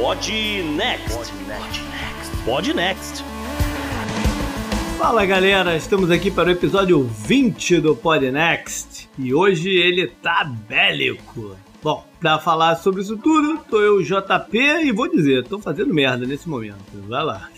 Pod 0.00 0.32
Next. 0.76 1.34
Pod 2.46 2.72
Next. 2.72 3.22
Fala 4.96 5.26
galera, 5.26 5.76
estamos 5.76 6.10
aqui 6.10 6.30
para 6.30 6.48
o 6.48 6.52
episódio 6.52 7.02
20 7.02 7.82
do 7.82 7.94
Pod 7.94 8.30
Next 8.30 9.10
e 9.18 9.34
hoje 9.34 9.68
ele 9.68 10.06
tá 10.06 10.50
bélico. 10.66 11.54
Bom, 11.82 12.02
pra 12.18 12.38
falar 12.38 12.76
sobre 12.76 13.02
isso 13.02 13.18
tudo, 13.18 13.60
tô 13.68 13.78
eu, 13.78 14.02
JP, 14.02 14.58
e 14.86 14.90
vou 14.90 15.06
dizer, 15.06 15.46
tô 15.46 15.58
fazendo 15.58 15.92
merda 15.92 16.24
nesse 16.24 16.48
momento. 16.48 16.78
Vai 17.06 17.22
lá. 17.22 17.50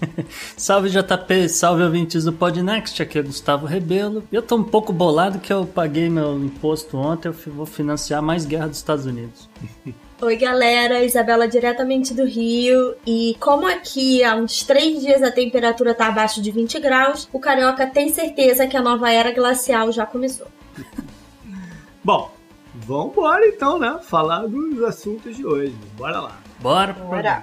salve 0.54 0.90
JP, 0.90 1.48
salve 1.48 1.82
ouvintes 1.82 2.24
do 2.24 2.32
Podnext, 2.34 3.02
aqui 3.02 3.18
é 3.18 3.22
Gustavo 3.22 3.64
Rebelo. 3.64 4.22
Eu 4.30 4.42
tô 4.42 4.56
um 4.56 4.64
pouco 4.64 4.92
bolado 4.92 5.38
que 5.38 5.50
eu 5.50 5.64
paguei 5.64 6.10
meu 6.10 6.38
imposto 6.44 6.98
ontem, 6.98 7.28
eu 7.28 7.34
vou 7.54 7.64
financiar 7.64 8.20
mais 8.20 8.44
guerra 8.44 8.68
dos 8.68 8.76
Estados 8.76 9.06
Unidos. 9.06 9.48
Oi 10.18 10.34
galera, 10.36 11.04
Isabela 11.04 11.46
diretamente 11.46 12.14
do 12.14 12.24
Rio 12.24 12.94
e 13.06 13.36
como 13.38 13.66
aqui 13.66 14.24
há 14.24 14.34
uns 14.34 14.62
três 14.62 15.02
dias 15.02 15.22
a 15.22 15.30
temperatura 15.30 15.92
tá 15.94 16.06
abaixo 16.06 16.40
de 16.40 16.50
20 16.50 16.80
graus, 16.80 17.28
o 17.34 17.38
Carioca 17.38 17.86
tem 17.86 18.08
certeza 18.08 18.66
que 18.66 18.78
a 18.78 18.80
nova 18.80 19.12
era 19.12 19.30
glacial 19.30 19.92
já 19.92 20.06
começou. 20.06 20.46
Bom, 22.02 22.32
vamos 22.74 23.12
embora 23.12 23.46
então, 23.46 23.78
né? 23.78 23.98
Falar 24.04 24.46
dos 24.46 24.82
assuntos 24.84 25.36
de 25.36 25.44
hoje. 25.44 25.74
Bora 25.98 26.18
lá. 26.18 26.40
Bora, 26.60 26.94
bora. 26.94 27.42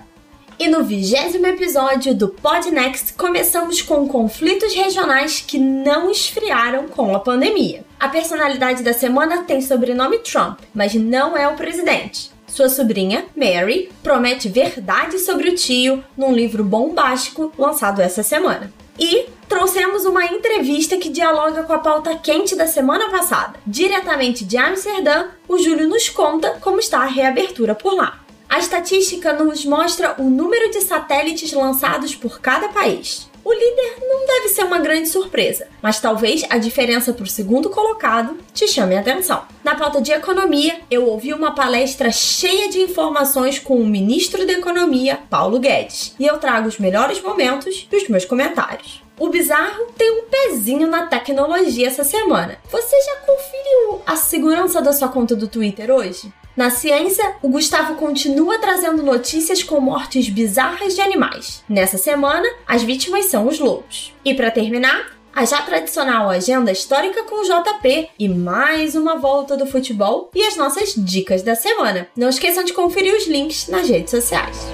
E 0.57 0.67
no 0.67 0.83
vigésimo 0.83 1.45
episódio 1.45 2.15
do 2.15 2.29
Podnext, 2.29 3.13
começamos 3.13 3.83
com 3.83 4.07
conflitos 4.07 4.73
regionais 4.73 5.41
que 5.41 5.59
não 5.59 6.09
esfriaram 6.09 6.87
com 6.87 7.15
a 7.15 7.19
pandemia. 7.19 7.85
A 7.99 8.09
personalidade 8.09 8.81
da 8.81 8.93
semana 8.93 9.43
tem 9.43 9.61
sobrenome 9.61 10.17
Trump, 10.19 10.59
mas 10.73 10.95
não 10.95 11.37
é 11.37 11.47
o 11.47 11.55
presidente. 11.55 12.32
Sua 12.53 12.69
sobrinha, 12.69 13.25
Mary, 13.35 13.91
promete 14.03 14.47
verdade 14.47 15.17
sobre 15.17 15.49
o 15.49 15.55
tio 15.55 16.03
num 16.15 16.31
livro 16.31 16.63
bombástico 16.63 17.51
lançado 17.57 17.99
essa 17.99 18.21
semana. 18.21 18.71
E 18.99 19.25
trouxemos 19.49 20.05
uma 20.05 20.23
entrevista 20.23 20.95
que 20.97 21.09
dialoga 21.09 21.63
com 21.63 21.73
a 21.73 21.79
pauta 21.79 22.15
quente 22.15 22.55
da 22.55 22.67
semana 22.67 23.09
passada. 23.09 23.55
Diretamente 23.65 24.45
de 24.45 24.55
Amsterdã, 24.55 25.29
o 25.47 25.57
Júlio 25.57 25.89
nos 25.89 26.09
conta 26.09 26.59
como 26.61 26.77
está 26.77 26.99
a 26.99 27.07
reabertura 27.07 27.73
por 27.73 27.95
lá. 27.95 28.23
A 28.47 28.59
estatística 28.59 29.33
nos 29.33 29.65
mostra 29.65 30.13
o 30.19 30.25
número 30.25 30.69
de 30.69 30.81
satélites 30.81 31.51
lançados 31.53 32.13
por 32.13 32.39
cada 32.39 32.69
país. 32.69 33.27
O 33.45 33.51
líder 33.51 33.97
não 33.99 34.25
deve 34.25 34.47
ser 34.47 34.63
uma 34.63 34.79
grande 34.79 35.09
surpresa, 35.09 35.67
mas 35.81 35.99
talvez 35.99 36.45
a 36.49 36.57
diferença 36.57 37.11
para 37.11 37.23
o 37.23 37.27
segundo 37.27 37.69
colocado 37.69 38.37
te 38.53 38.65
chame 38.67 38.95
a 38.95 39.01
atenção. 39.01 39.43
Na 39.61 39.75
pauta 39.75 40.01
de 40.01 40.13
economia, 40.13 40.79
eu 40.89 41.07
ouvi 41.07 41.33
uma 41.33 41.53
palestra 41.53 42.09
cheia 42.09 42.69
de 42.69 42.79
informações 42.79 43.59
com 43.59 43.75
o 43.75 43.85
ministro 43.85 44.47
da 44.47 44.53
Economia, 44.53 45.19
Paulo 45.29 45.59
Guedes, 45.59 46.15
e 46.17 46.25
eu 46.25 46.37
trago 46.37 46.69
os 46.69 46.79
melhores 46.79 47.21
momentos 47.21 47.85
dos 47.91 48.07
meus 48.07 48.23
comentários. 48.23 49.03
O 49.19 49.27
bizarro 49.27 49.87
tem 49.97 50.09
um 50.09 50.23
pezinho 50.23 50.87
na 50.87 51.07
tecnologia 51.07 51.87
essa 51.87 52.03
semana. 52.05 52.57
Você 52.71 52.95
já 53.01 53.15
conferiu 53.17 54.01
a 54.05 54.15
segurança 54.15 54.81
da 54.81 54.93
sua 54.93 55.09
conta 55.09 55.35
do 55.35 55.49
Twitter 55.49 55.91
hoje? 55.91 56.31
Na 56.55 56.69
ciência, 56.69 57.35
o 57.41 57.49
Gustavo 57.49 57.95
continua 57.95 58.59
trazendo 58.59 59.01
notícias 59.01 59.63
com 59.63 59.79
mortes 59.79 60.29
bizarras 60.29 60.93
de 60.93 61.01
animais. 61.01 61.63
Nessa 61.67 61.97
semana, 61.97 62.47
as 62.67 62.83
vítimas 62.83 63.25
são 63.25 63.47
os 63.47 63.59
lobos. 63.59 64.13
E 64.23 64.35
para 64.35 64.51
terminar, 64.51 65.17
a 65.35 65.45
já 65.45 65.63
tradicional 65.63 66.29
agenda 66.29 66.71
histórica 66.71 67.23
com 67.23 67.41
o 67.41 67.43
JP 67.43 68.09
e 68.19 68.29
mais 68.29 68.93
uma 68.93 69.17
volta 69.17 69.57
do 69.57 69.65
futebol 69.65 70.29
e 70.35 70.45
as 70.45 70.55
nossas 70.55 70.93
dicas 70.95 71.41
da 71.41 71.55
semana. 71.55 72.07
Não 72.15 72.29
esqueçam 72.29 72.63
de 72.63 72.71
conferir 72.71 73.15
os 73.15 73.25
links 73.25 73.67
nas 73.67 73.89
redes 73.89 74.11
sociais. 74.11 74.67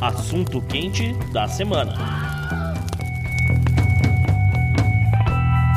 Assunto 0.00 0.60
quente 0.62 1.12
da 1.32 1.46
semana. 1.46 2.23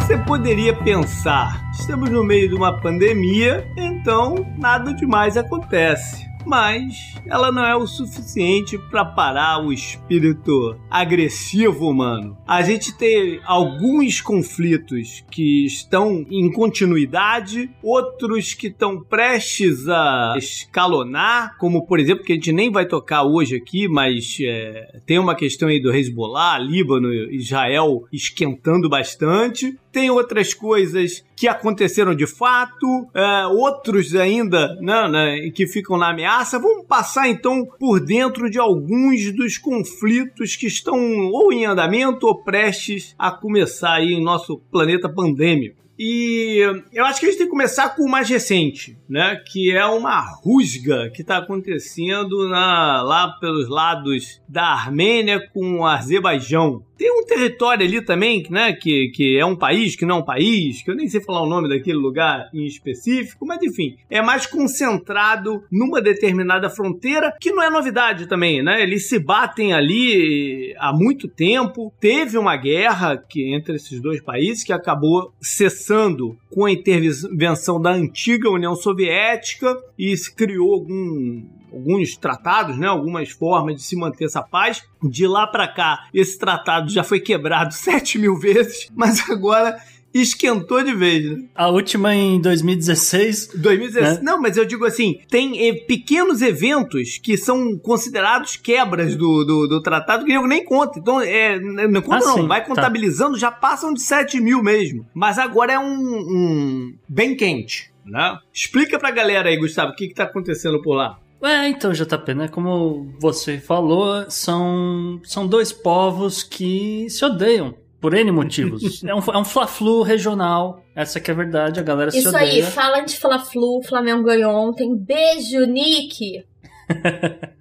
Você 0.08 0.18
poderia 0.20 0.74
pensar, 0.74 1.70
estamos 1.74 2.10
no 2.10 2.24
meio 2.24 2.48
de 2.48 2.56
uma 2.56 2.80
pandemia, 2.80 3.70
então 3.76 4.36
nada 4.58 4.94
demais 4.94 5.36
acontece 5.36 6.28
mas 6.48 7.14
ela 7.26 7.52
não 7.52 7.66
é 7.66 7.76
o 7.76 7.86
suficiente 7.86 8.78
para 8.78 9.04
parar 9.04 9.62
o 9.62 9.74
espírito 9.74 10.80
agressivo 10.90 11.90
humano. 11.90 12.38
A 12.48 12.62
gente 12.62 12.98
tem 12.98 13.42
alguns 13.44 14.22
conflitos 14.22 15.26
que 15.30 15.66
estão 15.66 16.26
em 16.32 16.50
continuidade, 16.50 17.70
outros 17.84 18.54
que 18.54 18.68
estão 18.68 19.04
prestes 19.04 19.90
a 19.90 20.36
escalonar, 20.38 21.58
como 21.58 21.86
por 21.86 22.00
exemplo, 22.00 22.24
que 22.24 22.32
a 22.32 22.36
gente 22.36 22.54
nem 22.54 22.72
vai 22.72 22.86
tocar 22.86 23.24
hoje 23.24 23.58
aqui, 23.58 23.90
mas 23.90 24.38
é, 24.42 25.02
tem 25.06 25.20
uma 25.20 25.36
questão 25.36 25.68
aí 25.68 25.82
do 25.82 25.94
Hezbollah, 25.94 26.58
Líbano, 26.60 27.12
Israel 27.30 28.06
esquentando 28.12 28.88
bastante. 28.88 29.78
Tem 29.98 30.12
outras 30.12 30.54
coisas 30.54 31.26
que 31.36 31.48
aconteceram 31.48 32.14
de 32.14 32.28
fato, 32.28 33.08
é, 33.16 33.48
outros 33.48 34.14
ainda 34.14 34.76
né, 34.80 35.10
né, 35.10 35.50
que 35.50 35.66
ficam 35.66 35.98
na 35.98 36.12
ameaça. 36.12 36.60
Vamos 36.60 36.86
passar 36.86 37.28
então 37.28 37.66
por 37.80 38.00
dentro 38.00 38.48
de 38.48 38.60
alguns 38.60 39.32
dos 39.36 39.58
conflitos 39.58 40.56
que 40.56 40.68
estão 40.68 41.00
ou 41.32 41.52
em 41.52 41.66
andamento 41.66 42.28
ou 42.28 42.44
prestes 42.44 43.16
a 43.18 43.32
começar 43.32 43.94
aí 43.94 44.14
em 44.14 44.24
nosso 44.24 44.60
planeta 44.72 45.10
pandêmico. 45.10 45.88
E 45.98 46.60
eu 46.94 47.04
acho 47.06 47.20
que 47.20 47.26
a 47.26 47.30
gente 47.30 47.40
tem 47.40 47.48
que 47.48 47.52
começar 47.52 47.96
com 47.96 48.04
o 48.04 48.10
mais 48.10 48.30
recente, 48.30 48.96
né? 49.10 49.36
Que 49.48 49.76
é 49.76 49.86
uma 49.88 50.22
rusga 50.22 51.10
que 51.10 51.24
está 51.24 51.38
acontecendo 51.40 52.48
na, 52.48 53.02
lá 53.02 53.30
pelos 53.40 53.68
lados 53.68 54.40
da 54.48 54.66
Armênia 54.66 55.40
com 55.52 55.80
o 55.80 55.86
Azerbaijão. 55.88 56.84
Tem 56.98 57.12
um 57.12 57.26
território 57.26 57.86
ali 57.86 58.02
também, 58.02 58.46
né, 58.50 58.74
que, 58.74 59.10
que 59.10 59.38
é 59.38 59.46
um 59.46 59.56
país, 59.56 59.96
que 59.96 60.06
não 60.06 60.18
é 60.18 60.20
um 60.20 60.26
país, 60.26 60.82
que 60.82 60.90
eu 60.90 60.96
nem 60.96 61.08
sei 61.08 61.22
falar 61.22 61.42
o 61.42 61.50
nome 61.50 61.70
daquele 61.70 61.98
lugar 61.98 62.50
em 62.54 62.66
específico, 62.66 63.46
mas 63.46 63.62
enfim, 63.62 63.96
é 64.10 64.22
mais 64.22 64.46
concentrado 64.46 65.64
numa 65.72 66.02
determinada 66.02 66.70
fronteira, 66.70 67.36
que 67.40 67.52
não 67.52 67.64
é 67.64 67.70
novidade 67.70 68.28
também, 68.28 68.64
né? 68.64 68.82
Eles 68.82 69.08
se 69.08 69.20
batem 69.20 69.74
ali 69.74 70.76
há 70.80 70.94
muito 70.94 71.28
tempo. 71.28 71.94
Teve 72.00 72.38
uma 72.38 72.56
guerra 72.56 73.18
que 73.18 73.54
entre 73.54 73.76
esses 73.76 74.02
dois 74.02 74.22
países 74.22 74.64
que 74.64 74.74
acabou 74.74 75.34
cessando 75.40 76.38
com 76.50 76.66
a 76.66 76.72
intervenção 76.72 77.80
da 77.80 77.92
antiga 77.92 78.50
União 78.50 78.76
Soviética 78.76 79.76
e 79.98 80.16
se 80.18 80.34
criou 80.34 80.74
algum 80.74 81.44
alguns 81.72 82.18
tratados, 82.18 82.78
né, 82.78 82.88
algumas 82.88 83.30
formas 83.30 83.76
de 83.76 83.82
se 83.82 83.96
manter 83.96 84.26
essa 84.26 84.42
paz. 84.42 84.84
De 85.02 85.28
lá 85.28 85.46
para 85.48 85.68
cá, 85.68 86.08
esse 86.14 86.38
tratado 86.38 86.90
já 86.90 87.04
foi 87.04 87.20
quebrado 87.20 87.74
7 87.76 88.18
mil 88.18 88.38
vezes, 88.38 88.88
mas 88.96 89.30
agora 89.30 89.78
esquentou 90.14 90.84
de 90.84 90.94
vez, 90.94 91.26
né? 91.26 91.46
A 91.56 91.68
última 91.68 92.14
em 92.16 92.40
2016. 92.40 93.52
2016. 93.56 94.18
Né? 94.18 94.24
Não, 94.24 94.42
mas 94.42 94.58
eu 94.58 94.66
digo 94.66 94.86
assim: 94.86 95.20
tem 95.30 95.68
eh, 95.68 95.74
pequenos 95.74 96.42
eventos 96.42 97.18
que 97.18 97.38
são 97.38 97.78
considerados 97.78 98.56
quebras 98.56 99.16
do, 99.16 99.44
do, 99.44 99.68
do 99.68 99.82
tratado 99.82 100.26
que 100.26 100.32
eu 100.32 100.48
nem 100.48 100.64
conto. 100.64 101.00
Então, 101.00 101.22
é, 101.22 101.60
não 101.60 102.02
conta 102.02 102.26
ah, 102.26 102.28
não, 102.28 102.36
sim, 102.36 102.48
vai 102.48 102.62
tá. 102.62 102.68
contabilizando, 102.68 103.34
tá. 103.34 103.40
já 103.40 103.52
passam 103.52 103.94
de 103.94 104.02
7 104.02 104.40
mil 104.40 104.64
mesmo. 104.64 105.06
Mas 105.14 105.38
agora 105.38 105.74
é 105.74 105.80
um, 105.80 105.84
um 105.84 106.94
bem 107.08 107.36
quente. 107.36 107.92
Né? 108.06 108.38
Explica 108.54 108.98
pra 108.98 109.12
galera 109.12 109.50
aí, 109.50 109.58
Gustavo, 109.58 109.92
o 109.92 109.96
que, 109.96 110.08
que 110.08 110.14
tá 110.14 110.24
acontecendo 110.24 110.82
por 110.82 110.96
lá. 110.96 111.20
É, 111.42 111.68
então, 111.68 111.92
JP, 111.92 112.34
né? 112.34 112.48
Como 112.48 113.14
você 113.20 113.60
falou, 113.60 114.30
são, 114.30 115.20
são 115.24 115.48
dois 115.48 115.72
povos 115.72 116.44
que 116.44 117.10
se 117.10 117.24
odeiam 117.24 117.76
por 118.02 118.14
N 118.14 118.32
motivos. 118.32 119.02
é 119.06 119.14
um, 119.14 119.20
é 119.20 119.38
um 119.38 119.46
Fla-Flu 119.46 120.02
regional. 120.02 120.84
Essa 120.96 121.20
que 121.20 121.30
é 121.30 121.34
a 121.34 121.38
verdade, 121.38 121.80
a 121.80 121.84
galera 121.84 122.10
Isso 122.10 122.22
se 122.22 122.28
odeia. 122.28 122.60
Isso 122.60 122.68
aí, 122.68 122.74
fala 122.74 123.02
de 123.02 123.18
Fla-Flu, 123.18 123.82
Flamengo 123.84 124.24
ganhou 124.24 124.54
ontem. 124.54 124.96
Beijo, 124.96 125.66
Nick! 125.66 126.44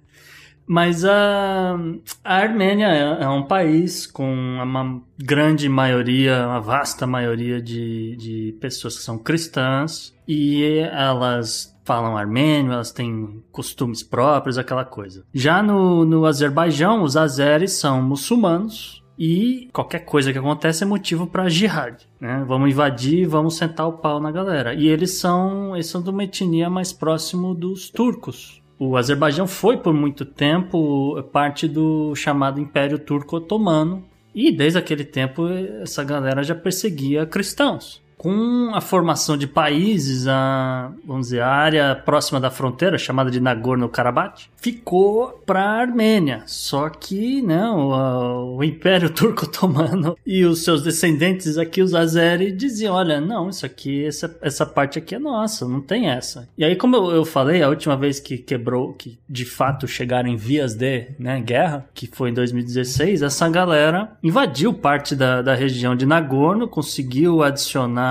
Mas 0.69 1.05
a, 1.05 1.77
a 2.25 2.35
Armênia 2.35 2.87
é, 2.87 3.23
é, 3.23 3.29
um 3.29 3.43
país 3.43 4.05
com 4.05 4.29
uma 4.29 5.01
grande 5.17 5.69
maioria, 5.69 6.45
uma 6.45 6.59
vasta 6.59 7.07
maioria 7.07 7.61
de, 7.61 8.17
de 8.17 8.57
pessoas 8.59 8.97
que 8.97 9.03
são 9.03 9.17
cristãs 9.17 10.13
e 10.27 10.65
elas 10.91 11.73
falam 11.87 12.17
armênio, 12.17 12.73
elas 12.73 12.91
têm 12.91 13.41
costumes 13.49 14.03
próprios, 14.03 14.57
aquela 14.57 14.83
coisa. 14.83 15.23
Já 15.33 15.63
no, 15.63 16.03
no 16.03 16.25
Azerbaijão, 16.25 17.01
os 17.01 17.15
azeres 17.15 17.71
são 17.71 18.01
muçulmanos 18.01 19.01
e 19.17 19.69
qualquer 19.71 19.99
coisa 19.99 20.33
que 20.33 20.37
acontece 20.37 20.83
é 20.83 20.85
motivo 20.85 21.25
para 21.25 21.47
jihad, 21.47 21.95
né? 22.19 22.43
Vamos 22.45 22.69
invadir, 22.69 23.25
vamos 23.25 23.55
sentar 23.55 23.87
o 23.87 23.93
pau 23.93 24.19
na 24.19 24.31
galera. 24.31 24.73
E 24.73 24.85
eles 24.85 25.17
são, 25.17 25.73
eles 25.75 25.87
são 25.87 26.01
de 26.01 26.09
uma 26.09 26.25
etnia 26.25 26.69
mais 26.69 26.91
próximo 26.91 27.55
dos 27.55 27.89
turcos. 27.89 28.61
O 28.77 28.97
Azerbaijão 28.97 29.47
foi 29.47 29.77
por 29.77 29.93
muito 29.93 30.25
tempo 30.25 31.23
parte 31.31 31.69
do 31.69 32.13
chamado 32.15 32.59
Império 32.59 32.99
Turco 32.99 33.37
Otomano 33.37 34.03
e 34.35 34.51
desde 34.51 34.77
aquele 34.77 35.05
tempo 35.05 35.47
essa 35.81 36.03
galera 36.03 36.43
já 36.43 36.53
perseguia 36.53 37.25
cristãos. 37.25 38.05
Com 38.17 38.71
a 38.73 38.81
formação 38.81 39.37
de 39.37 39.45
países, 39.45 40.27
a, 40.27 40.91
vamos 41.05 41.27
dizer, 41.27 41.41
a 41.41 41.49
área 41.49 41.95
próxima 41.95 42.39
da 42.39 42.49
fronteira, 42.49 42.97
chamada 42.97 43.29
de 43.29 43.39
Nagorno-Karabakh, 43.39 44.47
ficou 44.57 45.41
para 45.45 45.63
a 45.63 45.81
Armênia. 45.81 46.41
Só 46.47 46.89
que 46.89 47.41
né, 47.43 47.69
o, 47.69 48.57
o 48.57 48.63
Império 48.63 49.09
Turco 49.13 49.45
Otomano 49.45 50.17
e 50.25 50.43
os 50.43 50.63
seus 50.63 50.81
descendentes 50.81 51.57
aqui, 51.57 51.81
os 51.81 51.93
Azeri, 51.93 52.51
diziam: 52.51 52.95
olha, 52.95 53.21
não, 53.21 53.49
isso 53.49 53.65
aqui, 53.65 54.05
essa, 54.05 54.35
essa 54.41 54.65
parte 54.65 54.97
aqui 54.97 55.13
é 55.13 55.19
nossa, 55.19 55.67
não 55.67 55.79
tem 55.79 56.09
essa. 56.09 56.49
E 56.57 56.65
aí, 56.65 56.75
como 56.75 56.95
eu, 56.95 57.11
eu 57.11 57.25
falei, 57.25 57.61
a 57.61 57.69
última 57.69 57.95
vez 57.95 58.19
que 58.19 58.37
quebrou, 58.37 58.93
que 58.93 59.19
de 59.29 59.45
fato 59.45 59.87
chegaram 59.87 60.27
em 60.27 60.35
vias 60.35 60.73
de 60.73 61.07
né, 61.19 61.39
guerra, 61.39 61.85
que 61.93 62.07
foi 62.07 62.31
em 62.31 62.33
2016, 62.33 63.21
essa 63.21 63.47
galera 63.47 64.11
invadiu 64.23 64.73
parte 64.73 65.15
da, 65.15 65.41
da 65.41 65.53
região 65.53 65.95
de 65.95 66.05
Nagorno, 66.05 66.67
conseguiu 66.67 67.43
adicionar 67.43 68.06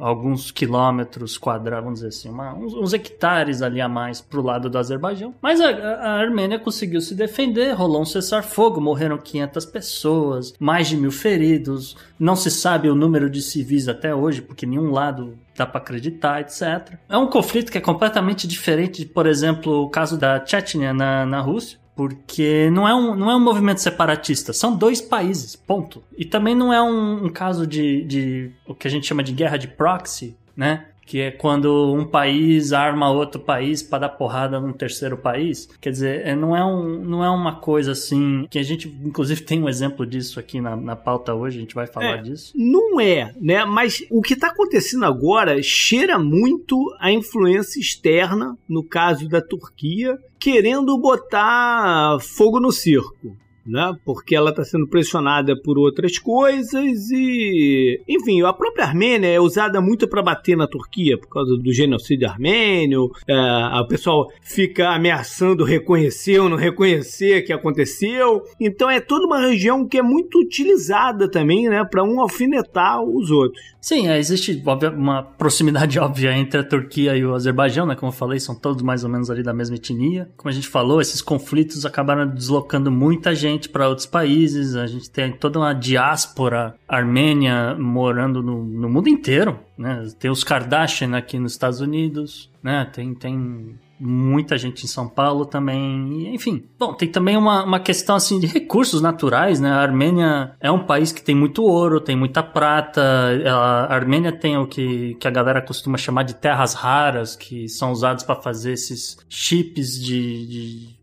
alguns 0.00 0.50
quilômetros 0.50 1.36
quadrados, 1.36 1.84
vamos 1.84 2.00
dizer 2.00 2.08
assim, 2.08 2.28
uma, 2.28 2.54
uns, 2.54 2.74
uns, 2.74 2.92
hectares 2.92 3.62
ali 3.62 3.80
a 3.80 3.88
mais 3.88 4.20
pro 4.20 4.42
lado 4.42 4.70
do 4.70 4.78
Azerbaijão. 4.78 5.34
Mas 5.40 5.60
a, 5.60 5.68
a 5.68 6.12
Armênia 6.20 6.58
conseguiu 6.58 7.00
se 7.00 7.14
defender, 7.14 7.72
rolou 7.72 8.02
um 8.02 8.06
cessar-fogo, 8.06 8.80
morreram 8.80 9.18
500 9.18 9.66
pessoas, 9.66 10.54
mais 10.58 10.88
de 10.88 10.96
mil 10.96 11.10
feridos. 11.10 11.96
Não 12.18 12.36
se 12.36 12.50
sabe 12.50 12.88
o 12.88 12.94
número 12.94 13.28
de 13.28 13.42
civis 13.42 13.88
até 13.88 14.14
hoje, 14.14 14.40
porque 14.40 14.64
nenhum 14.64 14.90
lado 14.90 15.36
dá 15.54 15.66
para 15.66 15.80
acreditar, 15.80 16.40
etc. 16.40 16.98
É 17.08 17.16
um 17.16 17.26
conflito 17.26 17.72
que 17.72 17.78
é 17.78 17.80
completamente 17.80 18.46
diferente 18.46 19.06
por 19.16 19.26
exemplo, 19.26 19.82
o 19.82 19.88
caso 19.88 20.18
da 20.18 20.44
Chechnya 20.44 20.92
na, 20.92 21.24
na 21.24 21.40
Rússia, 21.40 21.78
porque 21.96 22.68
não 22.70 22.86
é, 22.86 22.94
um, 22.94 23.16
não 23.16 23.30
é 23.30 23.36
um 23.36 23.40
movimento 23.40 23.80
separatista, 23.80 24.52
são 24.52 24.76
dois 24.76 25.00
países, 25.00 25.56
ponto. 25.56 26.04
E 26.16 26.26
também 26.26 26.54
não 26.54 26.70
é 26.72 26.80
um, 26.80 27.24
um 27.24 27.30
caso 27.30 27.66
de, 27.66 28.04
de 28.04 28.52
o 28.66 28.74
que 28.74 28.86
a 28.86 28.90
gente 28.90 29.06
chama 29.06 29.22
de 29.22 29.32
guerra 29.32 29.56
de 29.56 29.66
proxy, 29.66 30.36
né? 30.54 30.84
que 31.06 31.20
é 31.20 31.30
quando 31.30 31.94
um 31.94 32.04
país 32.04 32.72
arma 32.72 33.08
outro 33.10 33.40
país 33.40 33.80
para 33.80 34.00
dar 34.00 34.08
porrada 34.08 34.58
num 34.58 34.72
terceiro 34.72 35.16
país. 35.16 35.68
Quer 35.80 35.90
dizer, 35.90 36.26
é, 36.26 36.34
não 36.34 36.54
é, 36.54 36.64
um, 36.64 36.98
não 37.04 37.24
é 37.24 37.30
uma 37.30 37.54
coisa 37.54 37.92
assim 37.92 38.44
que 38.50 38.58
a 38.58 38.62
gente, 38.62 38.88
inclusive, 38.88 39.42
tem 39.42 39.62
um 39.62 39.68
exemplo 39.68 40.04
disso 40.04 40.40
aqui 40.40 40.60
na, 40.60 40.74
na 40.74 40.96
pauta 40.96 41.32
hoje, 41.32 41.58
a 41.58 41.60
gente 41.60 41.76
vai 41.76 41.86
falar 41.86 42.18
é, 42.18 42.22
disso. 42.22 42.52
Não 42.56 43.00
é, 43.00 43.32
né? 43.40 43.64
Mas 43.64 44.04
o 44.10 44.20
que 44.20 44.34
está 44.34 44.48
acontecendo 44.48 45.04
agora 45.04 45.62
cheira 45.62 46.18
muito 46.18 46.76
a 46.98 47.12
influência 47.12 47.78
externa, 47.78 48.58
no 48.68 48.82
caso 48.82 49.28
da 49.28 49.40
Turquia, 49.40 50.18
querendo 50.46 50.96
botar 50.96 52.20
fogo 52.20 52.60
no 52.60 52.70
circo 52.70 53.36
né? 53.66 53.92
Porque 54.04 54.34
ela 54.34 54.50
está 54.50 54.64
sendo 54.64 54.86
pressionada 54.86 55.54
por 55.60 55.78
outras 55.78 56.18
coisas 56.18 57.10
e, 57.10 58.00
enfim, 58.08 58.42
a 58.42 58.52
própria 58.52 58.84
Armênia 58.84 59.28
é 59.28 59.40
usada 59.40 59.80
muito 59.80 60.08
para 60.08 60.22
bater 60.22 60.56
na 60.56 60.66
Turquia 60.66 61.18
por 61.18 61.28
causa 61.28 61.56
do 61.56 61.72
genocídio 61.72 62.28
armênio. 62.28 63.10
É, 63.26 63.34
o 63.80 63.88
pessoal 63.88 64.30
fica 64.42 64.90
ameaçando 64.90 65.64
reconhecer 65.64 66.38
ou 66.38 66.48
não 66.48 66.56
reconhecer 66.56 67.42
que 67.42 67.52
aconteceu. 67.52 68.42
Então 68.60 68.88
é 68.90 69.00
toda 69.00 69.26
uma 69.26 69.40
região 69.40 69.86
que 69.86 69.98
é 69.98 70.02
muito 70.02 70.38
utilizada 70.38 71.30
também, 71.30 71.68
né, 71.68 71.84
para 71.84 72.04
um 72.04 72.20
alfinetar 72.20 73.02
os 73.02 73.30
outros. 73.30 73.60
Sim, 73.80 74.08
é, 74.08 74.18
existe 74.18 74.62
uma 74.96 75.22
proximidade 75.22 75.98
óbvia 76.00 76.36
entre 76.36 76.60
a 76.60 76.64
Turquia 76.64 77.16
e 77.16 77.24
o 77.24 77.34
Azerbaijão, 77.34 77.86
né? 77.86 77.94
Como 77.94 78.10
eu 78.10 78.16
falei, 78.16 78.40
são 78.40 78.54
todos 78.54 78.82
mais 78.82 79.04
ou 79.04 79.10
menos 79.10 79.30
ali 79.30 79.42
da 79.42 79.54
mesma 79.54 79.76
etnia. 79.76 80.28
Como 80.36 80.50
a 80.50 80.52
gente 80.52 80.68
falou, 80.68 81.00
esses 81.00 81.22
conflitos 81.22 81.86
acabaram 81.86 82.26
deslocando 82.28 82.90
muita 82.90 83.34
gente 83.34 83.55
gente 83.56 83.68
para 83.68 83.88
outros 83.88 84.06
países, 84.06 84.76
a 84.76 84.86
gente 84.86 85.10
tem 85.10 85.32
toda 85.32 85.58
uma 85.58 85.72
diáspora 85.72 86.74
armênia 86.88 87.74
morando 87.74 88.42
no, 88.42 88.62
no 88.62 88.88
mundo 88.88 89.08
inteiro, 89.08 89.58
né? 89.76 90.06
Tem 90.18 90.30
os 90.30 90.44
Kardashian 90.44 91.16
aqui 91.16 91.38
nos 91.38 91.52
Estados 91.52 91.80
Unidos, 91.80 92.50
né? 92.62 92.88
Tem, 92.92 93.14
tem 93.14 93.76
muita 93.98 94.58
gente 94.58 94.84
em 94.84 94.88
São 94.88 95.08
Paulo 95.08 95.46
também, 95.46 96.34
enfim. 96.34 96.64
Bom, 96.78 96.92
tem 96.92 97.08
também 97.08 97.36
uma, 97.36 97.64
uma 97.64 97.80
questão 97.80 98.16
assim 98.16 98.38
de 98.38 98.46
recursos 98.46 99.00
naturais, 99.00 99.60
né? 99.60 99.70
A 99.70 99.80
Armênia 99.80 100.54
é 100.60 100.70
um 100.70 100.84
país 100.84 101.12
que 101.12 101.22
tem 101.22 101.34
muito 101.34 101.62
ouro, 101.62 102.00
tem 102.00 102.16
muita 102.16 102.42
prata. 102.42 103.02
A 103.46 103.94
Armênia 103.94 104.32
tem 104.32 104.56
o 104.56 104.66
que, 104.66 105.14
que 105.14 105.26
a 105.26 105.30
galera 105.30 105.62
costuma 105.62 105.96
chamar 105.96 106.24
de 106.24 106.34
terras 106.34 106.74
raras, 106.74 107.34
que 107.34 107.68
são 107.68 107.90
usados 107.90 108.24
para 108.24 108.36
fazer 108.36 108.72
esses 108.72 109.18
chips 109.28 109.98
de, 109.98 110.46
de 110.46 110.95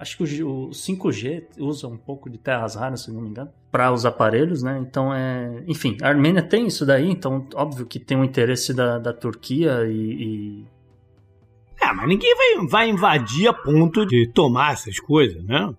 Acho 0.00 0.16
que 0.16 0.42
o, 0.42 0.70
5G 0.70 1.44
usa 1.58 1.86
um 1.86 1.98
pouco 1.98 2.30
de 2.30 2.38
terras 2.38 2.74
raras, 2.74 3.02
se 3.02 3.12
não 3.12 3.20
me 3.20 3.28
engano, 3.28 3.52
para 3.70 3.92
os 3.92 4.06
aparelhos, 4.06 4.62
né? 4.62 4.78
Então 4.80 5.14
é. 5.14 5.62
Enfim, 5.66 5.98
a 6.00 6.08
Armênia 6.08 6.42
tem 6.42 6.66
isso 6.66 6.86
daí, 6.86 7.10
então 7.10 7.46
óbvio 7.54 7.84
que 7.84 7.98
tem 7.98 8.16
o 8.16 8.20
um 8.20 8.24
interesse 8.24 8.72
da, 8.72 8.98
da 8.98 9.12
Turquia 9.12 9.84
e, 9.86 9.92
e. 9.92 10.64
É, 11.78 11.92
mas 11.92 12.08
ninguém 12.08 12.34
vai, 12.34 12.66
vai 12.66 12.88
invadir 12.88 13.48
a 13.48 13.52
ponto 13.52 14.06
de 14.06 14.26
tomar 14.32 14.72
essas 14.72 14.98
coisas, 14.98 15.44
né? 15.44 15.70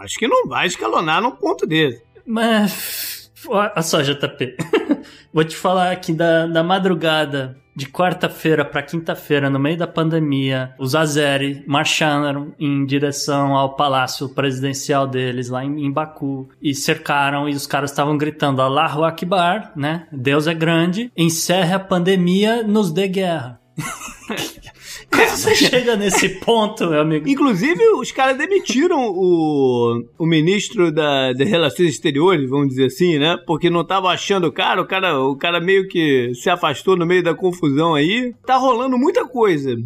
Acho 0.00 0.18
que 0.18 0.26
não 0.26 0.48
vai 0.48 0.66
escalonar 0.66 1.20
num 1.20 1.32
ponto 1.32 1.66
desse. 1.66 2.02
Mas. 2.24 3.30
Olha 3.46 3.82
só, 3.82 4.00
JP. 4.00 4.56
Vou 5.30 5.44
te 5.44 5.54
falar 5.54 5.92
aqui 5.92 6.14
da, 6.14 6.46
da 6.46 6.62
madrugada 6.62 7.54
de 7.78 7.86
quarta-feira 7.86 8.64
para 8.64 8.82
quinta-feira, 8.82 9.48
no 9.48 9.56
meio 9.56 9.78
da 9.78 9.86
pandemia, 9.86 10.74
os 10.80 10.96
Azeri 10.96 11.62
marcharam 11.64 12.52
em 12.58 12.84
direção 12.84 13.54
ao 13.54 13.76
palácio 13.76 14.28
presidencial 14.28 15.06
deles 15.06 15.48
lá 15.48 15.64
em, 15.64 15.86
em 15.86 15.92
Baku 15.92 16.48
e 16.60 16.74
cercaram 16.74 17.48
e 17.48 17.54
os 17.54 17.68
caras 17.68 17.92
estavam 17.92 18.18
gritando 18.18 18.60
Allahu 18.60 19.04
Akbar, 19.04 19.70
né? 19.76 20.08
Deus 20.10 20.48
é 20.48 20.54
grande, 20.54 21.12
encerre 21.16 21.72
a 21.72 21.78
pandemia, 21.78 22.64
nos 22.64 22.90
dê 22.90 23.06
guerra. 23.06 23.60
Quando 25.10 25.30
você 25.30 25.54
chega 25.54 25.96
nesse 25.96 26.28
ponto, 26.28 26.88
meu 26.88 27.00
amigo. 27.00 27.28
Inclusive, 27.28 27.82
os 27.96 28.12
caras 28.12 28.36
demitiram 28.36 29.08
o, 29.08 30.04
o 30.18 30.26
ministro 30.26 30.92
da, 30.92 31.32
das 31.32 31.48
Relações 31.48 31.90
Exteriores, 31.90 32.48
vamos 32.48 32.68
dizer 32.68 32.86
assim, 32.86 33.18
né? 33.18 33.36
Porque 33.46 33.70
não 33.70 33.84
tava 33.84 34.08
achando 34.08 34.46
o 34.46 34.52
cara, 34.52 34.80
o 34.82 34.86
cara, 34.86 35.18
o 35.20 35.36
cara 35.36 35.60
meio 35.60 35.88
que 35.88 36.32
se 36.34 36.50
afastou 36.50 36.96
no 36.96 37.06
meio 37.06 37.22
da 37.22 37.34
confusão 37.34 37.94
aí. 37.94 38.34
Tá 38.44 38.56
rolando 38.56 38.98
muita 38.98 39.26
coisa. 39.26 39.76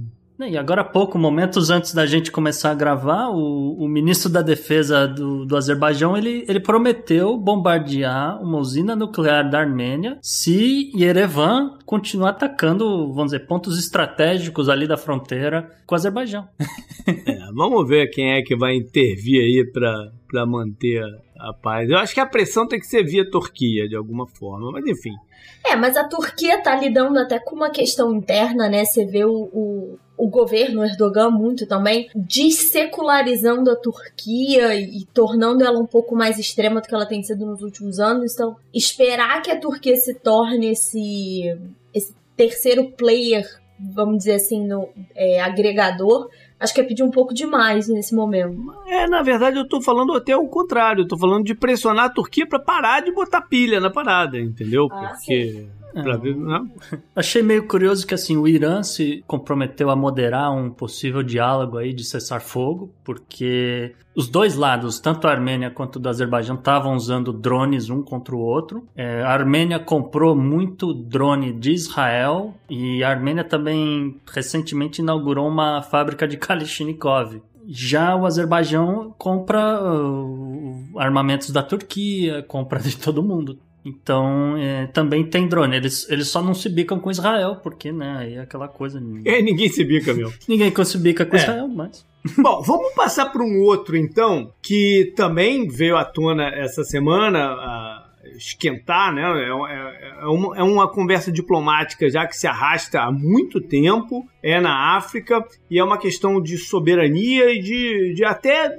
E 0.48 0.56
agora 0.56 0.80
há 0.82 0.84
pouco, 0.84 1.18
momentos 1.18 1.70
antes 1.70 1.94
da 1.94 2.06
gente 2.06 2.30
começar 2.30 2.70
a 2.70 2.74
gravar, 2.74 3.28
o, 3.28 3.76
o 3.78 3.88
ministro 3.88 4.30
da 4.30 4.42
Defesa 4.42 5.06
do, 5.06 5.44
do 5.44 5.56
Azerbaijão 5.56 6.16
ele, 6.16 6.44
ele 6.48 6.60
prometeu 6.60 7.36
bombardear 7.36 8.42
uma 8.42 8.58
usina 8.58 8.96
nuclear 8.96 9.48
da 9.48 9.60
Armênia 9.60 10.18
se 10.20 10.90
Yerevan 10.94 11.78
continuar 11.84 12.30
atacando, 12.30 13.12
vamos 13.12 13.32
dizer, 13.32 13.46
pontos 13.46 13.78
estratégicos 13.78 14.68
ali 14.68 14.86
da 14.86 14.96
fronteira 14.96 15.70
com 15.86 15.94
o 15.94 15.96
Azerbaijão. 15.96 16.48
É, 17.04 17.36
vamos 17.52 17.88
ver 17.88 18.06
quem 18.10 18.34
é 18.34 18.42
que 18.42 18.54
vai 18.54 18.76
intervir 18.76 19.40
aí 19.42 19.64
para 19.72 20.46
manter 20.46 21.02
a 21.42 21.52
paz. 21.52 21.90
Eu 21.90 21.98
acho 21.98 22.14
que 22.14 22.20
a 22.20 22.26
pressão 22.26 22.66
tem 22.66 22.78
que 22.78 22.86
ser 22.86 23.04
via 23.04 23.28
Turquia, 23.28 23.88
de 23.88 23.96
alguma 23.96 24.26
forma, 24.26 24.70
mas 24.70 24.86
enfim. 24.86 25.14
É, 25.66 25.74
mas 25.74 25.96
a 25.96 26.04
Turquia 26.04 26.62
tá 26.62 26.74
lidando 26.76 27.18
até 27.18 27.38
com 27.38 27.56
uma 27.56 27.70
questão 27.70 28.14
interna, 28.14 28.68
né? 28.68 28.84
Você 28.84 29.04
vê 29.04 29.24
o, 29.24 29.48
o, 29.52 29.98
o 30.16 30.28
governo 30.28 30.84
Erdogan 30.84 31.30
muito 31.30 31.66
também 31.66 32.08
dessecularizando 32.14 33.70
a 33.70 33.76
Turquia 33.76 34.74
e, 34.74 35.00
e 35.00 35.04
tornando 35.06 35.64
ela 35.64 35.80
um 35.80 35.86
pouco 35.86 36.14
mais 36.14 36.38
extrema 36.38 36.80
do 36.80 36.86
que 36.86 36.94
ela 36.94 37.06
tem 37.06 37.22
sido 37.22 37.44
nos 37.44 37.60
últimos 37.62 37.98
anos. 37.98 38.34
Então, 38.34 38.56
esperar 38.72 39.42
que 39.42 39.50
a 39.50 39.58
Turquia 39.58 39.96
se 39.96 40.14
torne 40.14 40.70
esse, 40.70 41.56
esse 41.92 42.14
terceiro 42.36 42.90
player, 42.92 43.44
vamos 43.78 44.18
dizer 44.18 44.34
assim, 44.34 44.64
no 44.64 44.88
é, 45.14 45.40
agregador, 45.40 46.28
acho 46.62 46.72
que 46.72 46.80
é 46.80 46.84
pedir 46.84 47.02
um 47.02 47.10
pouco 47.10 47.34
demais 47.34 47.88
nesse 47.88 48.14
momento. 48.14 48.72
É, 48.86 49.06
na 49.08 49.22
verdade 49.22 49.58
eu 49.58 49.68
tô 49.68 49.80
falando 49.82 50.14
até 50.14 50.36
o 50.36 50.46
contrário, 50.48 51.02
eu 51.02 51.08
tô 51.08 51.18
falando 51.18 51.44
de 51.44 51.54
pressionar 51.54 52.06
a 52.06 52.10
Turquia 52.10 52.46
para 52.46 52.58
parar 52.58 53.00
de 53.00 53.12
botar 53.12 53.42
pilha 53.42 53.80
na 53.80 53.90
parada, 53.90 54.38
entendeu? 54.38 54.86
Ah, 54.90 55.08
Porque 55.08 55.52
sim. 55.52 55.68
Pra 55.92 56.16
ver, 56.16 56.36
não. 56.36 56.70
Achei 57.14 57.42
meio 57.42 57.66
curioso 57.66 58.06
que 58.06 58.14
assim 58.14 58.36
o 58.36 58.48
Irã 58.48 58.82
se 58.82 59.22
comprometeu 59.26 59.90
a 59.90 59.96
moderar 59.96 60.52
um 60.52 60.70
possível 60.70 61.22
diálogo 61.22 61.78
aí 61.78 61.92
de 61.92 62.04
cessar 62.04 62.40
fogo, 62.40 62.90
porque 63.04 63.94
os 64.14 64.28
dois 64.28 64.56
lados, 64.56 65.00
tanto 65.00 65.26
a 65.26 65.30
Armênia 65.30 65.70
quanto 65.70 65.98
o 65.98 66.08
Azerbaijão, 66.08 66.56
estavam 66.56 66.94
usando 66.94 67.32
drones 67.32 67.90
um 67.90 68.02
contra 68.02 68.34
o 68.34 68.38
outro. 68.38 68.86
É, 68.96 69.22
a 69.22 69.30
Armênia 69.30 69.78
comprou 69.78 70.36
muito 70.36 70.92
drone 70.92 71.52
de 71.52 71.72
Israel 71.72 72.54
e 72.68 73.02
a 73.02 73.10
Armênia 73.10 73.44
também 73.44 74.20
recentemente 74.32 75.00
inaugurou 75.00 75.48
uma 75.48 75.82
fábrica 75.82 76.26
de 76.26 76.36
Kalashnikov. 76.38 77.40
Já 77.66 78.16
o 78.16 78.26
Azerbaijão 78.26 79.14
compra 79.16 79.80
uh, 79.80 80.98
armamentos 80.98 81.50
da 81.50 81.62
Turquia, 81.62 82.42
compra 82.42 82.80
de 82.80 82.96
todo 82.96 83.22
mundo. 83.22 83.58
Então, 83.84 84.56
é, 84.56 84.86
também 84.86 85.24
tem 85.24 85.48
drone. 85.48 85.76
Eles, 85.76 86.08
eles 86.08 86.28
só 86.28 86.40
não 86.42 86.54
se 86.54 86.68
bicam 86.68 87.00
com 87.00 87.10
Israel, 87.10 87.56
porque, 87.62 87.90
né, 87.90 88.16
aí 88.18 88.34
é 88.34 88.40
aquela 88.40 88.68
coisa. 88.68 89.02
É, 89.24 89.42
ninguém 89.42 89.68
se 89.68 89.84
bica, 89.84 90.14
meu. 90.14 90.32
ninguém 90.48 90.72
se 90.84 90.98
bica 90.98 91.26
com 91.26 91.36
é. 91.36 91.40
Israel, 91.40 91.68
mas. 91.68 92.06
Bom, 92.38 92.62
vamos 92.62 92.94
passar 92.94 93.26
para 93.26 93.42
um 93.42 93.60
outro, 93.62 93.96
então, 93.96 94.52
que 94.62 95.12
também 95.16 95.66
veio 95.66 95.96
à 95.96 96.04
tona 96.04 96.48
essa 96.54 96.84
semana, 96.84 97.40
a 97.40 98.08
esquentar, 98.36 99.12
né? 99.12 99.22
É, 99.22 99.48
é, 99.48 100.22
é 100.22 100.26
uma, 100.26 100.56
é 100.58 100.62
uma 100.62 100.88
conversa 100.88 101.32
diplomática 101.32 102.08
já 102.08 102.26
que 102.26 102.36
se 102.36 102.46
arrasta 102.46 103.00
há 103.00 103.10
muito 103.10 103.60
tempo, 103.60 104.26
é 104.42 104.60
na 104.60 104.96
África, 104.96 105.44
e 105.70 105.78
é 105.78 105.84
uma 105.84 105.98
questão 105.98 106.40
de 106.42 106.58
soberania 106.58 107.54
e 107.54 107.60
de, 107.60 108.14
de 108.14 108.24
até 108.24 108.76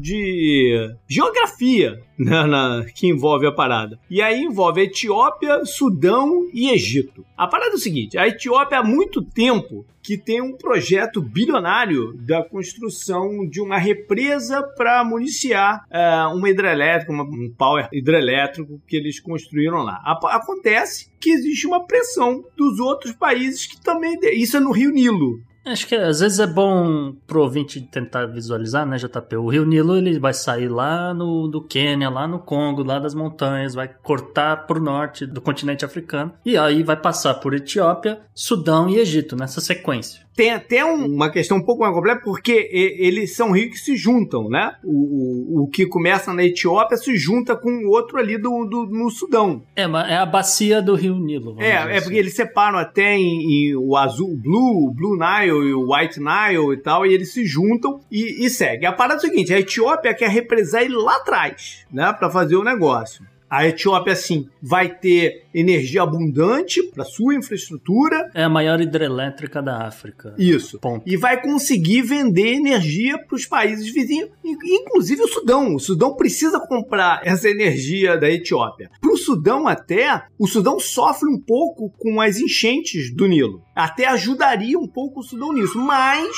de 0.00 0.94
geografia 1.08 2.00
né, 2.18 2.44
na, 2.44 2.84
que 2.94 3.08
envolve 3.08 3.46
a 3.46 3.52
parada. 3.52 3.98
E 4.08 4.22
aí 4.22 4.42
envolve 4.42 4.82
Etiópia, 4.82 5.64
Sudão 5.64 6.48
e 6.52 6.70
Egito. 6.70 7.24
A 7.36 7.46
parada 7.46 7.72
é 7.72 7.74
o 7.74 7.78
seguinte: 7.78 8.16
a 8.16 8.26
Etiópia 8.26 8.78
há 8.78 8.84
muito 8.84 9.22
tempo 9.22 9.84
que 10.06 10.16
tem 10.16 10.40
um 10.40 10.56
projeto 10.56 11.20
bilionário 11.20 12.12
da 12.14 12.40
construção 12.40 13.44
de 13.44 13.60
uma 13.60 13.76
represa 13.76 14.62
para 14.62 15.02
municiar 15.02 15.84
uh, 15.90 16.32
uma 16.32 16.48
hidrelétrica, 16.48 17.12
uma, 17.12 17.24
um 17.24 17.52
power 17.58 17.88
hidrelétrico 17.92 18.80
que 18.86 18.96
eles 18.96 19.18
construíram 19.18 19.78
lá. 19.78 20.00
Acontece 20.04 21.10
que 21.26 21.32
existe 21.32 21.66
uma 21.66 21.84
pressão 21.84 22.44
dos 22.56 22.78
outros 22.78 23.12
países 23.12 23.66
que 23.66 23.80
também. 23.80 24.16
Isso 24.34 24.56
é 24.56 24.60
no 24.60 24.70
Rio 24.70 24.92
Nilo. 24.92 25.40
Acho 25.64 25.88
que 25.88 25.96
às 25.96 26.20
vezes 26.20 26.38
é 26.38 26.46
bom 26.46 27.12
pro 27.26 27.42
ouvinte 27.42 27.80
tentar 27.80 28.26
visualizar, 28.26 28.86
né, 28.86 28.96
JP? 28.96 29.36
O 29.36 29.48
Rio 29.48 29.66
Nilo 29.66 29.96
ele 29.96 30.20
vai 30.20 30.32
sair 30.32 30.68
lá 30.68 31.12
no 31.12 31.48
do 31.48 31.60
Quênia, 31.60 32.08
lá 32.08 32.28
no 32.28 32.38
Congo, 32.38 32.84
lá 32.84 33.00
das 33.00 33.14
montanhas, 33.14 33.74
vai 33.74 33.88
cortar 33.88 34.68
pro 34.68 34.80
norte 34.80 35.26
do 35.26 35.40
continente 35.40 35.84
africano 35.84 36.32
e 36.44 36.56
aí 36.56 36.84
vai 36.84 36.96
passar 36.96 37.34
por 37.34 37.52
Etiópia, 37.52 38.20
Sudão 38.32 38.88
e 38.88 38.98
Egito 38.98 39.34
nessa 39.34 39.60
sequência 39.60 40.25
tem 40.36 40.50
até 40.50 40.84
um, 40.84 41.06
uma 41.06 41.30
questão 41.30 41.56
um 41.56 41.62
pouco 41.62 41.82
mais 41.82 41.94
complexa, 41.94 42.20
porque 42.22 42.68
eles 42.70 43.34
são 43.34 43.52
rios 43.52 43.70
que 43.70 43.78
se 43.78 43.96
juntam, 43.96 44.50
né? 44.50 44.74
O, 44.84 45.62
o, 45.62 45.62
o, 45.62 45.68
que 45.68 45.86
começa 45.86 46.34
na 46.34 46.44
Etiópia 46.44 46.98
se 46.98 47.16
junta 47.16 47.56
com 47.56 47.70
o 47.70 47.88
outro 47.88 48.18
ali 48.18 48.36
do, 48.36 48.66
do 48.66 48.86
no 48.86 49.10
Sudão. 49.10 49.62
É, 49.74 49.84
é 49.84 50.16
a 50.16 50.26
bacia 50.26 50.82
do 50.82 50.94
rio 50.94 51.18
Nilo. 51.18 51.56
É, 51.58 51.70
é 51.70 51.78
assim. 51.78 52.02
porque 52.02 52.18
eles 52.18 52.34
separam 52.34 52.78
até 52.78 53.16
em, 53.16 53.70
em, 53.70 53.76
o 53.76 53.96
azul, 53.96 54.30
o 54.30 54.36
blue, 54.36 54.88
o 54.88 54.94
blue 54.94 55.16
Nile 55.16 55.70
e 55.70 55.72
o 55.72 55.94
white 55.94 56.20
Nile 56.20 56.74
e 56.74 56.82
tal, 56.82 57.06
e 57.06 57.14
eles 57.14 57.32
se 57.32 57.46
juntam 57.46 58.00
e, 58.12 58.44
e 58.44 58.50
seguem. 58.50 58.86
A 58.86 58.92
parada 58.92 59.14
é 59.14 59.16
o 59.18 59.20
seguinte, 59.20 59.54
a 59.54 59.58
Etiópia 59.58 60.12
quer 60.12 60.28
represar 60.28 60.82
ele 60.82 60.96
lá 60.96 61.16
atrás, 61.16 61.86
né? 61.90 62.12
Para 62.12 62.28
fazer 62.28 62.56
o 62.56 62.64
negócio. 62.64 63.24
A 63.48 63.66
Etiópia, 63.66 64.12
assim, 64.12 64.48
vai 64.60 64.88
ter 64.88 65.44
energia 65.54 66.02
abundante 66.02 66.82
para 66.82 67.04
sua 67.04 67.34
infraestrutura. 67.34 68.30
É 68.34 68.42
a 68.42 68.48
maior 68.48 68.80
hidrelétrica 68.80 69.62
da 69.62 69.86
África. 69.86 70.34
Isso. 70.36 70.78
Ponto. 70.80 71.02
E 71.06 71.16
vai 71.16 71.40
conseguir 71.40 72.02
vender 72.02 72.54
energia 72.54 73.18
para 73.18 73.36
os 73.36 73.46
países 73.46 73.92
vizinhos, 73.92 74.30
inclusive 74.44 75.22
o 75.22 75.28
Sudão. 75.28 75.74
O 75.74 75.80
Sudão 75.80 76.14
precisa 76.14 76.60
comprar 76.60 77.20
essa 77.24 77.48
energia 77.48 78.16
da 78.16 78.30
Etiópia. 78.30 78.90
Para 79.00 79.12
o 79.12 79.16
Sudão, 79.16 79.68
até, 79.68 80.24
o 80.38 80.46
Sudão 80.46 80.78
sofre 80.80 81.28
um 81.28 81.40
pouco 81.40 81.90
com 81.98 82.20
as 82.20 82.38
enchentes 82.38 83.14
do 83.14 83.26
Nilo. 83.26 83.62
Até 83.74 84.06
ajudaria 84.06 84.78
um 84.78 84.88
pouco 84.88 85.20
o 85.20 85.22
Sudão 85.22 85.52
nisso, 85.52 85.78
mas 85.78 86.36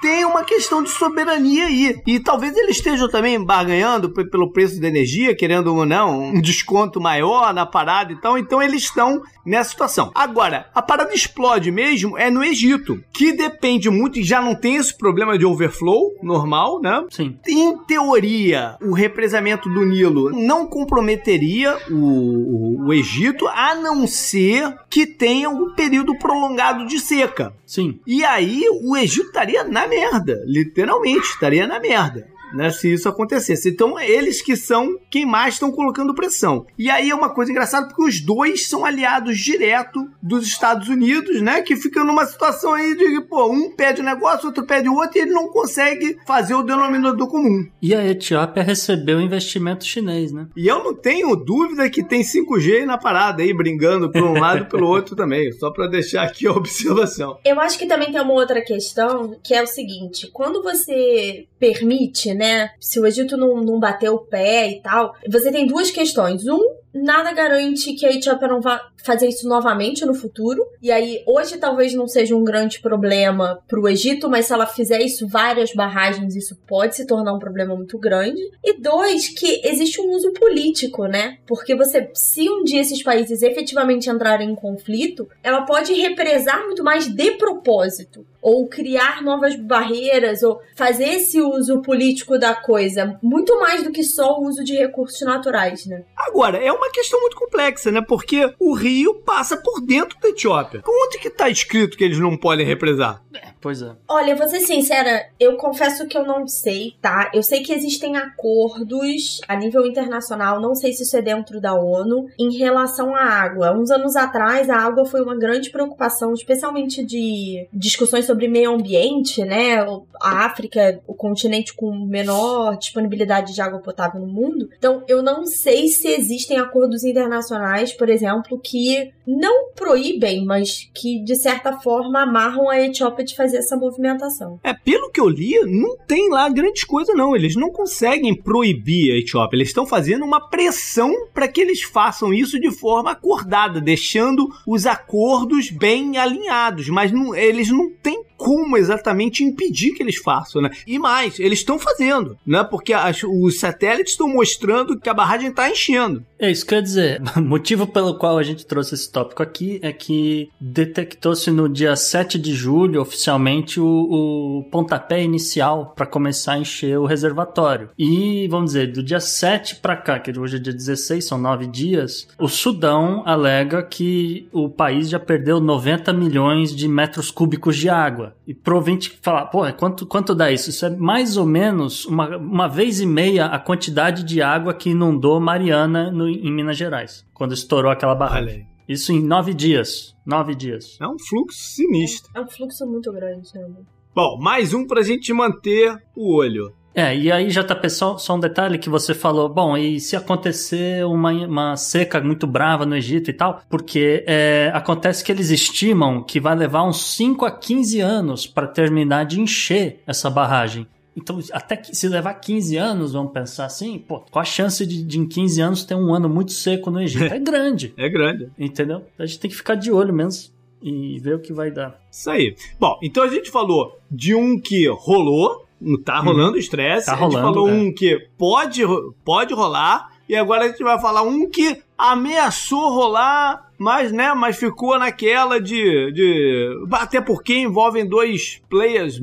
tem 0.00 0.24
uma 0.24 0.44
questão 0.44 0.82
de 0.82 0.90
soberania 0.90 1.66
aí. 1.66 2.00
E 2.06 2.20
talvez 2.20 2.56
eles 2.56 2.76
estejam 2.76 3.08
também 3.08 3.42
barganhando 3.42 4.10
pelo 4.10 4.52
preço 4.52 4.80
da 4.80 4.88
energia, 4.88 5.34
querendo 5.34 5.74
ou 5.74 5.86
não, 5.86 6.20
um 6.30 6.40
desconto 6.40 7.00
maior 7.00 7.52
na 7.52 7.66
parada 7.66 8.12
e 8.12 8.16
tal. 8.16 8.38
Então 8.38 8.62
eles 8.62 8.82
estão 8.82 9.22
nessa 9.44 9.70
situação. 9.70 10.10
Agora, 10.14 10.66
a 10.74 10.80
parada 10.80 11.14
explode 11.14 11.70
mesmo 11.70 12.16
é 12.16 12.30
no 12.30 12.42
Egito, 12.42 13.02
que 13.12 13.32
depende 13.32 13.90
muito 13.90 14.18
e 14.18 14.24
já 14.24 14.40
não 14.40 14.54
tem 14.54 14.76
esse 14.76 14.96
problema 14.96 15.38
de 15.38 15.44
overflow 15.44 16.14
normal, 16.22 16.80
né? 16.80 17.04
Sim. 17.10 17.36
Em 17.46 17.76
teoria, 17.84 18.76
o 18.80 18.92
represamento 18.92 19.68
do 19.68 19.84
Nilo 19.84 20.30
não 20.30 20.66
comprometeria 20.66 21.76
o, 21.90 21.94
o, 21.94 22.86
o 22.86 22.92
Egito, 22.92 23.46
a 23.48 23.74
não 23.74 24.06
ser 24.06 24.74
que 24.88 25.06
tenha 25.06 25.50
um 25.50 25.74
período 25.74 26.16
prolongado 26.18 26.86
de 26.86 26.98
seca. 26.98 27.54
Sim. 27.66 28.00
E 28.06 28.24
aí 28.24 28.64
o 28.82 28.96
Egito 28.96 29.26
estaria 29.26 29.64
na 29.64 29.83
merda, 29.86 30.42
literalmente, 30.46 31.26
estaria 31.26 31.66
na 31.66 31.78
merda 31.80 32.33
né, 32.54 32.70
se 32.70 32.92
isso 32.92 33.08
acontecesse. 33.08 33.68
Então, 33.68 33.98
eles 33.98 34.40
que 34.40 34.56
são 34.56 34.98
quem 35.10 35.26
mais 35.26 35.54
estão 35.54 35.72
colocando 35.72 36.14
pressão. 36.14 36.66
E 36.78 36.88
aí 36.90 37.10
é 37.10 37.14
uma 37.14 37.34
coisa 37.34 37.50
engraçada 37.50 37.86
porque 37.86 38.02
os 38.02 38.20
dois 38.20 38.66
são 38.68 38.84
aliados 38.84 39.38
direto 39.38 40.08
dos 40.22 40.46
Estados 40.46 40.88
Unidos, 40.88 41.40
né, 41.40 41.62
que 41.62 41.76
fica 41.76 42.04
numa 42.04 42.26
situação 42.26 42.74
aí 42.74 42.96
de, 42.96 43.20
pô, 43.22 43.50
um 43.50 43.70
pede 43.74 44.00
um 44.00 44.04
negócio, 44.04 44.46
outro 44.46 44.64
pede 44.64 44.88
o 44.88 44.94
outro 44.94 45.18
e 45.18 45.22
ele 45.22 45.32
não 45.32 45.48
consegue 45.48 46.16
fazer 46.26 46.54
o 46.54 46.62
denominador 46.62 47.28
comum. 47.28 47.66
E 47.82 47.94
a 47.94 48.04
Etiópia 48.04 48.62
recebeu 48.62 49.20
investimento 49.20 49.84
chinês, 49.84 50.32
né? 50.32 50.46
E 50.56 50.66
eu 50.66 50.82
não 50.82 50.94
tenho 50.94 51.34
dúvida 51.36 51.88
que 51.90 52.02
tem 52.02 52.22
5G 52.22 52.84
na 52.84 52.98
parada 52.98 53.42
aí, 53.42 53.52
brincando 53.52 54.10
por 54.10 54.22
um 54.22 54.38
lado 54.38 54.62
e 54.62 54.68
pelo 54.68 54.86
outro 54.86 55.14
também, 55.16 55.52
só 55.52 55.70
para 55.70 55.86
deixar 55.86 56.22
aqui 56.22 56.46
a 56.46 56.52
observação. 56.52 57.38
Eu 57.44 57.60
acho 57.60 57.78
que 57.78 57.86
também 57.86 58.12
tem 58.12 58.20
uma 58.20 58.32
outra 58.32 58.62
questão, 58.62 59.36
que 59.42 59.54
é 59.54 59.62
o 59.62 59.66
seguinte, 59.66 60.30
quando 60.32 60.62
você 60.62 61.46
permite, 61.58 62.34
né, 62.34 62.43
né? 62.44 62.70
Se 62.78 63.00
o 63.00 63.06
Egito 63.06 63.36
não, 63.36 63.56
não 63.62 63.80
bater 63.80 64.10
o 64.10 64.18
pé 64.18 64.68
e 64.68 64.82
tal, 64.82 65.14
você 65.26 65.50
tem 65.50 65.66
duas 65.66 65.90
questões. 65.90 66.46
Um, 66.46 66.60
nada 66.92 67.32
garante 67.32 67.94
que 67.94 68.04
a 68.04 68.12
Etiópia 68.12 68.48
não 68.48 68.60
vá 68.60 68.80
fazer 69.04 69.28
isso 69.28 69.48
novamente 69.48 70.04
no 70.04 70.14
futuro. 70.14 70.66
E 70.82 70.90
aí, 70.90 71.22
hoje 71.26 71.58
talvez 71.58 71.94
não 71.94 72.08
seja 72.08 72.34
um 72.34 72.42
grande 72.42 72.80
problema 72.80 73.60
para 73.68 73.78
o 73.78 73.88
Egito, 73.88 74.28
mas 74.28 74.46
se 74.46 74.52
ela 74.52 74.66
fizer 74.66 75.00
isso, 75.00 75.28
várias 75.28 75.72
barragens, 75.74 76.34
isso 76.34 76.56
pode 76.66 76.96
se 76.96 77.06
tornar 77.06 77.34
um 77.34 77.38
problema 77.38 77.76
muito 77.76 77.98
grande. 77.98 78.40
E 78.64 78.80
dois, 78.80 79.28
que 79.28 79.60
existe 79.64 80.00
um 80.00 80.10
uso 80.10 80.32
político, 80.32 81.04
né? 81.06 81.38
Porque 81.46 81.74
você, 81.74 82.10
se 82.14 82.48
um 82.48 82.64
dia 82.64 82.80
esses 82.80 83.02
países 83.02 83.42
efetivamente 83.42 84.08
entrarem 84.08 84.50
em 84.50 84.54
conflito, 84.54 85.28
ela 85.42 85.62
pode 85.62 85.92
represar 85.92 86.64
muito 86.64 86.82
mais 86.82 87.06
de 87.06 87.32
propósito 87.32 88.26
ou 88.44 88.68
criar 88.68 89.22
novas 89.22 89.56
barreiras, 89.56 90.42
ou 90.42 90.60
fazer 90.76 91.14
esse 91.14 91.40
uso 91.40 91.80
político 91.80 92.38
da 92.38 92.54
coisa, 92.54 93.18
muito 93.22 93.58
mais 93.58 93.82
do 93.82 93.90
que 93.90 94.04
só 94.04 94.38
o 94.38 94.46
uso 94.46 94.62
de 94.62 94.74
recursos 94.74 95.18
naturais, 95.22 95.86
né? 95.86 96.04
Agora, 96.14 96.58
é 96.58 96.70
uma 96.70 96.90
questão 96.90 97.18
muito 97.22 97.36
complexa, 97.36 97.90
né? 97.90 98.02
Porque 98.06 98.54
o 98.60 98.74
rio 98.74 98.93
passa 99.24 99.56
por 99.56 99.80
dentro 99.80 100.18
da 100.20 100.28
Etiópia. 100.28 100.82
Onde 100.86 101.18
que 101.18 101.30
tá 101.30 101.48
escrito 101.48 101.96
que 101.96 102.04
eles 102.04 102.18
não 102.18 102.36
podem 102.36 102.66
represar? 102.66 103.22
É, 103.34 103.48
pois 103.64 103.80
é. 103.80 103.92
Olha, 104.06 104.36
vou 104.36 104.46
ser 104.46 104.60
sincera, 104.60 105.26
eu 105.40 105.56
confesso 105.56 106.06
que 106.06 106.18
eu 106.18 106.26
não 106.26 106.46
sei, 106.46 106.92
tá? 107.00 107.30
Eu 107.32 107.42
sei 107.42 107.62
que 107.62 107.72
existem 107.72 108.14
acordos 108.14 109.40
a 109.48 109.56
nível 109.56 109.86
internacional, 109.86 110.60
não 110.60 110.74
sei 110.74 110.92
se 110.92 111.02
isso 111.02 111.16
é 111.16 111.22
dentro 111.22 111.62
da 111.62 111.72
ONU, 111.72 112.28
em 112.38 112.58
relação 112.58 113.16
à 113.16 113.22
água. 113.22 113.74
Uns 113.74 113.90
anos 113.90 114.16
atrás, 114.16 114.68
a 114.68 114.76
água 114.76 115.06
foi 115.06 115.22
uma 115.22 115.34
grande 115.34 115.70
preocupação, 115.70 116.34
especialmente 116.34 117.02
de 117.02 117.66
discussões 117.72 118.26
sobre 118.26 118.48
meio 118.48 118.70
ambiente, 118.70 119.42
né? 119.42 119.76
A 120.20 120.44
África 120.44 121.00
o 121.06 121.14
continente 121.14 121.72
com 121.72 121.90
menor 121.90 122.76
disponibilidade 122.76 123.54
de 123.54 123.62
água 123.62 123.80
potável 123.80 124.20
no 124.20 124.26
mundo. 124.26 124.68
Então, 124.76 125.02
eu 125.08 125.22
não 125.22 125.46
sei 125.46 125.88
se 125.88 126.08
existem 126.08 126.58
acordos 126.58 127.02
internacionais, 127.02 127.94
por 127.94 128.10
exemplo, 128.10 128.60
que 128.62 129.10
não 129.26 129.72
proíbem, 129.72 130.44
mas 130.44 130.90
que 130.92 131.24
de 131.24 131.34
certa 131.34 131.78
forma 131.78 132.20
amarram 132.20 132.68
a 132.68 132.78
Etiópia 132.78 133.24
de 133.24 133.34
fazer 133.34 133.53
essa 133.56 133.76
movimentação. 133.76 134.58
É, 134.62 134.72
pelo 134.72 135.10
que 135.10 135.20
eu 135.20 135.28
li, 135.28 135.58
não 135.66 135.96
tem 136.06 136.28
lá 136.30 136.48
grandes 136.48 136.84
coisas 136.84 137.14
não. 137.16 137.34
Eles 137.34 137.56
não 137.56 137.70
conseguem 137.70 138.34
proibir 138.34 139.12
a 139.12 139.18
Etiópia. 139.18 139.56
Eles 139.56 139.68
estão 139.68 139.86
fazendo 139.86 140.24
uma 140.24 140.48
pressão 140.48 141.12
para 141.32 141.48
que 141.48 141.60
eles 141.60 141.82
façam 141.82 142.32
isso 142.32 142.58
de 142.60 142.70
forma 142.70 143.12
acordada, 143.12 143.80
deixando 143.80 144.48
os 144.66 144.86
acordos 144.86 145.70
bem 145.70 146.16
alinhados, 146.16 146.88
mas 146.88 147.12
não, 147.12 147.34
eles 147.34 147.70
não 147.70 147.90
têm 147.90 148.22
como 148.44 148.76
exatamente 148.76 149.42
impedir 149.42 149.94
que 149.94 150.02
eles 150.02 150.16
façam, 150.16 150.60
né? 150.60 150.70
E 150.86 150.98
mais, 150.98 151.40
eles 151.40 151.60
estão 151.60 151.78
fazendo, 151.78 152.36
né? 152.46 152.62
Porque 152.62 152.92
as, 152.92 153.22
os 153.22 153.58
satélites 153.58 154.12
estão 154.12 154.28
mostrando 154.28 155.00
que 155.00 155.08
a 155.08 155.14
barragem 155.14 155.48
está 155.48 155.70
enchendo. 155.70 156.22
É 156.38 156.50
isso 156.50 156.66
quer 156.66 156.82
dizer, 156.82 157.22
o 157.34 157.40
motivo 157.40 157.86
pelo 157.86 158.18
qual 158.18 158.36
a 158.36 158.42
gente 158.42 158.66
trouxe 158.66 158.96
esse 158.96 159.10
tópico 159.10 159.42
aqui 159.42 159.80
é 159.82 159.94
que 159.94 160.50
detectou-se 160.60 161.50
no 161.50 161.70
dia 161.70 161.96
7 161.96 162.38
de 162.38 162.52
julho, 162.52 163.00
oficialmente, 163.00 163.80
o, 163.80 163.86
o 163.86 164.64
pontapé 164.70 165.22
inicial 165.22 165.94
para 165.96 166.04
começar 166.04 166.52
a 166.52 166.58
encher 166.58 166.98
o 166.98 167.06
reservatório. 167.06 167.88
E, 167.98 168.46
vamos 168.48 168.72
dizer, 168.72 168.92
do 168.92 169.02
dia 169.02 169.20
7 169.20 169.76
para 169.76 169.96
cá, 169.96 170.18
que 170.18 170.38
hoje 170.38 170.56
é 170.56 170.60
dia 170.60 170.72
16, 170.74 171.24
são 171.24 171.38
nove 171.38 171.66
dias, 171.66 172.28
o 172.38 172.46
Sudão 172.46 173.22
alega 173.24 173.82
que 173.82 174.46
o 174.52 174.68
país 174.68 175.08
já 175.08 175.18
perdeu 175.18 175.60
90 175.60 176.12
milhões 176.12 176.76
de 176.76 176.86
metros 176.86 177.30
cúbicos 177.30 177.78
de 177.78 177.88
água 177.88 178.33
água. 178.34 178.44
E 178.46 178.54
provavelmente 178.54 179.18
falar, 179.22 179.46
pô, 179.46 179.60
quanto, 179.72 180.06
quanto 180.06 180.34
dá 180.34 180.50
isso? 180.50 180.70
Isso 180.70 180.84
é 180.84 180.90
mais 180.90 181.36
ou 181.36 181.46
menos 181.46 182.04
uma, 182.04 182.36
uma 182.36 182.68
vez 182.68 183.00
e 183.00 183.06
meia 183.06 183.46
a 183.46 183.58
quantidade 183.58 184.24
de 184.24 184.42
água 184.42 184.74
que 184.74 184.90
inundou 184.90 185.40
Mariana 185.40 186.10
no, 186.10 186.28
em 186.28 186.52
Minas 186.52 186.76
Gerais, 186.76 187.26
quando 187.32 187.54
estourou 187.54 187.90
aquela 187.90 188.14
barragem. 188.14 188.66
Isso 188.86 189.12
em 189.12 189.22
nove 189.22 189.54
dias. 189.54 190.14
Nove 190.26 190.54
dias. 190.54 190.98
É 191.00 191.06
um 191.08 191.18
fluxo 191.18 191.58
sinistro. 191.58 192.30
É 192.34 192.40
um 192.40 192.48
fluxo 192.48 192.86
muito 192.86 193.10
grande, 193.12 193.48
né? 193.54 193.66
Bom, 194.14 194.38
mais 194.38 194.74
um 194.74 194.86
pra 194.86 195.02
gente 195.02 195.32
manter 195.32 195.96
o 196.14 196.34
olho. 196.34 196.72
É, 196.94 197.16
e 197.16 197.32
aí 197.32 197.50
já 197.50 197.64
tá 197.64 197.74
pessoal, 197.74 198.18
só 198.18 198.36
um 198.36 198.40
detalhe 198.40 198.78
que 198.78 198.88
você 198.88 199.12
falou, 199.12 199.48
bom, 199.48 199.76
e 199.76 199.98
se 199.98 200.14
acontecer 200.14 201.04
uma, 201.04 201.32
uma 201.32 201.76
seca 201.76 202.20
muito 202.20 202.46
brava 202.46 202.86
no 202.86 202.96
Egito 202.96 203.30
e 203.30 203.32
tal, 203.32 203.60
porque 203.68 204.22
é, 204.26 204.70
acontece 204.72 205.24
que 205.24 205.32
eles 205.32 205.50
estimam 205.50 206.22
que 206.22 206.38
vai 206.38 206.54
levar 206.54 206.84
uns 206.84 207.02
5 207.16 207.44
a 207.44 207.50
15 207.50 208.00
anos 208.00 208.46
para 208.46 208.68
terminar 208.68 209.24
de 209.24 209.40
encher 209.40 210.02
essa 210.06 210.30
barragem. 210.30 210.86
Então, 211.16 211.38
até 211.52 211.76
que 211.76 211.94
se 211.94 212.08
levar 212.08 212.34
15 212.34 212.76
anos, 212.76 213.12
vamos 213.12 213.32
pensar 213.32 213.66
assim, 213.66 213.98
pô, 213.98 214.20
qual 214.30 214.42
a 214.42 214.44
chance 214.44 214.84
de, 214.84 215.02
de 215.02 215.18
em 215.18 215.26
15 215.26 215.60
anos 215.60 215.84
ter 215.84 215.94
um 215.94 216.12
ano 216.12 216.28
muito 216.28 216.52
seco 216.52 216.90
no 216.90 217.00
Egito? 217.00 217.24
É 217.34 217.38
grande. 217.38 217.94
É 217.96 218.08
grande. 218.08 218.50
Entendeu? 218.58 219.02
A 219.18 219.26
gente 219.26 219.38
tem 219.38 219.50
que 219.50 219.56
ficar 219.56 219.74
de 219.74 219.92
olho 219.92 220.12
mesmo 220.12 220.52
e 220.82 221.18
ver 221.18 221.36
o 221.36 221.40
que 221.40 221.52
vai 221.52 221.70
dar. 221.70 221.98
Isso 222.10 222.28
aí. 222.30 222.54
Bom, 222.78 222.98
então 223.02 223.22
a 223.22 223.28
gente 223.28 223.50
falou 223.50 223.98
de 224.10 224.34
um 224.34 224.60
que 224.60 224.86
rolou, 224.88 225.63
tá 226.04 226.18
rolando 226.20 226.58
estresse. 226.58 227.06
Tá 227.06 227.12
a 227.12 227.16
gente 227.16 227.34
rolando, 227.34 227.54
falou 227.54 227.68
é. 227.68 227.72
um 227.72 227.92
que 227.92 228.28
pode, 228.38 228.82
pode 229.24 229.54
rolar. 229.54 230.10
E 230.28 230.34
agora 230.34 230.64
a 230.64 230.68
gente 230.68 230.82
vai 230.82 230.98
falar 231.00 231.22
um 231.22 231.48
que 231.50 231.82
ameaçou 231.98 232.90
rolar, 232.92 233.70
mas, 233.78 234.10
né, 234.10 234.32
mas 234.34 234.56
ficou 234.56 234.98
naquela 234.98 235.60
de, 235.60 236.12
de. 236.12 236.86
Até 236.92 237.20
porque 237.20 237.56
envolvem 237.56 238.06
dois 238.06 238.62
players 238.70 239.20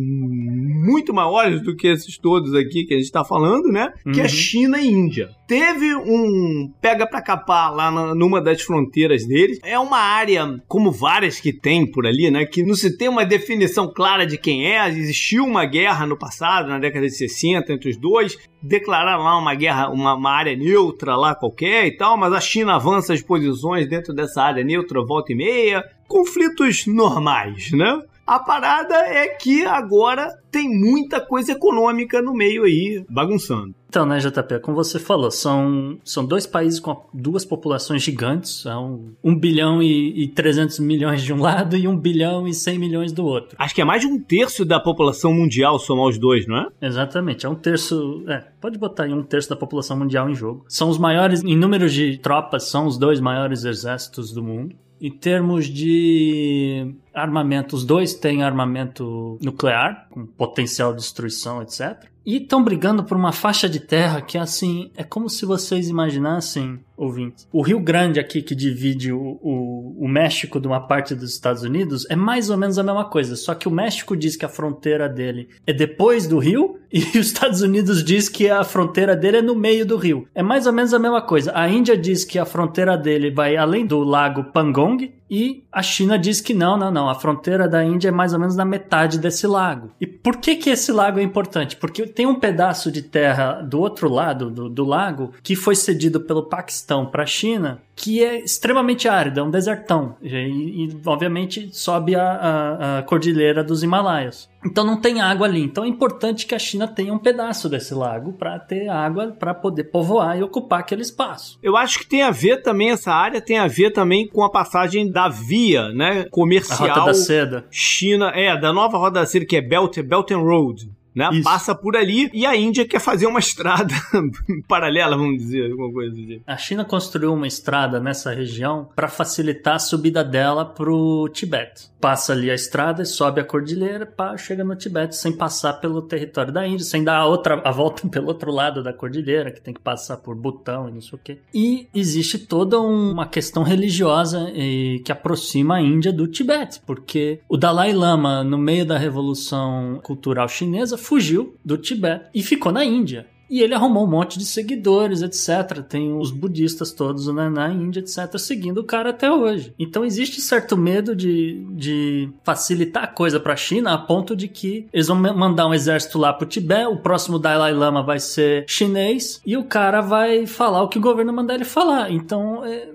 muito 0.82 1.14
maiores 1.14 1.62
do 1.62 1.76
que 1.76 1.88
esses 1.88 2.18
todos 2.18 2.54
aqui 2.54 2.86
que 2.86 2.94
a 2.94 2.98
gente 2.98 3.12
tá 3.12 3.24
falando, 3.24 3.68
né? 3.72 3.90
Que 4.14 4.20
é 4.20 4.24
Uhum. 4.24 4.30
China 4.30 4.80
e 4.82 4.88
Índia. 4.88 5.30
Teve 5.48 5.94
um 5.96 6.72
pega 6.82 7.06
pra 7.08 7.22
capar 7.22 7.74
lá 7.74 7.92
na- 7.92 8.16
numa 8.16 8.42
das 8.42 8.62
fronteiras 8.62 9.26
deles. 9.26 9.60
É 9.64 9.78
uma 9.78 9.98
área, 10.00 10.62
como 10.68 10.92
várias 10.92 11.40
que 11.40 11.52
tem 11.54 11.86
por 11.90 12.06
ali, 12.08 12.32
né? 12.32 12.46
Que 12.46 12.64
não 12.64 12.74
se 12.74 12.98
tem 12.98 13.10
uma 13.10 13.26
definição 13.26 13.92
clara 13.94 14.26
de 14.26 14.38
quem 14.38 14.66
é. 14.66 14.88
Existiu 14.90 15.44
uma 15.46 15.66
guerra 15.66 16.06
no 16.08 16.18
passado, 16.18 16.70
na 16.70 16.80
década 16.80 17.06
de 17.06 17.14
60, 17.16 17.72
entre 17.74 17.90
os 17.90 17.98
dois. 17.98 18.38
Declararam 18.64 19.24
lá 19.24 19.38
uma 19.38 19.54
guerra, 19.56 19.90
uma, 19.90 20.14
uma 20.16 20.32
área 20.32 20.56
neutra 20.56 21.16
lá 21.16 21.36
qualquer 21.36 21.86
e 21.88 21.98
tal, 21.98 22.16
mas 22.18 22.32
a 22.34 22.40
China 22.40 22.76
avança 22.76 23.14
as 23.14 23.22
posições 23.22 23.88
dentro 23.90 24.14
dessa 24.14 24.42
área 24.42 24.64
neutra 24.64 25.04
volta 25.04 25.32
e 25.34 25.36
meia. 25.36 25.84
Conflitos 26.08 26.86
normais, 26.88 27.72
né? 27.72 28.00
A 28.32 28.40
parada 28.40 28.96
é 28.96 29.28
que 29.28 29.66
agora 29.66 30.34
tem 30.50 30.70
muita 30.70 31.20
coisa 31.20 31.52
econômica 31.52 32.22
no 32.22 32.34
meio 32.34 32.64
aí, 32.64 33.04
bagunçando. 33.10 33.76
Então, 33.90 34.06
né, 34.06 34.20
JP, 34.20 34.62
como 34.62 34.74
você 34.74 34.98
falou, 34.98 35.30
são, 35.30 35.98
são 36.02 36.26
dois 36.26 36.48
países 36.48 36.80
com 36.80 37.04
duas 37.14 37.44
populações 37.44 38.02
gigantes, 38.02 38.62
são 38.62 39.12
1 39.22 39.38
bilhão 39.38 39.84
e, 39.84 40.24
e 40.24 40.28
300 40.30 40.80
milhões 40.80 41.22
de 41.22 41.34
um 41.34 41.42
lado 41.42 41.76
e 41.76 41.86
1 41.90 41.98
bilhão 41.98 42.48
e 42.48 42.54
100 42.54 42.80
milhões 42.80 43.12
do 43.12 43.26
outro. 43.26 43.58
Acho 43.60 43.76
que 43.76 43.82
é 43.82 43.84
mais 43.84 44.00
de 44.00 44.08
um 44.08 44.18
terço 44.18 44.64
da 44.64 44.80
população 44.80 45.34
mundial 45.34 45.78
somar 45.78 46.08
os 46.08 46.18
dois, 46.18 46.48
não 46.48 46.56
é? 46.56 46.68
Exatamente, 46.82 47.46
é 47.46 47.50
um 47.50 47.56
terço. 47.56 48.24
É, 48.30 48.46
pode 48.62 48.80
botar 48.80 49.04
aí 49.04 49.14
um 49.14 49.24
terço 49.24 49.50
da 49.50 49.58
população 49.58 50.00
mundial 50.00 50.30
em 50.30 50.36
jogo. 50.36 50.64
São 50.70 50.88
os 50.88 50.98
maiores, 50.98 51.44
em 51.44 51.58
números 51.58 51.92
de 51.92 52.18
tropas, 52.18 52.70
são 52.70 52.86
os 52.86 52.98
dois 52.98 53.20
maiores 53.20 53.66
exércitos 53.66 54.32
do 54.32 54.42
mundo. 54.42 54.74
Em 55.02 55.10
termos 55.10 55.66
de 55.66 56.96
armamento, 57.14 57.76
os 57.76 57.84
dois 57.84 58.14
têm 58.14 58.44
armamento 58.44 59.38
nuclear, 59.42 60.08
com 60.10 60.26
potencial 60.26 60.92
de 60.92 61.00
destruição, 61.00 61.62
etc. 61.62 62.12
E 62.24 62.38
estão 62.38 62.64
brigando 62.64 63.04
por 63.04 63.18
uma 63.18 63.32
faixa 63.32 63.68
de 63.68 63.80
terra 63.80 64.22
que, 64.22 64.38
assim, 64.38 64.92
é 64.96 65.04
como 65.04 65.28
se 65.28 65.44
vocês 65.44 65.90
imaginassem, 65.90 66.80
ouvintes, 66.96 67.48
o 67.52 67.64
Rio 67.64 67.80
Grande 67.80 68.20
aqui 68.20 68.44
que 68.44 68.54
divide 68.54 69.12
o, 69.12 69.40
o, 69.42 69.96
o 70.02 70.08
México 70.08 70.60
de 70.60 70.68
uma 70.68 70.80
parte 70.80 71.16
dos 71.16 71.34
Estados 71.34 71.64
Unidos 71.64 72.06
é 72.12 72.16
mais 72.16 72.52
ou 72.52 72.58
menos 72.58 72.78
a 72.78 72.84
mesma 72.84 73.06
coisa, 73.06 73.36
só 73.36 73.56
que 73.56 73.68
o 73.68 73.72
México 73.72 74.16
diz 74.16 74.36
que 74.36 74.46
a 74.46 74.50
fronteira 74.50 75.10
dele 75.10 75.50
é 75.66 75.74
depois 75.74 76.28
do 76.28 76.38
rio 76.38 76.78
e 76.94 77.00
os 77.00 77.28
Estados 77.28 77.62
Unidos 77.62 78.04
diz 78.04 78.30
que 78.30 78.48
a 78.48 78.64
fronteira 78.64 79.16
dele 79.16 79.38
é 79.38 79.42
no 79.42 79.56
meio 79.56 79.84
do 79.84 79.98
rio. 79.98 80.28
É 80.36 80.44
mais 80.44 80.68
ou 80.68 80.74
menos 80.74 80.94
a 80.94 81.00
mesma 81.00 81.24
coisa. 81.24 81.52
A 81.56 81.68
Índia 81.68 81.98
diz 81.98 82.24
que 82.24 82.38
a 82.38 82.46
fronteira 82.46 82.96
dele 82.96 83.32
vai 83.32 83.58
além 83.58 83.84
do 83.84 84.04
lago 84.04 84.44
Pangong 84.52 85.12
e 85.32 85.64
a 85.72 85.82
China 85.82 86.20
diz 86.20 86.42
que 86.42 86.54
não, 86.54 86.76
não, 86.76 86.92
não. 86.92 87.10
A 87.10 87.16
fronteira 87.16 87.66
da 87.66 87.82
Índia 87.82 88.10
é 88.10 88.12
mais 88.12 88.34
ou 88.34 88.40
menos 88.40 88.58
na 88.58 88.66
metade 88.66 89.18
desse 89.18 89.48
lago. 89.48 89.90
E 90.02 90.06
por 90.06 90.36
que 90.36 90.58
que 90.58 90.70
esse 90.70 90.92
lago 90.92 91.20
é 91.20 91.24
importante? 91.24 91.78
Porque 91.78 92.06
tem 92.06 92.26
um 92.26 92.38
pedaço 92.38 92.92
de 92.92 93.02
terra 93.02 93.62
do 93.62 93.80
outro 93.80 94.10
lado 94.10 94.52
do, 94.52 94.68
do 94.68 94.84
lago 94.84 95.32
que 95.42 95.56
foi 95.56 95.74
cedido 95.74 96.20
pelo 96.20 96.44
Paquistão 96.44 97.06
para 97.06 97.24
a 97.24 97.26
China 97.26 97.82
que 98.02 98.24
é 98.24 98.40
extremamente 98.40 99.08
árido, 99.08 99.40
é 99.40 99.44
um 99.44 99.52
desertão. 99.52 100.16
E, 100.24 100.34
e, 100.36 101.02
obviamente 101.06 101.70
sobe 101.72 102.16
a, 102.16 102.24
a, 102.24 103.00
a 103.00 103.04
cordilheira 103.04 103.64
dos 103.64 103.84
Himalaias. 103.84 104.50
Então 104.66 104.84
não 104.84 105.00
tem 105.00 105.22
água 105.22 105.46
ali. 105.46 105.62
Então 105.62 105.84
é 105.84 105.88
importante 105.88 106.48
que 106.48 106.56
a 106.56 106.60
China 106.60 106.88
tenha 106.88 107.14
um 107.14 107.20
pedaço 107.20 107.70
desse 107.70 107.94
lago 107.94 108.34
para 108.34 108.58
ter 108.58 108.90
água 108.90 109.28
para 109.28 109.54
poder 109.54 109.86
povoar 109.86 110.38
e 110.38 110.42
ocupar 110.44 110.80
aquele 110.80 111.04
espaço. 111.04 111.60
Eu 111.62 111.78
acho 111.78 112.00
que 112.00 112.08
tem 112.08 112.24
a 112.24 112.32
ver 112.32 112.64
também, 112.64 112.90
essa 112.90 113.12
área 113.12 113.40
tem 113.40 113.60
a 113.60 113.68
ver 113.68 113.92
também 113.92 114.28
com 114.28 114.44
a 114.44 114.50
passagem 114.50 115.10
da 115.10 115.30
via, 115.30 115.90
né? 115.90 116.22
A 116.22 116.30
Comercial. 116.30 116.90
Rota 116.90 117.06
da 117.06 117.14
Seda. 117.14 117.66
China, 117.70 118.32
é, 118.34 118.58
da 118.58 118.74
nova 118.74 118.98
Rota 118.98 119.20
da 119.20 119.26
Seda, 119.28 119.46
que 119.46 119.56
é 119.56 119.62
Belt, 119.62 120.00
Belt 120.02 120.32
and 120.32 120.40
Road. 120.40 120.90
Né? 121.14 121.30
Isso. 121.34 121.44
Passa 121.44 121.76
por 121.76 121.96
ali 121.98 122.30
e 122.34 122.46
a 122.46 122.56
Índia 122.56 122.88
quer 122.88 123.00
fazer 123.00 123.26
uma 123.28 123.40
estrada 123.40 123.94
paralela, 124.68 125.18
vamos 125.18 125.38
dizer, 125.38 125.70
alguma 125.72 125.92
coisa 125.92 126.14
assim. 126.14 126.42
A 126.48 126.58
China 126.58 126.86
construiu 126.86 127.34
uma 127.34 127.48
estrada 127.48 128.00
nessa 128.00 128.34
região 128.34 128.88
para 128.96 129.08
facilitar 129.08 129.76
a 129.76 129.80
subida 129.80 130.24
dela 130.24 130.66
pro 130.66 131.30
Tibete. 131.34 131.90
Passa 132.00 132.34
ali 132.34 132.50
a 132.50 132.56
estrada, 132.56 133.06
sobe 133.06 133.42
a 133.42 133.44
cordilheira, 133.44 134.06
pá, 134.06 134.36
chega 134.38 134.64
no 134.64 134.76
Tibete 134.76 135.16
sem 135.16 135.32
passar 135.32 135.74
pelo 135.74 136.02
território 136.02 136.52
da 136.52 136.66
Índia, 136.68 136.84
sem 136.86 137.04
dar 137.04 137.18
a 137.18 137.26
outra 137.28 137.62
a 137.64 137.72
volta 137.72 138.08
pelo 138.10 138.28
outro 138.28 138.52
lado 138.52 138.82
da 138.84 138.92
cordilheira, 138.94 139.52
que 139.52 139.62
tem 139.62 139.74
que 139.74 139.82
passar 139.82 140.18
por 140.18 140.36
Butão 140.36 140.90
e 140.90 140.92
não 140.94 141.02
sei 141.02 141.18
o 141.18 141.22
quê. 141.24 141.38
E 141.54 141.88
existe 141.94 142.40
toda 142.40 142.80
um- 142.80 143.12
uma 143.12 143.28
questão 143.28 143.62
religiosa 143.64 144.50
eh, 144.56 145.00
que 145.06 145.12
aproxima 145.12 145.76
a 145.76 145.82
Índia 145.82 146.12
do 146.12 146.26
Tibete, 146.28 146.80
porque 146.88 147.40
o 147.50 147.58
Dalai 147.58 147.94
Lama, 147.94 148.44
no 148.44 148.58
meio 148.58 148.86
da 148.86 148.98
revolução 148.98 150.00
cultural 150.04 150.48
chinesa, 150.48 150.98
fugiu 151.02 151.56
do 151.64 151.78
Tibete 151.78 152.26
e 152.34 152.42
ficou 152.42 152.72
na 152.72 152.86
Índia. 152.86 153.28
E 153.50 153.60
ele 153.60 153.74
arrumou 153.74 154.06
um 154.06 154.10
monte 154.10 154.40
de 154.40 154.46
seguidores, 154.46 155.22
etc. 155.22 155.84
Tem 155.84 156.14
os 156.14 156.32
budistas 156.32 156.94
todos 156.94 157.28
né, 157.28 157.50
na 157.50 157.68
Índia, 157.70 158.00
etc., 158.00 158.40
seguindo 158.40 158.78
o 158.78 158.86
cara 158.86 159.10
até 159.10 159.30
hoje. 159.30 159.74
Então 159.78 160.06
existe 160.06 160.40
certo 160.40 160.78
medo 160.78 161.14
de, 161.14 161.62
de 161.72 162.30
facilitar 162.46 163.04
a 163.04 163.08
coisa 163.08 163.42
para 163.42 163.52
a 163.52 163.58
China, 163.58 163.94
a 163.94 163.98
ponto 163.98 164.38
de 164.38 164.48
que 164.48 164.88
eles 164.94 165.08
vão 165.08 165.18
ma- 165.18 165.34
mandar 165.34 165.68
um 165.68 165.74
exército 165.74 166.18
lá 166.18 166.32
pro 166.32 166.48
Tibete, 166.48 166.86
o 166.86 167.02
próximo 167.02 167.38
Dalai 167.38 167.74
Lama 167.74 168.02
vai 168.02 168.20
ser 168.20 168.64
chinês, 168.70 169.42
e 169.46 169.58
o 169.58 169.66
cara 169.66 170.00
vai 170.00 170.48
falar 170.48 170.82
o 170.84 170.88
que 170.88 170.98
o 170.98 171.02
governo 171.02 171.34
mandar 171.34 171.56
ele 171.56 171.66
falar. 171.66 172.10
Então, 172.10 172.64
é, 172.64 172.88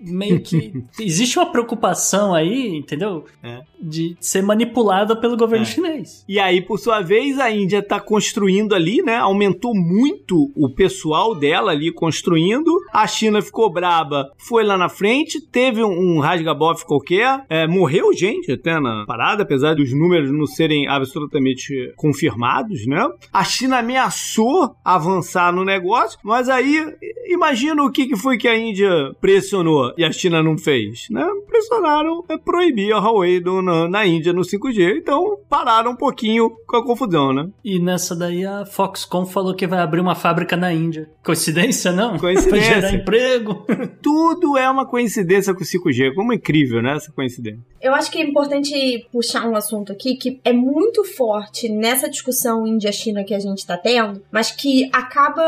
meio 0.00 0.40
que 0.40 0.72
existe 1.00 1.38
uma 1.38 1.50
preocupação 1.50 2.34
aí, 2.34 2.76
entendeu? 2.76 3.24
É. 3.42 3.60
De 3.80 4.16
ser 4.20 4.42
manipulada 4.42 5.14
pelo 5.16 5.36
governo 5.36 5.64
É. 5.64 5.68
chinês. 5.68 6.24
E 6.28 6.38
aí, 6.38 6.60
por 6.60 6.78
sua 6.78 7.00
vez, 7.00 7.38
a 7.38 7.50
Índia 7.50 7.78
está 7.78 7.98
construindo 8.00 8.74
ali, 8.74 9.02
né? 9.02 9.16
Aumentou 9.16 9.74
muito 9.74 10.50
o 10.54 10.68
pessoal 10.68 11.34
dela 11.34 11.70
ali 11.70 11.92
construindo. 11.92 12.70
A 12.92 13.06
China 13.06 13.40
ficou 13.40 13.70
braba, 13.70 14.30
foi 14.38 14.64
lá 14.64 14.76
na 14.76 14.88
frente, 14.88 15.40
teve 15.40 15.82
um, 15.82 16.16
um 16.16 16.20
rasgabof 16.20 16.84
qualquer, 16.84 17.44
é, 17.48 17.66
morreu 17.66 18.12
gente 18.12 18.52
até 18.52 18.78
na 18.78 19.04
parada, 19.06 19.42
apesar 19.42 19.74
dos 19.74 19.92
números 19.92 20.30
não 20.30 20.46
serem 20.46 20.86
absolutamente 20.88 21.92
confirmados, 21.96 22.86
né? 22.86 23.08
A 23.32 23.44
China 23.44 23.78
ameaçou 23.78 24.74
avançar 24.84 25.52
no 25.52 25.64
negócio, 25.64 26.18
mas 26.22 26.48
aí 26.48 26.84
imagina 27.26 27.82
o 27.82 27.90
que, 27.90 28.06
que 28.06 28.16
foi 28.16 28.36
que 28.36 28.48
a 28.48 28.56
Índia 28.58 28.90
pressionou 29.20 29.89
e 29.96 30.04
a 30.04 30.12
China 30.12 30.42
não 30.42 30.56
fez, 30.56 31.06
né? 31.10 31.26
Pressionaram 31.46 32.24
é, 32.28 32.36
proibir 32.36 32.92
a 32.92 32.98
Huawei 32.98 33.40
do, 33.40 33.62
na, 33.62 33.88
na 33.88 34.06
Índia 34.06 34.32
no 34.32 34.42
5G, 34.42 34.98
então 34.98 35.38
pararam 35.48 35.92
um 35.92 35.96
pouquinho 35.96 36.50
com 36.66 36.76
a 36.76 36.84
confusão, 36.84 37.32
né? 37.32 37.48
E 37.64 37.78
nessa 37.78 38.14
daí 38.16 38.44
a 38.44 38.64
Foxconn 38.64 39.26
falou 39.26 39.54
que 39.54 39.66
vai 39.66 39.80
abrir 39.80 40.00
uma 40.00 40.14
fábrica 40.14 40.56
na 40.56 40.72
Índia. 40.72 41.08
Coincidência, 41.24 41.92
não? 41.92 42.18
Coincidência. 42.18 42.80
Gerar 42.80 42.94
emprego. 42.94 43.66
Tudo 44.02 44.56
é 44.56 44.68
uma 44.70 44.86
coincidência 44.86 45.54
com 45.54 45.62
o 45.62 45.66
5G, 45.66 46.14
como 46.14 46.32
incrível, 46.32 46.82
né? 46.82 46.96
Essa 46.96 47.12
coincidência. 47.12 47.60
Eu 47.80 47.94
acho 47.94 48.10
que 48.10 48.18
é 48.18 48.22
importante 48.22 49.06
puxar 49.10 49.48
um 49.48 49.56
assunto 49.56 49.92
aqui 49.92 50.14
que 50.16 50.40
é 50.44 50.52
muito 50.52 51.04
forte 51.04 51.68
nessa 51.68 52.08
discussão 52.08 52.66
Índia-China 52.66 53.24
que 53.24 53.34
a 53.34 53.38
gente 53.38 53.66
tá 53.66 53.76
tendo, 53.76 54.22
mas 54.30 54.50
que 54.50 54.88
acaba 54.92 55.42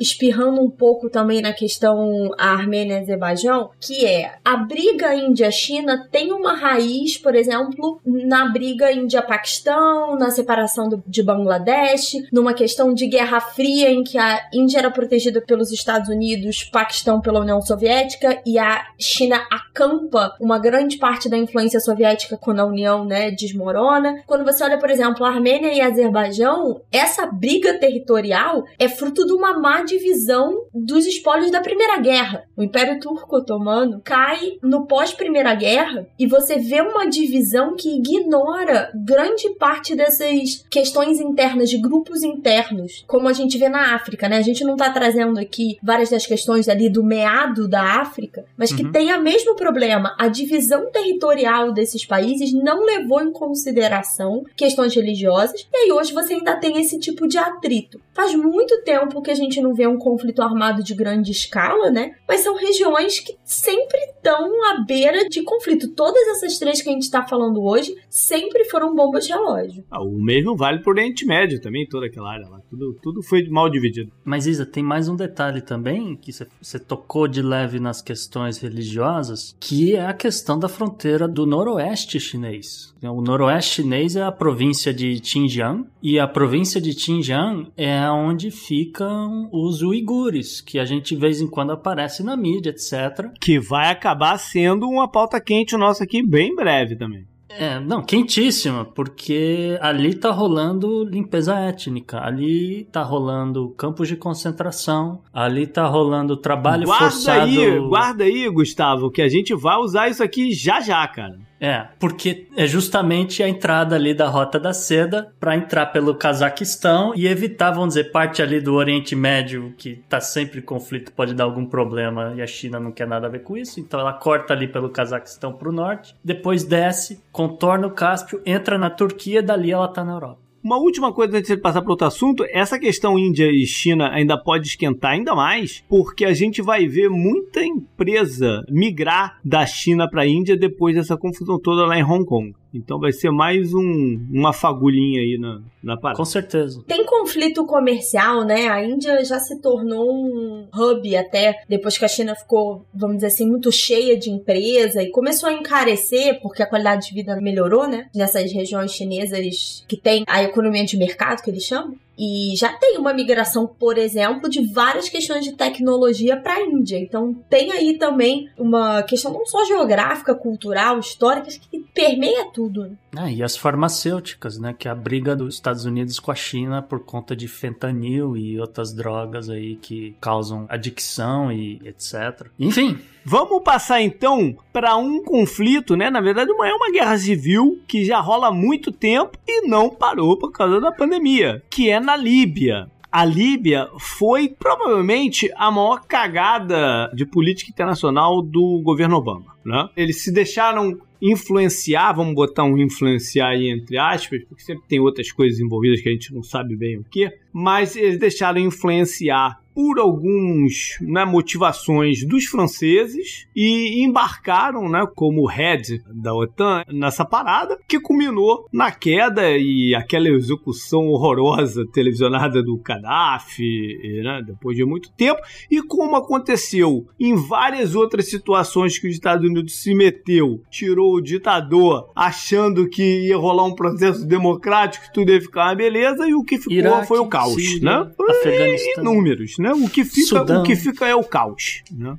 espirrando 0.00 0.60
um 0.60 0.70
pouco 0.70 1.08
também 1.08 1.40
na 1.40 1.52
questão 1.52 2.30
Armênia-Azerbaijão, 2.38 3.69
que 3.80 4.06
é 4.06 4.34
a 4.44 4.56
briga 4.56 5.14
Índia-China 5.14 6.08
tem 6.10 6.32
uma 6.32 6.54
raiz, 6.54 7.16
por 7.16 7.34
exemplo, 7.34 8.00
na 8.04 8.48
briga 8.48 8.92
Índia-Paquistão, 8.92 10.16
na 10.16 10.30
separação 10.30 10.88
do, 10.88 11.02
de 11.06 11.22
Bangladesh, 11.22 12.16
numa 12.32 12.52
questão 12.52 12.92
de 12.92 13.06
Guerra 13.06 13.40
Fria 13.40 13.90
em 13.90 14.02
que 14.02 14.18
a 14.18 14.48
Índia 14.52 14.78
era 14.78 14.90
protegida 14.90 15.40
pelos 15.40 15.70
Estados 15.72 16.08
Unidos, 16.08 16.64
Paquistão 16.64 17.20
pela 17.20 17.40
União 17.40 17.60
Soviética 17.62 18.40
e 18.44 18.58
a 18.58 18.86
China 18.98 19.40
acampa 19.50 20.34
uma 20.40 20.58
grande 20.58 20.98
parte 20.98 21.28
da 21.28 21.38
influência 21.38 21.80
soviética 21.80 22.36
quando 22.36 22.60
a 22.60 22.66
União, 22.66 23.04
né, 23.04 23.30
desmorona. 23.30 24.22
Quando 24.26 24.44
você 24.44 24.64
olha, 24.64 24.78
por 24.78 24.90
exemplo, 24.90 25.24
a 25.24 25.30
Armênia 25.30 25.72
e 25.72 25.80
Azerbaijão, 25.80 26.80
essa 26.92 27.26
briga 27.26 27.78
territorial 27.78 28.64
é 28.78 28.88
fruto 28.88 29.24
de 29.26 29.32
uma 29.32 29.58
má 29.58 29.82
divisão 29.82 30.66
dos 30.74 31.06
espólios 31.06 31.50
da 31.50 31.60
Primeira 31.60 31.98
Guerra. 31.98 32.44
O 32.56 32.62
Império 32.62 33.00
Turco 33.00 33.36
Otomano 33.36 33.59
cai 34.04 34.58
no 34.62 34.86
pós-Primeira 34.86 35.54
Guerra 35.54 36.06
e 36.18 36.26
você 36.26 36.58
vê 36.58 36.80
uma 36.80 37.06
divisão 37.06 37.74
que 37.76 37.96
ignora 37.96 38.90
grande 38.94 39.50
parte 39.58 39.94
dessas 39.94 40.64
questões 40.70 41.20
internas, 41.20 41.70
de 41.70 41.78
grupos 41.78 42.22
internos, 42.22 43.04
como 43.06 43.28
a 43.28 43.32
gente 43.32 43.58
vê 43.58 43.68
na 43.68 43.94
África, 43.94 44.28
né? 44.28 44.38
A 44.38 44.42
gente 44.42 44.64
não 44.64 44.76
tá 44.76 44.90
trazendo 44.90 45.38
aqui 45.38 45.78
várias 45.82 46.10
das 46.10 46.26
questões 46.26 46.68
ali 46.68 46.88
do 46.88 47.04
meado 47.04 47.68
da 47.68 48.00
África, 48.00 48.44
mas 48.56 48.72
que 48.72 48.84
uhum. 48.84 48.92
tem 48.92 49.12
o 49.12 49.22
mesmo 49.22 49.54
problema. 49.54 50.14
A 50.18 50.28
divisão 50.28 50.90
territorial 50.90 51.72
desses 51.72 52.04
países 52.04 52.52
não 52.52 52.84
levou 52.84 53.22
em 53.22 53.32
consideração 53.32 54.44
questões 54.56 54.94
religiosas, 54.94 55.66
e 55.72 55.76
aí 55.76 55.92
hoje 55.92 56.12
você 56.12 56.34
ainda 56.34 56.56
tem 56.56 56.80
esse 56.80 56.98
tipo 56.98 57.26
de 57.26 57.38
atrito. 57.38 58.00
Faz 58.12 58.34
muito 58.34 58.82
tempo 58.82 59.22
que 59.22 59.30
a 59.30 59.34
gente 59.34 59.60
não 59.60 59.74
vê 59.74 59.86
um 59.86 59.98
conflito 59.98 60.42
armado 60.42 60.82
de 60.82 60.94
grande 60.94 61.30
escala, 61.30 61.90
né? 61.90 62.12
Mas 62.28 62.40
são 62.40 62.56
regiões 62.56 63.20
que 63.20 63.36
sempre 63.50 63.98
estão 63.98 64.48
à 64.70 64.84
beira 64.84 65.28
de 65.28 65.42
conflito. 65.42 65.92
Todas 65.92 66.22
essas 66.28 66.58
três 66.58 66.80
que 66.80 66.88
a 66.88 66.92
gente 66.92 67.02
está 67.02 67.26
falando 67.26 67.60
hoje 67.62 67.94
sempre 68.08 68.64
foram 68.66 68.94
bombas 68.94 69.26
de 69.26 69.32
relógio. 69.32 69.84
Ah, 69.90 70.02
o 70.02 70.12
mesmo 70.12 70.56
vale 70.56 70.78
para 70.78 70.90
o 70.90 70.92
Oriente 70.92 71.26
Médio 71.26 71.60
também, 71.60 71.86
toda 71.88 72.06
aquela 72.06 72.32
área 72.32 72.48
lá. 72.48 72.59
Tudo, 72.70 72.96
tudo 73.02 73.22
foi 73.22 73.48
mal 73.48 73.68
dividido. 73.68 74.12
Mas 74.24 74.46
Isa, 74.46 74.64
tem 74.64 74.82
mais 74.82 75.08
um 75.08 75.16
detalhe 75.16 75.60
também 75.60 76.14
que 76.14 76.30
você 76.32 76.78
tocou 76.78 77.26
de 77.26 77.42
leve 77.42 77.80
nas 77.80 78.00
questões 78.00 78.58
religiosas, 78.58 79.56
que 79.58 79.96
é 79.96 80.06
a 80.06 80.14
questão 80.14 80.56
da 80.56 80.68
fronteira 80.68 81.26
do 81.26 81.44
noroeste 81.44 82.20
chinês. 82.20 82.94
O 83.02 83.20
noroeste 83.20 83.82
chinês 83.82 84.14
é 84.14 84.22
a 84.22 84.30
província 84.30 84.94
de 84.94 85.20
Xinjiang 85.20 85.84
e 86.00 86.18
a 86.20 86.28
província 86.28 86.80
de 86.80 86.92
Xinjiang 86.92 87.72
é 87.76 88.08
onde 88.08 88.52
ficam 88.52 89.48
os 89.52 89.82
uigures, 89.82 90.60
que 90.60 90.78
a 90.78 90.84
gente 90.84 91.14
de 91.14 91.20
vez 91.20 91.40
em 91.40 91.48
quando 91.48 91.72
aparece 91.72 92.22
na 92.22 92.36
mídia, 92.36 92.70
etc. 92.70 93.32
Que 93.40 93.58
vai 93.58 93.90
acabar 93.90 94.38
sendo 94.38 94.88
uma 94.88 95.10
pauta 95.10 95.40
quente 95.40 95.76
nossa 95.76 96.04
aqui 96.04 96.24
bem 96.24 96.54
breve 96.54 96.94
também. 96.94 97.26
É, 97.50 97.80
não, 97.80 98.02
quentíssima, 98.02 98.84
porque 98.84 99.76
ali 99.80 100.14
tá 100.14 100.30
rolando 100.30 101.04
limpeza 101.04 101.58
étnica, 101.58 102.20
ali 102.24 102.84
tá 102.92 103.02
rolando 103.02 103.70
campos 103.70 104.08
de 104.08 104.16
concentração, 104.16 105.20
ali 105.32 105.66
tá 105.66 105.86
rolando 105.86 106.36
trabalho 106.36 106.84
guarda 106.84 107.10
forçado. 107.10 107.42
Aí, 107.42 107.78
guarda 107.80 108.24
aí, 108.24 108.48
Gustavo, 108.48 109.10
que 109.10 109.20
a 109.20 109.28
gente 109.28 109.54
vai 109.54 109.76
usar 109.78 110.08
isso 110.08 110.22
aqui 110.22 110.52
já 110.52 110.80
já, 110.80 111.06
cara. 111.08 111.38
É, 111.60 111.88
porque 111.98 112.48
é 112.56 112.66
justamente 112.66 113.42
a 113.42 113.48
entrada 113.48 113.94
ali 113.94 114.14
da 114.14 114.26
Rota 114.26 114.58
da 114.58 114.72
Seda 114.72 115.30
para 115.38 115.54
entrar 115.54 115.86
pelo 115.86 116.14
Cazaquistão 116.14 117.12
e 117.14 117.26
evitar, 117.26 117.70
vamos 117.70 117.88
dizer, 117.88 118.04
parte 118.04 118.40
ali 118.40 118.60
do 118.60 118.74
Oriente 118.74 119.14
Médio, 119.14 119.74
que 119.76 119.96
tá 120.08 120.20
sempre 120.20 120.60
em 120.60 120.62
conflito, 120.62 121.12
pode 121.12 121.34
dar 121.34 121.44
algum 121.44 121.66
problema 121.66 122.32
e 122.34 122.40
a 122.40 122.46
China 122.46 122.80
não 122.80 122.90
quer 122.90 123.06
nada 123.06 123.26
a 123.26 123.30
ver 123.30 123.40
com 123.40 123.58
isso. 123.58 123.78
Então 123.78 124.00
ela 124.00 124.14
corta 124.14 124.54
ali 124.54 124.66
pelo 124.66 124.88
Cazaquistão 124.88 125.52
pro 125.52 125.70
norte, 125.70 126.16
depois 126.24 126.64
desce, 126.64 127.22
contorna 127.30 127.86
o 127.86 127.90
Cáspio, 127.90 128.40
entra 128.46 128.78
na 128.78 128.88
Turquia, 128.88 129.42
dali 129.42 129.70
ela 129.70 129.88
tá 129.88 130.02
na 130.02 130.12
Europa. 130.12 130.49
Uma 130.62 130.76
última 130.76 131.10
coisa 131.10 131.38
antes 131.38 131.48
de 131.48 131.56
passar 131.56 131.80
para 131.80 131.90
outro 131.90 132.06
assunto, 132.06 132.44
essa 132.50 132.78
questão 132.78 133.18
Índia 133.18 133.50
e 133.50 133.66
China 133.66 134.10
ainda 134.10 134.36
pode 134.36 134.68
esquentar 134.68 135.12
ainda 135.12 135.34
mais, 135.34 135.82
porque 135.88 136.22
a 136.22 136.34
gente 136.34 136.60
vai 136.60 136.86
ver 136.86 137.08
muita 137.08 137.64
empresa 137.64 138.62
migrar 138.68 139.40
da 139.42 139.64
China 139.64 140.06
para 140.08 140.22
a 140.22 140.26
Índia 140.26 140.58
depois 140.58 140.94
dessa 140.94 141.16
confusão 141.16 141.58
toda 141.58 141.86
lá 141.86 141.98
em 141.98 142.04
Hong 142.04 142.26
Kong. 142.26 142.54
Então 142.74 143.00
vai 143.00 143.10
ser 143.10 143.30
mais 143.30 143.72
um, 143.72 144.20
uma 144.30 144.52
fagulhinha 144.52 145.22
aí 145.22 145.38
na, 145.38 145.62
na 145.82 145.96
parada. 145.96 146.16
Com 146.16 146.24
certeza. 146.24 146.82
Tem 146.86 147.04
conflito 147.04 147.66
comercial, 147.66 148.44
né? 148.44 148.68
A 148.68 148.84
Índia 148.84 149.24
já 149.24 149.38
se 149.38 149.60
tornou 149.60 150.12
um 150.12 150.68
hub 150.74 151.16
até 151.16 151.62
depois 151.68 151.96
que 151.96 152.04
a 152.04 152.08
China 152.08 152.34
ficou, 152.34 152.84
vamos 152.94 153.16
dizer 153.16 153.28
assim, 153.28 153.46
muito 153.46 153.72
cheia 153.72 154.18
de 154.18 154.30
empresa 154.30 155.02
e 155.02 155.10
começou 155.10 155.48
a 155.48 155.52
encarecer 155.52 156.40
porque 156.40 156.62
a 156.62 156.66
qualidade 156.66 157.08
de 157.08 157.14
vida 157.14 157.36
melhorou, 157.40 157.86
né? 157.86 158.08
Nessas 158.14 158.52
regiões 158.52 158.92
chinesas 158.92 159.84
que 159.88 159.96
tem 159.96 160.24
a 160.26 160.42
economia 160.42 160.84
de 160.84 160.96
mercado, 160.96 161.42
que 161.42 161.50
eles 161.50 161.64
chamam. 161.64 161.94
E 162.22 162.54
já 162.54 162.70
tem 162.74 162.98
uma 162.98 163.14
migração, 163.14 163.66
por 163.66 163.96
exemplo, 163.96 164.50
de 164.50 164.70
várias 164.74 165.08
questões 165.08 165.42
de 165.42 165.52
tecnologia 165.52 166.36
para 166.36 166.52
a 166.52 166.60
Índia. 166.60 166.98
Então 166.98 167.32
tem 167.48 167.72
aí 167.72 167.96
também 167.96 168.50
uma 168.58 169.02
questão 169.02 169.32
não 169.32 169.46
só 169.46 169.64
geográfica, 169.64 170.34
cultural, 170.34 170.98
histórica, 170.98 171.48
que 171.48 171.80
permeia 171.94 172.44
tudo. 172.52 172.94
Ah, 173.16 173.32
e 173.32 173.42
as 173.42 173.56
farmacêuticas, 173.56 174.58
né? 174.58 174.74
Que 174.78 174.86
é 174.86 174.90
a 174.90 174.94
briga 174.94 175.34
dos 175.34 175.54
Estados 175.54 175.86
Unidos 175.86 176.20
com 176.20 176.30
a 176.30 176.34
China 176.34 176.82
por 176.82 177.00
conta 177.06 177.34
de 177.34 177.48
fentanil 177.48 178.36
e 178.36 178.60
outras 178.60 178.92
drogas 178.92 179.48
aí 179.48 179.76
que 179.76 180.14
causam 180.20 180.66
adicção 180.68 181.50
e 181.50 181.80
etc. 181.86 182.48
Enfim, 182.58 182.98
Vamos 183.24 183.62
passar 183.62 184.00
então 184.00 184.56
para 184.72 184.96
um 184.96 185.22
conflito, 185.22 185.96
né? 185.96 186.10
Na 186.10 186.20
verdade, 186.20 186.50
é 186.50 186.74
uma 186.74 186.90
guerra 186.90 187.16
civil 187.18 187.80
que 187.86 188.04
já 188.04 188.20
rola 188.20 188.48
há 188.48 188.52
muito 188.52 188.90
tempo 188.90 189.38
e 189.46 189.66
não 189.66 189.90
parou 189.90 190.38
por 190.38 190.50
causa 190.52 190.80
da 190.80 190.90
pandemia, 190.90 191.62
que 191.70 191.90
é 191.90 192.00
na 192.00 192.16
Líbia. 192.16 192.90
A 193.12 193.24
Líbia 193.24 193.88
foi 193.98 194.48
provavelmente 194.48 195.50
a 195.56 195.70
maior 195.70 196.06
cagada 196.06 197.10
de 197.12 197.26
política 197.26 197.70
internacional 197.70 198.40
do 198.40 198.80
governo 198.84 199.16
Obama. 199.16 199.56
Né? 199.64 199.88
Eles 199.96 200.22
se 200.22 200.32
deixaram 200.32 200.96
influenciar, 201.20 202.12
vamos 202.12 202.34
botar 202.34 202.64
um 202.64 202.78
influenciar 202.78 203.48
aí 203.48 203.68
entre 203.68 203.98
aspas, 203.98 204.42
porque 204.44 204.62
sempre 204.62 204.84
tem 204.88 205.00
outras 205.00 205.30
coisas 205.30 205.60
envolvidas 205.60 206.00
que 206.00 206.08
a 206.08 206.12
gente 206.12 206.32
não 206.32 206.42
sabe 206.42 206.76
bem 206.76 206.98
o 206.98 207.04
que, 207.04 207.30
mas 207.52 207.96
eles 207.96 208.18
deixaram 208.18 208.60
influenciar 208.60 209.60
por 209.74 209.98
alguns 209.98 210.98
né, 211.00 211.24
motivações 211.24 212.24
dos 212.26 212.44
franceses 212.44 213.46
e 213.54 214.04
embarcaram 214.04 214.88
né, 214.88 215.06
como 215.14 215.46
head 215.46 216.02
da 216.06 216.34
OTAN 216.34 216.84
nessa 216.88 217.24
parada 217.24 217.78
que 217.88 218.00
culminou 218.00 218.66
na 218.72 218.90
queda 218.90 219.56
e 219.56 219.94
aquela 219.94 220.28
execução 220.28 221.08
horrorosa 221.08 221.86
televisionada 221.92 222.62
do 222.62 222.76
Gaddafi 222.76 224.20
né, 224.22 224.42
depois 224.44 224.76
de 224.76 224.84
muito 224.84 225.10
tempo. 225.12 225.40
E 225.70 225.82
como 225.82 226.16
aconteceu 226.16 227.06
em 227.18 227.34
várias 227.34 227.94
outras 227.94 228.28
situações 228.28 228.98
que 228.98 229.08
os 229.08 229.14
Estados 229.14 229.48
Unidos 229.48 229.80
se 229.80 229.94
meteu, 229.94 230.62
tirou 230.70 231.14
o 231.14 231.20
ditador 231.22 232.10
achando 232.14 232.88
que 232.88 233.28
ia 233.28 233.36
rolar 233.36 233.64
um 233.64 233.74
processo 233.74 234.26
democrático, 234.26 235.06
tudo 235.14 235.32
ia 235.32 235.40
ficar 235.40 235.68
uma 235.68 235.74
beleza 235.74 236.28
e 236.28 236.34
o 236.34 236.42
que 236.42 236.58
ficou 236.58 236.74
Iraque, 236.74 237.06
foi 237.06 237.18
o 237.18 237.26
caos, 237.26 237.39
Síria, 237.48 238.04
né? 238.04 238.12
Afeganistão. 238.30 239.04
Inúmeros, 239.04 239.58
né? 239.58 239.72
O 239.72 239.88
que 239.88 240.04
fica, 240.04 240.42
o 240.42 240.62
que 240.62 240.76
fica 240.76 241.06
é 241.06 241.14
o 241.14 241.24
caos, 241.24 241.82
né? 241.90 242.18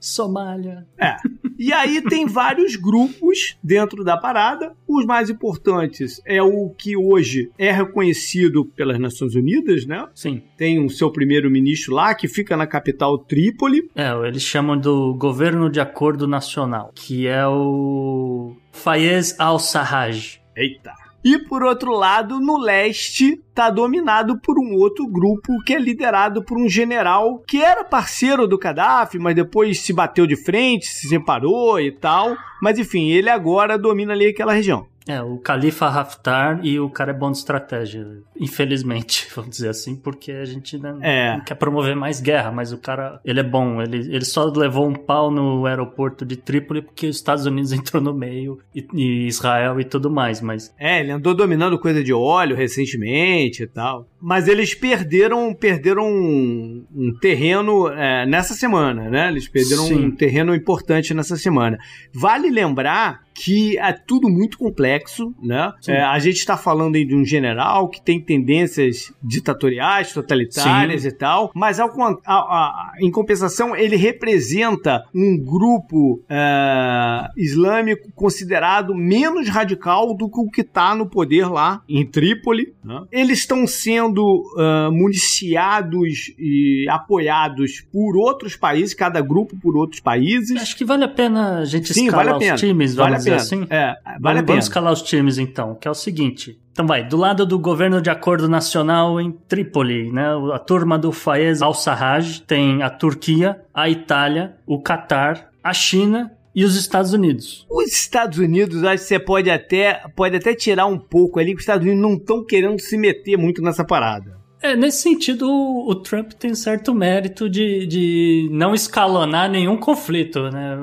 Somália. 0.00 0.86
É. 0.98 1.16
E 1.58 1.72
aí 1.72 2.02
tem 2.02 2.26
vários 2.26 2.76
grupos 2.76 3.56
dentro 3.62 4.04
da 4.04 4.16
parada. 4.16 4.72
Os 4.86 5.06
mais 5.06 5.30
importantes 5.30 6.20
é 6.26 6.42
o 6.42 6.70
que 6.70 6.96
hoje 6.96 7.50
é 7.58 7.72
reconhecido 7.72 8.64
pelas 8.64 8.98
Nações 8.98 9.34
Unidas, 9.34 9.86
né? 9.86 10.06
Sim. 10.14 10.42
Tem 10.56 10.84
o 10.84 10.90
seu 10.90 11.10
primeiro-ministro 11.10 11.94
lá, 11.94 12.14
que 12.14 12.28
fica 12.28 12.56
na 12.56 12.66
capital 12.66 13.18
Trípoli. 13.18 13.90
É, 13.94 14.10
eles 14.26 14.42
chamam 14.42 14.78
do 14.78 15.14
Governo 15.14 15.70
de 15.70 15.80
Acordo 15.80 16.26
Nacional, 16.26 16.92
que 16.94 17.26
é 17.26 17.46
o 17.46 18.54
Fayez 18.72 19.34
al-Sarraj. 19.38 20.40
Eita. 20.54 21.05
E 21.28 21.40
por 21.40 21.64
outro 21.64 21.90
lado, 21.90 22.38
no 22.38 22.56
leste, 22.56 23.42
está 23.48 23.68
dominado 23.68 24.38
por 24.38 24.60
um 24.60 24.76
outro 24.76 25.08
grupo 25.08 25.60
que 25.64 25.74
é 25.74 25.78
liderado 25.80 26.40
por 26.44 26.56
um 26.56 26.68
general 26.68 27.42
que 27.48 27.60
era 27.60 27.82
parceiro 27.82 28.46
do 28.46 28.56
Gaddafi, 28.56 29.18
mas 29.18 29.34
depois 29.34 29.80
se 29.80 29.92
bateu 29.92 30.24
de 30.24 30.36
frente, 30.36 30.86
se 30.86 31.08
separou 31.08 31.80
e 31.80 31.90
tal. 31.90 32.36
Mas 32.62 32.78
enfim, 32.78 33.08
ele 33.08 33.28
agora 33.28 33.76
domina 33.76 34.12
ali 34.12 34.28
aquela 34.28 34.52
região. 34.52 34.86
É, 35.08 35.22
o 35.22 35.38
Califa 35.38 35.86
Haftar 35.86 36.60
e 36.64 36.80
o 36.80 36.90
cara 36.90 37.12
é 37.12 37.14
bom 37.14 37.30
de 37.30 37.38
estratégia, 37.38 38.04
infelizmente, 38.38 39.28
vamos 39.34 39.50
dizer 39.52 39.68
assim, 39.68 39.94
porque 39.94 40.32
a 40.32 40.44
gente 40.44 40.76
não, 40.78 41.02
É. 41.02 41.36
não 41.36 41.44
quer 41.44 41.54
promover 41.54 41.94
mais 41.94 42.20
guerra, 42.20 42.50
mas 42.50 42.72
o 42.72 42.78
cara, 42.78 43.20
ele 43.24 43.38
é 43.40 43.42
bom, 43.42 43.80
ele, 43.80 43.98
ele 43.98 44.24
só 44.24 44.44
levou 44.46 44.88
um 44.88 44.94
pau 44.94 45.30
no 45.30 45.64
aeroporto 45.66 46.24
de 46.24 46.36
Trípoli 46.36 46.82
porque 46.82 47.06
os 47.06 47.16
Estados 47.16 47.46
Unidos 47.46 47.70
entrou 47.72 48.02
no 48.02 48.12
meio 48.12 48.58
e, 48.74 48.86
e 48.94 49.26
Israel 49.26 49.78
e 49.80 49.84
tudo 49.84 50.10
mais, 50.10 50.40
mas 50.40 50.74
É, 50.78 51.00
ele 51.00 51.12
andou 51.12 51.34
dominando 51.34 51.78
coisa 51.78 52.02
de 52.02 52.12
óleo 52.12 52.56
recentemente 52.56 53.62
e 53.62 53.66
tal. 53.66 54.08
Mas 54.20 54.48
eles 54.48 54.74
perderam, 54.74 55.54
perderam 55.54 56.04
um, 56.08 56.84
um 56.94 57.14
terreno 57.20 57.88
é, 57.88 58.26
nessa 58.26 58.54
semana, 58.54 59.08
né? 59.08 59.28
Eles 59.28 59.46
perderam 59.48 59.84
Sim. 59.84 60.06
um 60.06 60.10
terreno 60.10 60.54
importante 60.54 61.14
nessa 61.14 61.36
semana. 61.36 61.78
Vale 62.12 62.50
lembrar 62.50 63.25
que 63.36 63.78
é 63.78 63.92
tudo 63.92 64.28
muito 64.28 64.56
complexo, 64.58 65.34
né? 65.42 65.72
É, 65.86 66.00
a 66.02 66.18
gente 66.18 66.36
está 66.36 66.56
falando 66.56 66.96
aí 66.96 67.04
de 67.04 67.14
um 67.14 67.24
general 67.24 67.88
que 67.88 68.00
tem 68.00 68.20
tendências 68.20 69.12
ditatoriais, 69.22 70.12
totalitárias 70.12 71.02
Sim. 71.02 71.08
e 71.08 71.12
tal, 71.12 71.50
mas 71.54 71.78
ao 71.78 71.90
a- 72.00 72.18
a- 72.26 72.92
em 73.00 73.10
compensação 73.10 73.74
ele 73.76 73.96
representa 73.96 75.04
um 75.14 75.36
grupo 75.38 76.22
é, 76.28 77.28
islâmico 77.36 78.10
considerado 78.14 78.94
menos 78.94 79.48
radical 79.48 80.14
do 80.16 80.28
que 80.30 80.40
o 80.40 80.48
que 80.50 80.60
está 80.62 80.94
no 80.94 81.06
poder 81.08 81.48
lá 81.50 81.82
em 81.88 82.04
Trípoli. 82.06 82.74
né? 82.84 83.02
Eles 83.12 83.38
estão 83.40 83.66
sendo 83.66 84.42
ah, 84.58 84.90
municiados 84.92 86.32
e 86.38 86.86
apoiados 86.88 87.80
por 87.92 88.16
outros 88.16 88.56
países, 88.56 88.94
cada 88.94 89.20
grupo 89.20 89.56
por 89.56 89.76
outros 89.76 90.00
países. 90.00 90.56
acho 90.60 90.76
que 90.76 90.84
vale 90.84 91.04
a 91.04 91.08
pena 91.08 91.58
a 91.58 91.64
gente 91.64 91.92
Sim, 91.92 92.04
escalar 92.06 92.24
vale 92.26 92.36
a 92.36 92.38
pena. 92.38 92.54
os 92.54 92.60
times, 92.60 92.94
Vale 92.94 93.14
a 93.14 93.18
dizer 93.18 93.25
pena. 93.30 93.36
assim. 93.36 93.66
É, 93.70 93.94
vale 93.94 93.98
a 94.04 94.12
vamos, 94.12 94.20
pena. 94.20 94.46
vamos 94.46 94.64
escalar 94.64 94.92
os 94.92 95.02
times 95.02 95.38
então, 95.38 95.74
que 95.74 95.86
é 95.86 95.90
o 95.90 95.94
seguinte. 95.94 96.58
Então 96.72 96.86
vai, 96.86 97.02
do 97.02 97.16
lado 97.16 97.46
do 97.46 97.58
governo 97.58 98.02
de 98.02 98.10
acordo 98.10 98.48
nacional 98.48 99.20
em 99.20 99.32
Trípoli, 99.32 100.12
né? 100.12 100.26
A 100.52 100.58
turma 100.58 100.98
do 100.98 101.10
Fayez 101.10 101.62
al-Sarraj 101.62 102.40
tem 102.40 102.82
a 102.82 102.90
Turquia, 102.90 103.62
a 103.72 103.88
Itália, 103.88 104.56
o 104.66 104.80
Catar, 104.80 105.50
a 105.64 105.72
China 105.72 106.30
e 106.54 106.64
os 106.64 106.76
Estados 106.76 107.12
Unidos. 107.12 107.66
Os 107.70 107.92
Estados 107.92 108.38
Unidos, 108.38 108.82
acho 108.84 109.02
que 109.02 109.08
você 109.08 109.18
pode 109.18 109.50
até, 109.50 110.02
pode 110.14 110.36
até 110.36 110.54
tirar 110.54 110.86
um 110.86 110.98
pouco 110.98 111.38
ali, 111.38 111.52
que 111.52 111.56
os 111.56 111.62
Estados 111.62 111.84
Unidos 111.84 112.02
não 112.02 112.14
estão 112.14 112.44
querendo 112.44 112.80
se 112.80 112.96
meter 112.96 113.36
muito 113.36 113.60
nessa 113.62 113.84
parada. 113.84 114.36
É, 114.66 114.76
nesse 114.76 115.02
sentido, 115.02 115.48
o, 115.48 115.94
Trump 115.94 116.32
tem 116.32 116.54
certo 116.54 116.94
mérito 116.94 117.48
de, 117.48 117.86
de 117.86 118.48
não 118.52 118.74
escalonar 118.74 119.50
nenhum 119.50 119.76
conflito, 119.76 120.50
né? 120.50 120.76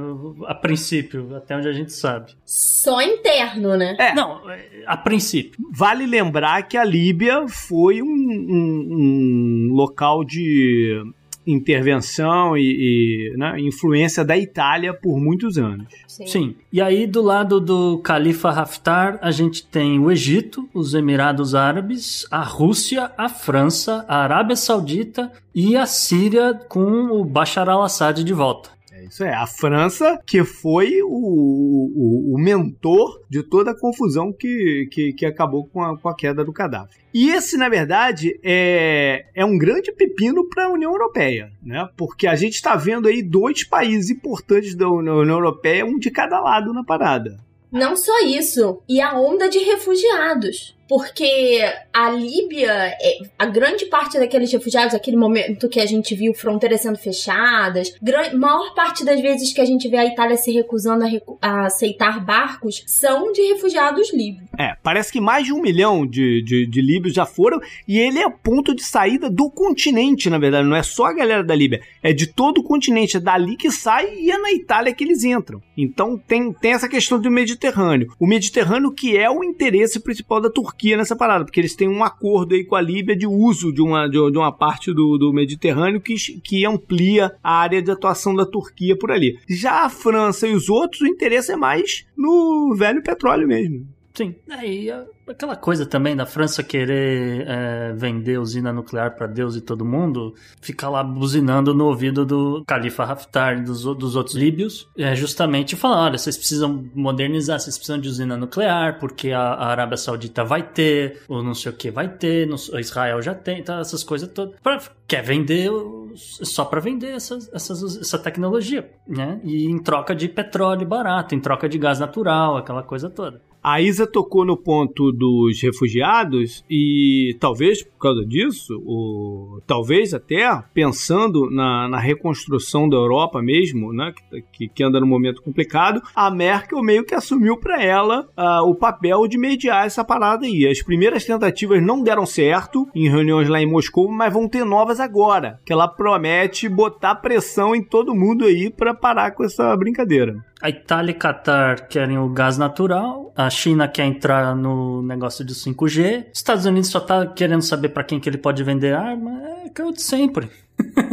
A 0.45 0.55
princípio, 0.55 1.35
até 1.35 1.55
onde 1.57 1.67
a 1.67 1.73
gente 1.73 1.91
sabe. 1.93 2.31
Só 2.45 3.01
interno, 3.01 3.75
né? 3.77 3.95
É. 3.99 4.13
Não, 4.13 4.49
é, 4.49 4.83
a 4.85 4.95
princípio. 4.97 5.59
Vale 5.71 6.05
lembrar 6.05 6.63
que 6.63 6.77
a 6.77 6.83
Líbia 6.83 7.45
foi 7.47 8.01
um, 8.01 8.05
um- 8.07 9.69
um 9.69 9.73
local 9.73 10.23
de 10.23 11.01
intervenção 11.45 12.57
e, 12.57 13.31
e, 13.33 13.37
né, 13.37 13.59
influência 13.59 14.23
da 14.23 14.37
Itália 14.37 14.93
por 14.93 15.19
muitos 15.19 15.57
anos. 15.57 15.87
Sim. 16.07 16.55
E 16.71 16.81
aí, 16.81 17.05
do 17.07 17.21
lado 17.21 17.59
do 17.59 17.97
Califa 17.99 18.49
Haftar, 18.49 19.19
a 19.21 19.31
gente 19.31 19.65
tem 19.65 19.99
o 19.99 20.11
Egito, 20.11 20.69
os 20.73 20.93
Emirados 20.93 21.55
Árabes, 21.55 22.25
a 22.29 22.43
Rússia, 22.43 23.11
a 23.17 23.29
França, 23.29 24.05
a 24.07 24.17
Arábia 24.17 24.55
Saudita 24.55 25.31
e 25.53 25.75
a 25.75 25.85
Síria 25.85 26.53
com 26.53 27.11
o 27.11 27.23
Bashar 27.23 27.69
al-Assad 27.69 28.23
de 28.23 28.33
volta. 28.33 28.69
É 29.03 29.07
isso 29.07 29.23
é, 29.23 29.33
a 29.33 29.45
França 29.45 30.17
que 30.25 30.43
foi 30.43 31.01
o, 31.03 31.07
o, 31.07 32.35
o 32.35 32.39
mentor 32.39 33.21
de 33.29 33.43
toda 33.43 33.71
a 33.71 33.79
confusão 33.79 34.31
que, 34.31 34.87
que, 34.91 35.13
que 35.13 35.25
acabou 35.25 35.67
com 35.67 35.81
a, 35.81 35.97
com 35.97 36.07
a 36.07 36.15
queda 36.15 36.43
do 36.43 36.53
Gaddafi. 36.53 36.99
E 37.13 37.29
esse, 37.29 37.57
na 37.57 37.69
verdade, 37.69 38.39
é, 38.43 39.25
é 39.35 39.45
um 39.45 39.57
grande 39.57 39.91
pepino 39.91 40.47
para 40.47 40.65
a 40.65 40.69
União 40.69 40.91
Europeia, 40.91 41.51
né? 41.61 41.87
Porque 41.95 42.25
a 42.25 42.35
gente 42.35 42.55
está 42.55 42.75
vendo 42.75 43.07
aí 43.07 43.21
dois 43.21 43.63
países 43.63 44.09
importantes 44.09 44.73
da 44.73 44.89
União 44.89 45.21
Europeia, 45.23 45.85
um 45.85 45.99
de 45.99 46.09
cada 46.09 46.39
lado 46.39 46.73
na 46.73 46.83
parada. 46.83 47.37
Não 47.71 47.95
só 47.95 48.19
isso, 48.21 48.81
e 48.87 49.01
a 49.01 49.19
onda 49.19 49.49
de 49.49 49.59
refugiados. 49.59 50.75
Porque 50.87 51.61
a 51.93 52.09
Líbia, 52.11 52.71
é- 52.71 53.17
a 53.39 53.45
grande 53.45 53.85
parte 53.85 54.19
daqueles 54.19 54.51
refugiados, 54.51 54.93
aquele 54.93 55.17
momento 55.17 55.69
que 55.69 55.79
a 55.79 55.85
gente 55.85 56.13
viu 56.13 56.33
fronteiras 56.33 56.81
sendo 56.81 56.97
fechadas, 56.97 57.93
gran- 58.01 58.33
maior 58.33 58.73
parte 58.75 59.03
das 59.05 59.19
vezes 59.21 59.53
que 59.53 59.61
a 59.61 59.65
gente 59.65 59.87
vê 59.87 59.97
a 59.97 60.05
Itália 60.05 60.37
se 60.37 60.51
recusando 60.51 61.03
a, 61.03 61.07
recu- 61.07 61.37
a 61.41 61.65
aceitar 61.67 62.23
barcos, 62.23 62.83
são 62.85 63.31
de 63.31 63.41
refugiados 63.53 64.13
líbios. 64.13 64.43
É, 64.59 64.75
parece 64.83 65.11
que 65.11 65.21
mais 65.21 65.45
de 65.45 65.53
um 65.53 65.61
milhão 65.61 66.05
de, 66.05 66.43
de, 66.43 66.67
de 66.67 66.81
líbios 66.81 67.13
já 67.13 67.25
foram, 67.25 67.59
e 67.87 67.97
ele 67.97 68.19
é 68.19 68.29
ponto 68.29 68.75
de 68.75 68.83
saída 68.83 69.29
do 69.29 69.49
continente, 69.49 70.29
na 70.29 70.37
verdade. 70.37 70.67
Não 70.67 70.75
é 70.75 70.83
só 70.83 71.05
a 71.05 71.13
galera 71.13 71.43
da 71.43 71.55
Líbia, 71.55 71.81
é 72.03 72.11
de 72.13 72.27
todo 72.27 72.59
o 72.59 72.63
continente. 72.63 73.17
É 73.17 73.19
dali 73.19 73.55
que 73.55 73.71
sai 73.71 74.13
e 74.15 74.29
é 74.31 74.37
na 74.37 74.51
Itália 74.51 74.93
que 74.93 75.03
eles 75.03 75.23
entram. 75.23 75.61
Então 75.77 76.17
tem, 76.17 76.51
tem 76.53 76.73
essa 76.73 76.89
questão 76.89 77.19
do 77.19 77.31
Mediterrâneo. 77.31 78.13
O 78.19 78.27
Mediterrâneo 78.27 78.91
que 78.91 79.17
é 79.17 79.29
o 79.29 79.43
interesse 79.43 79.99
principal 79.99 80.41
da 80.41 80.49
Turquia 80.49 80.72
nessa 80.97 81.15
parada, 81.15 81.45
porque 81.45 81.59
eles 81.59 81.75
têm 81.75 81.87
um 81.87 82.03
acordo 82.03 82.55
aí 82.55 82.63
com 82.63 82.75
a 82.75 82.81
Líbia 82.81 83.15
de 83.15 83.25
uso 83.25 83.71
de 83.71 83.81
uma, 83.81 84.07
de 84.07 84.17
uma 84.17 84.51
parte 84.51 84.93
do, 84.93 85.17
do 85.17 85.33
Mediterrâneo 85.33 86.01
que, 86.01 86.15
que 86.41 86.65
amplia 86.65 87.33
a 87.43 87.59
área 87.59 87.81
de 87.81 87.91
atuação 87.91 88.35
da 88.35 88.45
Turquia 88.45 88.97
por 88.97 89.11
ali. 89.11 89.39
Já 89.47 89.85
a 89.85 89.89
França 89.89 90.47
e 90.47 90.53
os 90.53 90.69
outros, 90.69 91.01
o 91.01 91.07
interesse 91.07 91.51
é 91.51 91.55
mais 91.55 92.05
no 92.17 92.75
velho 92.75 93.01
petróleo 93.01 93.47
mesmo. 93.47 93.87
Sim. 94.13 94.35
Aí, 94.49 94.91
a- 94.91 95.05
aquela 95.27 95.55
coisa 95.55 95.85
também 95.87 96.15
da 96.15 96.25
França 96.25 96.61
querer 96.61 97.45
é, 97.47 97.93
vender 97.93 98.37
usina 98.37 98.71
nuclear 98.71 99.15
para 99.15 99.25
Deus 99.25 99.55
e 99.55 99.61
todo 99.61 99.83
mundo, 99.83 100.35
ficar 100.61 100.89
lá 100.89 101.03
buzinando 101.03 101.73
no 101.73 101.85
ouvido 101.85 102.23
do 102.23 102.63
Califa 102.67 103.03
Haftar 103.03 103.57
e 103.57 103.61
dos, 103.63 103.83
dos 103.83 104.15
outros 104.15 104.35
líbios, 104.35 104.87
é 104.95 105.15
justamente 105.15 105.75
falar, 105.75 106.03
olha, 106.03 106.17
vocês 106.19 106.37
precisam 106.37 106.85
modernizar, 106.93 107.59
vocês 107.59 107.75
precisam 107.75 107.99
de 107.99 108.07
usina 108.07 108.37
nuclear, 108.37 108.99
porque 108.99 109.31
a, 109.31 109.41
a 109.41 109.67
Arábia 109.67 109.97
Saudita 109.97 110.43
vai 110.43 110.61
ter, 110.61 111.21
ou 111.27 111.41
não 111.41 111.55
sei 111.55 111.71
o 111.71 111.75
que 111.75 111.89
vai 111.89 112.07
ter, 112.07 112.47
não 112.47 112.55
Israel 112.79 113.19
já 113.21 113.33
tem, 113.33 113.63
tá, 113.63 113.79
essas 113.79 114.03
coisas 114.03 114.29
todas. 114.29 114.53
Pra- 114.61 114.79
quer 115.07 115.23
vender 115.23 115.69
só 116.15 116.65
para 116.65 116.79
vender 116.79 117.11
essas, 117.11 117.51
essas, 117.53 117.97
essa 117.97 118.19
tecnologia, 118.19 118.89
né? 119.07 119.39
E 119.43 119.65
em 119.65 119.81
troca 119.81 120.15
de 120.15 120.27
petróleo 120.29 120.87
barato, 120.87 121.33
em 121.33 121.39
troca 121.39 121.67
de 121.67 121.77
gás 121.77 121.99
natural, 121.99 122.57
aquela 122.57 122.83
coisa 122.83 123.09
toda. 123.09 123.41
A 123.63 123.79
Isa 123.79 124.05
tocou 124.05 124.43
no 124.43 124.57
ponto 124.57 125.09
dos 125.13 125.61
refugiados 125.61 126.65
e 126.69 127.37
talvez 127.39 127.81
por 127.81 127.97
causa 127.97 128.25
disso, 128.25 128.81
ou 128.85 129.61
talvez 129.65 130.13
até 130.13 130.43
pensando 130.73 131.49
na, 131.49 131.87
na 131.87 131.97
reconstrução 131.97 132.89
da 132.89 132.97
Europa 132.97 133.41
mesmo, 133.41 133.93
né, 133.93 134.13
que, 134.51 134.67
que 134.67 134.83
anda 134.83 134.99
num 134.99 135.07
momento 135.07 135.41
complicado, 135.41 136.01
a 136.13 136.29
Merkel 136.29 136.81
meio 136.81 137.05
que 137.05 137.15
assumiu 137.15 137.55
para 137.55 137.81
ela 137.81 138.27
ah, 138.35 138.63
o 138.63 138.75
papel 138.75 139.25
de 139.27 139.37
mediar 139.37 139.85
essa 139.85 140.03
parada 140.03 140.45
aí. 140.45 140.67
As 140.67 140.81
primeiras 140.81 141.23
tentativas 141.23 141.81
não 141.81 142.03
deram 142.03 142.25
certo 142.25 142.85
em 142.93 143.09
reuniões 143.09 143.47
lá 143.47 143.61
em 143.61 143.65
Moscou, 143.65 144.11
mas 144.11 144.33
vão 144.33 144.49
ter 144.49 144.65
novas 144.65 144.99
agora, 144.99 145.61
que 145.65 145.71
ela 145.71 145.87
promete 145.87 146.67
botar 146.67 147.15
pressão 147.15 147.73
em 147.73 147.81
todo 147.81 148.13
mundo 148.13 148.43
aí 148.43 148.69
para 148.69 148.93
parar 148.93 149.31
com 149.31 149.45
essa 149.45 149.73
brincadeira. 149.77 150.43
A 150.63 150.69
Itália 150.69 151.11
e 151.11 151.13
Catar 151.13 151.87
querem 151.89 152.17
o 152.17 152.29
gás 152.29 152.57
natural, 152.57 153.33
a 153.35 153.49
China 153.49 153.85
quer 153.85 154.05
entrar 154.05 154.55
no 154.55 155.01
negócio 155.03 155.43
de 155.43 155.53
5G, 155.53 156.27
os 156.31 156.39
Estados 156.39 156.65
Unidos 156.65 156.89
só 156.89 157.01
tá 157.01 157.27
querendo 157.27 157.61
saber 157.61 157.89
para 157.89 158.01
quem 158.05 158.17
que 158.17 158.29
ele 158.29 158.37
pode 158.37 158.63
vender 158.63 158.95
arma, 158.95 159.41
é 159.65 159.69
que 159.69 159.81
é 159.81 159.85
o 159.85 159.91
de 159.91 160.01
sempre. 160.01 160.49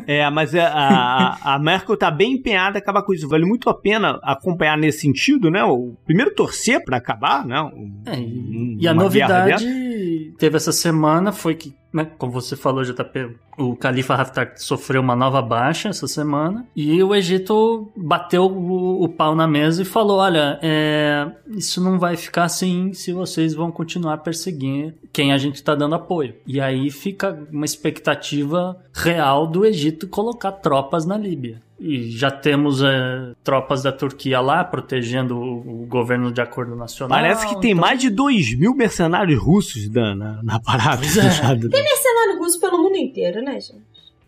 É, 0.07 0.29
mas 0.31 0.55
a, 0.55 0.67
a, 0.69 1.55
a 1.55 1.59
Merkel 1.59 1.97
tá 1.97 2.11
bem 2.11 2.33
empenhada 2.35 2.79
a 2.79 2.81
acabar 2.81 3.03
com 3.03 3.13
isso. 3.13 3.29
Vale 3.29 3.45
muito 3.45 3.69
a 3.69 3.75
pena 3.75 4.19
acompanhar 4.23 4.77
nesse 4.79 5.01
sentido, 5.01 5.51
né? 5.51 5.63
O, 5.65 5.95
primeiro 6.05 6.35
torcer 6.35 6.83
para 6.85 6.97
acabar, 6.97 7.45
né? 7.45 7.61
Um- 7.61 8.03
É, 8.07 8.19
e, 8.19 8.89
a 8.89 8.95
novidade 8.95 9.65
teve 10.39 10.57
essa 10.57 10.73
semana 10.73 11.33
foi 11.33 11.55
que, 11.55 11.75
né, 11.93 12.05
como 12.19 12.33
você 12.33 12.57
falou, 12.57 12.83
JP, 12.83 13.37
o 13.59 13.77
Califa 13.77 14.15
Haftar 14.15 14.55
sofreu 14.57 15.01
uma 15.01 15.17
nova 15.17 15.43
baixa 15.43 15.89
essa 15.89 16.07
semana 16.07 16.67
e 16.75 17.03
o 17.03 17.15
Egito 17.15 17.91
bateu 17.97 18.45
o, 18.45 19.03
o 19.03 19.09
pau 19.09 19.35
na 19.35 19.47
mesa 19.47 19.83
e 19.83 19.85
falou: 19.85 20.19
olha, 20.19 20.59
é, 20.63 21.31
isso 21.49 21.83
não 21.83 21.99
vai 21.99 22.17
ficar 22.17 22.45
assim 22.45 22.93
se 22.93 23.13
vocês 23.13 23.55
vão 23.55 23.71
continuar 23.71 24.19
perseguindo 24.19 24.95
quem 25.13 25.33
a 25.33 25.39
gente 25.39 25.63
tá 25.63 25.75
dando 25.75 25.95
apoio. 25.95 26.35
E 26.47 26.61
aí 26.61 26.91
fica 26.91 27.47
uma 27.53 27.65
expectativa 27.65 28.77
real 28.93 29.47
do 29.47 29.65
Egito 29.65 30.09
colocar 30.09 30.53
tropas 30.53 31.05
na 31.05 31.17
Líbia. 31.17 31.61
E 31.81 32.11
já 32.11 32.31
temos 32.31 32.83
é, 32.83 33.33
tropas 33.43 33.83
da 33.83 33.91
Turquia 33.91 34.39
lá 34.39 34.63
protegendo 34.63 35.39
o, 35.39 35.83
o 35.83 35.87
governo 35.87 36.31
de 36.31 36.41
acordo 36.43 36.77
nacional. 36.77 37.19
Parece 37.19 37.47
que 37.49 37.59
tem 37.59 37.71
então- 37.71 37.81
mais 37.81 37.99
de 37.99 38.11
2 38.11 38.55
mil 38.59 38.75
mercenários 38.75 39.43
russos 39.43 39.89
na, 39.89 40.15
na, 40.15 40.43
na 40.43 40.61
parada. 40.61 41.03
É. 41.07 41.83
Mercenário 41.83 42.39
russo 42.39 42.61
pelo 42.61 42.83
mundo 42.83 42.97
inteiro, 42.97 43.43
né, 43.43 43.53
gente? 43.55 43.81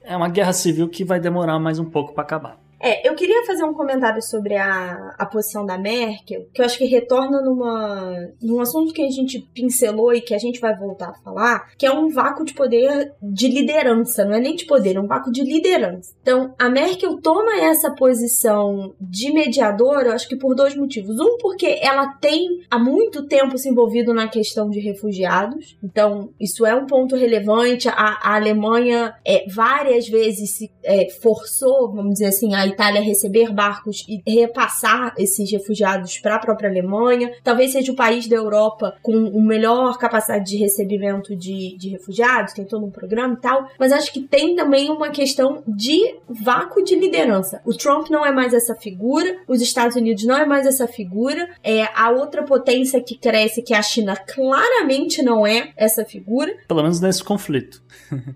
É 0.03 0.17
uma 0.17 0.29
guerra 0.31 0.55
civil 0.55 0.89
que 0.89 1.05
vai 1.05 1.21
demorar 1.21 1.59
mais 1.59 1.79
um 1.79 1.85
pouco 1.85 2.15
pra 2.15 2.23
acabar. 2.25 2.59
É, 2.83 3.09
eu 3.09 3.15
queria 3.15 3.47
fazer 3.47 3.63
um 3.63 3.73
comentário 3.73 4.21
sobre 4.21 4.57
a, 4.57 5.15
a 5.17 5.25
posição 5.25 5.65
da 5.65 5.79
Merkel, 5.79 6.49
que 6.53 6.61
eu 6.61 6.67
acho 6.67 6.77
que 6.77 6.85
retorna 6.85 7.41
numa, 7.41 8.29
num 8.43 8.61
assunto 8.61 8.93
que 8.93 9.03
a 9.03 9.11
gente 9.11 9.39
pincelou 9.55 10.13
e 10.13 10.21
que 10.21 10.35
a 10.35 10.39
gente 10.39 10.61
vai 10.61 10.77
voltar 10.77 11.11
a 11.11 11.15
falar, 11.15 11.71
que 11.79 11.87
é 11.87 11.93
um 11.93 12.09
vácuo 12.09 12.45
de 12.45 12.55
poder 12.55 13.13
de 13.23 13.47
liderança, 13.47 14.25
não 14.25 14.35
é 14.35 14.41
nem 14.41 14.57
de 14.57 14.65
poder, 14.65 14.97
é 14.97 15.01
um 15.01 15.07
vácuo 15.07 15.31
de 15.31 15.45
liderança. 15.45 16.13
Então, 16.21 16.53
a 16.59 16.69
Merkel 16.69 17.21
toma 17.21 17.61
essa 17.61 17.95
posição 17.95 18.93
de 19.01 19.33
mediadora, 19.33 20.09
eu 20.09 20.13
acho 20.15 20.29
que 20.29 20.37
por 20.37 20.57
dois 20.57 20.75
motivos. 20.75 21.21
Um, 21.21 21.39
porque 21.39 21.79
ela 21.81 22.09
tem 22.15 22.65
há 22.69 22.81
muito 22.81 23.29
tempo 23.29 23.57
se 23.57 23.69
envolvido 23.69 24.13
na 24.13 24.27
questão 24.27 24.69
de 24.69 24.81
refugiados, 24.81 25.79
então 25.85 26.31
isso 26.41 26.67
é 26.67 26.75
um 26.75 26.87
ponto 26.87 27.15
relevante. 27.15 27.89
A, 27.89 28.19
a 28.23 28.35
Alemanha 28.35 29.15
é, 29.25 29.45
várias 29.49 30.09
vezes 30.09 30.51
se 30.51 30.71
é, 30.83 31.09
forçou, 31.11 31.93
vamos 31.93 32.15
dizer 32.15 32.27
assim, 32.27 32.55
a 32.55 32.72
Itália 32.73 33.01
receber 33.01 33.53
barcos 33.53 34.05
e 34.09 34.23
repassar 34.27 35.15
esses 35.19 35.51
refugiados 35.51 36.19
para 36.19 36.37
a 36.37 36.39
própria 36.39 36.69
Alemanha. 36.69 37.33
Talvez 37.43 37.73
seja 37.73 37.93
o 37.93 37.97
país 37.97 38.27
da 38.27 38.37
Europa 38.37 38.97
com 39.03 39.13
o 39.13 39.43
melhor 39.43 39.99
capacidade 39.99 40.51
de 40.51 40.57
recebimento 40.57 41.37
de, 41.37 41.77
de 41.77 41.89
refugiados, 41.91 42.53
tem 42.53 42.65
todo 42.65 42.85
um 42.85 42.91
programa 42.91 43.35
e 43.35 43.41
tal, 43.41 43.69
mas 43.79 43.93
acho 43.93 44.13
que 44.13 44.21
tem 44.21 44.57
também 44.57 44.91
uma 44.91 45.11
questão 45.11 45.63
de 45.67 46.17
vácuo 46.29 46.83
de 46.83 46.95
liderança. 46.95 47.61
O 47.65 47.75
Trump 47.75 48.09
não 48.11 48.25
é 48.25 48.33
mais 48.33 48.55
essa 48.55 48.75
figura, 48.75 49.37
os 49.47 49.61
Estados 49.61 49.97
Unidos 49.97 50.25
não 50.25 50.37
é 50.37 50.47
mais 50.47 50.67
essa 50.67 50.87
figura, 50.87 51.49
é 51.63 51.85
a 51.95 52.11
outra 52.11 52.43
potência 52.43 53.03
que 53.03 53.17
cresce, 53.17 53.63
que 53.63 53.75
é 53.75 53.77
a 53.77 53.83
China, 53.83 54.17
claramente 54.17 55.23
não 55.23 55.47
é 55.47 55.73
essa 55.77 56.05
figura. 56.05 56.53
Pelo 56.67 56.83
menos 56.83 57.01
nesse 57.01 57.23
conflito. 57.23 57.83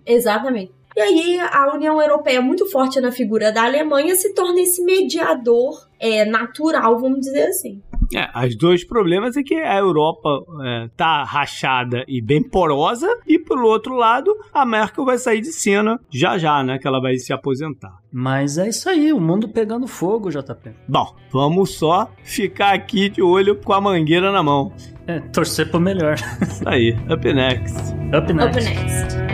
Exatamente. 0.05 0.76
E 0.97 1.01
aí 1.01 1.39
a 1.39 1.75
União 1.75 2.01
Europeia, 2.01 2.41
muito 2.41 2.65
forte 2.71 3.01
na 3.03 3.13
figura 3.13 3.53
da 3.53 3.65
Alemanha, 3.65 4.17
se 4.17 4.33
torna 4.35 4.63
esse 4.63 4.83
mediador 4.83 5.87
é, 6.01 6.25
natural, 6.25 6.99
vamos 6.99 7.21
dizer 7.21 7.49
assim. 7.49 7.83
É, 8.15 8.47
os 8.47 8.57
dois 8.57 8.83
problemas 8.83 9.37
é 9.37 9.43
que 9.43 9.55
a 9.57 9.77
Europa 9.77 10.29
é, 10.65 10.89
tá 10.97 11.23
rachada 11.25 12.05
e 12.09 12.23
bem 12.23 12.43
porosa, 12.43 13.09
e 13.27 13.39
pelo 13.39 13.67
outro 13.67 13.95
lado, 13.95 14.35
a 14.55 14.65
Merkel 14.65 15.05
vai 15.05 15.19
sair 15.19 15.41
de 15.41 15.53
cena 15.53 16.01
já 16.11 16.39
já, 16.39 16.63
né? 16.63 16.79
Que 16.79 16.87
ela 16.87 17.01
vai 17.01 17.17
se 17.17 17.33
aposentar. 17.33 17.99
Mas 18.11 18.57
é 18.57 18.69
isso 18.69 18.89
aí, 18.89 19.13
o 19.13 19.21
mundo 19.21 19.49
pegando 19.49 19.87
fogo, 19.87 20.31
JP. 20.31 20.71
Bom, 20.89 21.15
vamos 21.31 21.75
só 21.75 22.11
ficar 22.23 22.73
aqui 22.73 23.11
de 23.11 23.21
olho 23.21 23.57
com 23.57 23.73
a 23.73 23.81
mangueira 23.81 24.33
na 24.33 24.43
mão. 24.43 24.73
É, 25.07 25.21
torcer 25.21 25.71
pro 25.71 25.79
melhor. 25.81 26.17
Isso 26.41 26.67
aí, 26.67 26.97
up 27.13 27.33
next. 27.33 27.77
Up 28.17 28.33
next. 28.33 28.59
Up 28.59 28.65
next. 28.65 29.26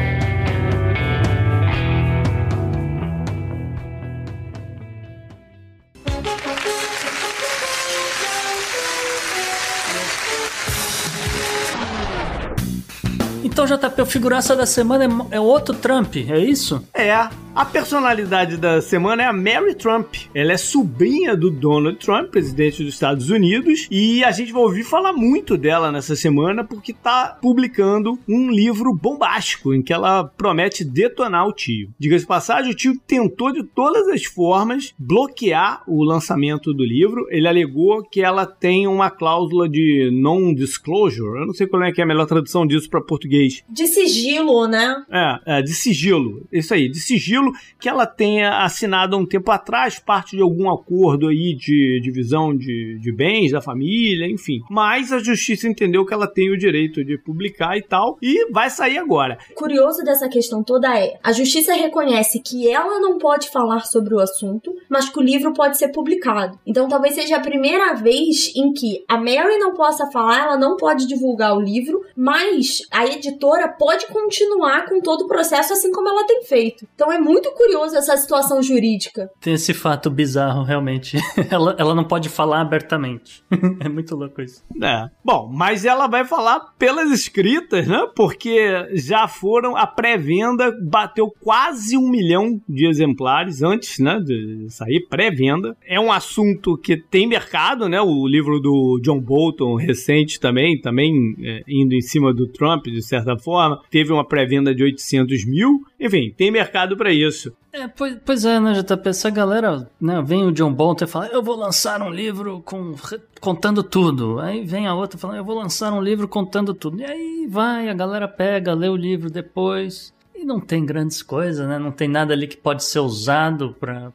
Então, 13.62 13.78
JP, 13.78 14.02
o 14.02 14.06
figuraça 14.06 14.56
da 14.56 14.66
semana 14.66 15.04
é, 15.04 15.36
é 15.36 15.40
outro 15.40 15.72
Trump, 15.72 16.16
é 16.16 16.36
isso? 16.40 16.84
É, 16.92 17.12
a 17.54 17.66
personalidade 17.66 18.56
da 18.56 18.80
semana 18.80 19.22
é 19.22 19.26
a 19.26 19.32
Mary 19.32 19.74
Trump. 19.74 20.14
Ela 20.34 20.52
é 20.52 20.56
sobrinha 20.56 21.36
do 21.36 21.50
Donald 21.50 21.98
Trump, 21.98 22.30
presidente 22.30 22.82
dos 22.82 22.94
Estados 22.94 23.28
Unidos, 23.28 23.86
e 23.90 24.24
a 24.24 24.32
gente 24.32 24.52
vai 24.52 24.62
ouvir 24.62 24.82
falar 24.82 25.12
muito 25.12 25.58
dela 25.58 25.92
nessa 25.92 26.16
semana 26.16 26.64
porque 26.64 26.94
tá 26.94 27.38
publicando 27.42 28.18
um 28.26 28.50
livro 28.50 28.94
bombástico 28.94 29.74
em 29.74 29.82
que 29.82 29.92
ela 29.92 30.24
promete 30.24 30.82
detonar 30.82 31.46
o 31.46 31.52
tio. 31.52 31.90
Diga-se 31.98 32.26
passagem, 32.26 32.72
o 32.72 32.74
tio 32.74 32.98
tentou 33.06 33.52
de 33.52 33.62
todas 33.62 34.08
as 34.08 34.24
formas 34.24 34.94
bloquear 34.98 35.82
o 35.86 36.02
lançamento 36.02 36.72
do 36.72 36.82
livro. 36.82 37.26
Ele 37.28 37.46
alegou 37.46 38.02
que 38.02 38.22
ela 38.22 38.46
tem 38.46 38.86
uma 38.86 39.10
cláusula 39.10 39.68
de 39.68 40.10
non-disclosure. 40.10 41.40
Eu 41.40 41.46
não 41.46 41.54
sei 41.54 41.66
qual 41.66 41.82
é, 41.82 41.92
que 41.92 42.00
é 42.00 42.04
a 42.04 42.08
melhor 42.08 42.24
tradução 42.24 42.66
disso 42.66 42.88
para 42.88 43.02
português. 43.02 43.51
De 43.68 43.86
sigilo, 43.86 44.66
né? 44.66 45.02
É, 45.10 45.58
é, 45.58 45.62
de 45.62 45.72
sigilo. 45.74 46.46
Isso 46.52 46.74
aí, 46.74 46.88
de 46.88 47.00
sigilo 47.00 47.52
que 47.80 47.88
ela 47.88 48.06
tenha 48.06 48.64
assinado 48.64 49.16
há 49.16 49.18
um 49.18 49.26
tempo 49.26 49.50
atrás, 49.50 49.98
parte 49.98 50.36
de 50.36 50.42
algum 50.42 50.70
acordo 50.70 51.28
aí 51.28 51.54
de 51.54 52.00
divisão 52.02 52.56
de, 52.56 52.98
de 53.00 53.12
bens 53.12 53.52
da 53.52 53.60
família, 53.60 54.26
enfim. 54.26 54.60
Mas 54.70 55.12
a 55.12 55.18
justiça 55.18 55.68
entendeu 55.68 56.04
que 56.04 56.14
ela 56.14 56.26
tem 56.26 56.50
o 56.50 56.58
direito 56.58 57.04
de 57.04 57.18
publicar 57.18 57.76
e 57.76 57.82
tal, 57.82 58.18
e 58.22 58.50
vai 58.50 58.70
sair 58.70 58.98
agora. 58.98 59.38
Curioso 59.54 60.02
dessa 60.04 60.28
questão 60.28 60.62
toda 60.62 60.98
é: 60.98 61.18
a 61.22 61.32
justiça 61.32 61.74
reconhece 61.74 62.40
que 62.40 62.68
ela 62.68 62.98
não 63.00 63.18
pode 63.18 63.50
falar 63.50 63.80
sobre 63.86 64.14
o 64.14 64.20
assunto, 64.20 64.74
mas 64.88 65.08
que 65.08 65.18
o 65.18 65.22
livro 65.22 65.52
pode 65.52 65.78
ser 65.78 65.88
publicado. 65.88 66.58
Então 66.66 66.88
talvez 66.88 67.14
seja 67.14 67.36
a 67.36 67.40
primeira 67.40 67.94
vez 67.94 68.52
em 68.56 68.72
que 68.72 69.04
a 69.08 69.16
Mary 69.16 69.58
não 69.58 69.74
possa 69.74 70.10
falar, 70.10 70.44
ela 70.44 70.58
não 70.58 70.76
pode 70.76 71.06
divulgar 71.06 71.56
o 71.56 71.60
livro, 71.60 72.02
mas 72.16 72.82
a 72.90 73.06
editora 73.06 73.41
pode 73.78 74.06
continuar 74.06 74.86
com 74.86 75.00
todo 75.00 75.22
o 75.22 75.28
processo 75.28 75.72
assim 75.72 75.90
como 75.92 76.08
ela 76.08 76.26
tem 76.26 76.42
feito. 76.44 76.86
Então 76.94 77.12
é 77.12 77.18
muito 77.18 77.50
curioso 77.52 77.96
essa 77.96 78.16
situação 78.16 78.62
jurídica. 78.62 79.30
Tem 79.40 79.54
esse 79.54 79.74
fato 79.74 80.10
bizarro, 80.10 80.62
realmente. 80.62 81.16
ela, 81.50 81.74
ela 81.78 81.94
não 81.94 82.04
pode 82.04 82.28
falar 82.28 82.60
abertamente. 82.60 83.42
é 83.80 83.88
muito 83.88 84.14
louco 84.14 84.40
isso. 84.40 84.62
É. 84.82 85.08
Bom, 85.24 85.50
mas 85.52 85.84
ela 85.84 86.06
vai 86.06 86.24
falar 86.24 86.60
pelas 86.78 87.10
escritas, 87.10 87.86
né? 87.86 88.06
Porque 88.14 88.88
já 88.94 89.26
foram, 89.28 89.76
a 89.76 89.86
pré-venda 89.86 90.72
bateu 90.82 91.28
quase 91.40 91.96
um 91.96 92.08
milhão 92.08 92.60
de 92.68 92.86
exemplares 92.86 93.62
antes, 93.62 93.98
né? 93.98 94.20
De 94.20 94.66
sair, 94.68 95.06
pré-venda. 95.08 95.76
É 95.86 95.98
um 95.98 96.12
assunto 96.12 96.76
que 96.76 96.96
tem 96.96 97.26
mercado, 97.26 97.88
né? 97.88 98.00
O 98.00 98.26
livro 98.26 98.60
do 98.60 99.00
John 99.02 99.20
Bolton, 99.20 99.74
recente 99.76 100.38
também, 100.38 100.80
também 100.80 101.12
é, 101.42 101.62
indo 101.68 101.94
em 101.94 102.00
cima 102.00 102.32
do 102.32 102.46
Trump, 102.46 102.86
de 102.86 103.02
certa 103.02 103.31
forma, 103.38 103.80
teve 103.90 104.12
uma 104.12 104.26
pré-venda 104.26 104.74
de 104.74 104.82
800 104.82 105.44
mil. 105.44 105.84
Enfim, 105.98 106.32
tem 106.36 106.50
mercado 106.50 106.96
para 106.96 107.12
isso. 107.12 107.52
É, 107.72 107.88
pois, 107.88 108.18
pois 108.24 108.44
é, 108.44 108.60
né, 108.60 108.72
JP? 108.74 109.08
Essa 109.08 109.30
galera, 109.30 109.88
né, 110.00 110.22
vem 110.24 110.44
o 110.44 110.52
John 110.52 110.72
Bolton 110.72 111.04
e 111.04 111.08
fala, 111.08 111.26
eu 111.28 111.42
vou 111.42 111.56
lançar 111.56 112.02
um 112.02 112.10
livro 112.10 112.60
com, 112.64 112.94
contando 113.40 113.82
tudo. 113.82 114.38
Aí 114.40 114.64
vem 114.64 114.86
a 114.86 114.94
outra 114.94 115.18
falando, 115.18 115.38
eu 115.38 115.44
vou 115.44 115.56
lançar 115.56 115.92
um 115.92 116.02
livro 116.02 116.28
contando 116.28 116.74
tudo. 116.74 117.00
E 117.00 117.04
aí 117.04 117.46
vai, 117.48 117.88
a 117.88 117.94
galera 117.94 118.28
pega, 118.28 118.74
lê 118.74 118.88
o 118.88 118.96
livro 118.96 119.30
depois. 119.30 120.12
E 120.34 120.44
não 120.44 120.60
tem 120.60 120.84
grandes 120.84 121.22
coisas, 121.22 121.66
né? 121.66 121.78
Não 121.78 121.92
tem 121.92 122.08
nada 122.08 122.34
ali 122.34 122.46
que 122.46 122.56
pode 122.56 122.84
ser 122.84 123.00
usado 123.00 123.74
pra 123.78 124.12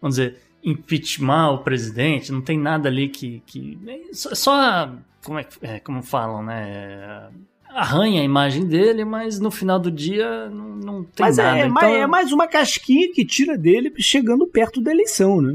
vamos 0.00 0.16
dizer, 0.16 0.38
impeachment 0.62 1.50
o 1.50 1.58
presidente. 1.58 2.32
Não 2.32 2.40
tem 2.40 2.58
nada 2.58 2.88
ali 2.88 3.08
que... 3.08 3.42
que 3.46 3.78
só, 4.12 4.34
só 4.34 4.92
como, 5.24 5.38
é, 5.38 5.46
é, 5.62 5.80
como 5.80 6.02
falam, 6.02 6.42
né? 6.42 7.28
Arranha 7.76 8.22
a 8.22 8.24
imagem 8.24 8.64
dele, 8.66 9.04
mas 9.04 9.38
no 9.38 9.50
final 9.50 9.78
do 9.78 9.90
dia 9.90 10.48
não, 10.48 10.76
não 10.76 11.04
tem 11.04 11.26
mas 11.26 11.36
nada. 11.36 11.58
É, 11.58 11.66
então, 11.66 11.94
é 11.94 12.06
mais 12.06 12.32
uma 12.32 12.46
casquinha 12.46 13.12
que 13.12 13.24
tira 13.24 13.56
dele 13.56 13.92
chegando 13.98 14.46
perto 14.46 14.80
da 14.80 14.90
eleição, 14.90 15.42
né? 15.42 15.54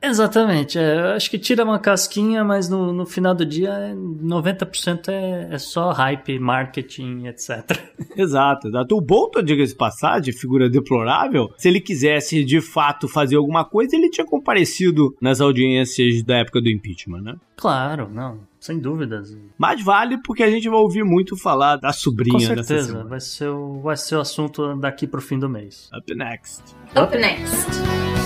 Exatamente, 0.00 0.78
é, 0.78 1.14
acho 1.16 1.28
que 1.28 1.38
tira 1.38 1.64
uma 1.64 1.78
casquinha, 1.78 2.44
mas 2.44 2.68
no, 2.68 2.92
no 2.92 3.04
final 3.04 3.34
do 3.34 3.44
dia 3.44 3.92
90% 3.96 5.08
é, 5.08 5.48
é 5.50 5.58
só 5.58 5.90
hype, 5.90 6.38
marketing, 6.38 7.26
etc. 7.26 7.76
Exato, 8.16 8.68
exato. 8.68 8.96
O 8.96 9.00
Bolton, 9.00 9.42
diga-se 9.42 9.74
passagem, 9.74 10.32
figura 10.32 10.68
deplorável, 10.68 11.52
se 11.56 11.68
ele 11.68 11.80
quisesse 11.80 12.44
de 12.44 12.60
fato 12.60 13.08
fazer 13.08 13.36
alguma 13.36 13.64
coisa, 13.64 13.96
ele 13.96 14.10
tinha 14.10 14.24
comparecido 14.26 15.16
nas 15.20 15.40
audiências 15.40 16.22
da 16.22 16.38
época 16.38 16.60
do 16.60 16.68
impeachment, 16.68 17.20
né? 17.22 17.34
Claro, 17.56 18.08
não, 18.12 18.40
sem 18.60 18.78
dúvidas. 18.78 19.36
Mas 19.56 19.82
vale 19.82 20.18
porque 20.22 20.42
a 20.42 20.50
gente 20.50 20.68
vai 20.68 20.78
ouvir 20.78 21.04
muito 21.04 21.36
falar 21.36 21.76
da 21.76 21.92
sobrinha 21.92 22.48
Com 22.48 22.54
dessa 22.54 22.64
certeza, 22.64 22.88
semana. 22.88 23.08
vai 23.08 23.20
ser, 23.20 23.48
o, 23.48 23.80
vai 23.80 23.96
ser 23.96 24.16
o 24.16 24.20
assunto 24.20 24.74
daqui 24.76 25.06
pro 25.06 25.20
fim 25.20 25.38
do 25.38 25.48
mês. 25.48 25.88
Up 25.96 26.14
next. 26.14 26.62
Up 26.96 27.16
next. 27.16 28.17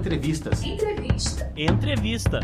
Entrevistas. 0.00 0.64
Entrevista. 1.54 2.40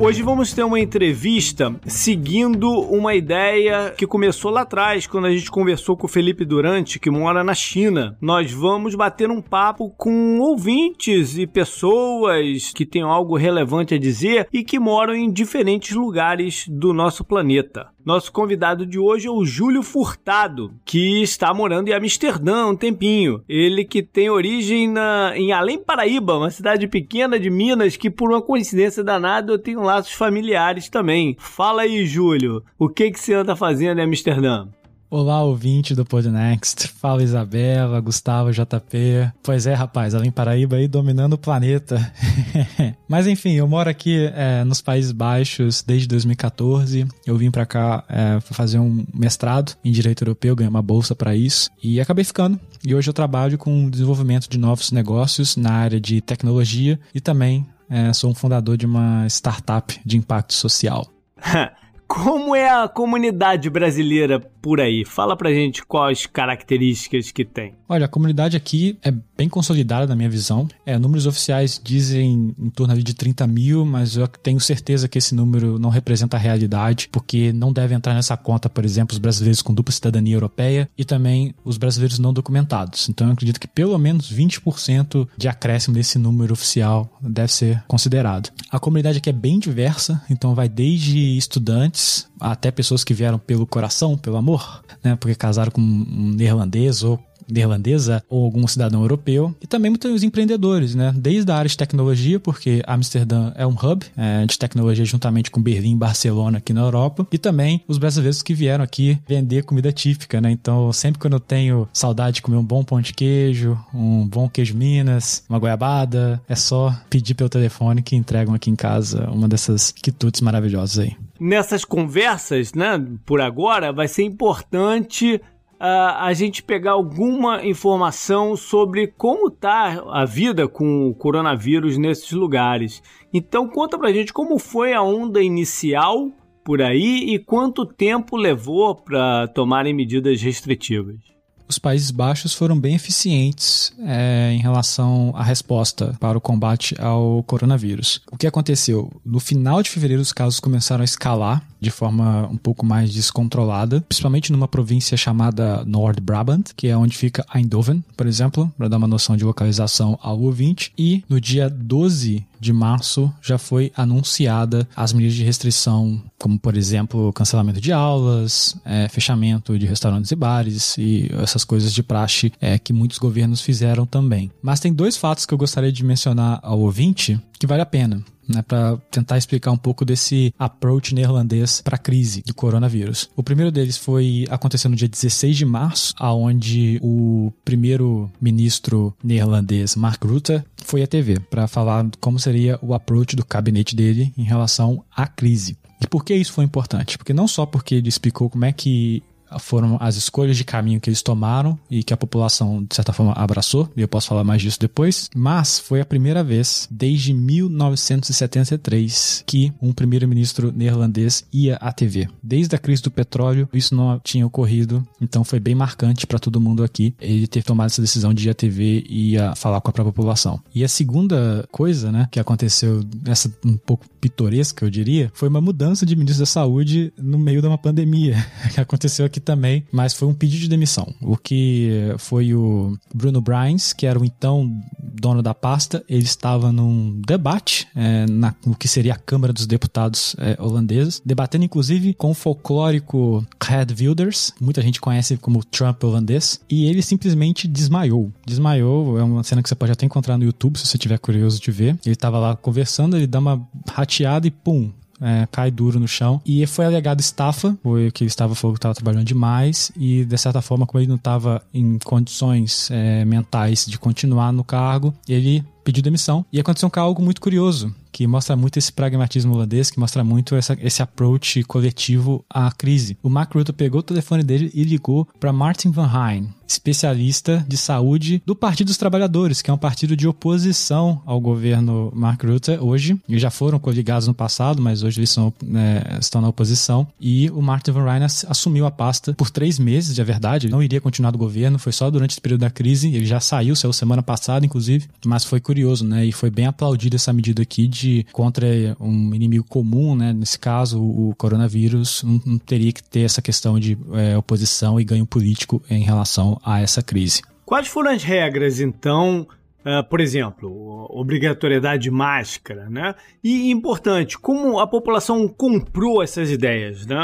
Hoje 0.00 0.22
vamos 0.22 0.54
ter 0.54 0.62
uma 0.64 0.80
entrevista 0.80 1.78
seguindo 1.86 2.66
uma 2.66 3.14
ideia 3.14 3.90
que 3.90 4.06
começou 4.06 4.50
lá 4.50 4.62
atrás, 4.62 5.06
quando 5.06 5.26
a 5.26 5.30
gente 5.30 5.50
conversou 5.50 5.98
com 5.98 6.06
o 6.06 6.08
Felipe 6.08 6.46
Durante, 6.46 6.98
que 6.98 7.10
mora 7.10 7.44
na 7.44 7.52
China. 7.52 8.16
Nós 8.22 8.50
vamos 8.50 8.94
bater 8.94 9.30
um 9.30 9.42
papo 9.42 9.90
com 9.90 10.40
ouvintes 10.40 11.36
e 11.36 11.46
pessoas 11.46 12.72
que 12.74 12.86
têm 12.86 13.02
algo 13.02 13.36
relevante 13.36 13.94
a 13.94 13.98
dizer 13.98 14.48
e 14.50 14.64
que 14.64 14.80
moram 14.80 15.14
em 15.14 15.30
diferentes 15.30 15.94
lugares 15.94 16.64
do 16.66 16.94
nosso 16.94 17.22
planeta. 17.22 17.93
Nosso 18.04 18.30
convidado 18.30 18.84
de 18.84 18.98
hoje 18.98 19.26
é 19.26 19.30
o 19.30 19.46
Júlio 19.46 19.82
Furtado, 19.82 20.74
que 20.84 21.22
está 21.22 21.54
morando 21.54 21.88
em 21.88 21.94
Amsterdã 21.94 22.64
há 22.64 22.66
um 22.66 22.76
tempinho. 22.76 23.42
Ele 23.48 23.82
que 23.82 24.02
tem 24.02 24.28
origem 24.28 24.86
na, 24.86 25.32
em 25.34 25.52
Além 25.52 25.78
Paraíba, 25.78 26.36
uma 26.36 26.50
cidade 26.50 26.86
pequena 26.86 27.40
de 27.40 27.48
Minas, 27.48 27.96
que 27.96 28.10
por 28.10 28.30
uma 28.30 28.42
coincidência 28.42 29.02
danada 29.02 29.52
eu 29.52 29.58
tenho 29.58 29.80
laços 29.80 30.12
familiares 30.12 30.90
também. 30.90 31.34
Fala 31.38 31.82
aí, 31.82 32.04
Júlio, 32.04 32.62
o 32.78 32.90
que, 32.90 33.10
que 33.10 33.18
você 33.18 33.32
anda 33.32 33.56
fazendo 33.56 33.98
em 33.98 34.04
Amsterdã? 34.04 34.68
Olá, 35.16 35.44
ouvinte 35.44 35.94
do 35.94 36.04
Podnext. 36.04 36.88
Fala 36.88 37.22
Isabela, 37.22 38.00
Gustavo, 38.00 38.50
JP. 38.50 39.30
Pois 39.44 39.64
é, 39.64 39.72
rapaz, 39.72 40.12
além 40.12 40.32
Paraíba 40.32 40.74
aí 40.74 40.88
dominando 40.88 41.34
o 41.34 41.38
planeta. 41.38 42.12
Mas 43.06 43.28
enfim, 43.28 43.52
eu 43.52 43.68
moro 43.68 43.88
aqui 43.88 44.28
é, 44.34 44.64
nos 44.64 44.82
Países 44.82 45.12
Baixos 45.12 45.84
desde 45.86 46.08
2014. 46.08 47.06
Eu 47.24 47.36
vim 47.36 47.52
para 47.52 47.64
cá 47.64 48.02
é, 48.08 48.40
fazer 48.40 48.80
um 48.80 49.06
mestrado 49.14 49.76
em 49.84 49.92
Direito 49.92 50.24
Europeu, 50.24 50.56
ganhei 50.56 50.68
uma 50.68 50.82
bolsa 50.82 51.14
para 51.14 51.36
isso 51.36 51.70
e 51.80 52.00
acabei 52.00 52.24
ficando. 52.24 52.58
E 52.84 52.92
hoje 52.92 53.08
eu 53.08 53.14
trabalho 53.14 53.56
com 53.56 53.86
o 53.86 53.90
desenvolvimento 53.92 54.48
de 54.48 54.58
novos 54.58 54.90
negócios 54.90 55.56
na 55.56 55.74
área 55.74 56.00
de 56.00 56.20
tecnologia 56.22 56.98
e 57.14 57.20
também 57.20 57.64
é, 57.88 58.12
sou 58.12 58.32
um 58.32 58.34
fundador 58.34 58.76
de 58.76 58.84
uma 58.84 59.28
startup 59.28 59.96
de 60.04 60.16
impacto 60.16 60.54
social. 60.54 61.06
Como 62.06 62.54
é 62.54 62.68
a 62.68 62.86
comunidade 62.86 63.68
brasileira 63.70 64.38
por 64.38 64.80
aí? 64.80 65.04
Fala 65.04 65.36
pra 65.36 65.52
gente 65.52 65.84
quais 65.84 66.26
características 66.26 67.30
que 67.30 67.44
tem. 67.44 67.74
Olha, 67.88 68.06
a 68.06 68.08
comunidade 68.08 68.56
aqui 68.56 68.98
é 69.02 69.12
bem 69.36 69.48
consolidada 69.48 70.06
na 70.06 70.16
minha 70.16 70.28
visão. 70.28 70.68
É, 70.86 70.98
números 70.98 71.26
oficiais 71.26 71.80
dizem 71.82 72.54
em 72.58 72.70
torno 72.70 72.94
de 73.02 73.14
30 73.14 73.46
mil, 73.46 73.84
mas 73.84 74.16
eu 74.16 74.26
tenho 74.28 74.60
certeza 74.60 75.08
que 75.08 75.18
esse 75.18 75.34
número 75.34 75.78
não 75.78 75.90
representa 75.90 76.36
a 76.36 76.40
realidade, 76.40 77.08
porque 77.10 77.52
não 77.52 77.72
deve 77.72 77.94
entrar 77.94 78.14
nessa 78.14 78.36
conta, 78.36 78.68
por 78.68 78.84
exemplo, 78.84 79.12
os 79.14 79.18
brasileiros 79.18 79.60
com 79.60 79.74
dupla 79.74 79.92
cidadania 79.92 80.36
europeia 80.36 80.88
e 80.96 81.04
também 81.04 81.54
os 81.64 81.76
brasileiros 81.76 82.18
não 82.18 82.32
documentados. 82.32 83.08
Então 83.08 83.26
eu 83.26 83.32
acredito 83.32 83.60
que 83.60 83.68
pelo 83.68 83.98
menos 83.98 84.32
20% 84.32 85.28
de 85.36 85.48
acréscimo 85.48 85.94
desse 85.94 86.18
número 86.18 86.52
oficial 86.52 87.10
deve 87.20 87.52
ser 87.52 87.82
considerado. 87.86 88.50
A 88.70 88.78
comunidade 88.78 89.18
aqui 89.18 89.30
é 89.30 89.32
bem 89.32 89.58
diversa, 89.58 90.22
então 90.30 90.54
vai 90.54 90.68
desde 90.68 91.36
estudantes 91.36 91.93
até 92.40 92.70
pessoas 92.70 93.04
que 93.04 93.14
vieram 93.14 93.38
pelo 93.38 93.66
coração, 93.66 94.16
pelo 94.16 94.36
amor, 94.36 94.82
né? 95.02 95.16
Porque 95.16 95.34
casaram 95.34 95.70
com 95.70 95.80
um 95.80 96.32
neerlandês 96.34 97.02
ou 97.02 97.18
neerlandesa 97.50 98.22
ou 98.28 98.44
algum 98.44 98.66
cidadão 98.66 99.02
europeu. 99.02 99.54
E 99.60 99.66
também 99.66 99.90
muitos 99.90 100.22
empreendedores, 100.22 100.94
né? 100.94 101.12
Desde 101.16 101.50
a 101.50 101.56
área 101.56 101.68
de 101.68 101.76
tecnologia, 101.76 102.38
porque 102.40 102.82
Amsterdã 102.86 103.52
é 103.56 103.66
um 103.66 103.74
hub 103.74 104.04
é, 104.16 104.46
de 104.46 104.58
tecnologia 104.58 105.04
juntamente 105.04 105.50
com 105.50 105.62
Berlim 105.62 105.92
e 105.92 105.96
Barcelona 105.96 106.58
aqui 106.58 106.72
na 106.72 106.82
Europa. 106.82 107.26
E 107.30 107.38
também 107.38 107.82
os 107.86 107.98
brasileiros 107.98 108.42
que 108.42 108.54
vieram 108.54 108.84
aqui 108.84 109.18
vender 109.26 109.64
comida 109.64 109.92
típica, 109.92 110.40
né? 110.40 110.50
Então, 110.50 110.92
sempre 110.92 111.20
quando 111.20 111.34
eu 111.34 111.40
tenho 111.40 111.88
saudade 111.92 112.36
de 112.36 112.42
comer 112.42 112.56
um 112.56 112.64
bom 112.64 112.84
pão 112.84 113.00
de 113.00 113.12
queijo, 113.12 113.78
um 113.92 114.26
bom 114.26 114.48
queijo 114.48 114.76
Minas, 114.76 115.44
uma 115.48 115.58
goiabada, 115.58 116.40
é 116.48 116.54
só 116.54 116.94
pedir 117.08 117.34
pelo 117.34 117.48
telefone 117.48 118.02
que 118.02 118.16
entregam 118.16 118.54
aqui 118.54 118.70
em 118.70 118.76
casa 118.76 119.30
uma 119.30 119.48
dessas 119.48 119.90
quitutes 119.90 120.40
maravilhosas 120.40 120.98
aí. 120.98 121.16
Nessas 121.38 121.84
conversas, 121.84 122.72
né, 122.74 123.02
por 123.26 123.40
agora, 123.40 123.92
vai 123.92 124.08
ser 124.08 124.22
importante 124.22 125.40
a 125.78 126.32
gente 126.32 126.62
pegar 126.62 126.92
alguma 126.92 127.64
informação 127.64 128.56
sobre 128.56 129.08
como 129.08 129.48
está 129.48 130.02
a 130.10 130.24
vida 130.24 130.68
com 130.68 131.08
o 131.08 131.14
coronavírus 131.14 131.98
nesses 131.98 132.32
lugares. 132.32 133.02
Então 133.32 133.68
conta 133.68 133.98
pra 133.98 134.12
gente 134.12 134.32
como 134.32 134.58
foi 134.58 134.92
a 134.92 135.02
onda 135.02 135.42
inicial 135.42 136.30
por 136.64 136.80
aí 136.80 137.34
e 137.34 137.38
quanto 137.38 137.84
tempo 137.84 138.36
levou 138.36 138.94
para 138.94 139.48
tomarem 139.48 139.92
medidas 139.92 140.40
restritivas 140.40 141.33
os 141.68 141.78
Países 141.78 142.10
Baixos 142.10 142.54
foram 142.54 142.78
bem 142.78 142.94
eficientes 142.94 143.92
é, 144.00 144.52
em 144.52 144.58
relação 144.58 145.32
à 145.34 145.42
resposta 145.42 146.14
para 146.20 146.36
o 146.36 146.40
combate 146.40 146.94
ao 147.00 147.42
coronavírus. 147.44 148.20
O 148.30 148.36
que 148.36 148.46
aconteceu? 148.46 149.10
No 149.24 149.40
final 149.40 149.82
de 149.82 149.90
fevereiro, 149.90 150.22
os 150.22 150.32
casos 150.32 150.60
começaram 150.60 151.02
a 151.02 151.04
escalar 151.04 151.62
de 151.80 151.90
forma 151.90 152.48
um 152.50 152.56
pouco 152.56 152.84
mais 152.86 153.12
descontrolada, 153.12 154.00
principalmente 154.08 154.50
numa 154.50 154.66
província 154.66 155.16
chamada 155.16 155.84
Nord 155.84 156.20
Brabant, 156.20 156.70
que 156.74 156.88
é 156.88 156.96
onde 156.96 157.16
fica 157.16 157.44
Eindhoven, 157.54 158.02
por 158.16 158.26
exemplo, 158.26 158.72
para 158.76 158.88
dar 158.88 158.96
uma 158.96 159.06
noção 159.06 159.36
de 159.36 159.44
localização 159.44 160.18
ao 160.22 160.40
ouvinte. 160.40 160.92
E 160.96 161.22
no 161.28 161.38
dia 161.38 161.68
12 161.68 162.44
de 162.60 162.72
março 162.72 163.32
já 163.42 163.58
foi 163.58 163.92
anunciada 163.96 164.88
as 164.96 165.12
medidas 165.12 165.36
de 165.36 165.44
restrição, 165.44 166.22
como 166.38 166.58
por 166.58 166.76
exemplo 166.76 167.32
cancelamento 167.32 167.80
de 167.80 167.92
aulas, 167.92 168.76
é, 168.84 169.08
fechamento 169.08 169.78
de 169.78 169.86
restaurantes 169.86 170.30
e 170.30 170.36
bares 170.36 170.96
e 170.98 171.30
essas 171.42 171.64
coisas 171.64 171.92
de 171.92 172.02
praxe 172.02 172.52
é, 172.60 172.78
que 172.78 172.92
muitos 172.92 173.18
governos 173.18 173.60
fizeram 173.60 174.06
também. 174.06 174.50
Mas 174.62 174.80
tem 174.80 174.92
dois 174.92 175.16
fatos 175.16 175.46
que 175.46 175.54
eu 175.54 175.58
gostaria 175.58 175.92
de 175.92 176.04
mencionar 176.04 176.60
ao 176.62 176.80
ouvinte 176.80 177.40
que 177.64 177.68
vale 177.68 177.80
a 177.80 177.86
pena 177.86 178.22
né, 178.46 178.60
para 178.60 178.98
tentar 179.10 179.38
explicar 179.38 179.70
um 179.70 179.76
pouco 179.76 180.04
desse 180.04 180.52
approach 180.58 181.14
neerlandês 181.14 181.80
para 181.80 181.96
a 181.96 181.98
crise 181.98 182.42
do 182.42 182.52
coronavírus. 182.52 183.30
O 183.34 183.42
primeiro 183.42 183.72
deles 183.72 183.96
foi 183.96 184.44
acontecendo 184.50 184.90
no 184.90 184.98
dia 184.98 185.08
16 185.08 185.56
de 185.56 185.64
março, 185.64 186.14
aonde 186.18 187.00
o 187.02 187.50
primeiro 187.64 188.30
ministro 188.38 189.16
neerlandês 189.24 189.96
Mark 189.96 190.22
Rutte 190.22 190.62
foi 190.76 191.02
à 191.02 191.06
TV 191.06 191.40
para 191.40 191.66
falar 191.66 192.06
como 192.20 192.38
seria 192.38 192.78
o 192.82 192.92
approach 192.92 193.34
do 193.34 193.46
gabinete 193.48 193.96
dele 193.96 194.30
em 194.36 194.42
relação 194.42 195.02
à 195.16 195.26
crise. 195.26 195.78
E 196.02 196.06
por 196.06 196.22
que 196.22 196.34
isso 196.34 196.52
foi 196.52 196.64
importante? 196.64 197.16
Porque 197.16 197.32
não 197.32 197.48
só 197.48 197.64
porque 197.64 197.94
ele 197.94 198.10
explicou 198.10 198.50
como 198.50 198.66
é 198.66 198.72
que 198.72 199.22
foram 199.58 199.96
as 200.00 200.16
escolhas 200.16 200.56
de 200.56 200.64
caminho 200.64 201.00
que 201.00 201.08
eles 201.08 201.22
tomaram 201.22 201.78
e 201.90 202.02
que 202.02 202.12
a 202.12 202.16
população, 202.16 202.84
de 202.84 202.94
certa 202.94 203.12
forma, 203.12 203.32
abraçou, 203.32 203.88
e 203.96 204.00
eu 204.00 204.08
posso 204.08 204.28
falar 204.28 204.44
mais 204.44 204.62
disso 204.62 204.80
depois, 204.80 205.28
mas 205.34 205.78
foi 205.78 206.00
a 206.00 206.04
primeira 206.04 206.42
vez 206.42 206.88
desde 206.90 207.32
1973 207.32 209.44
que 209.46 209.72
um 209.80 209.92
primeiro-ministro 209.92 210.72
neerlandês 210.72 211.44
ia 211.52 211.76
à 211.76 211.92
TV. 211.92 212.28
Desde 212.42 212.74
a 212.74 212.78
crise 212.78 213.02
do 213.02 213.10
petróleo, 213.10 213.68
isso 213.72 213.94
não 213.94 214.20
tinha 214.22 214.46
ocorrido, 214.46 215.06
então 215.20 215.44
foi 215.44 215.60
bem 215.60 215.74
marcante 215.74 216.26
para 216.26 216.38
todo 216.38 216.60
mundo 216.60 216.82
aqui 216.82 217.14
ele 217.20 217.46
ter 217.46 217.62
tomado 217.62 217.86
essa 217.86 218.00
decisão 218.00 218.34
de 218.34 218.48
ir 218.48 218.50
à 218.50 218.54
TV 218.54 219.04
e 219.08 219.32
ia 219.32 219.54
falar 219.54 219.80
com 219.80 219.90
a 219.90 219.92
própria 219.92 220.12
população. 220.12 220.60
E 220.74 220.84
a 220.84 220.88
segunda 220.88 221.66
coisa, 221.70 222.10
né, 222.10 222.28
que 222.30 222.40
aconteceu, 222.40 223.04
essa 223.26 223.52
um 223.64 223.76
pouco 223.76 224.06
pitoresca, 224.20 224.84
eu 224.84 224.90
diria, 224.90 225.30
foi 225.34 225.48
uma 225.48 225.60
mudança 225.60 226.06
de 226.06 226.16
ministro 226.16 226.42
da 226.42 226.46
saúde 226.46 227.12
no 227.18 227.38
meio 227.38 227.60
de 227.60 227.66
uma 227.66 227.78
pandemia, 227.78 228.44
que 228.72 228.80
aconteceu 228.80 229.26
aqui 229.26 229.40
também, 229.44 229.84
mas 229.92 230.14
foi 230.14 230.26
um 230.28 230.34
pedido 230.34 230.62
de 230.62 230.68
demissão. 230.68 231.14
O 231.20 231.36
que 231.36 231.90
foi 232.18 232.54
o 232.54 232.96
Bruno 233.14 233.40
Brines, 233.40 233.92
que 233.92 234.06
era 234.06 234.18
o 234.18 234.24
então 234.24 234.70
dono 234.98 235.42
da 235.42 235.54
pasta, 235.54 236.04
ele 236.08 236.24
estava 236.24 236.72
num 236.72 237.20
debate 237.26 237.86
é, 237.94 238.26
na, 238.26 238.54
no 238.66 238.74
que 238.74 238.88
seria 238.88 239.14
a 239.14 239.18
Câmara 239.18 239.52
dos 239.52 239.66
Deputados 239.66 240.34
é, 240.38 240.56
holandeses, 240.60 241.22
debatendo 241.24 241.64
inclusive 241.64 242.14
com 242.14 242.30
o 242.30 242.34
folclórico 242.34 243.46
Red 243.62 243.94
Wilders, 243.98 244.52
muita 244.60 244.82
gente 244.82 245.00
conhece 245.00 245.36
como 245.36 245.64
Trump 245.64 246.02
holandês, 246.04 246.60
e 246.68 246.86
ele 246.86 247.02
simplesmente 247.02 247.68
desmaiou. 247.68 248.32
Desmaiou, 248.46 249.18
é 249.18 249.22
uma 249.22 249.42
cena 249.42 249.62
que 249.62 249.68
você 249.68 249.74
pode 249.74 249.92
até 249.92 250.04
encontrar 250.04 250.36
no 250.36 250.44
YouTube 250.44 250.78
se 250.78 250.86
você 250.86 250.98
tiver 250.98 251.18
curioso 251.18 251.60
de 251.60 251.70
ver. 251.70 251.98
Ele 252.04 252.14
estava 252.14 252.38
lá 252.38 252.56
conversando, 252.56 253.16
ele 253.16 253.26
dá 253.26 253.38
uma 253.38 253.66
rateada 253.90 254.46
e 254.46 254.50
pum, 254.50 254.90
é, 255.24 255.48
cai 255.50 255.70
duro 255.70 255.98
no 255.98 256.06
chão. 256.06 256.40
E 256.44 256.66
foi 256.66 256.84
alegado 256.84 257.20
estafa, 257.20 257.76
foi 257.82 258.10
que 258.10 258.22
ele 258.22 258.28
estava 258.28 258.54
falou 258.54 258.74
que 258.74 258.78
estava 258.78 258.94
trabalhando 258.94 259.24
demais 259.24 259.90
e, 259.96 260.24
de 260.24 260.38
certa 260.38 260.60
forma, 260.60 260.86
como 260.86 261.00
ele 261.00 261.08
não 261.08 261.16
estava 261.16 261.62
em 261.72 261.98
condições 261.98 262.90
é, 262.90 263.24
mentais 263.24 263.86
de 263.86 263.98
continuar 263.98 264.52
no 264.52 264.62
cargo, 264.62 265.14
ele 265.28 265.64
pediu 265.82 266.02
demissão. 266.02 266.44
E 266.52 266.60
aconteceu 266.60 266.90
algo 266.94 267.22
muito 267.22 267.40
curioso, 267.40 267.94
que 268.14 268.28
mostra 268.28 268.54
muito 268.54 268.78
esse 268.78 268.92
pragmatismo 268.92 269.54
holandês, 269.54 269.90
que 269.90 269.98
mostra 269.98 270.22
muito 270.22 270.54
essa, 270.54 270.78
esse 270.80 271.02
approach 271.02 271.64
coletivo 271.64 272.44
à 272.48 272.70
crise. 272.70 273.18
O 273.20 273.28
Mark 273.28 273.52
Rutte 273.52 273.72
pegou 273.72 273.98
o 273.98 274.04
telefone 274.04 274.44
dele 274.44 274.70
e 274.72 274.84
ligou 274.84 275.26
para 275.40 275.52
Martin 275.52 275.90
Van 275.90 276.08
Heijn, 276.08 276.54
especialista 276.64 277.64
de 277.68 277.76
saúde 277.76 278.40
do 278.46 278.54
Partido 278.54 278.86
dos 278.86 278.96
Trabalhadores, 278.96 279.60
que 279.60 279.68
é 279.68 279.74
um 279.74 279.78
partido 279.78 280.16
de 280.16 280.28
oposição 280.28 281.20
ao 281.26 281.40
governo 281.40 282.12
Mark 282.14 282.40
Rutte 282.44 282.78
hoje. 282.80 283.20
Eles 283.28 283.42
já 283.42 283.50
foram 283.50 283.80
coligados 283.80 284.28
no 284.28 284.34
passado, 284.34 284.80
mas 284.80 285.02
hoje 285.02 285.18
eles 285.18 285.30
são, 285.30 285.52
né, 285.60 286.04
estão 286.20 286.40
na 286.40 286.48
oposição. 286.48 287.08
E 287.20 287.50
o 287.50 287.60
Martin 287.60 287.90
Van 287.90 288.04
Rijn 288.04 288.22
assumiu 288.22 288.86
a 288.86 288.92
pasta 288.92 289.34
por 289.34 289.50
três 289.50 289.76
meses, 289.76 290.14
de 290.14 290.22
verdade. 290.22 290.66
Ele 290.66 290.72
não 290.72 290.82
iria 290.82 291.00
continuar 291.00 291.32
no 291.32 291.38
governo, 291.38 291.80
foi 291.80 291.92
só 291.92 292.08
durante 292.12 292.30
esse 292.30 292.40
período 292.40 292.60
da 292.60 292.70
crise. 292.70 293.08
Ele 293.08 293.26
já 293.26 293.40
saiu, 293.40 293.74
saiu 293.74 293.92
semana 293.92 294.22
passada, 294.22 294.64
inclusive. 294.64 295.08
Mas 295.26 295.44
foi 295.44 295.58
curioso, 295.58 296.04
né? 296.06 296.24
E 296.24 296.30
foi 296.30 296.48
bem 296.48 296.66
aplaudido 296.66 297.16
essa 297.16 297.32
medida 297.32 297.60
aqui 297.60 297.88
de 297.88 298.03
contra 298.32 298.66
um 299.00 299.34
inimigo 299.34 299.64
comum, 299.68 300.14
né? 300.14 300.32
Nesse 300.32 300.58
caso, 300.58 301.02
o 301.02 301.34
coronavírus. 301.36 302.22
Não, 302.22 302.40
não 302.44 302.58
teria 302.58 302.92
que 302.92 303.02
ter 303.02 303.20
essa 303.20 303.42
questão 303.42 303.78
de 303.78 303.96
é, 304.12 304.36
oposição 304.36 305.00
e 305.00 305.04
ganho 305.04 305.26
político 305.26 305.82
em 305.90 306.02
relação 306.02 306.60
a 306.64 306.80
essa 306.80 307.02
crise. 307.02 307.42
Quais 307.64 307.88
foram 307.88 308.10
as 308.10 308.22
regras, 308.22 308.80
então, 308.80 309.46
Uh, 309.84 310.02
por 310.08 310.18
exemplo, 310.18 311.06
obrigatoriedade 311.10 312.04
de 312.04 312.10
máscara, 312.10 312.88
né? 312.88 313.14
E 313.42 313.70
importante, 313.70 314.38
como 314.38 314.78
a 314.78 314.86
população 314.86 315.46
comprou 315.46 316.22
essas 316.22 316.50
ideias, 316.50 317.04
né? 317.04 317.16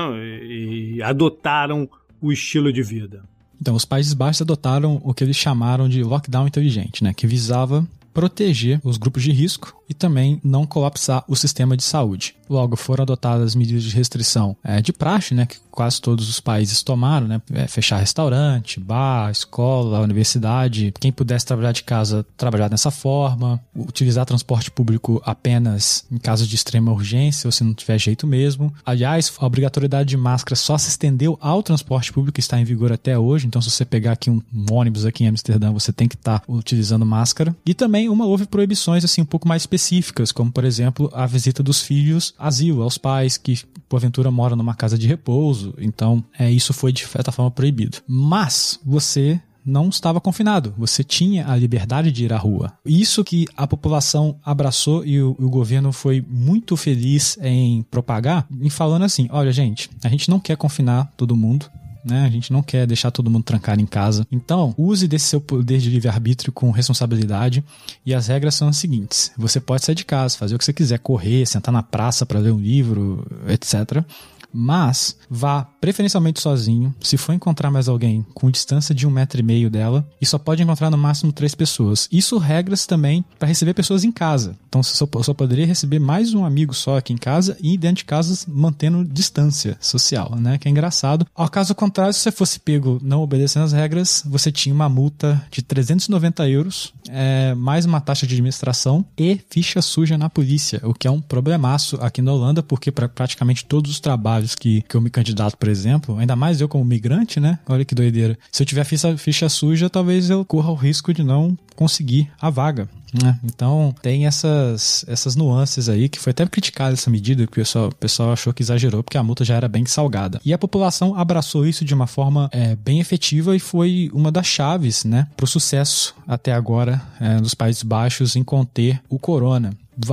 E 0.43 1.03
adotaram 1.03 1.89
o 2.21 2.31
estilo 2.31 2.71
de 2.71 2.83
vida. 2.83 3.25
Então, 3.59 3.75
os 3.75 3.87
Países 3.87 4.13
Baixos 4.13 4.43
adotaram 4.43 5.01
o 5.03 5.15
que 5.15 5.25
eles 5.25 5.37
chamaram 5.37 5.89
de 5.89 6.03
lockdown 6.03 6.47
inteligente, 6.47 7.03
né? 7.03 7.15
Que 7.15 7.27
visava 7.27 7.87
proteger 8.13 8.81
os 8.85 8.97
grupos 8.97 9.23
de 9.23 9.33
risco 9.33 9.77
e 9.89 9.95
também 9.95 10.41
não 10.43 10.67
colapsar 10.67 11.25
o 11.29 11.37
sistema 11.37 11.77
de 11.77 11.83
saúde. 11.83 12.37
Logo, 12.51 12.75
foram 12.75 13.03
adotadas 13.03 13.55
medidas 13.55 13.85
de 13.85 13.95
restrição 13.95 14.57
é, 14.65 14.83
de 14.83 14.93
praxe, 14.93 15.35
né, 15.35 15.47
que 15.47 15.57
quase 15.71 16.01
todos 16.01 16.29
os 16.29 16.41
países 16.41 16.83
tomaram, 16.83 17.29
né, 17.29 17.41
é, 17.53 17.69
fechar 17.69 17.99
restaurante, 17.99 18.81
bar, 18.81 19.31
escola, 19.31 20.01
universidade, 20.01 20.93
quem 20.99 21.13
pudesse 21.13 21.47
trabalhar 21.47 21.71
de 21.71 21.85
casa, 21.85 22.27
trabalhar 22.37 22.67
dessa 22.67 22.91
forma, 22.91 23.61
utilizar 23.75 24.27
transporte 24.27 24.69
público 24.69 25.23
apenas 25.25 26.05
em 26.11 26.19
caso 26.19 26.45
de 26.45 26.57
extrema 26.57 26.91
urgência 26.91 27.47
ou 27.47 27.53
se 27.53 27.63
não 27.63 27.73
tiver 27.73 27.99
jeito 27.99 28.27
mesmo. 28.27 28.75
Aliás, 28.85 29.33
a 29.39 29.47
obrigatoriedade 29.47 30.09
de 30.09 30.17
máscara 30.17 30.57
só 30.57 30.77
se 30.77 30.89
estendeu 30.89 31.39
ao 31.41 31.63
transporte 31.63 32.13
público 32.13 32.35
que 32.35 32.41
está 32.41 32.61
em 32.61 32.65
vigor 32.65 32.93
até 32.93 33.17
hoje, 33.17 33.47
então 33.47 33.63
se 33.63 33.71
você 33.71 33.85
pegar 33.85 34.13
aqui 34.13 34.29
um, 34.29 34.43
um 34.53 34.75
ônibus 34.75 35.07
aqui 35.07 35.23
em 35.23 35.29
Amsterdã, 35.29 35.73
você 35.73 35.93
tem 35.93 36.09
que 36.09 36.17
estar 36.17 36.41
tá 36.41 36.53
utilizando 36.53 37.07
máscara. 37.07 37.55
E 37.65 37.75
também 37.75 38.09
uma 38.09 38.27
houve 38.27 38.45
proibições 38.45 39.05
assim 39.05 39.23
um 39.23 39.27
pouco 39.27 39.47
mais 39.47 39.63
específicas, 39.63 40.33
como 40.33 40.51
por 40.51 40.65
exemplo, 40.65 41.09
a 41.15 41.27
visita 41.27 41.63
dos 41.63 41.81
filhos 41.81 42.35
asilo 42.41 42.83
aos 42.83 42.99
pais 42.99 43.37
que 43.37 43.59
porventura 43.89 44.31
moram 44.31 44.57
numa 44.57 44.75
casa 44.75 44.97
de 44.97 45.07
repouso. 45.07 45.75
Então, 45.79 46.25
é 46.39 46.51
isso 46.51 46.73
foi 46.73 46.93
de 46.93 47.07
certa 47.07 47.33
forma 47.33 47.51
proibido. 47.51 47.99
Mas 48.07 48.81
você 48.85 49.41
não 49.65 49.89
estava 49.89 50.21
confinado, 50.21 50.75
você 50.77 51.05
tinha 51.05 51.47
a 51.49 51.57
liberdade 51.57 52.11
de 52.11 52.25
ir 52.25 52.33
à 52.33 52.39
rua. 52.39 52.73
Isso 52.85 53.23
que 53.23 53.47
a 53.57 53.67
população 53.67 54.37
abraçou 54.43 55.05
e 55.05 55.21
o, 55.21 55.37
o, 55.39 55.51
governo 55.51 55.93
foi 55.93 56.25
muito 56.27 56.77
feliz 56.77 57.39
em 57.43 57.83
propagar, 57.83 58.47
em 58.61 58.71
falando 58.71 59.05
assim: 59.05 59.29
olha, 59.31 59.53
gente, 59.53 59.91
a 60.03 60.09
gente 60.09 60.31
não 60.31 60.41
quer 60.41 60.57
confinar 60.57 61.13
todo 61.17 61.37
mundo, 61.37 61.71
né? 62.05 62.25
A 62.25 62.31
gente 62.31 62.53
não 62.53 62.63
quer 62.63 62.87
deixar 62.87 63.11
todo 63.11 63.31
mundo 63.31 63.45
trancado 63.45 63.81
em 63.81 63.87
casa. 63.87 64.27
Então, 64.31 64.75
use 64.77 65.07
desse 65.07 65.27
seu 65.27 65.41
poder 65.41 65.79
de 65.79 65.91
livre-arbítrio 65.91 66.53
com 66.53 66.71
responsabilidade. 66.71 67.65
E 68.05 68.15
as 68.15 68.27
regras 68.29 68.55
são 68.55 68.69
as 68.69 68.77
seguintes: 68.77 69.33
você 69.37 69.61
pode 69.61 69.85
sair 69.85 69.95
de 69.95 70.05
casa, 70.05 70.37
fazer 70.37 70.55
o 70.55 70.59
que 70.59 70.65
você 70.65 70.73
quiser, 70.73 70.99
correr, 70.99 71.47
sentar 71.47 71.73
na 71.73 71.83
praça 71.83 72.25
para 72.25 72.39
ler 72.39 72.53
um 72.53 72.59
livro, 72.59 73.27
etc 73.49 74.05
mas 74.53 75.17
vá 75.29 75.65
preferencialmente 75.81 76.41
sozinho. 76.41 76.95
Se 77.01 77.17
for 77.17 77.33
encontrar 77.33 77.71
mais 77.71 77.89
alguém 77.89 78.25
com 78.35 78.51
distância 78.51 78.95
de 78.95 79.07
um 79.07 79.11
metro 79.11 79.41
e 79.41 79.43
meio 79.43 79.71
dela, 79.71 80.07
e 80.21 80.27
só 80.27 80.39
pode 80.39 80.63
encontrar 80.63 80.91
no 80.91 80.99
máximo 80.99 81.33
três 81.33 81.55
pessoas. 81.55 82.09
Isso 82.11 82.39
regras 82.39 82.87
também 82.87 83.25
para 83.39 83.49
receber 83.49 83.75
pessoas 83.75 84.05
em 84.05 84.13
casa. 84.13 84.57
Então 84.69 84.83
você 84.83 84.95
só, 84.95 85.09
só, 85.23 85.35
poderia 85.35 85.67
receber 85.67 85.99
mais 85.99 86.35
um 86.35 86.45
amigo 86.45 86.75
só 86.75 86.99
aqui 86.99 87.13
em 87.13 87.17
casa 87.17 87.57
e 87.61 87.77
dentro 87.77 87.99
de 87.99 88.05
casa 88.05 88.45
mantendo 88.49 89.05
distância 89.05 89.77
social, 89.81 90.37
né? 90.37 90.59
Que 90.59 90.69
é 90.69 90.71
engraçado. 90.71 91.27
Ao 91.35 91.49
caso 91.49 91.75
contrário, 91.75 92.13
se 92.13 92.21
você 92.21 92.33
fosse 92.33 92.61
pego 92.61 92.99
não 93.03 93.23
obedecendo 93.23 93.65
as 93.65 93.73
regras, 93.73 94.23
você 94.27 94.53
tinha 94.53 94.75
uma 94.75 94.89
multa 94.89 95.45
de 95.51 95.63
390 95.63 96.49
euros, 96.49 96.93
é, 97.13 97.55
mais 97.55 97.85
uma 97.85 98.01
taxa 98.01 98.27
de 98.27 98.35
administração 98.35 99.05
e 99.19 99.41
ficha 99.51 99.83
suja 99.83 100.17
na 100.17 100.31
polícia, 100.31 100.81
o 100.85 100.95
que 100.95 101.07
é 101.07 101.11
um 101.11 101.21
problemaço 101.21 101.97
aqui 102.01 102.23
na 102.23 102.33
Holanda, 102.33 102.63
porque 102.63 102.91
para 102.91 103.09
praticamente 103.09 103.65
todos 103.65 103.91
os 103.91 104.01
trabalhos 104.01 104.55
que, 104.55 104.83
que 104.83 104.95
eu 104.97 105.01
me 105.01 105.11
candidato, 105.11 105.57
por 105.57 105.69
exemplo, 105.69 106.19
ainda 106.19 106.37
mais 106.37 106.61
eu 106.61 106.69
como 106.69 106.85
migrante, 106.85 107.41
né? 107.41 107.59
Olha 107.69 107.85
que 107.85 107.95
doideira. 107.95 108.39
Se 108.51 108.63
eu 108.63 108.67
tiver 108.67 108.85
ficha, 108.85 109.17
ficha 109.17 109.49
suja, 109.49 109.91
talvez 109.91 110.31
eu 110.31 110.45
corra 110.45 110.71
o 110.71 110.75
risco 110.75 111.13
de 111.13 111.23
não 111.23 111.57
conseguir 111.75 112.31
a 112.41 112.51
vaga. 112.51 112.89
Né? 113.13 113.39
Então 113.45 113.95
tem 114.03 114.27
essas, 114.27 115.05
essas 115.09 115.37
nuances 115.37 115.89
aí 115.89 116.09
que 116.09 116.19
foi 116.19 116.31
até 116.31 116.47
criticada 116.47 116.93
essa 116.93 117.11
medida, 117.11 117.47
que 117.47 117.53
o 117.53 117.55
pessoal, 117.55 117.89
o 117.89 117.95
pessoal 117.95 118.33
achou 118.33 118.53
que 118.53 118.63
exagerou, 118.63 119.03
porque 119.03 119.19
a 119.19 119.23
multa 119.23 119.45
já 119.45 119.55
era 119.55 119.69
bem 119.69 119.85
salgada. 119.87 120.41
E 120.45 120.53
a 120.53 120.59
população 120.59 121.17
abraçou 121.17 121.67
isso 121.67 121.85
de 121.85 121.95
uma 121.95 122.07
forma 122.07 122.49
é, 122.53 122.77
bem 122.77 123.01
efetiva 123.01 123.55
e 123.57 123.61
foi 123.61 124.11
uma 124.13 124.31
das 124.31 124.47
chaves 124.47 125.05
né, 125.05 125.27
para 125.37 125.45
o 125.45 125.49
sucesso 125.49 126.15
até 126.27 126.53
agora 126.53 127.01
é, 127.21 127.41
nos 127.41 127.55
Países 127.55 127.83
Baixos 127.83 128.37
em 128.37 128.45
conter 128.45 129.01
o 129.09 129.19
corona. 129.19 129.73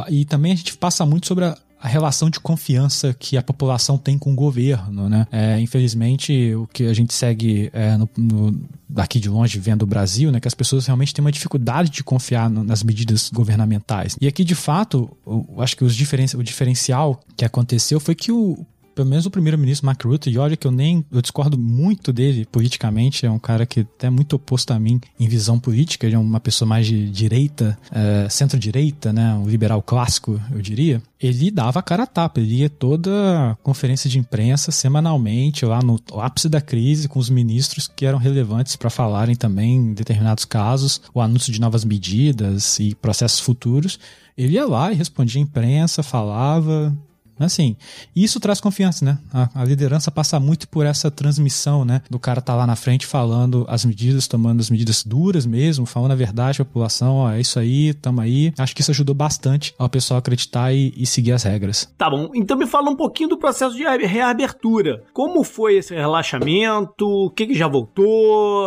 E 0.09 0.25
também 0.25 0.51
a 0.51 0.55
gente 0.55 0.77
passa 0.77 1.05
muito 1.05 1.27
sobre 1.27 1.45
a, 1.45 1.57
a 1.81 1.87
relação 1.87 2.29
de 2.29 2.39
confiança 2.39 3.15
que 3.17 3.37
a 3.37 3.41
população 3.41 3.97
tem 3.97 4.17
com 4.17 4.31
o 4.31 4.35
governo, 4.35 5.07
né? 5.07 5.27
É, 5.31 5.59
infelizmente, 5.59 6.53
o 6.55 6.67
que 6.67 6.85
a 6.85 6.93
gente 6.93 7.13
segue 7.13 7.69
é, 7.71 7.95
no, 7.95 8.09
no, 8.17 8.59
daqui 8.89 9.19
de 9.19 9.29
longe 9.29 9.59
vendo 9.59 9.83
o 9.83 9.85
Brasil, 9.85 10.31
né? 10.31 10.39
Que 10.39 10.47
as 10.47 10.53
pessoas 10.53 10.85
realmente 10.85 11.13
têm 11.13 11.23
uma 11.23 11.31
dificuldade 11.31 11.89
de 11.89 12.03
confiar 12.03 12.49
no, 12.49 12.63
nas 12.63 12.83
medidas 12.83 13.29
governamentais. 13.29 14.15
E 14.21 14.27
aqui, 14.27 14.43
de 14.43 14.55
fato, 14.55 15.09
eu 15.25 15.61
acho 15.61 15.75
que 15.75 15.83
os 15.83 15.95
diferen, 15.95 16.25
o 16.35 16.43
diferencial 16.43 17.19
que 17.35 17.43
aconteceu 17.43 17.99
foi 17.99 18.15
que 18.15 18.31
o 18.31 18.65
pelo 18.97 19.09
menos 19.09 19.27
o 19.27 19.29
primeiro-ministro 19.29 19.85
Mark 19.85 20.03
Rutte, 20.03 20.31
e 20.31 20.39
olha 20.39 20.57
que 20.57 20.65
eu 20.65 20.71
nem 20.71 21.05
eu 21.11 21.21
discordo 21.21 21.55
muito 21.55 22.11
dele 22.11 22.47
politicamente, 22.51 23.27
é 23.27 23.29
um 23.29 23.37
cara 23.37 23.63
que 23.63 23.85
é 24.01 24.09
muito 24.09 24.35
oposto 24.35 24.73
a 24.73 24.79
mim 24.79 24.99
em 25.19 25.27
visão 25.27 25.59
política, 25.59 26.07
ele 26.07 26.15
é 26.15 26.19
uma 26.19 26.39
pessoa 26.39 26.67
mais 26.67 26.87
de 26.87 27.07
direita, 27.07 27.77
é, 27.91 28.27
centro-direita, 28.27 29.13
né, 29.13 29.35
um 29.35 29.47
liberal 29.47 29.83
clássico, 29.83 30.41
eu 30.51 30.59
diria. 30.63 30.99
Ele 31.21 31.51
dava 31.51 31.79
a 31.79 31.83
cara 31.83 32.03
a 32.03 32.07
tapa, 32.07 32.39
ele 32.39 32.55
ia 32.55 32.69
toda 32.71 33.55
conferência 33.61 34.09
de 34.09 34.17
imprensa 34.17 34.71
semanalmente, 34.71 35.63
lá 35.63 35.79
no 35.83 35.99
ápice 36.19 36.49
da 36.49 36.59
crise, 36.59 37.07
com 37.07 37.19
os 37.19 37.29
ministros 37.29 37.87
que 37.87 38.03
eram 38.03 38.17
relevantes 38.17 38.75
para 38.75 38.89
falarem 38.89 39.35
também 39.35 39.75
em 39.75 39.93
determinados 39.93 40.43
casos, 40.43 41.01
o 41.13 41.21
anúncio 41.21 41.53
de 41.53 41.61
novas 41.61 41.85
medidas 41.85 42.79
e 42.79 42.95
processos 42.95 43.39
futuros. 43.39 43.99
Ele 44.35 44.53
ia 44.53 44.65
lá 44.65 44.91
e 44.91 44.95
respondia 44.95 45.41
à 45.41 45.43
imprensa, 45.43 46.03
falava, 46.03 46.95
Assim, 47.39 47.75
isso 48.15 48.39
traz 48.39 48.59
confiança, 48.59 49.05
né? 49.05 49.17
A, 49.33 49.61
a, 49.61 49.65
liderança 49.65 50.09
passa 50.11 50.39
muito 50.39 50.67
por 50.67 50.85
essa 50.85 51.11
transmissão, 51.11 51.85
né? 51.85 52.01
Do 52.09 52.19
cara 52.19 52.41
tá 52.41 52.55
lá 52.55 52.65
na 52.65 52.75
frente 52.75 53.05
falando 53.05 53.65
as 53.69 53.85
medidas, 53.85 54.27
tomando 54.27 54.59
as 54.59 54.69
medidas 54.69 55.03
duras 55.03 55.45
mesmo, 55.45 55.85
falando 55.85 56.11
a 56.11 56.15
verdade 56.15 56.61
à 56.61 56.65
população, 56.65 57.15
ó, 57.15 57.31
é 57.31 57.39
isso 57.39 57.59
aí, 57.59 57.93
tamo 57.93 58.21
aí. 58.21 58.53
Acho 58.57 58.75
que 58.75 58.81
isso 58.81 58.91
ajudou 58.91 59.15
bastante 59.15 59.73
ao 59.77 59.89
pessoal 59.89 60.19
acreditar 60.19 60.73
e, 60.73 60.93
e 60.95 61.05
seguir 61.05 61.31
as 61.31 61.43
regras. 61.43 61.91
Tá 61.97 62.09
bom, 62.09 62.31
então 62.33 62.57
me 62.57 62.65
fala 62.65 62.89
um 62.89 62.95
pouquinho 62.95 63.29
do 63.29 63.37
processo 63.37 63.75
de 63.75 63.83
reabertura. 64.05 65.03
Como 65.13 65.43
foi 65.43 65.77
esse 65.77 65.93
relaxamento? 65.93 67.07
O 67.07 67.29
que, 67.29 67.47
que 67.47 67.55
já 67.55 67.67
voltou? 67.67 68.65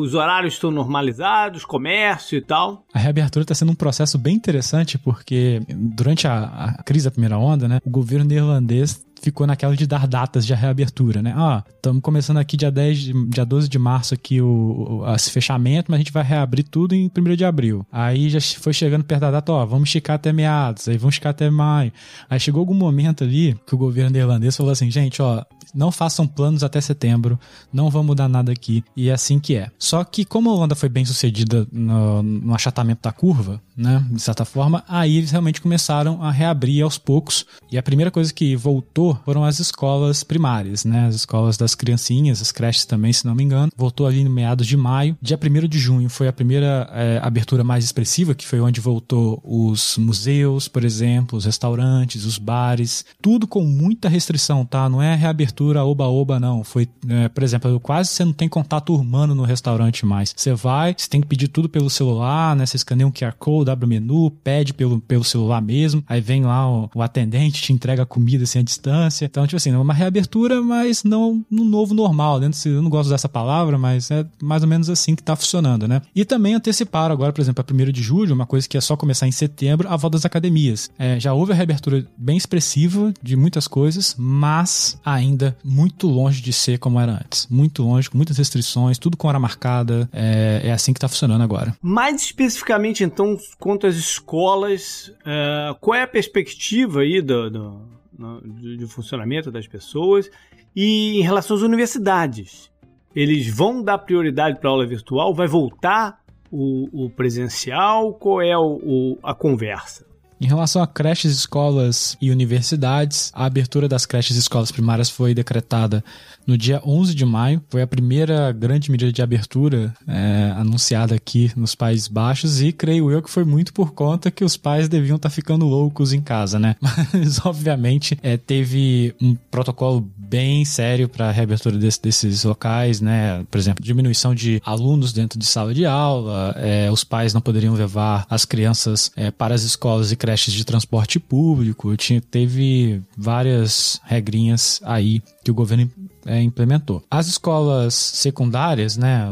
Os 0.00 0.14
horários 0.14 0.54
estão 0.54 0.70
normalizados, 0.70 1.64
comércio 1.64 2.36
e 2.36 2.40
tal? 2.40 2.84
A 2.92 2.98
reabertura 2.98 3.42
está 3.42 3.54
sendo 3.54 3.72
um 3.72 3.74
processo 3.74 4.18
bem 4.18 4.34
interessante 4.34 4.98
porque 4.98 5.62
durante 5.68 6.26
a, 6.26 6.74
a 6.78 6.82
crise 6.82 7.04
da 7.04 7.10
primeira 7.10 7.38
onda, 7.38 7.68
né? 7.68 7.80
O 7.84 7.90
governo 7.90 8.07
neerlandês 8.16 9.00
ficou 9.20 9.46
naquela 9.46 9.76
de 9.76 9.86
dar 9.86 10.06
datas 10.06 10.46
de 10.46 10.54
reabertura, 10.54 11.22
né? 11.22 11.34
Ah, 11.36 11.64
estamos 11.74 12.02
começando 12.02 12.38
aqui 12.38 12.56
dia 12.56 12.70
10, 12.70 12.98
de, 12.98 13.26
dia 13.28 13.44
12 13.44 13.68
de 13.68 13.78
março 13.78 14.14
aqui 14.14 14.40
o, 14.40 15.02
o, 15.04 15.14
esse 15.14 15.30
fechamento, 15.30 15.90
mas 15.90 15.96
a 15.96 16.02
gente 16.02 16.12
vai 16.12 16.22
reabrir 16.22 16.64
tudo 16.64 16.94
em 16.94 17.10
1 17.16 17.36
de 17.36 17.44
abril. 17.44 17.86
Aí 17.90 18.28
já 18.28 18.40
foi 18.40 18.72
chegando 18.72 19.04
perto 19.04 19.22
da 19.22 19.30
data, 19.30 19.52
ó, 19.52 19.66
vamos 19.66 19.88
esticar 19.88 20.16
até 20.16 20.32
meados, 20.32 20.88
aí 20.88 20.96
vamos 20.96 21.14
esticar 21.14 21.30
até 21.30 21.50
maio. 21.50 21.92
Aí 22.28 22.38
chegou 22.38 22.60
algum 22.60 22.74
momento 22.74 23.24
ali 23.24 23.56
que 23.66 23.74
o 23.74 23.78
governo 23.78 24.10
neerlandês 24.10 24.56
falou 24.56 24.72
assim, 24.72 24.90
gente, 24.90 25.20
ó, 25.22 25.44
não 25.74 25.90
façam 25.90 26.26
planos 26.26 26.62
até 26.62 26.80
setembro, 26.80 27.38
não 27.72 27.90
vão 27.90 28.02
mudar 28.02 28.28
nada 28.28 28.52
aqui, 28.52 28.84
e 28.96 29.08
é 29.08 29.12
assim 29.12 29.38
que 29.38 29.54
é. 29.54 29.70
Só 29.78 30.02
que 30.04 30.24
como 30.24 30.50
a 30.50 30.54
Holanda 30.54 30.74
foi 30.74 30.88
bem 30.88 31.04
sucedida 31.04 31.66
no, 31.70 32.22
no 32.22 32.54
achatamento 32.54 33.02
da 33.02 33.12
curva, 33.12 33.60
né, 33.76 34.04
de 34.10 34.20
certa 34.20 34.44
forma, 34.44 34.84
aí 34.88 35.18
eles 35.18 35.30
realmente 35.30 35.60
começaram 35.60 36.22
a 36.22 36.30
reabrir 36.30 36.82
aos 36.82 36.98
poucos, 36.98 37.44
e 37.70 37.78
a 37.78 37.82
primeira 37.82 38.10
coisa 38.10 38.32
que 38.32 38.56
voltou 38.56 39.07
voltou 39.08 39.20
foram 39.24 39.44
as 39.44 39.58
escolas 39.60 40.22
primárias, 40.22 40.84
né? 40.84 41.06
As 41.06 41.14
escolas 41.14 41.56
das 41.56 41.74
criancinhas, 41.74 42.40
as 42.42 42.52
creches 42.52 42.84
também, 42.84 43.12
se 43.12 43.26
não 43.26 43.34
me 43.34 43.44
engano. 43.44 43.70
Voltou 43.76 44.06
ali 44.06 44.24
no 44.24 44.30
meados 44.30 44.66
de 44.66 44.76
maio. 44.76 45.16
Dia 45.20 45.38
1 45.38 45.68
de 45.68 45.78
junho 45.78 46.08
foi 46.08 46.28
a 46.28 46.32
primeira 46.32 46.88
é, 46.92 47.20
abertura 47.22 47.62
mais 47.62 47.84
expressiva, 47.84 48.34
que 48.34 48.46
foi 48.46 48.60
onde 48.60 48.80
voltou 48.80 49.40
os 49.44 49.96
museus, 49.98 50.68
por 50.68 50.84
exemplo, 50.84 51.38
os 51.38 51.44
restaurantes, 51.44 52.24
os 52.24 52.38
bares. 52.38 53.04
Tudo 53.20 53.46
com 53.46 53.62
muita 53.62 54.08
restrição, 54.08 54.64
tá? 54.64 54.88
Não 54.88 55.02
é 55.02 55.14
reabertura 55.14 55.84
oba-oba, 55.84 56.40
não. 56.40 56.64
Foi, 56.64 56.88
é, 57.08 57.28
por 57.28 57.42
exemplo, 57.42 57.78
quase 57.80 58.10
você 58.10 58.24
não 58.24 58.32
tem 58.32 58.48
contato 58.48 58.94
humano 58.94 59.34
no 59.34 59.44
restaurante 59.44 60.04
mais. 60.04 60.34
Você 60.36 60.54
vai, 60.54 60.94
você 60.96 61.08
tem 61.08 61.20
que 61.20 61.26
pedir 61.26 61.48
tudo 61.48 61.68
pelo 61.68 61.90
celular, 61.90 62.56
né? 62.56 62.66
Você 62.66 62.76
escaneia 62.76 63.06
um 63.06 63.12
QR 63.12 63.34
Code, 63.38 63.70
abre 63.70 63.86
o 63.86 63.88
menu, 63.88 64.30
pede 64.30 64.72
pelo, 64.72 65.00
pelo 65.00 65.24
celular 65.24 65.60
mesmo. 65.60 66.02
Aí 66.08 66.20
vem 66.20 66.44
lá 66.44 66.68
o, 66.70 66.90
o 66.94 67.02
atendente, 67.02 67.62
te 67.62 67.72
entrega 67.72 68.02
a 68.02 68.06
comida 68.06 68.44
assim 68.44 68.58
distância 68.62 68.97
Então, 69.22 69.46
tipo 69.46 69.56
assim, 69.56 69.74
uma 69.74 69.94
reabertura, 69.94 70.60
mas 70.62 71.04
não 71.04 71.44
no 71.50 71.64
novo 71.64 71.94
normal, 71.94 72.38
né? 72.38 72.50
Eu 72.64 72.82
não 72.82 72.90
gosto 72.90 73.10
dessa 73.10 73.28
palavra, 73.28 73.78
mas 73.78 74.10
é 74.10 74.26
mais 74.42 74.62
ou 74.62 74.68
menos 74.68 74.88
assim 74.90 75.14
que 75.14 75.22
tá 75.22 75.36
funcionando, 75.36 75.86
né? 75.86 76.02
E 76.14 76.24
também 76.24 76.54
anteciparam 76.54 77.12
agora, 77.12 77.32
por 77.32 77.40
exemplo, 77.40 77.64
a 77.66 77.72
1 77.72 77.92
de 77.92 78.02
julho, 78.02 78.34
uma 78.34 78.46
coisa 78.46 78.68
que 78.68 78.76
é 78.76 78.80
só 78.80 78.96
começar 78.96 79.26
em 79.26 79.32
setembro, 79.32 79.88
a 79.88 79.96
volta 79.96 80.16
das 80.16 80.24
academias. 80.24 80.90
É, 80.98 81.18
já 81.20 81.32
houve 81.32 81.52
a 81.52 81.54
reabertura 81.54 82.06
bem 82.16 82.36
expressiva 82.36 83.12
de 83.22 83.36
muitas 83.36 83.68
coisas, 83.68 84.14
mas 84.18 84.98
ainda 85.04 85.56
muito 85.64 86.06
longe 86.06 86.40
de 86.40 86.52
ser 86.52 86.78
como 86.78 87.00
era 87.00 87.12
antes. 87.12 87.46
Muito 87.50 87.82
longe, 87.82 88.10
com 88.10 88.16
muitas 88.16 88.36
restrições, 88.36 88.98
tudo 88.98 89.16
com 89.16 89.28
hora 89.28 89.38
marcada. 89.38 90.08
É, 90.12 90.62
é 90.64 90.72
assim 90.72 90.92
que 90.92 91.00
tá 91.00 91.08
funcionando 91.08 91.42
agora. 91.42 91.76
Mais 91.80 92.22
especificamente, 92.22 93.04
então, 93.04 93.36
quanto 93.58 93.86
às 93.86 93.96
escolas, 93.96 95.12
é, 95.24 95.74
qual 95.80 95.94
é 95.94 96.02
a 96.02 96.08
perspectiva 96.08 97.00
aí 97.00 97.20
do, 97.20 97.50
do 97.50 97.97
de, 98.44 98.76
de 98.76 98.86
funcionamento 98.86 99.50
das 99.50 99.66
pessoas. 99.66 100.30
E 100.74 101.18
em 101.18 101.22
relação 101.22 101.56
às 101.56 101.62
universidades, 101.62 102.70
eles 103.14 103.48
vão 103.48 103.82
dar 103.82 103.98
prioridade 103.98 104.58
para 104.58 104.68
a 104.68 104.72
aula 104.72 104.86
virtual? 104.86 105.34
Vai 105.34 105.46
voltar 105.46 106.20
o, 106.50 107.04
o 107.04 107.10
presencial? 107.10 108.14
Qual 108.14 108.42
é 108.42 108.56
o, 108.56 108.80
o, 108.82 109.18
a 109.22 109.34
conversa? 109.34 110.07
Em 110.40 110.46
relação 110.46 110.80
a 110.80 110.86
creches, 110.86 111.32
escolas 111.32 112.16
e 112.20 112.30
universidades, 112.30 113.32
a 113.34 113.44
abertura 113.44 113.88
das 113.88 114.06
creches 114.06 114.36
e 114.36 114.40
escolas 114.40 114.70
primárias 114.70 115.10
foi 115.10 115.34
decretada 115.34 116.04
no 116.46 116.56
dia 116.56 116.80
11 116.86 117.12
de 117.12 117.24
maio. 117.24 117.60
Foi 117.68 117.82
a 117.82 117.86
primeira 117.86 118.52
grande 118.52 118.90
medida 118.90 119.12
de 119.12 119.20
abertura 119.20 119.92
é, 120.06 120.54
anunciada 120.56 121.14
aqui 121.14 121.50
nos 121.56 121.74
Países 121.74 122.06
Baixos 122.06 122.60
e 122.60 122.72
creio 122.72 123.10
eu 123.10 123.20
que 123.20 123.28
foi 123.28 123.44
muito 123.44 123.72
por 123.72 123.92
conta 123.92 124.30
que 124.30 124.44
os 124.44 124.56
pais 124.56 124.88
deviam 124.88 125.16
estar 125.16 125.28
tá 125.28 125.34
ficando 125.34 125.66
loucos 125.66 126.12
em 126.12 126.20
casa, 126.20 126.58
né? 126.58 126.76
Mas, 127.12 127.44
obviamente, 127.44 128.16
é, 128.22 128.36
teve 128.36 129.14
um 129.20 129.34
protocolo 129.50 130.08
bem 130.16 130.64
sério 130.64 131.08
para 131.08 131.28
a 131.28 131.32
reabertura 131.32 131.76
desse, 131.76 132.00
desses 132.00 132.44
locais, 132.44 133.00
né? 133.00 133.44
Por 133.50 133.58
exemplo, 133.58 133.84
diminuição 133.84 134.34
de 134.34 134.62
alunos 134.64 135.12
dentro 135.12 135.36
de 135.36 135.46
sala 135.46 135.74
de 135.74 135.84
aula, 135.84 136.54
é, 136.58 136.90
os 136.92 137.02
pais 137.02 137.34
não 137.34 137.40
poderiam 137.40 137.74
levar 137.74 138.24
as 138.30 138.44
crianças 138.44 139.10
é, 139.16 139.32
para 139.32 139.54
as 139.54 139.62
escolas 139.62 140.12
e 140.12 140.16
creches 140.16 140.27
de 140.36 140.64
transporte 140.64 141.18
público, 141.18 141.96
tinha, 141.96 142.20
teve 142.20 143.02
várias 143.16 144.00
regrinhas 144.04 144.80
aí 144.84 145.22
que 145.44 145.50
o 145.50 145.54
governo 145.54 145.90
é, 146.26 146.42
implementou. 146.42 147.02
As 147.10 147.26
escolas 147.26 147.94
secundárias, 147.94 148.96
né, 148.96 149.26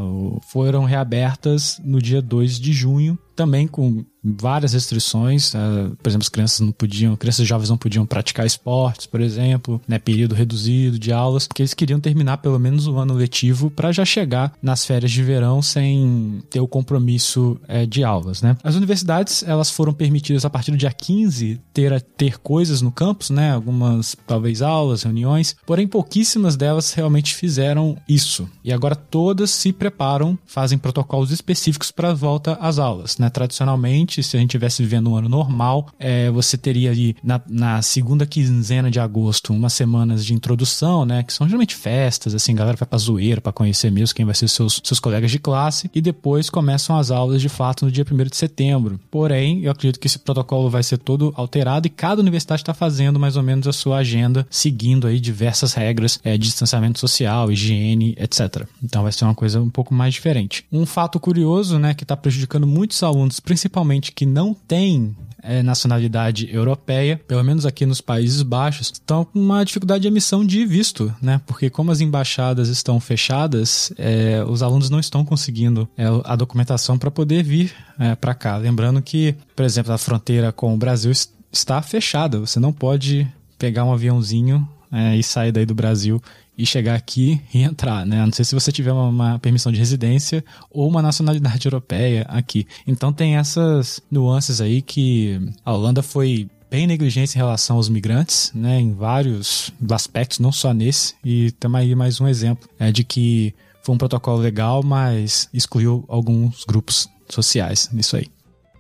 foram 0.49 0.85
reabertas 0.85 1.81
no 1.85 2.01
dia 2.01 2.23
2 2.23 2.59
de 2.59 2.73
junho, 2.73 3.19
também 3.37 3.69
com 3.69 4.05
várias 4.35 4.73
restrições. 4.73 5.55
Uh, 5.55 5.97
por 6.03 6.09
exemplo, 6.09 6.25
as 6.25 6.29
crianças 6.29 6.61
não 6.61 6.73
podiam, 6.73 7.17
crianças 7.17 7.47
jovens 7.47 7.71
não 7.71 7.77
podiam 7.77 8.05
praticar 8.05 8.45
esportes, 8.45 9.07
por 9.07 9.21
exemplo, 9.21 9.81
né, 9.87 9.99
período 9.99 10.35
reduzido 10.35 10.99
de 10.99 11.13
aulas, 11.13 11.47
porque 11.47 11.63
eles 11.63 11.75
queriam 11.75 12.01
terminar 12.01 12.39
pelo 12.39 12.59
menos 12.59 12.87
o 12.87 12.97
ano 12.97 13.15
letivo 13.15 13.71
para 13.71 13.93
já 13.93 14.05
chegar 14.05 14.53
nas 14.61 14.85
férias 14.85 15.13
de 15.13 15.23
verão 15.23 15.63
sem 15.63 16.43
ter 16.51 16.61
o 16.61 16.67
compromisso 16.67 17.59
é, 17.69 17.87
de 17.87 18.03
aulas, 18.03 18.43
né? 18.43 18.57
As 18.65 18.75
universidades, 18.75 19.45
elas 19.47 19.71
foram 19.71 19.93
permitidas 19.93 20.45
a 20.45 20.51
partir 20.51 20.71
do 20.71 20.77
dia 20.77 20.91
15 20.91 21.61
ter, 21.73 22.01
ter 22.17 22.39
coisas 22.39 22.81
no 22.83 22.91
campus, 22.91 23.31
né? 23.31 23.53
Algumas, 23.53 24.17
talvez, 24.27 24.63
aulas, 24.63 25.03
reuniões, 25.03 25.55
porém 25.65 25.87
pouquíssimas 25.87 26.57
delas 26.57 26.93
realmente 26.93 27.35
fizeram 27.35 27.97
isso. 28.09 28.49
E 28.65 28.73
agora 28.73 28.97
todas 28.97 29.51
se 29.51 29.73
preparam, 29.73 30.39
fazem 30.47 30.79
protocolos 30.79 31.31
específicos 31.31 31.91
para 31.91 32.11
a 32.11 32.15
volta 32.15 32.55
às 32.61 32.79
aulas, 32.79 33.19
né? 33.19 33.26
Tradicionalmente, 33.31 34.23
se 34.23 34.37
a 34.37 34.41
gente 34.41 34.51
tivesse 34.51 34.83
vivendo 34.83 35.11
um 35.11 35.17
ano 35.17 35.29
normal, 35.29 35.89
é, 35.99 36.31
você 36.31 36.57
teria 36.57 36.91
ali 36.91 37.17
na, 37.23 37.41
na, 37.49 37.83
segunda 37.83 38.27
quinzena 38.27 38.91
de 38.91 38.99
agosto 38.99 39.53
umas 39.53 39.73
semanas 39.73 40.25
de 40.25 40.35
introdução, 40.35 41.05
né? 41.05 41.23
Que 41.23 41.33
são 41.33 41.47
geralmente 41.47 41.75
festas, 41.75 42.35
assim, 42.35 42.55
galera 42.55 42.77
vai 42.77 42.87
pra 42.87 42.99
zoeira 42.99 43.41
pra 43.41 43.53
conhecer 43.53 43.91
mesmo 43.91 44.15
quem 44.15 44.25
vai 44.25 44.35
ser 44.35 44.49
seus, 44.49 44.81
seus 44.83 45.01
colegas 45.01 45.31
de 45.31 45.39
classe. 45.39 45.91
E 45.95 46.01
depois 46.01 46.51
começam 46.51 46.99
as 46.99 47.11
aulas 47.11 47.41
de 47.41 47.49
fato 47.49 47.85
no 47.85 47.91
dia 47.91 48.05
1 48.11 48.17
de 48.25 48.37
setembro. 48.37 49.01
Porém, 49.11 49.63
eu 49.63 49.71
acredito 49.71 50.01
que 50.01 50.07
esse 50.07 50.19
protocolo 50.19 50.71
vai 50.71 50.83
ser 50.83 50.99
todo 50.99 51.33
alterado 51.37 51.87
e 51.87 51.91
cada 51.91 52.21
universidade 52.21 52.63
está 52.63 52.75
fazendo 52.75 53.19
mais 53.19 53.37
ou 53.37 53.43
menos 53.43 53.67
a 53.67 53.73
sua 53.73 53.99
agenda, 53.99 54.47
seguindo 54.51 55.07
aí 55.07 55.21
diversas 55.21 55.73
regras 55.73 56.19
é, 56.25 56.33
de 56.33 56.47
distanciamento 56.47 56.99
social, 56.99 57.51
higiene, 57.51 58.17
etc. 58.19 58.67
Então 58.83 59.03
vai 59.03 59.13
ser 59.13 59.25
uma 59.25 59.35
coisa 59.35 59.61
um 59.61 59.71
pouco 59.71 59.95
mais 59.95 60.15
diferente. 60.15 60.65
Um 60.73 60.87
fato 60.87 61.19
curioso, 61.19 61.79
né, 61.79 61.95
que 61.95 62.05
está 62.05 62.17
prejudicando 62.17 62.67
muitos 62.67 63.03
alunos, 63.03 63.16
principalmente 63.45 64.13
que 64.13 64.27
não 64.27 64.55
tem 64.55 65.15
é, 65.43 65.63
nacionalidade 65.63 66.53
europeia, 66.53 67.21
pelo 67.29 67.43
menos 67.45 67.65
aqui 67.65 67.87
nos 67.87 68.01
Países 68.01 68.43
Baixos, 68.43 68.91
estão 68.93 69.25
com 69.25 69.39
uma 69.39 69.65
dificuldade 69.65 70.03
de 70.03 70.09
emissão 70.09 70.45
de 70.45 70.67
visto, 70.67 71.15
né? 71.23 71.41
Porque 71.47 71.71
como 71.71 71.93
as 71.93 72.01
embaixadas 72.01 72.69
estão 72.69 72.99
fechadas, 72.99 73.93
é, 73.97 74.45
os 74.47 74.63
alunos 74.63 74.91
não 74.91 74.99
estão 74.99 75.25
conseguindo 75.25 75.89
é, 75.97 76.05
a 76.25 76.35
documentação 76.35 76.99
para 76.99 77.11
poder 77.11 77.45
vir 77.45 77.73
é, 77.99 78.15
para 78.17 78.35
cá. 78.35 78.57
Lembrando 78.57 79.01
que, 79.01 79.37
por 79.55 79.65
exemplo, 79.65 79.93
a 79.93 79.99
fronteira 79.99 80.51
com 80.51 80.75
o 80.75 80.77
Brasil 80.77 81.13
está 81.53 81.81
fechada. 81.81 82.41
Você 82.41 82.59
não 82.59 82.73
pode 82.73 83.27
pegar 83.59 83.85
um 83.85 83.93
aviãozinho 83.93 84.69
é, 84.91 85.17
e 85.17 85.23
sair 85.23 85.53
daí 85.53 85.65
do 85.65 85.75
Brasil 85.75 86.21
e 86.57 86.65
chegar 86.65 86.95
aqui 86.95 87.41
e 87.53 87.63
entrar, 87.63 88.07
né? 88.07 88.25
Não 88.25 88.33
sei 88.33 88.45
se 88.45 88.55
você 88.55 88.73
tiver 88.73 88.93
uma, 88.93 89.09
uma, 89.09 89.39
permissão 89.39 89.71
de 89.71 89.79
residência 89.79 90.45
ou 90.71 90.89
uma 90.89 91.03
nacionalidade 91.03 91.67
europeia 91.69 92.25
aqui. 92.29 92.67
Então 92.87 93.13
tem 93.13 93.37
essas 93.37 94.01
nuances 94.11 94.61
aí 94.61 94.81
que 94.81 95.39
a 95.65 95.73
Holanda 95.73 96.03
foi 96.03 96.49
bem 96.71 96.87
negligente 96.87 97.35
em 97.35 97.39
relação 97.39 97.77
aos 97.77 97.89
migrantes, 97.89 98.51
né? 98.55 98.81
Em 98.81 98.93
vários 98.93 99.73
aspectos, 99.91 100.39
não 100.39 100.51
só 100.51 100.73
nesse. 100.73 101.15
E 101.25 101.51
temos 101.53 101.81
aí 101.81 101.95
mais 101.95 102.21
um 102.21 102.27
exemplo 102.27 102.69
é, 102.79 102.91
de 102.91 103.05
que 103.05 103.55
foi 103.83 103.95
um 103.95 103.99
protocolo 103.99 104.39
legal, 104.39 104.83
mas 104.83 105.49
excluiu 105.53 106.05
alguns 106.09 106.65
grupos 106.65 107.09
sociais 107.29 107.91
nisso 107.93 108.17
aí. 108.17 108.29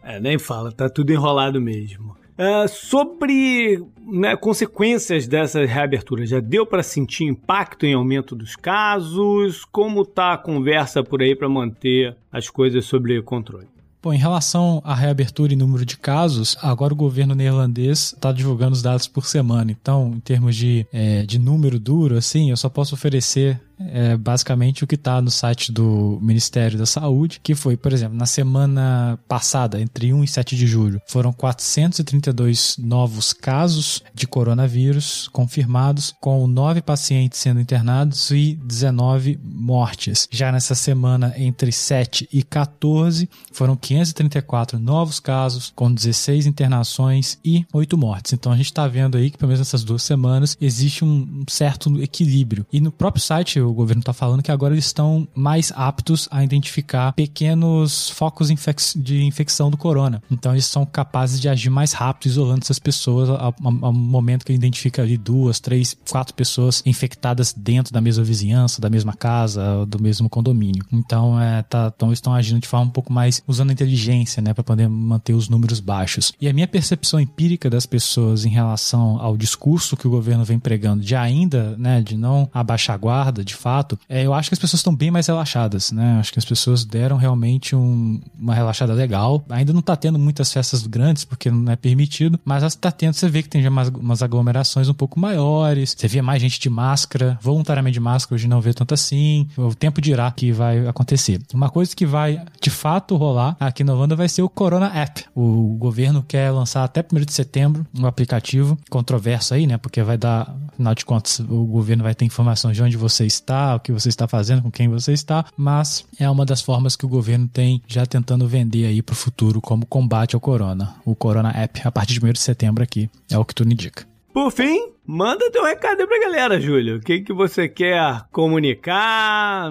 É, 0.03 0.21
nem 0.21 0.39
fala, 0.39 0.73
tá 0.73 0.89
tudo 0.89 1.13
enrolado 1.13 1.61
mesmo. 1.61 2.16
Uh, 2.39 2.69
sobre 2.69 3.83
né, 4.07 4.37
consequências 4.37 5.27
dessa 5.27 5.65
reabertura, 5.65 6.27
já 6.27 6.39
deu 6.39 6.67
para 6.67 6.83
sentir 6.83 7.25
impacto 7.25 7.87
em 7.87 7.95
aumento 7.95 8.37
dos 8.37 8.55
casos? 8.55 9.65
Como 9.65 10.05
tá 10.05 10.35
a 10.35 10.39
conversa 10.39 11.03
por 11.03 11.23
aí 11.23 11.35
para 11.35 11.49
manter 11.49 12.15
as 12.31 12.51
coisas 12.51 12.85
sob 12.85 13.23
controle? 13.23 13.67
Bom, 14.03 14.13
em 14.13 14.19
relação 14.19 14.81
à 14.85 14.95
reabertura 14.95 15.53
e 15.53 15.57
número 15.57 15.85
de 15.85 15.97
casos, 15.97 16.57
agora 16.63 16.93
o 16.93 16.97
governo 16.97 17.35
neerlandês 17.35 18.13
está 18.13 18.31
divulgando 18.31 18.75
os 18.75 18.81
dados 18.83 19.09
por 19.09 19.27
semana. 19.27 19.73
Então, 19.73 20.13
em 20.15 20.21
termos 20.21 20.55
de, 20.55 20.87
é, 20.93 21.23
de 21.25 21.41
número 21.41 21.77
duro, 21.81 22.17
assim, 22.17 22.51
eu 22.51 22.57
só 22.57 22.69
posso 22.69 22.95
oferecer 22.95 23.61
é 23.79 24.17
basicamente 24.17 24.85
o 24.85 24.87
que 24.87 24.95
está 24.95 25.21
no 25.21 25.31
site 25.31 25.71
do 25.71 26.19
Ministério 26.23 26.79
da 26.79 26.87
Saúde, 26.87 27.41
que 27.43 27.55
foi, 27.55 27.77
por 27.77 27.93
exemplo, 27.93 28.17
na 28.17 28.27
semana 28.27 29.19
passada, 29.29 29.81
entre 29.81 30.13
1 30.13 30.25
e 30.25 30.29
7 30.29 30.57
de 30.57 30.67
julho, 30.67 31.01
foram 31.07 31.33
432 31.33 32.77
novos 32.79 33.33
casos 33.33 34.03
de 34.15 34.27
coronavírus 34.27 35.29
confirmados, 35.29 36.15
com 36.21 36.47
9 36.47 36.83
pacientes 36.83 37.39
sendo 37.39 37.61
internados 37.61 38.31
e 38.31 38.59
19 38.65 39.39
mortes. 39.43 40.29
Já 40.31 40.51
nessa 40.51 40.75
semana, 40.75 41.35
entre 41.37 41.71
7 41.73 42.29
e 42.33 42.43
14, 42.43 43.29
foram 43.53 43.77
534 43.77 44.79
novos 44.79 45.21
casos, 45.21 45.73
com 45.75 45.93
16 45.93 46.47
internações 46.47 47.39
e 47.45 47.67
8 47.73 47.97
mortes. 47.99 48.33
Então 48.33 48.53
a 48.53 48.57
gente 48.57 48.67
está 48.67 48.87
vendo 48.87 49.17
aí 49.17 49.31
que, 49.31 49.39
pelo 49.39 49.49
menos 49.49 49.61
nessas 49.61 49.85
duas 49.85 50.03
semanas, 50.03 50.57
existe 50.61 51.05
um 51.05 51.45
certo 51.49 52.01
equilíbrio. 52.01 52.67
E 52.73 52.81
no 52.81 52.91
próprio 52.91 53.23
site, 53.23 53.59
o 53.67 53.75
governo 53.75 54.01
está 54.01 54.13
falando 54.13 54.43
que 54.43 54.51
agora 54.51 54.75
eles 54.75 54.87
estão 54.87 55.27
mais 55.35 55.73
aptos 55.75 56.29
a 56.31 56.43
identificar 56.43 57.13
pequenos 57.13 58.11
focos 58.11 58.49
de 58.97 59.25
infecção 59.25 59.71
do 59.71 59.77
corona. 59.77 60.23
Então 60.31 60.53
eles 60.53 60.67
são 60.67 60.85
capazes 60.87 61.41
de 61.41 61.49
agir 61.49 61.71
mais 61.71 61.93
rápido, 61.93 62.27
isolando 62.31 62.61
essas 62.63 62.79
pessoas 62.79 63.29
ao, 63.29 63.55
momento 63.93 64.45
que 64.45 64.53
identifica 64.53 65.03
ali 65.03 65.17
duas, 65.17 65.61
três, 65.61 65.97
quatro 66.09 66.35
pessoas 66.35 66.83
infectadas 66.87 67.53
dentro 67.53 67.93
da 67.93 68.01
mesma 68.01 68.25
vizinhança, 68.25 68.81
da 68.81 68.91
mesma 68.91 69.13
casa, 69.13 69.85
do 69.87 70.01
mesmo 70.01 70.29
condomínio. 70.29 70.85
Então, 70.93 71.41
é, 71.41 71.63
tá, 71.63 71.93
então 71.95 72.13
estão 72.13 72.35
agindo 72.35 72.61
de 72.61 72.69
forma 72.69 72.87
um 72.87 72.91
pouco 72.91 73.13
mais 73.13 73.43
usando 73.47 73.73
inteligência, 73.73 74.43
né, 74.43 74.55
para 74.55 74.65
poder 74.65 74.89
manter 74.89 75.35
os 75.35 75.49
números 75.49 75.81
baixos. 75.81 76.33
E 76.41 76.49
a 76.49 76.53
minha 76.53 76.69
percepção 76.69 77.21
empírica 77.21 77.69
das 77.69 77.87
pessoas 77.87 78.45
em 78.45 78.51
relação 78.51 79.21
ao 79.21 79.37
discurso 79.37 79.97
que 79.97 80.07
o 80.07 80.11
governo 80.11 80.45
vem 80.45 80.59
pregando 80.59 81.03
de 81.03 81.15
ainda, 81.15 81.77
né, 81.77 82.01
de 82.01 82.17
não 82.17 82.49
abaixar 82.53 82.95
a 82.95 82.99
guarda, 82.99 83.45
de 83.45 83.55
fato, 83.57 83.99
é, 84.09 84.25
eu 84.25 84.35
acho 84.35 84.51
que 84.51 84.55
as 84.55 84.59
pessoas 84.59 84.81
estão 84.81 84.95
bem 84.95 85.11
mais 85.11 85.27
relaxadas, 85.27 85.93
né? 85.93 86.19
Acho 86.21 86.33
que 86.33 86.39
as 86.39 86.45
pessoas 86.45 86.85
deram 86.85 87.17
realmente 87.17 87.75
um, 87.75 88.21
uma 88.39 88.55
relaxada 88.55 88.93
legal. 88.93 89.45
Ainda 89.51 89.73
não 89.73 89.83
tá 89.83 89.97
tendo 89.97 90.19
muitas 90.19 90.53
festas 90.53 90.87
grandes, 90.87 91.25
porque 91.25 91.51
não 91.51 91.73
é 91.73 91.77
permitido, 91.77 92.39
mas 92.45 92.63
as 92.63 92.75
tá 92.75 92.91
tendo, 92.91 93.15
você 93.15 93.29
vê 93.29 93.43
que 93.43 93.49
tem 93.49 93.63
já 93.63 93.69
umas, 93.69 93.89
umas 93.89 94.23
aglomerações 94.23 94.89
um 94.89 94.95
pouco 94.95 95.19
maiores, 95.19 95.95
você 95.97 96.07
vê 96.07 96.23
mais 96.23 96.41
gente 96.41 96.61
de 96.61 96.69
máscara, 96.69 97.39
voluntariamente 97.43 97.95
de 97.95 98.01
máscara, 98.01 98.35
hoje 98.35 98.49
não 98.49 98.61
vê 98.61 98.73
tanto 98.73 98.95
assim. 98.95 99.49
O 99.57 99.75
tempo 99.75 100.01
dirá 100.01 100.31
que 100.31 100.53
vai 100.53 100.87
acontecer. 100.87 101.41
Uma 101.53 101.71
coisa 101.71 101.95
que 101.95 102.07
vai 102.07 102.43
de 102.61 102.71
fato 102.71 103.17
rolar 103.17 103.57
aqui 103.59 103.83
na 103.83 103.95
Holanda 103.95 104.15
vai 104.15 104.29
ser 104.29 104.43
o 104.43 104.49
Corona 104.49 104.87
App. 104.95 105.25
O 105.35 105.77
governo 105.79 106.25
quer 106.27 106.51
lançar 106.51 106.85
até 106.85 107.05
1 107.13 107.25
de 107.25 107.33
setembro 107.33 107.87
um 107.99 108.07
aplicativo 108.07 108.79
controverso 108.91 109.55
aí, 109.55 109.67
né? 109.67 109.79
Porque 109.79 110.03
vai 110.03 110.19
dar, 110.19 110.55
afinal 110.69 110.95
de 110.95 111.05
contas, 111.05 111.41
o 111.41 111.65
governo 111.65 112.03
vai 112.03 112.15
ter 112.15 112.25
informação 112.25 112.73
de 112.73 112.83
onde 112.83 112.97
você 112.97 113.25
está 113.27 113.46
está, 113.47 113.77
o 113.77 113.81
que 113.81 113.93
você 113.93 114.09
está 114.09 114.27
fazendo, 114.27 114.63
com 114.63 114.71
quem 114.71 114.89
você 114.89 115.13
está, 115.13 115.45
mas 115.57 116.05
é 116.19 116.29
uma 116.29 116.45
das 116.45 116.61
formas 116.61 116.97
que 116.97 117.07
o 117.07 117.09
governo 117.09 117.49
tem 117.49 117.81
já 117.87 118.05
tentando 118.05 118.49
vender 118.49 118.87
aí 118.87 119.01
para 119.01 119.13
o 119.13 119.17
futuro 119.17 119.61
como 119.61 119.87
combate 119.87 120.35
ao 120.35 120.41
corona. 120.41 120.97
O 121.05 121.15
Corona 121.15 121.51
App, 121.51 121.81
a 121.85 121.93
partir 121.93 122.19
de 122.19 122.25
1 122.25 122.33
de 122.33 122.41
setembro 122.41 122.83
aqui, 122.83 123.09
é 123.31 123.39
o 123.39 123.45
que 123.45 123.55
tudo 123.55 123.73
indica. 123.73 124.05
Por 124.33 124.51
fim, 124.51 124.91
manda 125.07 125.51
teu 125.51 125.65
recado 125.65 126.07
pra 126.07 126.21
galera, 126.21 126.61
Júlio. 126.61 126.97
O 126.97 127.01
que, 127.01 127.21
que 127.21 127.33
você 127.33 127.69
quer 127.69 128.25
comunicar? 128.33 129.71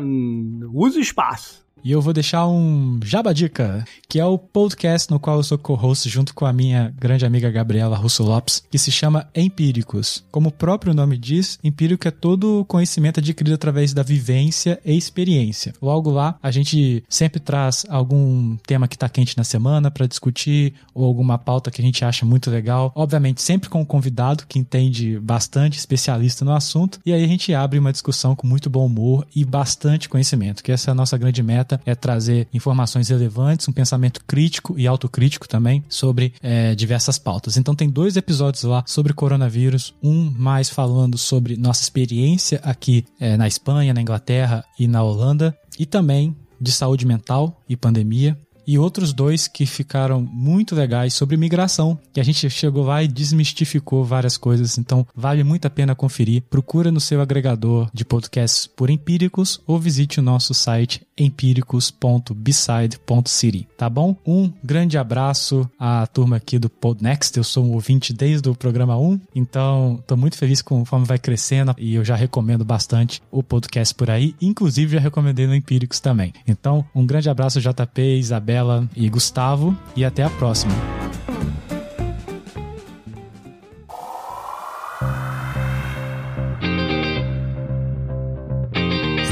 Use 0.74 0.98
o 0.98 1.02
espaço. 1.02 1.65
E 1.86 1.92
eu 1.92 2.02
vou 2.02 2.14
deixar 2.14 2.48
um 2.48 3.00
Jabadica, 3.04 3.86
que 4.10 4.20
é 4.20 4.26
o 4.26 4.40
podcast 4.40 5.12
no 5.12 5.20
qual 5.20 5.38
eu 5.38 5.44
sou 5.44 5.56
co-host 5.56 6.10
junto 6.10 6.34
com 6.34 6.44
a 6.44 6.52
minha 6.52 6.92
grande 7.00 7.28
amiga 7.28 7.52
Gabriela 7.52 7.96
Russo 7.96 8.24
Lopes, 8.24 8.64
que 8.72 8.80
se 8.80 8.92
chama 8.92 9.28
Empíricos. 9.36 10.26
Como 10.32 10.50
o 10.50 10.52
próprio 10.52 10.96
nome 10.96 11.16
diz, 11.16 11.60
empírico 11.64 12.08
é 12.08 12.12
todo 12.12 12.66
conhecimento 12.68 13.20
adquirido 13.20 13.54
através 13.54 13.94
da 13.94 14.02
vivência 14.02 14.82
e 14.84 14.98
experiência. 14.98 15.74
Logo 15.80 16.10
lá, 16.10 16.40
a 16.42 16.50
gente 16.50 17.04
sempre 17.08 17.40
traz 17.40 17.86
algum 17.88 18.58
tema 18.66 18.88
que 18.88 18.96
está 18.96 19.08
quente 19.08 19.38
na 19.38 19.44
semana 19.44 19.92
para 19.92 20.08
discutir 20.08 20.74
ou 20.92 21.06
alguma 21.06 21.38
pauta 21.38 21.70
que 21.70 21.84
a 21.84 21.86
gente 21.86 22.04
acha 22.04 22.26
muito 22.26 22.50
legal. 22.50 22.92
Obviamente, 22.96 23.44
sempre 23.44 23.70
com 23.70 23.82
um 23.82 23.86
convidado 23.86 24.48
que 24.48 24.58
entende 24.58 25.20
bastante, 25.20 25.78
especialista 25.78 26.44
no 26.44 26.52
assunto. 26.52 27.00
E 27.06 27.14
aí 27.14 27.24
a 27.24 27.28
gente 27.28 27.54
abre 27.54 27.78
uma 27.78 27.92
discussão 27.92 28.36
com 28.36 28.48
muito 28.48 28.72
bom 28.72 28.88
humor 28.88 29.28
e 29.36 29.46
bastante 29.46 30.10
conhecimento, 30.10 30.64
que 30.64 30.72
essa 30.72 30.90
é 30.90 30.92
a 30.92 30.96
nossa 30.96 31.16
grande 31.16 31.44
meta 31.44 31.75
é 31.86 31.96
trazer 31.96 32.48
informações 32.54 33.10
relevantes, 33.10 33.68
um 33.68 33.74
pensamento 33.74 34.24
crítico 34.26 34.76
e 34.78 34.88
autocrítico 34.88 35.48
também 35.48 35.84
sobre 35.90 36.34
é, 36.42 36.76
diversas 36.76 37.18
pautas. 37.18 37.58
Então 37.58 37.76
tem 37.76 37.90
dois 37.90 38.18
episódios 38.18 38.64
lá 38.64 38.84
sobre 38.86 39.14
coronavírus, 39.14 39.94
um 40.02 40.32
mais 40.38 40.70
falando 40.70 41.18
sobre 41.18 41.58
nossa 41.58 41.84
experiência 41.84 42.60
aqui 42.64 43.06
é, 43.20 43.38
na 43.38 43.48
Espanha, 43.48 43.94
na 43.94 44.02
Inglaterra 44.02 44.64
e 44.80 44.88
na 44.88 45.04
Holanda, 45.04 45.58
e 45.78 45.86
também 45.86 46.36
de 46.60 46.72
saúde 46.72 47.06
mental 47.06 47.62
e 47.68 47.76
pandemia 47.76 48.38
e 48.68 48.78
outros 48.78 49.14
dois 49.14 49.48
que 49.48 49.66
ficaram 49.66 50.22
muito 50.22 50.76
legais 50.76 51.14
sobre 51.14 51.38
migração, 51.38 52.00
que 52.12 52.20
a 52.20 52.24
gente 52.24 52.50
chegou 52.50 52.86
lá 52.86 53.04
e 53.04 53.08
desmistificou 53.08 54.04
várias 54.04 54.38
coisas, 54.38 54.78
então 54.78 55.06
vale 55.16 55.44
muito 55.44 55.66
a 55.66 55.70
pena 55.70 55.96
conferir. 55.96 56.44
Procura 56.50 56.92
no 56.92 57.00
seu 57.00 57.22
agregador 57.22 57.90
de 57.94 58.04
podcasts 58.04 58.68
por 58.68 58.90
Empíricos 58.90 59.62
ou 59.68 59.80
visite 59.80 60.20
o 60.20 60.24
nosso 60.24 60.54
site 60.54 61.06
empíricos.beside.city, 61.18 63.68
tá 63.78 63.90
bom? 63.90 64.16
Um 64.26 64.50
grande 64.64 64.98
abraço 64.98 65.70
à 65.78 66.08
turma 66.08 66.38
aqui 66.38 66.58
do 66.58 66.70
Podnext, 66.70 67.38
eu 67.38 67.44
sou 67.44 67.66
um 67.66 67.74
ouvinte 67.74 68.14
desde 68.14 68.50
o 68.50 68.56
programa 68.56 68.98
1, 68.98 69.20
então 69.36 70.02
tô 70.08 70.16
muito 70.16 70.38
feliz 70.38 70.62
conforme 70.62 71.06
vai 71.06 71.20
crescendo 71.20 71.76
e 71.78 71.96
eu 71.96 72.06
já 72.06 72.16
recomendo 72.16 72.64
bastante 72.64 73.22
o 73.30 73.44
podcast 73.44 73.94
por 73.94 74.10
aí, 74.10 74.34
inclusive 74.42 74.94
já 74.94 75.00
recomendei 75.00 75.46
no 75.46 75.56
Empíricos 75.56 76.00
também. 76.00 76.32
Então, 76.48 76.86
um 76.96 77.06
grande 77.06 77.30
abraço 77.30 77.60
JP, 77.60 78.02
Isabel 78.18 78.46
Isabela 78.46 78.88
e 78.96 79.10
Gustavo 79.10 79.76
e 79.96 80.06
até 80.06 80.24
a 80.24 80.30
próxima. 80.30 80.74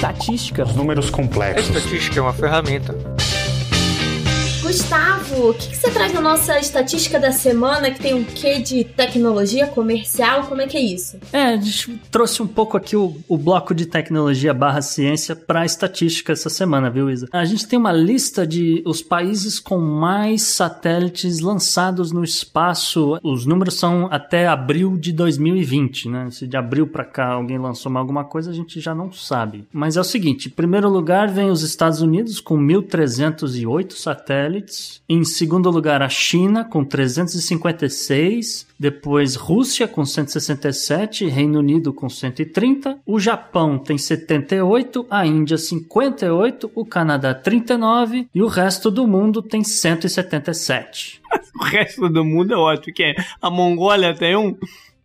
Estatística. 0.04 0.64
Os 0.64 0.76
números 0.76 1.10
complexos. 1.10 1.74
A 1.74 1.80
estatística 1.80 2.20
é 2.20 2.22
uma 2.22 2.34
ferramenta. 2.34 3.13
Gustavo, 4.74 5.52
o 5.52 5.54
que, 5.54 5.70
que, 5.70 5.78
você 5.78 5.92
traz 5.92 6.12
na 6.12 6.20
nossa 6.20 6.60
estatística 6.60 7.20
da 7.20 7.32
semana 7.32 7.92
que 7.92 8.00
tem 8.00 8.16
um 8.16 8.24
quê 8.24 8.60
de 8.60 8.84
tecnologia 8.84 9.68
comercial? 9.68 10.48
Como 10.48 10.62
é 10.62 10.68
que 10.68 10.76
é 10.76 10.82
isso? 10.82 11.20
É, 11.32 11.54
a 11.54 11.58
gente 11.58 12.02
trouxe 12.10 12.42
um 12.42 12.48
pouco 12.48 12.76
aqui 12.76 12.96
o, 12.96 13.16
o 13.28 13.38
bloco 13.38 13.76
de 13.76 13.86
tecnologia 13.86 14.52
barra 14.52 14.82
ciência 14.82 15.36
para 15.36 15.64
estatística 15.64 16.34
essa 16.34 16.50
semana, 16.50 16.90
viu, 16.90 17.08
Isa? 17.08 17.28
A 17.32 17.46
gente 17.46 17.68
tem 17.68 17.78
uma 17.78 17.92
lista 17.92 18.48
de 18.48 18.82
os 18.84 19.00
países 19.04 19.60
com 19.60 19.78
mais 19.78 20.42
satélites 20.42 21.40
lançados 21.40 22.12
no 22.12 22.24
espaço. 22.24 23.20
Os 23.22 23.46
números 23.46 23.76
são 23.76 24.08
até 24.10 24.48
abril 24.48 24.98
de 24.98 25.12
2020, 25.12 26.10
né? 26.10 26.30
Se 26.32 26.48
de 26.48 26.58
abril 26.58 26.88
para 26.88 27.06
cá 27.06 27.34
alguém 27.34 27.60
lançou 27.60 27.96
alguma 27.96 28.24
coisa, 28.24 28.50
a 28.50 28.54
gente 28.54 28.80
já 28.80 28.96
não 28.96 29.12
sabe. 29.12 29.68
Mas 29.72 29.98
é 29.98 30.02
o 30.02 30.04
seguinte, 30.04 30.48
em 30.48 30.52
primeiro 30.52 30.90
lugar 30.90 31.28
vem 31.28 31.52
os 31.52 31.62
Estados 31.62 32.02
Unidos 32.02 32.40
com 32.40 32.58
1.308 32.58 33.92
satélites 33.92 34.63
satélites. 34.64 35.02
Em 35.08 35.24
segundo 35.24 35.70
lugar, 35.70 36.02
a 36.02 36.10
China, 36.10 36.64
com 36.64 36.84
356. 36.84 38.68
Depois, 38.80 39.36
Rússia, 39.36 39.88
com 39.88 40.06
167. 40.06 41.28
Reino 41.28 41.60
Unido, 41.60 41.94
com 41.94 42.10
130. 42.10 43.00
O 43.06 43.20
Japão 43.20 43.78
tem 43.78 43.98
78. 43.98 45.06
A 45.10 45.26
Índia, 45.26 45.58
58. 45.58 46.72
O 46.74 46.86
Canadá, 46.86 47.34
39. 47.34 48.28
E 48.34 48.42
o 48.42 48.48
resto 48.48 48.90
do 48.90 49.08
mundo 49.08 49.42
tem 49.42 49.64
177. 49.64 51.22
o 51.60 51.64
resto 51.64 52.10
do 52.10 52.24
mundo 52.24 52.54
é 52.54 52.58
ótimo. 52.58 52.94
Que 52.94 53.04
é 53.04 53.16
a 53.42 53.50
Mongólia 53.50 54.14
tem 54.14 54.36
um. 54.36 54.58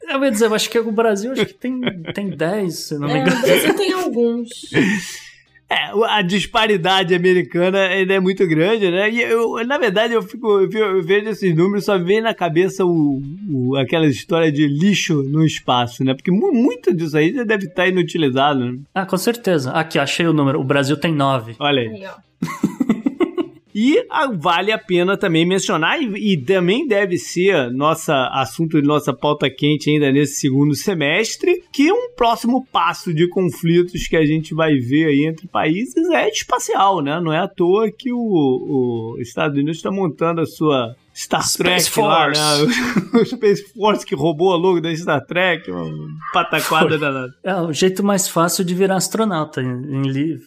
Eu 0.08 0.24
ia 0.24 0.30
dizer, 0.30 0.46
eu 0.46 0.54
acho 0.54 0.70
que 0.70 0.78
o 0.78 0.90
Brasil 0.90 1.32
acho 1.32 1.44
que 1.44 1.52
tem, 1.52 1.80
tem 2.14 2.30
10, 2.30 2.74
se 2.74 2.98
não 2.98 3.08
me 3.08 3.18
engano. 3.18 3.36
É, 3.36 3.38
o 3.38 3.42
Brasil 3.42 3.76
tem 3.76 3.92
alguns. 3.92 4.48
É, 5.70 5.90
a 6.06 6.22
disparidade 6.22 7.14
americana 7.14 7.78
ainda 7.78 8.14
é 8.14 8.20
muito 8.20 8.46
grande, 8.46 8.90
né? 8.90 9.10
E 9.10 9.20
eu, 9.20 9.62
na 9.66 9.76
verdade, 9.76 10.14
eu, 10.14 10.22
fico, 10.22 10.60
eu 10.60 11.02
vejo 11.02 11.28
esses 11.28 11.54
números, 11.54 11.84
só 11.84 11.98
vem 11.98 12.22
na 12.22 12.32
cabeça 12.32 12.86
o, 12.86 13.20
o, 13.50 13.76
aquela 13.76 14.06
história 14.06 14.50
de 14.50 14.66
lixo 14.66 15.22
no 15.22 15.44
espaço, 15.44 16.02
né? 16.02 16.14
Porque 16.14 16.30
muito 16.30 16.94
disso 16.94 17.18
aí 17.18 17.34
já 17.34 17.44
deve 17.44 17.66
estar 17.66 17.86
inutilizado, 17.86 18.64
né? 18.64 18.78
Ah, 18.94 19.04
com 19.04 19.18
certeza. 19.18 19.70
Aqui, 19.72 19.98
achei 19.98 20.26
o 20.26 20.32
número. 20.32 20.58
O 20.58 20.64
Brasil 20.64 20.96
tem 20.96 21.12
nove. 21.12 21.54
Olha 21.58 21.82
aí. 21.82 21.88
aí 21.88 22.04
ó. 22.06 22.98
E 23.80 24.04
ah, 24.10 24.28
vale 24.34 24.72
a 24.72 24.78
pena 24.78 25.16
também 25.16 25.46
mencionar, 25.46 26.02
e, 26.02 26.32
e, 26.32 26.36
também 26.36 26.84
deve 26.84 27.16
ser 27.16 27.70
nossa 27.70 28.26
assunto 28.32 28.82
de 28.82 28.84
nossa 28.84 29.12
pauta 29.12 29.48
quente 29.48 29.88
ainda 29.88 30.10
nesse 30.10 30.40
segundo 30.40 30.74
semestre, 30.74 31.62
que 31.72 31.92
um 31.92 32.10
próximo 32.16 32.66
passo 32.72 33.14
de 33.14 33.28
conflitos 33.28 34.08
que 34.08 34.16
a 34.16 34.26
gente 34.26 34.52
vai 34.52 34.74
ver 34.78 35.06
aí 35.06 35.24
entre 35.24 35.46
países 35.46 36.10
é 36.10 36.28
espacial, 36.28 37.00
né? 37.00 37.20
Não 37.20 37.32
é 37.32 37.38
à 37.38 37.46
toa 37.46 37.88
que 37.88 38.12
o, 38.12 38.18
o 38.18 39.16
Estados 39.20 39.56
Unidos 39.56 39.76
está 39.76 39.92
montando 39.92 40.40
a 40.40 40.46
sua 40.46 40.96
Star 41.18 41.42
Space 41.42 41.58
Trek 41.58 41.90
Force. 41.90 42.40
lá, 42.40 42.58
né? 42.58 42.72
o 43.20 43.26
Space 43.26 43.72
Force 43.74 44.06
que 44.06 44.14
roubou 44.14 44.52
a 44.52 44.56
logo 44.56 44.80
da 44.80 44.94
Star 44.94 45.26
Trek, 45.26 45.68
uma 45.68 45.90
pataquada 46.32 46.96
danada. 46.96 47.34
É 47.42 47.56
o 47.56 47.72
jeito 47.72 48.04
mais 48.04 48.28
fácil 48.28 48.64
de 48.64 48.72
virar 48.72 48.94
astronauta. 48.94 49.60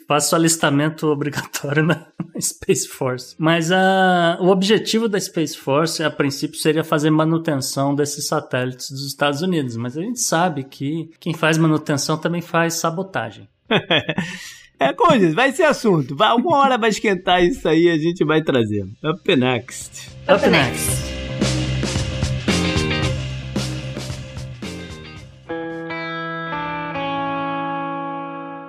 Faça 0.07 0.33
o 0.33 0.39
alistamento 0.39 1.07
obrigatório 1.07 1.83
na, 1.83 2.07
Space 2.39 2.87
Force. 2.87 3.35
Mas 3.37 3.69
uh, 3.69 4.39
o 4.39 4.47
objetivo 4.47 5.09
da 5.09 5.19
Space 5.19 5.57
Force, 5.57 6.01
a 6.01 6.09
princípio, 6.09 6.57
seria 6.57 6.85
fazer 6.85 7.09
manutenção 7.09 7.93
desses 7.93 8.25
satélites 8.25 8.89
dos 8.91 9.05
Estados 9.05 9.41
Unidos. 9.41 9.75
Mas 9.75 9.97
a 9.97 10.01
gente 10.01 10.21
sabe 10.21 10.63
que 10.63 11.11
quem 11.19 11.33
faz 11.33 11.57
manutenção 11.57 12.17
também 12.17 12.41
faz 12.41 12.75
sabotagem. 12.75 13.49
É, 14.81 14.93
como 14.93 15.15
disse, 15.15 15.35
vai 15.35 15.51
ser 15.51 15.65
assunto. 15.65 16.15
Vai, 16.15 16.33
uma 16.33 16.57
hora 16.57 16.75
vai 16.75 16.89
esquentar 16.89 17.43
isso 17.43 17.69
aí 17.69 17.87
a 17.87 17.99
gente 17.99 18.25
vai 18.25 18.41
trazer. 18.41 18.83
Up 19.03 19.35
next. 19.35 20.09
Up, 20.23 20.33
Up 20.33 20.49
next. 20.49 21.11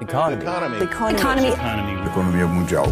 Economy. 0.02 0.42
Economy. 0.42 0.76
Economy. 0.82 1.48
Economy. 1.48 2.06
Economia 2.06 2.46
mundial. 2.46 2.86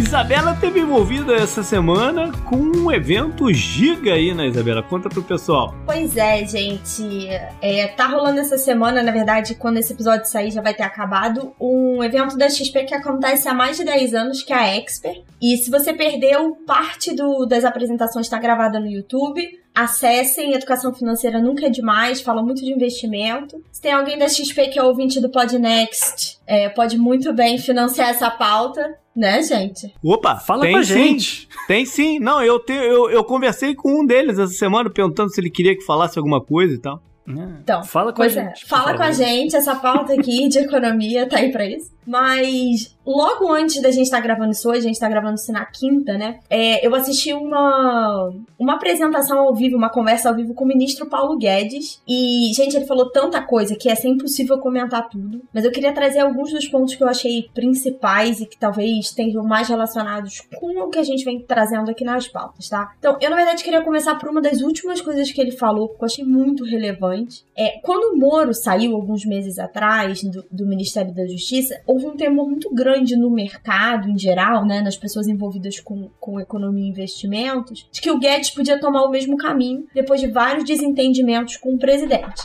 Isabela 0.00 0.56
teve 0.58 0.80
envolvida 0.80 1.34
essa 1.34 1.62
semana 1.62 2.32
com 2.46 2.56
um 2.56 2.90
evento 2.90 3.52
giga 3.52 4.14
aí, 4.14 4.32
né, 4.32 4.46
Isabela? 4.46 4.82
Conta 4.82 5.10
pro 5.10 5.22
pessoal. 5.22 5.74
Pois 5.84 6.16
é, 6.16 6.44
gente. 6.46 7.28
É, 7.60 7.86
tá 7.88 8.06
rolando 8.06 8.40
essa 8.40 8.56
semana, 8.56 9.02
na 9.02 9.12
verdade, 9.12 9.54
quando 9.54 9.76
esse 9.76 9.92
episódio 9.92 10.24
sair 10.24 10.50
já 10.50 10.62
vai 10.62 10.72
ter 10.72 10.84
acabado, 10.84 11.52
um 11.60 12.02
evento 12.02 12.38
da 12.38 12.48
XP 12.48 12.84
que 12.84 12.94
acontece 12.94 13.46
há 13.46 13.52
mais 13.52 13.76
de 13.76 13.84
10 13.84 14.14
anos, 14.14 14.42
que 14.42 14.54
é 14.54 14.56
a 14.56 14.74
Expert. 14.74 15.22
E 15.40 15.58
se 15.58 15.70
você 15.70 15.92
perdeu, 15.92 16.56
parte 16.66 17.14
do, 17.14 17.44
das 17.44 17.64
apresentações 17.64 18.24
está 18.24 18.38
gravada 18.38 18.80
no 18.80 18.86
YouTube. 18.86 19.60
Acessem, 19.74 20.52
educação 20.52 20.92
financeira 20.92 21.40
nunca 21.40 21.66
é 21.66 21.70
demais, 21.70 22.20
fala 22.20 22.42
muito 22.42 22.62
de 22.62 22.72
investimento. 22.72 23.62
Se 23.70 23.80
tem 23.80 23.92
alguém 23.92 24.18
da 24.18 24.28
XP 24.28 24.68
que 24.68 24.78
é 24.78 24.82
ouvinte 24.82 25.20
do 25.20 25.30
Podnext, 25.30 26.38
é, 26.46 26.68
pode 26.68 26.98
muito 26.98 27.32
bem 27.32 27.58
financiar 27.58 28.10
essa 28.10 28.30
pauta. 28.30 28.98
Né, 29.14 29.42
gente? 29.42 29.92
Opa, 30.04 30.36
fala 30.36 30.62
tem 30.62 30.72
com 30.72 30.78
a 30.78 30.82
gente. 30.82 31.40
Sim, 31.40 31.48
tem 31.66 31.84
sim. 31.84 32.18
Não, 32.20 32.42
eu, 32.42 32.60
te, 32.60 32.72
eu, 32.72 33.10
eu 33.10 33.24
conversei 33.24 33.74
com 33.74 34.00
um 34.00 34.06
deles 34.06 34.38
essa 34.38 34.52
semana 34.52 34.88
perguntando 34.88 35.30
se 35.30 35.40
ele 35.40 35.50
queria 35.50 35.76
que 35.76 35.84
falasse 35.84 36.16
alguma 36.16 36.40
coisa 36.40 36.74
e 36.74 36.78
tal. 36.78 37.02
Então, 37.26 37.82
fala 37.84 38.12
com 38.12 38.22
a 38.22 38.26
é, 38.26 38.28
gente. 38.28 38.64
É, 38.64 38.68
fala 38.68 38.96
com 38.96 39.02
a 39.02 39.12
gente, 39.12 39.54
essa 39.54 39.76
pauta 39.76 40.14
aqui 40.14 40.48
de 40.48 40.58
economia 40.58 41.28
tá 41.28 41.38
aí 41.38 41.50
pra 41.50 41.66
isso. 41.66 41.90
Mas 42.10 42.96
logo 43.06 43.52
antes 43.52 43.80
da 43.80 43.92
gente 43.92 44.06
estar 44.06 44.16
tá 44.16 44.22
gravando 44.22 44.50
isso 44.50 44.68
hoje, 44.68 44.80
a 44.80 44.82
gente 44.82 44.98
tá 44.98 45.08
gravando 45.08 45.36
isso 45.36 45.52
na 45.52 45.64
quinta, 45.64 46.18
né? 46.18 46.40
É, 46.50 46.84
eu 46.84 46.92
assisti 46.92 47.32
uma, 47.32 48.32
uma 48.58 48.74
apresentação 48.74 49.38
ao 49.38 49.54
vivo, 49.54 49.76
uma 49.76 49.88
conversa 49.88 50.28
ao 50.28 50.34
vivo 50.34 50.52
com 50.52 50.64
o 50.64 50.66
ministro 50.66 51.06
Paulo 51.06 51.38
Guedes. 51.38 52.02
E, 52.08 52.50
gente, 52.52 52.76
ele 52.76 52.86
falou 52.86 53.10
tanta 53.10 53.40
coisa 53.40 53.76
que 53.76 53.88
é 53.88 53.94
ser 53.94 54.08
impossível 54.08 54.58
comentar 54.58 55.08
tudo. 55.08 55.40
Mas 55.54 55.64
eu 55.64 55.70
queria 55.70 55.92
trazer 55.92 56.18
alguns 56.18 56.52
dos 56.52 56.66
pontos 56.66 56.96
que 56.96 57.02
eu 57.02 57.08
achei 57.08 57.48
principais 57.54 58.40
e 58.40 58.46
que 58.46 58.58
talvez 58.58 59.06
estejam 59.06 59.44
mais 59.44 59.68
relacionados 59.68 60.40
com 60.56 60.82
o 60.82 60.90
que 60.90 60.98
a 60.98 61.04
gente 61.04 61.24
vem 61.24 61.40
trazendo 61.40 61.92
aqui 61.92 62.02
nas 62.02 62.26
pautas, 62.26 62.68
tá? 62.68 62.92
Então, 62.98 63.16
eu 63.20 63.30
na 63.30 63.36
verdade 63.36 63.62
queria 63.62 63.82
começar 63.82 64.16
por 64.16 64.28
uma 64.28 64.40
das 64.40 64.62
últimas 64.62 65.00
coisas 65.00 65.30
que 65.30 65.40
ele 65.40 65.52
falou, 65.52 65.90
que 65.90 66.02
eu 66.02 66.06
achei 66.06 66.24
muito 66.24 66.64
relevante. 66.64 67.44
É, 67.56 67.78
quando 67.82 68.14
o 68.14 68.18
Moro 68.18 68.52
saiu 68.52 68.96
alguns 68.96 69.24
meses 69.24 69.60
atrás 69.60 70.24
do, 70.24 70.44
do 70.50 70.66
Ministério 70.66 71.14
da 71.14 71.24
Justiça, 71.26 71.80
houve 72.00 72.14
um 72.14 72.16
temor 72.16 72.48
muito 72.48 72.72
grande 72.74 73.16
no 73.16 73.30
mercado 73.30 74.08
em 74.08 74.18
geral, 74.18 74.64
né, 74.64 74.80
nas 74.80 74.96
pessoas 74.96 75.28
envolvidas 75.28 75.78
com, 75.80 76.10
com 76.18 76.40
economia 76.40 76.86
e 76.86 76.88
investimentos, 76.88 77.86
de 77.92 78.00
que 78.00 78.10
o 78.10 78.18
Guedes 78.18 78.50
podia 78.50 78.80
tomar 78.80 79.04
o 79.04 79.10
mesmo 79.10 79.36
caminho 79.36 79.86
depois 79.94 80.20
de 80.20 80.28
vários 80.28 80.64
desentendimentos 80.64 81.56
com 81.56 81.74
o 81.74 81.78
presidente. 81.78 82.42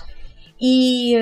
E 0.60 1.16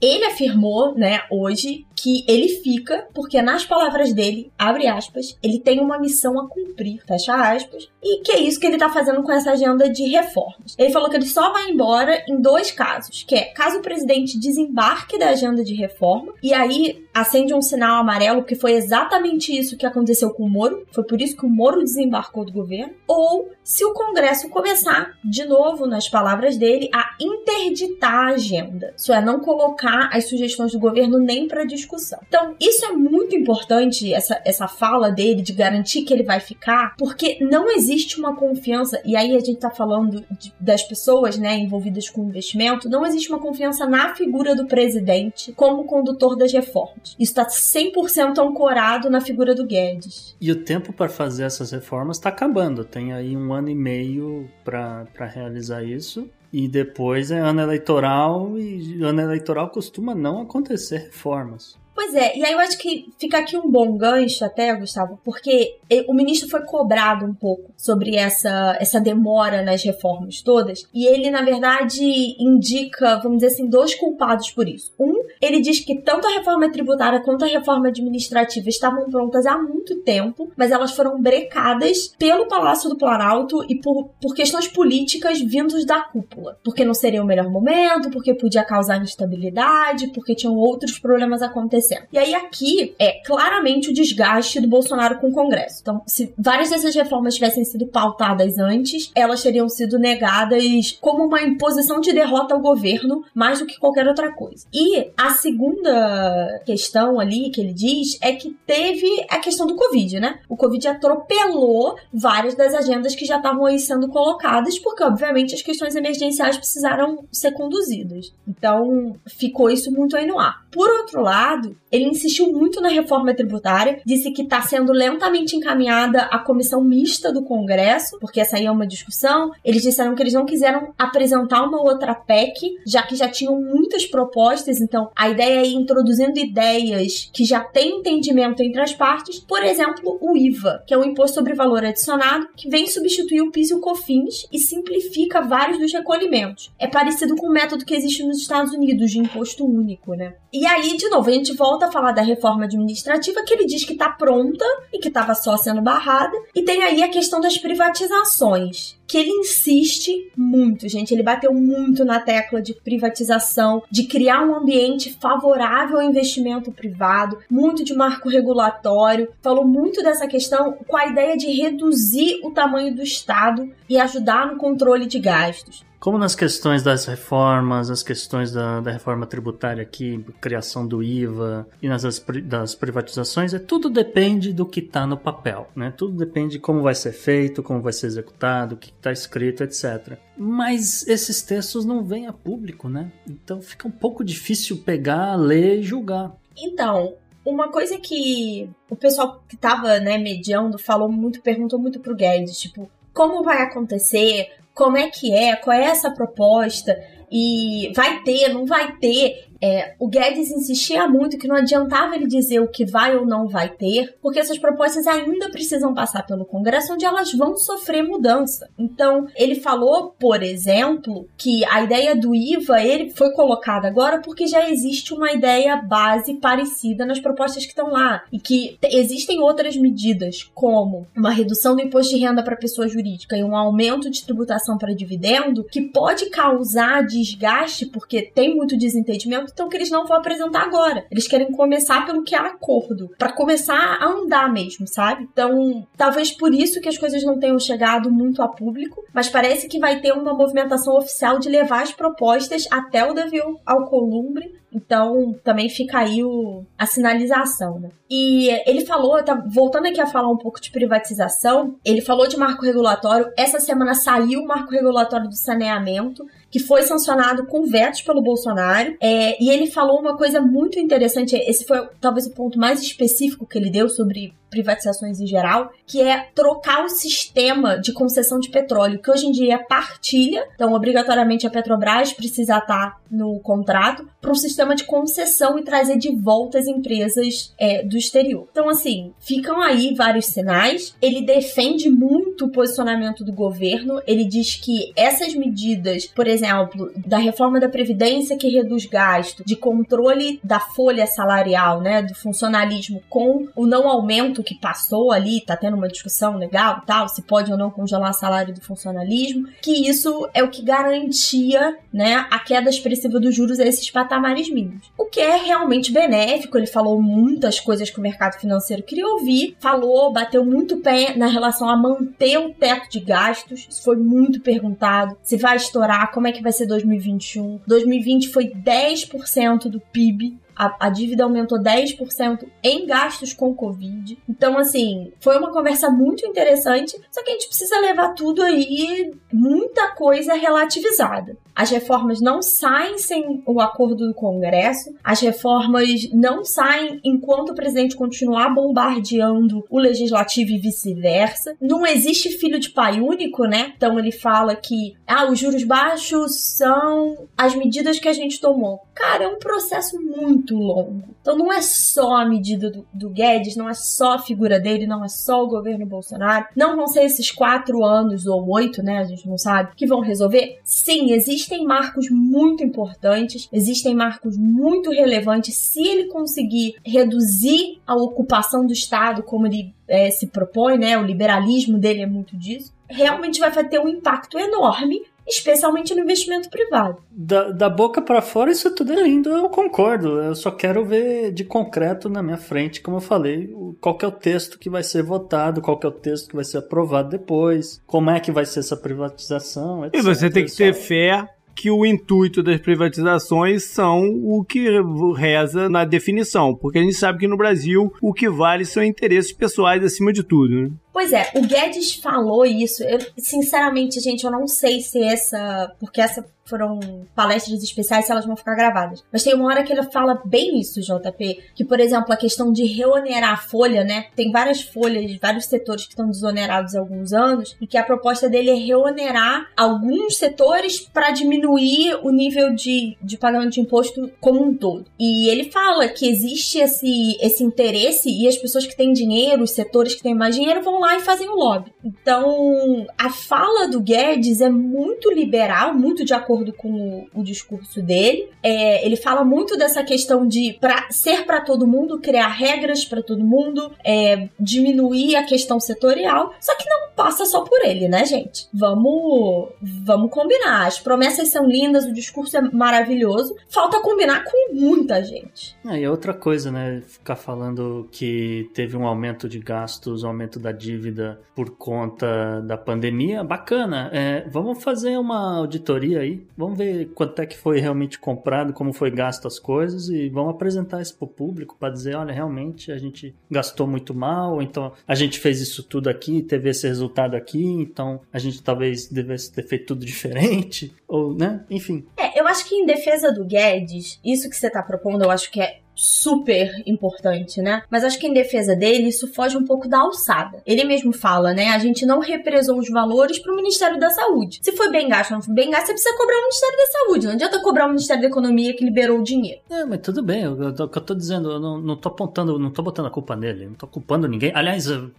ele 0.00 0.24
afirmou, 0.24 0.94
né, 0.94 1.20
hoje, 1.30 1.86
que 1.94 2.24
ele 2.26 2.48
fica 2.48 3.06
porque, 3.12 3.42
nas 3.42 3.64
palavras 3.64 4.12
dele, 4.12 4.50
abre 4.58 4.86
aspas, 4.86 5.36
ele 5.42 5.60
tem 5.60 5.80
uma 5.80 5.98
missão 5.98 6.40
a 6.40 6.48
cumprir, 6.48 7.02
fecha 7.06 7.34
aspas, 7.34 7.88
e 8.02 8.22
que 8.22 8.32
é 8.32 8.40
isso 8.40 8.58
que 8.58 8.66
ele 8.66 8.78
tá 8.78 8.88
fazendo 8.88 9.22
com 9.22 9.30
essa 9.30 9.50
agenda 9.50 9.88
de 9.90 10.08
reformas. 10.08 10.74
Ele 10.78 10.90
falou 10.90 11.10
que 11.10 11.16
ele 11.16 11.26
só 11.26 11.52
vai 11.52 11.70
embora 11.70 12.24
em 12.26 12.40
dois 12.40 12.70
casos, 12.70 13.22
que 13.22 13.34
é 13.34 13.44
caso 13.52 13.78
o 13.78 13.82
presidente 13.82 14.38
desembarque 14.38 15.18
da 15.18 15.30
agenda 15.30 15.62
de 15.62 15.74
reforma, 15.74 16.32
e 16.42 16.54
aí 16.54 17.04
acende 17.12 17.52
um 17.52 17.60
sinal 17.60 18.00
amarelo, 18.00 18.40
porque 18.40 18.54
foi 18.54 18.72
exatamente 18.72 19.56
isso 19.56 19.76
que 19.76 19.84
aconteceu 19.84 20.30
com 20.30 20.44
o 20.44 20.48
Moro, 20.48 20.86
foi 20.92 21.04
por 21.04 21.20
isso 21.20 21.36
que 21.36 21.44
o 21.44 21.50
Moro 21.50 21.82
desembarcou 21.82 22.46
do 22.46 22.52
governo, 22.52 22.94
ou 23.06 23.50
se 23.62 23.84
o 23.84 23.92
Congresso 23.92 24.48
começar, 24.48 25.18
de 25.22 25.44
novo, 25.44 25.86
nas 25.86 26.08
palavras 26.08 26.56
dele, 26.56 26.88
a 26.94 27.10
interditar 27.20 28.14
a 28.14 28.34
agenda. 28.34 28.94
Isso 28.96 29.12
é, 29.12 29.20
não 29.20 29.40
colocar 29.40 29.89
as 30.12 30.28
sugestões 30.28 30.72
do 30.72 30.78
governo 30.78 31.18
nem 31.18 31.46
para 31.46 31.64
discussão. 31.64 32.18
Então, 32.28 32.54
isso 32.60 32.84
é 32.84 32.92
muito 32.92 33.34
importante, 33.34 34.12
essa, 34.12 34.40
essa 34.44 34.68
fala 34.68 35.10
dele 35.10 35.42
de 35.42 35.52
garantir 35.52 36.02
que 36.02 36.12
ele 36.12 36.22
vai 36.22 36.40
ficar, 36.40 36.94
porque 36.96 37.38
não 37.40 37.70
existe 37.70 38.18
uma 38.18 38.34
confiança, 38.34 39.00
e 39.04 39.16
aí 39.16 39.34
a 39.34 39.40
gente 39.40 39.58
tá 39.58 39.70
falando 39.70 40.24
de, 40.30 40.52
das 40.58 40.82
pessoas, 40.82 41.38
né, 41.38 41.56
envolvidas 41.56 42.08
com 42.08 42.24
investimento, 42.24 42.88
não 42.88 43.04
existe 43.04 43.28
uma 43.28 43.38
confiança 43.38 43.86
na 43.86 44.14
figura 44.14 44.54
do 44.54 44.66
presidente 44.66 45.52
como 45.52 45.84
condutor 45.84 46.36
das 46.36 46.52
reformas. 46.52 47.16
Isso 47.18 47.32
está 47.32 47.46
100% 47.46 48.38
ancorado 48.38 49.10
na 49.10 49.20
figura 49.20 49.54
do 49.54 49.66
Guedes. 49.66 50.36
E 50.40 50.50
o 50.50 50.64
tempo 50.64 50.92
para 50.92 51.08
fazer 51.08 51.44
essas 51.44 51.70
reformas 51.70 52.16
está 52.16 52.28
acabando. 52.28 52.84
Tem 52.84 53.12
aí 53.12 53.36
um 53.36 53.52
ano 53.52 53.68
e 53.68 53.74
meio 53.74 54.48
para 54.64 55.06
realizar 55.26 55.82
isso. 55.82 56.28
E 56.52 56.66
depois 56.66 57.30
é 57.30 57.38
ano 57.38 57.60
eleitoral 57.60 58.58
e 58.58 59.02
ano 59.02 59.20
eleitoral 59.20 59.70
costuma 59.70 60.14
não 60.14 60.42
acontecer 60.42 60.98
reformas. 60.98 61.78
Pois 62.02 62.14
é, 62.14 62.34
e 62.34 62.42
aí 62.42 62.52
eu 62.52 62.58
acho 62.58 62.78
que 62.78 63.12
fica 63.18 63.36
aqui 63.36 63.58
um 63.58 63.70
bom 63.70 63.94
gancho 63.94 64.42
até, 64.42 64.74
Gustavo, 64.74 65.20
porque 65.22 65.76
o 66.08 66.14
ministro 66.14 66.48
foi 66.48 66.62
cobrado 66.62 67.26
um 67.26 67.34
pouco 67.34 67.74
sobre 67.76 68.16
essa, 68.16 68.74
essa 68.80 68.98
demora 68.98 69.60
nas 69.60 69.84
reformas 69.84 70.40
todas, 70.40 70.88
e 70.94 71.06
ele, 71.06 71.30
na 71.30 71.42
verdade, 71.42 72.02
indica, 72.42 73.20
vamos 73.22 73.40
dizer 73.40 73.48
assim, 73.48 73.68
dois 73.68 73.94
culpados 73.94 74.50
por 74.50 74.66
isso. 74.66 74.90
Um, 74.98 75.12
ele 75.42 75.60
diz 75.60 75.80
que 75.80 76.00
tanto 76.00 76.26
a 76.26 76.30
reforma 76.30 76.72
tributária 76.72 77.20
quanto 77.20 77.44
a 77.44 77.48
reforma 77.48 77.88
administrativa 77.88 78.70
estavam 78.70 79.10
prontas 79.10 79.44
há 79.44 79.58
muito 79.58 80.00
tempo, 80.00 80.50
mas 80.56 80.70
elas 80.70 80.92
foram 80.92 81.20
brecadas 81.20 82.14
pelo 82.18 82.48
Palácio 82.48 82.88
do 82.88 82.96
Planalto 82.96 83.62
e 83.68 83.78
por, 83.78 84.08
por 84.22 84.34
questões 84.34 84.66
políticas 84.66 85.38
vindos 85.38 85.84
da 85.84 86.00
cúpula. 86.00 86.58
Porque 86.64 86.82
não 86.82 86.94
seria 86.94 87.22
o 87.22 87.26
melhor 87.26 87.50
momento, 87.50 88.10
porque 88.10 88.32
podia 88.32 88.64
causar 88.64 89.02
instabilidade, 89.02 90.08
porque 90.14 90.34
tinham 90.34 90.56
outros 90.56 90.98
problemas 90.98 91.42
acontecendo 91.42 91.89
acontecendo. 91.90 92.06
E 92.12 92.18
aí 92.18 92.34
aqui 92.34 92.94
é 92.98 93.20
claramente 93.24 93.90
o 93.90 93.94
desgaste 93.94 94.60
do 94.60 94.68
Bolsonaro 94.68 95.18
com 95.18 95.28
o 95.28 95.32
Congresso. 95.32 95.80
Então, 95.82 96.02
se 96.06 96.32
várias 96.38 96.70
dessas 96.70 96.94
reformas 96.94 97.34
tivessem 97.34 97.64
sido 97.64 97.86
pautadas 97.86 98.58
antes, 98.58 99.10
elas 99.14 99.42
teriam 99.42 99.68
sido 99.68 99.98
negadas 99.98 100.96
como 101.00 101.24
uma 101.24 101.42
imposição 101.42 102.00
de 102.00 102.12
derrota 102.12 102.54
ao 102.54 102.60
governo, 102.60 103.24
mais 103.34 103.58
do 103.58 103.66
que 103.66 103.78
qualquer 103.78 104.06
outra 104.06 104.32
coisa. 104.32 104.66
E 104.72 105.10
a 105.16 105.30
segunda 105.30 106.60
questão 106.64 107.18
ali 107.18 107.50
que 107.50 107.60
ele 107.60 107.72
diz 107.72 108.18
é 108.20 108.32
que 108.32 108.56
teve 108.66 109.26
a 109.28 109.38
questão 109.38 109.66
do 109.66 109.76
Covid, 109.76 110.20
né? 110.20 110.40
O 110.48 110.56
Covid 110.56 110.88
atropelou 110.88 111.96
várias 112.12 112.54
das 112.54 112.74
agendas 112.74 113.14
que 113.14 113.24
já 113.24 113.36
estavam 113.36 113.66
aí 113.66 113.78
sendo 113.78 114.08
colocadas, 114.08 114.78
porque 114.78 115.02
obviamente 115.02 115.54
as 115.54 115.62
questões 115.62 115.94
emergenciais 115.94 116.56
precisaram 116.56 117.24
ser 117.32 117.52
conduzidas. 117.52 118.32
Então, 118.46 119.16
ficou 119.26 119.70
isso 119.70 119.90
muito 119.90 120.16
aí 120.16 120.26
no 120.26 120.38
ar. 120.38 120.64
Por 120.70 120.88
outro 120.88 121.20
lado, 121.22 121.69
ele 121.90 122.04
insistiu 122.04 122.52
muito 122.52 122.80
na 122.80 122.88
reforma 122.88 123.34
tributária, 123.34 124.00
disse 124.04 124.30
que 124.30 124.42
está 124.42 124.62
sendo 124.62 124.92
lentamente 124.92 125.56
encaminhada 125.56 126.22
a 126.22 126.38
comissão 126.38 126.82
mista 126.82 127.32
do 127.32 127.42
Congresso, 127.42 128.18
porque 128.20 128.40
essa 128.40 128.56
aí 128.56 128.66
é 128.66 128.70
uma 128.70 128.86
discussão. 128.86 129.50
Eles 129.64 129.82
disseram 129.82 130.14
que 130.14 130.22
eles 130.22 130.34
não 130.34 130.46
quiseram 130.46 130.92
apresentar 130.98 131.62
uma 131.62 131.82
outra 131.82 132.14
PEC, 132.14 132.78
já 132.86 133.02
que 133.02 133.16
já 133.16 133.28
tinham 133.28 133.60
muitas 133.60 134.06
propostas, 134.06 134.80
então 134.80 135.10
a 135.16 135.28
ideia 135.28 135.60
é 135.60 135.66
ir 135.66 135.74
introduzindo 135.74 136.38
ideias 136.38 137.30
que 137.32 137.44
já 137.44 137.60
têm 137.60 137.98
entendimento 137.98 138.62
entre 138.62 138.80
as 138.80 138.92
partes, 138.92 139.40
por 139.40 139.62
exemplo, 139.62 140.18
o 140.20 140.36
IVA, 140.36 140.82
que 140.86 140.94
é 140.94 140.98
o 140.98 141.04
Imposto 141.04 141.36
sobre 141.36 141.54
Valor 141.54 141.84
Adicionado, 141.84 142.48
que 142.56 142.68
vem 142.68 142.86
substituir 142.86 143.42
o 143.42 143.50
PIS 143.50 143.70
e 143.70 143.74
o 143.74 143.80
COFINS 143.80 144.46
e 144.52 144.58
simplifica 144.58 145.40
vários 145.40 145.78
dos 145.78 145.92
recolhimentos. 145.92 146.70
É 146.78 146.86
parecido 146.86 147.36
com 147.36 147.48
o 147.48 147.52
método 147.52 147.84
que 147.84 147.94
existe 147.94 148.22
nos 148.22 148.38
Estados 148.38 148.72
Unidos 148.72 149.10
de 149.10 149.18
imposto 149.18 149.64
único, 149.64 150.14
né? 150.14 150.34
E 150.52 150.66
aí, 150.66 150.96
de 150.96 151.08
novo, 151.08 151.28
a 151.28 151.32
gente 151.32 151.56
volta 151.60 151.86
a 151.86 151.92
falar 151.92 152.12
da 152.12 152.22
reforma 152.22 152.64
administrativa, 152.64 153.44
que 153.44 153.52
ele 153.52 153.66
diz 153.66 153.84
que 153.84 153.92
está 153.92 154.08
pronta 154.08 154.64
e 154.90 154.98
que 154.98 155.08
estava 155.08 155.34
só 155.34 155.58
sendo 155.58 155.82
barrada. 155.82 156.34
E 156.54 156.62
tem 156.62 156.82
aí 156.82 157.02
a 157.02 157.10
questão 157.10 157.38
das 157.38 157.58
privatizações 157.58 158.98
que 159.10 159.18
ele 159.18 159.30
insiste 159.30 160.30
muito, 160.36 160.88
gente. 160.88 161.12
Ele 161.12 161.24
bateu 161.24 161.52
muito 161.52 162.04
na 162.04 162.20
tecla 162.20 162.62
de 162.62 162.74
privatização, 162.74 163.82
de 163.90 164.04
criar 164.04 164.40
um 164.46 164.54
ambiente 164.54 165.18
favorável 165.20 165.98
ao 165.98 166.08
investimento 166.08 166.70
privado, 166.70 167.38
muito 167.50 167.82
de 167.82 167.92
marco 167.92 168.28
regulatório. 168.28 169.28
Falou 169.42 169.66
muito 169.66 170.00
dessa 170.00 170.28
questão 170.28 170.74
com 170.86 170.96
a 170.96 171.08
ideia 171.08 171.36
de 171.36 171.48
reduzir 171.48 172.38
o 172.44 172.52
tamanho 172.52 172.94
do 172.94 173.02
Estado 173.02 173.68
e 173.88 173.98
ajudar 173.98 174.46
no 174.46 174.56
controle 174.56 175.06
de 175.06 175.18
gastos. 175.18 175.84
Como 176.00 176.16
nas 176.16 176.34
questões 176.34 176.82
das 176.82 177.04
reformas, 177.04 177.90
as 177.90 178.02
questões 178.02 178.50
da, 178.50 178.80
da 178.80 178.90
reforma 178.90 179.26
tributária 179.26 179.82
aqui, 179.82 180.24
criação 180.40 180.86
do 180.86 181.02
IVA 181.02 181.68
e 181.82 181.90
nas 181.90 182.04
das, 182.04 182.24
das 182.42 182.74
privatizações, 182.74 183.52
é 183.52 183.58
tudo 183.58 183.90
depende 183.90 184.50
do 184.50 184.64
que 184.64 184.80
está 184.80 185.06
no 185.06 185.18
papel, 185.18 185.68
né? 185.76 185.92
Tudo 185.94 186.16
depende 186.16 186.52
de 186.52 186.58
como 186.58 186.80
vai 186.80 186.94
ser 186.94 187.12
feito, 187.12 187.62
como 187.62 187.82
vai 187.82 187.92
ser 187.92 188.06
executado, 188.06 188.76
o 188.76 188.78
que 188.78 188.90
está 189.00 189.12
escrito, 189.12 189.64
etc. 189.64 190.18
Mas 190.36 191.06
esses 191.08 191.42
textos 191.42 191.84
não 191.84 192.04
vêm 192.04 192.26
a 192.26 192.32
público, 192.32 192.88
né? 192.88 193.10
Então 193.28 193.60
fica 193.60 193.88
um 193.88 193.90
pouco 193.90 194.24
difícil 194.24 194.78
pegar, 194.78 195.34
ler 195.36 195.80
e 195.80 195.82
julgar. 195.82 196.36
Então, 196.56 197.14
uma 197.44 197.70
coisa 197.70 197.98
que 197.98 198.68
o 198.88 198.96
pessoal 198.96 199.42
que 199.48 199.54
estava 199.54 199.98
né, 199.98 200.18
mediando 200.18 200.78
falou 200.78 201.10
muito, 201.10 201.40
perguntou 201.40 201.78
muito 201.78 202.00
pro 202.00 202.14
Guedes, 202.14 202.58
tipo, 202.58 202.90
como 203.12 203.42
vai 203.42 203.62
acontecer? 203.62 204.48
como 204.80 204.96
é 204.96 205.10
que 205.10 205.30
é, 205.30 205.56
qual 205.56 205.76
é 205.76 205.84
essa 205.84 206.10
proposta, 206.10 206.98
e 207.30 207.92
vai 207.94 208.22
ter, 208.22 208.48
não 208.48 208.64
vai 208.64 208.96
ter. 208.96 209.49
É, 209.62 209.94
o 209.98 210.08
Guedes 210.08 210.50
insistia 210.50 211.06
muito 211.06 211.38
que 211.38 211.46
não 211.46 211.56
adiantava 211.56 212.14
ele 212.14 212.26
dizer 212.26 212.60
o 212.60 212.68
que 212.68 212.84
vai 212.84 213.16
ou 213.16 213.26
não 213.26 213.46
vai 213.46 213.68
ter, 213.68 214.16
porque 214.22 214.38
essas 214.38 214.58
propostas 214.58 215.06
ainda 215.06 215.50
precisam 215.50 215.92
passar 215.92 216.26
pelo 216.26 216.44
Congresso, 216.44 216.94
onde 216.94 217.04
elas 217.04 217.32
vão 217.32 217.56
sofrer 217.56 218.02
mudança. 218.02 218.68
Então, 218.78 219.26
ele 219.36 219.54
falou, 219.54 220.14
por 220.18 220.42
exemplo, 220.42 221.28
que 221.36 221.64
a 221.66 221.82
ideia 221.82 222.16
do 222.16 222.34
IVA 222.34 222.82
ele 222.82 223.10
foi 223.10 223.32
colocada 223.32 223.86
agora 223.86 224.20
porque 224.20 224.46
já 224.46 224.70
existe 224.70 225.12
uma 225.12 225.32
ideia 225.32 225.76
base 225.76 226.34
parecida 226.34 227.04
nas 227.04 227.20
propostas 227.20 227.64
que 227.64 227.70
estão 227.70 227.90
lá 227.90 228.22
e 228.32 228.38
que 228.38 228.78
existem 228.82 229.40
outras 229.40 229.76
medidas, 229.76 230.50
como 230.54 231.06
uma 231.14 231.30
redução 231.30 231.74
do 231.74 231.82
imposto 231.82 232.14
de 232.14 232.20
renda 232.20 232.42
para 232.42 232.56
pessoa 232.56 232.88
jurídica 232.88 233.36
e 233.36 233.44
um 233.44 233.56
aumento 233.56 234.10
de 234.10 234.24
tributação 234.24 234.78
para 234.78 234.94
dividendo, 234.94 235.64
que 235.64 235.82
pode 235.82 236.30
causar 236.30 237.04
desgaste 237.06 237.86
porque 237.86 238.22
tem 238.22 238.54
muito 238.54 238.76
desentendimento 238.76 239.49
então 239.52 239.68
que 239.68 239.76
eles 239.76 239.90
não 239.90 240.06
vão 240.06 240.16
apresentar 240.16 240.62
agora. 240.62 241.04
Eles 241.10 241.28
querem 241.28 241.52
começar 241.52 242.06
pelo 242.06 242.22
que 242.22 242.34
é 242.34 242.38
acordo, 242.38 243.10
para 243.18 243.32
começar 243.32 243.98
a 244.00 244.06
andar 244.06 244.52
mesmo, 244.52 244.86
sabe? 244.86 245.28
Então, 245.30 245.86
talvez 245.96 246.30
por 246.30 246.54
isso 246.54 246.80
que 246.80 246.88
as 246.88 246.98
coisas 246.98 247.22
não 247.22 247.38
tenham 247.38 247.58
chegado 247.58 248.10
muito 248.10 248.42
a 248.42 248.48
público, 248.48 249.04
mas 249.12 249.28
parece 249.28 249.68
que 249.68 249.78
vai 249.78 250.00
ter 250.00 250.12
uma 250.12 250.34
movimentação 250.34 250.96
oficial 250.96 251.38
de 251.38 251.48
levar 251.48 251.82
as 251.82 251.92
propostas 251.92 252.66
até 252.70 253.04
o 253.04 253.14
Davi 253.14 253.40
Alcolumbre 253.64 254.60
então, 254.72 255.34
também 255.42 255.68
fica 255.68 255.98
aí 255.98 256.22
o, 256.22 256.64
a 256.78 256.86
sinalização, 256.86 257.80
né? 257.80 257.90
E 258.08 258.48
ele 258.66 258.84
falou, 258.84 259.22
tá, 259.22 259.34
voltando 259.34 259.86
aqui 259.86 260.00
a 260.00 260.06
falar 260.06 260.30
um 260.30 260.36
pouco 260.36 260.60
de 260.60 260.70
privatização, 260.70 261.76
ele 261.84 262.00
falou 262.00 262.26
de 262.26 262.36
marco 262.36 262.64
regulatório. 262.64 263.30
Essa 263.36 263.58
semana 263.58 263.94
saiu 263.94 264.40
o 264.40 264.46
marco 264.46 264.70
regulatório 264.70 265.28
do 265.28 265.36
saneamento, 265.36 266.24
que 266.50 266.58
foi 266.58 266.82
sancionado 266.82 267.46
com 267.46 267.66
vetos 267.66 268.02
pelo 268.02 268.22
Bolsonaro. 268.22 268.96
É, 269.00 269.42
e 269.42 269.50
ele 269.50 269.66
falou 269.66 270.00
uma 270.00 270.16
coisa 270.16 270.40
muito 270.40 270.78
interessante. 270.78 271.36
Esse 271.36 271.64
foi 271.64 271.88
talvez 272.00 272.26
o 272.26 272.34
ponto 272.34 272.58
mais 272.58 272.80
específico 272.80 273.46
que 273.46 273.58
ele 273.58 273.70
deu 273.70 273.88
sobre 273.88 274.32
privatizações 274.50 275.20
em 275.20 275.26
geral, 275.26 275.70
que 275.86 276.02
é 276.02 276.28
trocar 276.34 276.84
o 276.84 276.88
sistema 276.88 277.78
de 277.78 277.92
concessão 277.92 278.40
de 278.40 278.50
petróleo, 278.50 279.00
que 279.00 279.10
hoje 279.10 279.26
em 279.26 279.32
dia 279.32 279.54
é 279.54 279.58
partilha, 279.58 280.46
então 280.54 280.72
obrigatoriamente 280.72 281.46
a 281.46 281.50
Petrobras 281.50 282.12
precisa 282.12 282.58
estar 282.58 283.00
no 283.10 283.38
contrato, 283.40 284.08
para 284.20 284.30
um 284.30 284.34
sistema 284.34 284.74
de 284.74 284.84
concessão 284.84 285.58
e 285.58 285.62
trazer 285.62 285.96
de 285.96 286.14
volta 286.14 286.58
as 286.58 286.66
empresas 286.66 287.52
é, 287.58 287.82
do 287.82 287.96
exterior. 287.96 288.46
Então, 288.50 288.68
assim, 288.68 289.12
ficam 289.18 289.60
aí 289.60 289.94
vários 289.94 290.26
sinais. 290.26 290.94
Ele 291.00 291.22
defende 291.22 291.88
muito 291.88 292.29
o 292.44 292.50
posicionamento 292.50 293.24
do 293.24 293.32
governo, 293.32 294.00
ele 294.06 294.24
diz 294.24 294.56
que 294.56 294.92
essas 294.96 295.34
medidas, 295.34 296.06
por 296.06 296.26
exemplo, 296.26 296.90
da 297.06 297.18
reforma 297.18 297.60
da 297.60 297.68
Previdência 297.68 298.36
que 298.36 298.48
reduz 298.48 298.86
gasto, 298.86 299.44
de 299.44 299.56
controle 299.56 300.40
da 300.42 300.60
folha 300.60 301.06
salarial, 301.06 301.80
né, 301.80 302.02
do 302.02 302.14
funcionalismo 302.14 303.02
com 303.08 303.48
o 303.54 303.66
não 303.66 303.88
aumento 303.88 304.42
que 304.42 304.54
passou 304.54 305.12
ali, 305.12 305.40
tá 305.40 305.56
tendo 305.56 305.76
uma 305.76 305.88
discussão 305.88 306.36
legal 306.36 306.82
tal, 306.86 307.08
se 307.08 307.22
pode 307.22 307.50
ou 307.50 307.58
não 307.58 307.70
congelar 307.70 308.10
o 308.10 308.14
salário 308.14 308.54
do 308.54 308.60
funcionalismo, 308.60 309.48
que 309.62 309.88
isso 309.88 310.28
é 310.34 310.42
o 310.42 310.50
que 310.50 310.62
garantia, 310.62 311.76
né, 311.92 312.26
a 312.30 312.38
queda 312.38 312.70
expressiva 312.70 313.20
dos 313.20 313.34
juros 313.34 313.60
a 313.60 313.64
esses 313.64 313.90
patamares 313.90 314.48
mínimos. 314.48 314.90
O 314.96 315.04
que 315.04 315.20
é 315.20 315.36
realmente 315.36 315.92
benéfico, 315.92 316.56
ele 316.56 316.66
falou 316.66 317.00
muitas 317.00 317.60
coisas 317.60 317.90
que 317.90 317.98
o 317.98 318.02
mercado 318.02 318.38
financeiro 318.38 318.82
queria 318.82 319.06
ouvir, 319.06 319.56
falou, 319.60 320.12
bateu 320.12 320.44
muito 320.44 320.78
pé 320.78 321.16
na 321.16 321.26
relação 321.26 321.68
a 321.68 321.76
manter 321.76 322.29
o 322.38 322.52
teto 322.52 322.90
de 322.90 323.00
gastos, 323.00 323.66
isso 323.68 323.82
foi 323.82 323.96
muito 323.96 324.40
perguntado, 324.40 325.16
se 325.22 325.36
vai 325.36 325.56
estourar, 325.56 326.12
como 326.12 326.26
é 326.26 326.32
que 326.32 326.42
vai 326.42 326.52
ser 326.52 326.66
2021. 326.66 327.60
2020 327.66 328.28
foi 328.28 328.48
10% 328.48 329.68
do 329.68 329.80
PIB, 329.80 330.38
a, 330.60 330.88
a 330.88 330.90
dívida 330.90 331.24
aumentou 331.24 331.58
10% 331.58 332.46
em 332.62 332.86
gastos 332.86 333.32
com 333.32 333.54
Covid. 333.54 334.18
Então, 334.28 334.58
assim, 334.58 335.10
foi 335.18 335.38
uma 335.38 335.50
conversa 335.50 335.88
muito 335.88 336.26
interessante, 336.26 337.00
só 337.10 337.22
que 337.24 337.30
a 337.30 337.32
gente 337.32 337.48
precisa 337.48 337.80
levar 337.80 338.10
tudo 338.10 338.42
aí, 338.42 339.10
muita 339.32 339.94
coisa 339.94 340.34
relativizada. 340.34 341.34
As 341.60 341.68
reformas 341.68 342.22
não 342.22 342.40
saem 342.40 342.96
sem 342.96 343.42
o 343.44 343.60
acordo 343.60 344.06
do 344.06 344.14
Congresso, 344.14 344.94
as 345.04 345.20
reformas 345.20 346.08
não 346.10 346.42
saem 346.42 346.98
enquanto 347.04 347.50
o 347.50 347.54
presidente 347.54 347.96
continuar 347.96 348.48
bombardeando 348.54 349.62
o 349.68 349.78
legislativo 349.78 350.52
e 350.52 350.58
vice-versa. 350.58 351.54
Não 351.60 351.86
existe 351.86 352.30
filho 352.30 352.58
de 352.58 352.70
pai 352.70 352.98
único, 352.98 353.44
né? 353.44 353.74
Então 353.76 353.98
ele 353.98 354.10
fala 354.10 354.56
que 354.56 354.94
ah, 355.06 355.30
os 355.30 355.38
juros 355.38 355.62
baixos 355.62 356.40
são 356.40 357.28
as 357.36 357.54
medidas 357.54 357.98
que 357.98 358.08
a 358.08 358.14
gente 358.14 358.40
tomou. 358.40 358.80
Cara, 358.94 359.24
é 359.24 359.28
um 359.28 359.38
processo 359.38 360.00
muito 360.00 360.56
longo. 360.56 361.10
Então 361.20 361.36
não 361.36 361.52
é 361.52 361.60
só 361.60 362.16
a 362.16 362.24
medida 362.24 362.70
do, 362.70 362.86
do 362.92 363.10
Guedes, 363.10 363.54
não 363.54 363.68
é 363.68 363.74
só 363.74 364.14
a 364.14 364.18
figura 364.18 364.58
dele, 364.58 364.86
não 364.86 365.04
é 365.04 365.08
só 365.08 365.44
o 365.44 365.48
governo 365.48 365.84
Bolsonaro. 365.84 366.46
Não 366.56 366.74
vão 366.74 366.86
ser 366.86 367.02
esses 367.02 367.30
quatro 367.30 367.84
anos 367.84 368.26
ou 368.26 368.48
oito, 368.48 368.82
né? 368.82 368.98
A 368.98 369.04
gente 369.04 369.28
não 369.28 369.36
sabe, 369.36 369.74
que 369.76 369.86
vão 369.86 370.00
resolver. 370.00 370.58
Sim, 370.64 371.12
existem 371.50 371.64
marcos 371.64 372.08
muito 372.10 372.62
importantes, 372.62 373.48
existem 373.52 373.94
marcos 373.94 374.36
muito 374.36 374.90
relevantes. 374.90 375.56
Se 375.56 375.82
ele 375.82 376.06
conseguir 376.06 376.76
reduzir 376.84 377.80
a 377.86 377.94
ocupação 377.94 378.64
do 378.64 378.72
Estado, 378.72 379.22
como 379.22 379.46
ele 379.46 379.74
é, 379.88 380.10
se 380.10 380.28
propõe, 380.28 380.78
né? 380.78 380.96
O 380.96 381.02
liberalismo 381.02 381.78
dele 381.78 382.02
é 382.02 382.06
muito 382.06 382.36
disso. 382.36 382.72
Realmente 382.88 383.40
vai 383.40 383.50
ter 383.68 383.80
um 383.80 383.88
impacto 383.88 384.38
enorme 384.38 385.02
especialmente 385.30 385.94
no 385.94 386.02
investimento 386.02 386.50
privado. 386.50 386.98
Da, 387.10 387.50
da 387.50 387.68
boca 387.68 388.02
para 388.02 388.20
fora, 388.20 388.50
isso 388.50 388.74
tudo 388.74 388.92
é 388.92 389.02
lindo, 389.02 389.30
eu 389.30 389.48
concordo. 389.48 390.20
Eu 390.20 390.34
só 390.34 390.50
quero 390.50 390.84
ver 390.84 391.32
de 391.32 391.44
concreto 391.44 392.08
na 392.08 392.22
minha 392.22 392.36
frente, 392.36 392.80
como 392.80 392.96
eu 392.96 393.00
falei, 393.00 393.54
qual 393.80 393.96
que 393.96 394.04
é 394.04 394.08
o 394.08 394.12
texto 394.12 394.58
que 394.58 394.68
vai 394.68 394.82
ser 394.82 395.02
votado, 395.02 395.60
qual 395.60 395.78
que 395.78 395.86
é 395.86 395.88
o 395.88 395.92
texto 395.92 396.28
que 396.28 396.34
vai 396.34 396.44
ser 396.44 396.58
aprovado 396.58 397.10
depois, 397.10 397.80
como 397.86 398.10
é 398.10 398.20
que 398.20 398.32
vai 398.32 398.44
ser 398.44 398.60
essa 398.60 398.76
privatização, 398.76 399.84
etc. 399.84 400.00
E 400.00 400.02
você 400.02 400.30
tem 400.30 400.44
que 400.44 400.56
ter 400.56 400.74
fé 400.74 401.28
que 401.54 401.70
o 401.70 401.84
intuito 401.84 402.42
das 402.42 402.60
privatizações 402.60 403.64
são 403.64 404.02
o 404.22 404.44
que 404.44 404.68
reza 405.16 405.68
na 405.68 405.84
definição, 405.84 406.54
porque 406.54 406.78
a 406.78 406.82
gente 406.82 406.94
sabe 406.94 407.18
que 407.18 407.28
no 407.28 407.36
Brasil 407.36 407.92
o 408.00 408.12
que 408.12 408.28
vale 408.28 408.64
são 408.64 408.82
interesses 408.82 409.32
pessoais 409.32 409.84
acima 409.84 410.12
de 410.12 410.22
tudo. 410.22 410.54
Né? 410.54 410.70
Pois 410.92 411.12
é, 411.12 411.30
o 411.34 411.42
Guedes 411.42 411.94
falou 411.94 412.44
isso. 412.44 412.82
Eu, 412.82 412.98
sinceramente, 413.16 414.00
gente, 414.00 414.24
eu 414.24 414.30
não 414.30 414.46
sei 414.46 414.80
se 414.80 415.02
essa. 415.02 415.72
Porque 415.78 416.00
essa 416.00 416.24
foram 416.50 416.80
palestras 417.14 417.62
especiais, 417.62 418.04
se 418.04 418.12
elas 418.12 418.26
vão 418.26 418.36
ficar 418.36 418.54
gravadas. 418.54 419.04
Mas 419.12 419.22
tem 419.22 419.34
uma 419.34 419.46
hora 419.46 419.62
que 419.62 419.72
ele 419.72 419.82
fala 419.84 420.20
bem 420.24 420.60
isso, 420.60 420.80
JP. 420.80 421.40
Que, 421.54 421.64
por 421.64 421.80
exemplo, 421.80 422.12
a 422.12 422.16
questão 422.16 422.52
de 422.52 422.66
reonerar 422.66 423.32
a 423.32 423.36
folha, 423.36 423.84
né? 423.84 424.06
Tem 424.16 424.30
várias 424.30 424.60
folhas, 424.60 425.16
vários 425.20 425.46
setores 425.46 425.84
que 425.84 425.92
estão 425.92 426.08
desonerados 426.08 426.74
há 426.74 426.80
alguns 426.80 427.12
anos. 427.12 427.56
E 427.60 427.66
que 427.66 427.78
a 427.78 427.84
proposta 427.84 428.28
dele 428.28 428.50
é 428.50 428.54
reonerar 428.54 429.46
alguns 429.56 430.16
setores 430.16 430.80
para 430.80 431.12
diminuir 431.12 431.98
o 432.02 432.10
nível 432.10 432.54
de, 432.54 432.96
de 433.02 433.16
pagamento 433.16 433.52
de 433.52 433.60
imposto 433.60 434.10
como 434.20 434.44
um 434.44 434.54
todo. 434.54 434.86
E 434.98 435.28
ele 435.28 435.50
fala 435.50 435.88
que 435.88 436.08
existe 436.08 436.58
esse, 436.58 437.16
esse 437.20 437.44
interesse 437.44 438.10
e 438.10 438.26
as 438.26 438.36
pessoas 438.36 438.66
que 438.66 438.76
têm 438.76 438.92
dinheiro, 438.92 439.44
os 439.44 439.52
setores 439.52 439.94
que 439.94 440.02
têm 440.02 440.14
mais 440.14 440.34
dinheiro, 440.34 440.62
vão 440.62 440.80
lá 440.80 440.96
e 440.96 441.00
fazem 441.00 441.28
o 441.28 441.34
lobby. 441.34 441.72
Então, 441.84 442.86
a 442.98 443.10
fala 443.10 443.68
do 443.68 443.80
Guedes 443.80 444.40
é 444.40 444.48
muito 444.48 445.10
liberal, 445.10 445.74
muito 445.74 446.04
de 446.04 446.14
acordo 446.14 446.39
com 446.52 447.08
o, 447.14 447.20
o 447.20 447.22
discurso 447.22 447.82
dele. 447.82 448.28
É, 448.42 448.84
ele 448.84 448.96
fala 448.96 449.24
muito 449.24 449.56
dessa 449.56 449.82
questão 449.84 450.26
de 450.26 450.56
pra, 450.60 450.88
ser 450.90 451.24
para 451.24 451.40
todo 451.40 451.66
mundo, 451.66 452.00
criar 452.00 452.28
regras 452.28 452.84
para 452.84 453.02
todo 453.02 453.24
mundo, 453.24 453.72
é, 453.84 454.28
diminuir 454.38 455.16
a 455.16 455.24
questão 455.24 455.60
setorial. 455.60 456.32
Só 456.40 456.56
que 456.56 456.68
não 456.68 456.90
passa 456.94 457.24
só 457.24 457.42
por 457.44 457.64
ele, 457.64 457.88
né, 457.88 458.04
gente? 458.04 458.48
Vamos, 458.52 459.50
vamos 459.60 460.10
combinar. 460.10 460.66
As 460.66 460.78
promessas 460.78 461.28
são 461.28 461.46
lindas, 461.46 461.84
o 461.84 461.92
discurso 461.92 462.36
é 462.36 462.40
maravilhoso. 462.40 463.36
Falta 463.48 463.80
combinar 463.80 464.24
com 464.24 464.54
muita 464.54 465.02
gente. 465.04 465.56
Ah, 465.64 465.78
e 465.78 465.86
outra 465.86 466.14
coisa, 466.14 466.50
né? 466.50 466.82
Ficar 466.86 467.16
falando 467.16 467.88
que 467.92 468.50
teve 468.54 468.76
um 468.76 468.86
aumento 468.86 469.28
de 469.28 469.38
gastos, 469.38 470.02
um 470.02 470.08
aumento 470.08 470.38
da 470.38 470.52
dívida 470.52 470.70
dívida 470.80 471.20
por 471.34 471.50
conta 471.50 472.40
da 472.42 472.56
pandemia, 472.56 473.22
bacana. 473.24 473.90
É, 473.92 474.28
vamos 474.28 474.62
fazer 474.62 474.98
uma 474.98 475.38
auditoria 475.38 476.00
aí, 476.00 476.26
vamos 476.36 476.58
ver 476.58 476.90
quanto 476.94 477.20
é 477.20 477.26
que 477.26 477.36
foi 477.36 477.60
realmente 477.60 477.98
comprado, 477.98 478.52
como 478.52 478.72
foi 478.72 478.90
gasto 478.90 479.26
as 479.26 479.38
coisas 479.38 479.88
e 479.88 480.08
vamos 480.08 480.34
apresentar 480.34 480.80
isso 480.80 480.96
para 480.96 481.04
o 481.04 481.08
público 481.08 481.56
para 481.58 481.72
dizer, 481.72 481.94
olha, 481.96 482.12
realmente 482.12 482.72
a 482.72 482.78
gente 482.78 483.14
gastou 483.30 483.66
muito 483.66 483.94
mal, 483.94 484.42
então 484.42 484.72
a 484.86 484.94
gente 484.94 485.18
fez 485.18 485.40
isso 485.40 485.62
tudo 485.62 485.88
aqui, 485.88 486.22
teve 486.22 486.50
esse 486.50 486.66
resultado 486.66 487.14
aqui, 487.14 487.44
então 487.44 488.00
a 488.12 488.18
gente 488.18 488.42
talvez 488.42 488.88
devesse 488.88 489.32
ter 489.32 489.42
feito 489.42 489.66
tudo 489.66 489.84
diferente, 489.86 490.74
ou, 490.86 491.14
né? 491.14 491.44
Enfim. 491.50 491.86
É, 491.96 492.20
eu 492.20 492.26
acho 492.26 492.48
que 492.48 492.54
em 492.54 492.66
defesa 492.66 493.12
do 493.12 493.24
Guedes, 493.24 494.00
isso 494.04 494.28
que 494.28 494.36
você 494.36 494.48
está 494.48 494.62
propondo, 494.62 495.04
eu 495.04 495.10
acho 495.10 495.30
que 495.30 495.40
é 495.40 495.59
super 495.74 496.62
importante, 496.66 497.40
né? 497.40 497.62
Mas 497.70 497.84
acho 497.84 497.98
que 497.98 498.06
em 498.06 498.12
defesa 498.12 498.54
dele, 498.54 498.88
isso 498.88 499.12
foge 499.12 499.36
um 499.36 499.44
pouco 499.44 499.68
da 499.68 499.80
alçada. 499.80 500.42
Ele 500.46 500.64
mesmo 500.64 500.92
fala, 500.92 501.32
né? 501.32 501.48
A 501.48 501.58
gente 501.58 501.86
não 501.86 502.00
represou 502.00 502.58
os 502.58 502.68
valores 502.68 503.18
para 503.18 503.32
o 503.32 503.36
Ministério 503.36 503.78
da 503.78 503.90
Saúde. 503.90 504.40
Se 504.42 504.52
foi 504.52 504.70
bem 504.70 504.88
gasto 504.88 505.10
não 505.10 505.22
foi 505.22 505.34
bem 505.34 505.50
gasto, 505.50 505.66
você 505.66 505.72
precisa 505.72 505.96
cobrar 505.96 506.16
o 506.16 506.22
Ministério 506.22 506.56
da 506.56 506.66
Saúde. 506.66 507.06
Não 507.06 507.14
adianta 507.14 507.42
cobrar 507.42 507.64
o 507.66 507.68
Ministério 507.68 508.02
da 508.02 508.08
Economia 508.08 508.54
que 508.54 508.64
liberou 508.64 508.98
o 508.98 509.02
dinheiro. 509.02 509.40
É, 509.50 509.64
mas 509.64 509.80
tudo 509.80 510.02
bem. 510.02 510.26
O 510.26 510.54
que 510.54 510.78
eu, 510.78 510.82
tô 510.82 510.94
dizendo, 510.94 511.30
eu 511.30 511.40
não, 511.40 511.58
não 511.58 511.76
tô 511.76 511.88
apontando, 511.88 512.38
não 512.38 512.50
tô 512.50 512.62
botando 512.62 512.86
a 512.86 512.90
culpa 512.90 513.16
nele. 513.16 513.46
Não 513.46 513.54
tô 513.54 513.66
culpando 513.66 514.06
ninguém. 514.06 514.32
Aliás, 514.34 514.66
eu, 514.66 514.90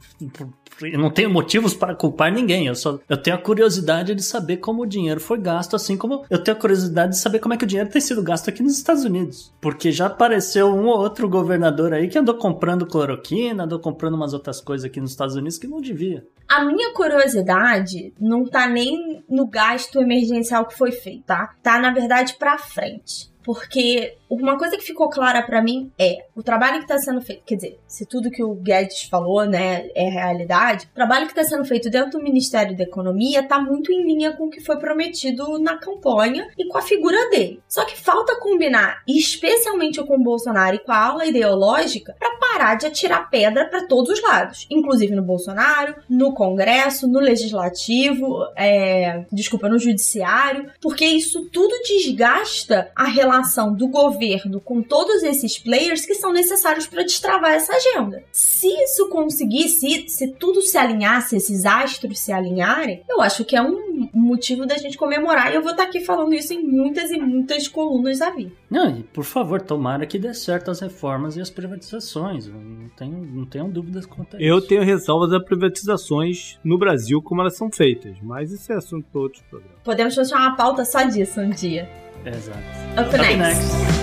eu 0.81 0.99
não 0.99 1.09
tenho 1.09 1.29
motivos 1.29 1.73
para 1.73 1.95
culpar 1.95 2.31
ninguém. 2.31 2.67
Eu 2.67 2.75
só 2.75 2.99
eu 3.07 3.17
tenho 3.17 3.35
a 3.35 3.39
curiosidade 3.39 4.15
de 4.15 4.23
saber 4.23 4.57
como 4.57 4.83
o 4.83 4.85
dinheiro 4.87 5.19
foi 5.19 5.39
gasto, 5.39 5.75
assim 5.75 5.97
como 5.97 6.25
eu 6.29 6.43
tenho 6.43 6.57
a 6.57 6.59
curiosidade 6.59 7.13
de 7.13 7.19
saber 7.19 7.39
como 7.39 7.53
é 7.53 7.57
que 7.57 7.63
o 7.63 7.67
dinheiro 7.67 7.89
tem 7.89 8.01
sido 8.01 8.23
gasto 8.23 8.49
aqui 8.49 8.63
nos 8.63 8.77
Estados 8.77 9.03
Unidos. 9.03 9.53
Porque 9.61 9.91
já 9.91 10.07
apareceu 10.07 10.67
um 10.67 10.87
ou 10.87 10.99
outro 10.99 11.29
governador 11.29 11.93
aí 11.93 12.07
que 12.07 12.17
andou 12.17 12.35
comprando 12.35 12.85
cloroquina, 12.85 13.63
andou 13.63 13.79
comprando 13.79 14.15
umas 14.15 14.33
outras 14.33 14.61
coisas 14.61 14.85
aqui 14.85 14.99
nos 14.99 15.11
Estados 15.11 15.35
Unidos 15.35 15.57
que 15.57 15.67
não 15.67 15.81
devia. 15.81 16.25
A 16.47 16.65
minha 16.65 16.93
curiosidade 16.93 18.13
não 18.19 18.45
tá 18.45 18.67
nem 18.67 19.23
no 19.29 19.47
gasto 19.47 20.01
emergencial 20.01 20.65
que 20.65 20.77
foi 20.77 20.91
feito, 20.91 21.23
tá? 21.23 21.55
Tá, 21.63 21.79
na 21.79 21.93
verdade, 21.93 22.35
pra 22.37 22.57
frente. 22.57 23.30
Porque 23.43 24.15
uma 24.29 24.57
coisa 24.57 24.77
que 24.77 24.83
ficou 24.83 25.09
clara 25.09 25.41
para 25.41 25.61
mim 25.61 25.91
é 25.99 26.25
o 26.35 26.41
trabalho 26.41 26.77
que 26.77 26.85
está 26.85 26.97
sendo 26.97 27.21
feito. 27.21 27.43
Quer 27.45 27.55
dizer, 27.55 27.79
se 27.85 28.05
tudo 28.05 28.31
que 28.31 28.41
o 28.41 28.55
Guedes 28.55 29.03
falou, 29.03 29.45
né, 29.45 29.89
é 29.93 30.07
realidade, 30.07 30.87
o 30.91 30.95
trabalho 30.95 31.25
que 31.25 31.33
está 31.33 31.43
sendo 31.43 31.65
feito 31.65 31.89
dentro 31.89 32.11
do 32.11 32.23
Ministério 32.23 32.75
da 32.77 32.83
Economia 32.83 33.41
está 33.41 33.59
muito 33.59 33.91
em 33.91 34.05
linha 34.05 34.31
com 34.31 34.45
o 34.45 34.49
que 34.49 34.61
foi 34.61 34.77
prometido 34.77 35.59
na 35.59 35.77
campanha 35.77 36.47
e 36.57 36.65
com 36.67 36.77
a 36.77 36.81
figura 36.81 37.29
dele. 37.29 37.61
Só 37.67 37.83
que 37.83 37.99
falta 37.99 38.39
combinar, 38.39 39.01
especialmente 39.07 40.01
com 40.03 40.15
o 40.15 40.23
Bolsonaro 40.23 40.75
e 40.75 40.79
com 40.79 40.91
a 40.91 41.05
aula 41.07 41.25
ideológica, 41.25 42.15
para 42.17 42.37
parar 42.37 42.75
de 42.75 42.85
atirar 42.85 43.29
pedra 43.29 43.69
para 43.69 43.85
todos 43.85 44.11
os 44.11 44.21
lados, 44.21 44.65
inclusive 44.69 45.15
no 45.15 45.23
Bolsonaro, 45.23 45.95
no 46.09 46.33
Congresso, 46.33 47.07
no 47.07 47.19
Legislativo, 47.19 48.45
é, 48.55 49.25
desculpa, 49.31 49.67
no 49.67 49.79
Judiciário, 49.79 50.71
porque 50.81 51.05
isso 51.05 51.49
tudo 51.51 51.73
desgasta 51.83 52.91
a 52.95 53.05
relação 53.05 53.30
relação 53.31 53.73
do 53.73 53.87
governo 53.87 54.59
com 54.59 54.81
todos 54.81 55.23
esses 55.23 55.57
players 55.57 56.05
que 56.05 56.15
são 56.15 56.33
necessários 56.33 56.85
para 56.85 57.03
destravar 57.03 57.53
essa 57.53 57.73
agenda. 57.73 58.23
Se 58.31 58.67
isso 58.67 59.07
conseguir, 59.09 59.69
se, 59.69 60.07
se 60.09 60.27
tudo 60.33 60.61
se 60.61 60.77
alinhar, 60.77 61.21
se 61.21 61.37
esses 61.37 61.65
astros 61.65 62.19
se 62.19 62.31
alinharem, 62.31 63.03
eu 63.09 63.21
acho 63.21 63.45
que 63.45 63.55
é 63.55 63.61
um 63.61 64.09
motivo 64.13 64.65
da 64.65 64.77
gente 64.77 64.97
comemorar. 64.97 65.51
E 65.51 65.55
eu 65.55 65.61
vou 65.61 65.71
estar 65.71 65.83
aqui 65.83 66.01
falando 66.01 66.33
isso 66.33 66.53
em 66.53 66.61
muitas 66.61 67.09
e 67.11 67.17
muitas 67.17 67.67
colunas 67.67 68.19
da 68.19 68.29
vida. 68.29 68.51
Não, 68.69 68.99
e 68.99 69.03
por 69.03 69.23
favor, 69.23 69.61
tomara 69.61 70.05
que 70.05 70.19
dê 70.19 70.33
certo 70.33 70.71
as 70.71 70.79
reformas 70.79 71.35
e 71.37 71.41
as 71.41 71.49
privatizações. 71.49 72.47
Não 72.47 72.89
tenho, 72.95 73.25
não 73.25 73.45
tenho 73.45 73.67
dúvidas 73.67 74.05
quanto 74.05 74.35
a 74.35 74.39
isso. 74.39 74.47
Eu 74.47 74.61
tenho 74.61 74.83
ressalvas 74.83 75.31
a 75.33 75.39
privatizações 75.39 76.59
no 76.63 76.77
Brasil, 76.77 77.21
como 77.21 77.41
elas 77.41 77.55
são 77.55 77.71
feitos, 77.71 78.17
mas 78.21 78.51
isso 78.51 78.71
é 78.71 78.75
assunto 78.75 79.07
para 79.11 79.21
outros 79.21 79.43
programas. 79.43 79.77
Podemos 79.83 80.15
fechar 80.15 80.37
uma 80.37 80.55
pauta 80.55 80.85
só 80.85 81.03
disso 81.03 81.39
um 81.39 81.49
dia. 81.49 81.89
Exato. 82.25 82.59
Up, 82.97 83.07
Up 83.07 83.17
next. 83.17 83.37
next. 83.37 84.01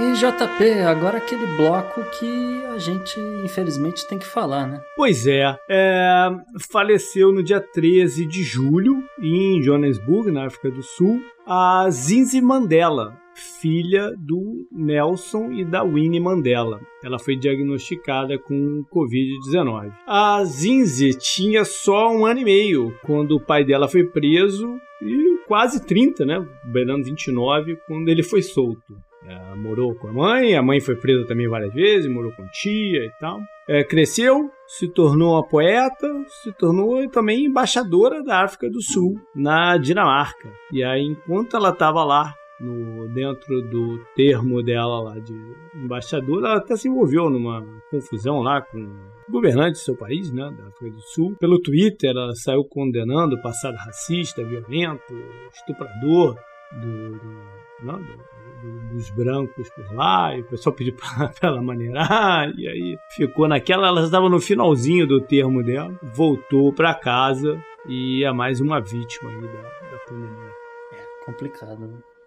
E 0.00 0.12
JP, 0.14 0.80
agora 0.88 1.18
aquele 1.18 1.46
bloco 1.58 2.02
que 2.18 2.64
a 2.74 2.78
gente 2.78 3.20
infelizmente 3.44 4.06
tem 4.08 4.18
que 4.18 4.24
falar, 4.24 4.66
né? 4.66 4.80
Pois 4.96 5.26
é, 5.26 5.54
é, 5.68 6.28
faleceu 6.70 7.30
no 7.32 7.42
dia 7.42 7.60
13 7.60 8.24
de 8.24 8.42
julho, 8.42 9.04
em 9.20 9.60
Johannesburg, 9.60 10.30
na 10.30 10.46
África 10.46 10.70
do 10.70 10.82
Sul, 10.82 11.20
a 11.46 11.86
Zinzi 11.90 12.40
Mandela, 12.40 13.19
filha 13.34 14.12
do 14.16 14.66
Nelson 14.70 15.52
e 15.52 15.64
da 15.64 15.82
Winnie 15.82 16.20
Mandela. 16.20 16.80
Ela 17.02 17.18
foi 17.18 17.36
diagnosticada 17.36 18.38
com 18.38 18.84
Covid-19. 18.92 19.92
A 20.06 20.44
Zinzi 20.44 21.10
tinha 21.18 21.64
só 21.64 22.10
um 22.10 22.26
ano 22.26 22.40
e 22.40 22.44
meio 22.44 22.94
quando 23.04 23.36
o 23.36 23.40
pai 23.40 23.64
dela 23.64 23.88
foi 23.88 24.04
preso 24.04 24.68
e 25.02 25.38
quase 25.46 25.84
30, 25.84 26.24
né? 26.24 26.46
Beirando 26.64 27.04
29, 27.04 27.76
quando 27.86 28.08
ele 28.08 28.22
foi 28.22 28.42
solto. 28.42 28.94
Ela 29.26 29.54
morou 29.54 29.94
com 29.94 30.08
a 30.08 30.12
mãe, 30.12 30.56
a 30.56 30.62
mãe 30.62 30.80
foi 30.80 30.96
presa 30.96 31.26
também 31.26 31.48
várias 31.48 31.72
vezes, 31.74 32.10
morou 32.10 32.32
com 32.32 32.46
tia 32.48 33.04
e 33.04 33.10
tal. 33.20 33.40
É, 33.68 33.84
cresceu, 33.84 34.50
se 34.66 34.88
tornou 34.88 35.34
uma 35.34 35.46
poeta, 35.46 36.08
se 36.42 36.52
tornou 36.52 37.06
também 37.08 37.44
embaixadora 37.44 38.22
da 38.22 38.42
África 38.42 38.68
do 38.68 38.82
Sul, 38.82 39.20
na 39.34 39.76
Dinamarca. 39.76 40.50
E 40.72 40.82
aí, 40.82 41.02
enquanto 41.02 41.56
ela 41.56 41.70
estava 41.70 42.02
lá, 42.02 42.34
no, 42.60 43.08
dentro 43.08 43.62
do 43.62 43.98
termo 44.14 44.62
dela 44.62 45.00
lá 45.00 45.18
de 45.18 45.32
embaixadora, 45.74 46.48
ela 46.48 46.56
até 46.58 46.76
se 46.76 46.88
envolveu 46.88 47.30
numa 47.30 47.64
confusão 47.90 48.40
lá 48.40 48.60
com 48.60 48.78
o 49.28 49.32
governante 49.32 49.72
do 49.72 49.78
seu 49.78 49.96
país, 49.96 50.30
né, 50.32 50.50
da 50.56 50.68
África 50.68 50.90
do 50.94 51.00
Sul. 51.02 51.34
Pelo 51.40 51.60
Twitter, 51.60 52.10
ela 52.10 52.34
saiu 52.34 52.64
condenando 52.64 53.36
o 53.36 53.42
passado 53.42 53.76
racista, 53.76 54.44
violento, 54.44 55.14
estuprador 55.52 56.36
do, 56.80 57.10
do, 57.12 57.42
não, 57.82 57.98
do, 57.98 58.04
do- 58.06 58.94
dos 58.94 59.08
brancos 59.10 59.70
por 59.70 59.94
lá, 59.94 60.36
e 60.36 60.42
o 60.42 60.44
pessoal 60.44 60.74
pediu 60.76 60.94
para 60.94 61.32
ela 61.42 61.62
maneirar, 61.62 62.52
e 62.58 62.68
aí 62.68 62.98
ficou 63.16 63.48
naquela. 63.48 63.88
Ela 63.88 64.02
estava 64.04 64.28
no 64.28 64.38
finalzinho 64.38 65.06
do 65.06 65.20
termo 65.22 65.62
dela, 65.62 65.98
voltou 66.14 66.70
para 66.72 66.92
casa 66.94 67.58
e 67.88 68.22
é 68.22 68.30
mais 68.32 68.60
uma 68.60 68.78
vítima 68.80 69.30
da, 69.32 69.62
da 69.62 69.98
pandemia. 70.06 70.50
Complicado, 71.24 71.78
né? 71.86 71.94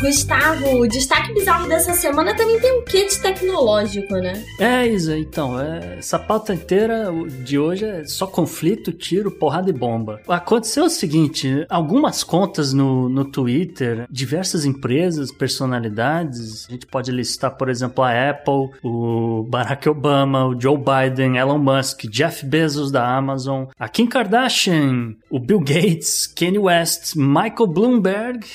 Gustavo, 0.00 0.86
destaque 0.86 1.32
bizarro 1.32 1.68
dessa 1.68 1.94
semana 1.94 2.34
também 2.36 2.60
tem 2.60 2.80
um 2.80 2.84
quê 2.84 3.06
de 3.06 3.18
tecnológico, 3.18 4.14
né? 4.16 4.44
É, 4.60 4.86
Isa, 4.86 5.18
então, 5.18 5.58
é, 5.58 5.96
essa 5.98 6.18
pauta 6.18 6.52
inteira 6.52 7.10
de 7.42 7.58
hoje 7.58 7.84
é 7.86 8.04
só 8.04 8.26
conflito, 8.26 8.92
tiro, 8.92 9.30
porrada 9.30 9.70
e 9.70 9.72
bomba. 9.72 10.20
Aconteceu 10.28 10.84
o 10.84 10.90
seguinte, 10.90 11.64
algumas 11.70 12.22
contas 12.22 12.74
no, 12.74 13.08
no 13.08 13.24
Twitter, 13.24 14.06
diversas 14.10 14.66
empresas, 14.66 15.32
personalidades, 15.32 16.66
a 16.68 16.72
gente 16.72 16.86
pode 16.86 17.10
listar, 17.10 17.56
por 17.56 17.70
exemplo, 17.70 18.04
a 18.04 18.30
Apple, 18.30 18.70
o 18.84 19.46
Barack 19.48 19.88
Obama, 19.88 20.46
o 20.46 20.60
Joe 20.60 20.76
Biden, 20.76 21.38
Elon 21.38 21.58
Musk, 21.58 22.04
Jeff 22.10 22.44
Bezos 22.44 22.90
da 22.92 23.16
Amazon, 23.16 23.64
a 23.78 23.88
Kim 23.88 24.06
Kardashian, 24.06 25.14
o 25.30 25.40
Bill 25.40 25.60
Gates, 25.60 26.26
Kanye 26.26 26.58
West, 26.58 27.16
Michael 27.16 27.68
Bloomberg, 27.68 28.46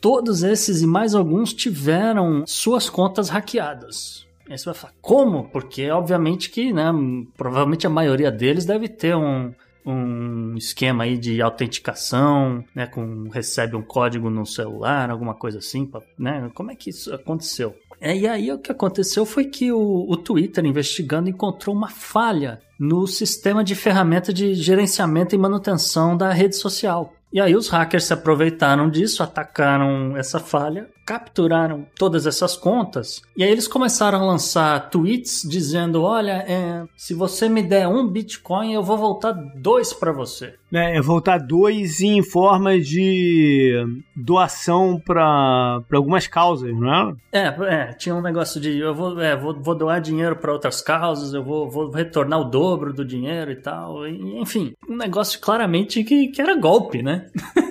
todos 0.00 0.42
esses 0.42 0.82
e 0.82 0.86
mais 0.86 1.14
alguns 1.14 1.52
tiveram 1.52 2.44
suas 2.46 2.88
contas 2.88 3.28
hackeadas. 3.28 4.26
Aí 4.48 4.58
você 4.58 4.64
vai 4.64 4.74
falar, 4.74 4.94
como? 5.00 5.48
Porque, 5.50 5.88
obviamente, 5.90 6.50
que, 6.50 6.72
né, 6.72 6.90
provavelmente 7.36 7.86
a 7.86 7.90
maioria 7.90 8.32
deles 8.32 8.64
deve 8.64 8.88
ter 8.88 9.14
um, 9.14 9.52
um 9.86 10.56
esquema 10.56 11.04
aí 11.04 11.16
de 11.16 11.40
autenticação, 11.40 12.64
né, 12.74 12.86
com 12.86 13.28
recebe 13.28 13.76
um 13.76 13.82
código 13.82 14.28
no 14.28 14.44
celular, 14.44 15.10
alguma 15.10 15.34
coisa 15.34 15.58
assim, 15.58 15.86
pra- 15.86 16.02
né? 16.18 16.50
Como 16.54 16.70
é 16.70 16.74
que 16.74 16.90
isso 16.90 17.14
aconteceu? 17.14 17.74
É, 18.00 18.16
e 18.16 18.26
aí 18.26 18.50
o 18.50 18.58
que 18.58 18.72
aconteceu 18.72 19.26
foi 19.26 19.44
que 19.44 19.70
o, 19.70 20.06
o 20.08 20.16
Twitter, 20.16 20.64
investigando, 20.64 21.28
encontrou 21.28 21.76
uma 21.76 21.88
falha 21.88 22.60
no 22.78 23.06
sistema 23.06 23.62
de 23.62 23.74
ferramenta 23.74 24.32
de 24.32 24.54
gerenciamento 24.54 25.34
e 25.34 25.38
manutenção 25.38 26.16
da 26.16 26.32
rede 26.32 26.56
social. 26.56 27.12
E 27.32 27.40
aí 27.40 27.54
os 27.54 27.68
hackers 27.68 28.04
se 28.04 28.12
aproveitaram 28.12 28.90
disso, 28.90 29.22
atacaram 29.22 30.16
essa 30.16 30.40
falha, 30.40 30.88
capturaram 31.06 31.86
todas 31.96 32.26
essas 32.26 32.56
contas 32.56 33.22
e 33.36 33.42
aí 33.42 33.50
eles 33.50 33.66
começaram 33.66 34.20
a 34.20 34.26
lançar 34.26 34.90
tweets 34.90 35.42
dizendo: 35.48 36.02
olha, 36.02 36.44
é, 36.46 36.84
se 36.96 37.14
você 37.14 37.48
me 37.48 37.62
der 37.62 37.88
um 37.88 38.06
Bitcoin, 38.06 38.72
eu 38.72 38.82
vou 38.82 38.98
voltar 38.98 39.32
dois 39.32 39.92
para 39.92 40.12
você. 40.12 40.59
Né, 40.70 40.96
é 40.96 41.00
voltar 41.00 41.38
dois 41.38 42.00
em 42.00 42.22
forma 42.22 42.78
de 42.78 43.74
doação 44.14 45.00
para 45.04 45.82
algumas 45.92 46.26
causas, 46.26 46.72
não 46.72 46.92
é? 46.92 47.14
É, 47.32 47.46
é, 47.46 47.92
tinha 47.94 48.14
um 48.14 48.22
negócio 48.22 48.60
de 48.60 48.78
eu 48.78 48.94
vou, 48.94 49.20
é, 49.20 49.36
vou, 49.36 49.60
vou 49.60 49.74
doar 49.74 50.00
dinheiro 50.00 50.36
para 50.36 50.52
outras 50.52 50.80
causas, 50.80 51.34
eu 51.34 51.42
vou, 51.42 51.68
vou 51.68 51.90
retornar 51.90 52.40
o 52.40 52.44
dobro 52.44 52.92
do 52.92 53.04
dinheiro 53.04 53.50
e 53.50 53.56
tal. 53.56 54.06
e, 54.06 54.38
enfim, 54.38 54.72
um 54.88 54.96
negócio 54.96 55.40
claramente 55.40 56.04
que, 56.04 56.28
que 56.28 56.40
era 56.40 56.54
golpe, 56.54 57.02
né? 57.02 57.26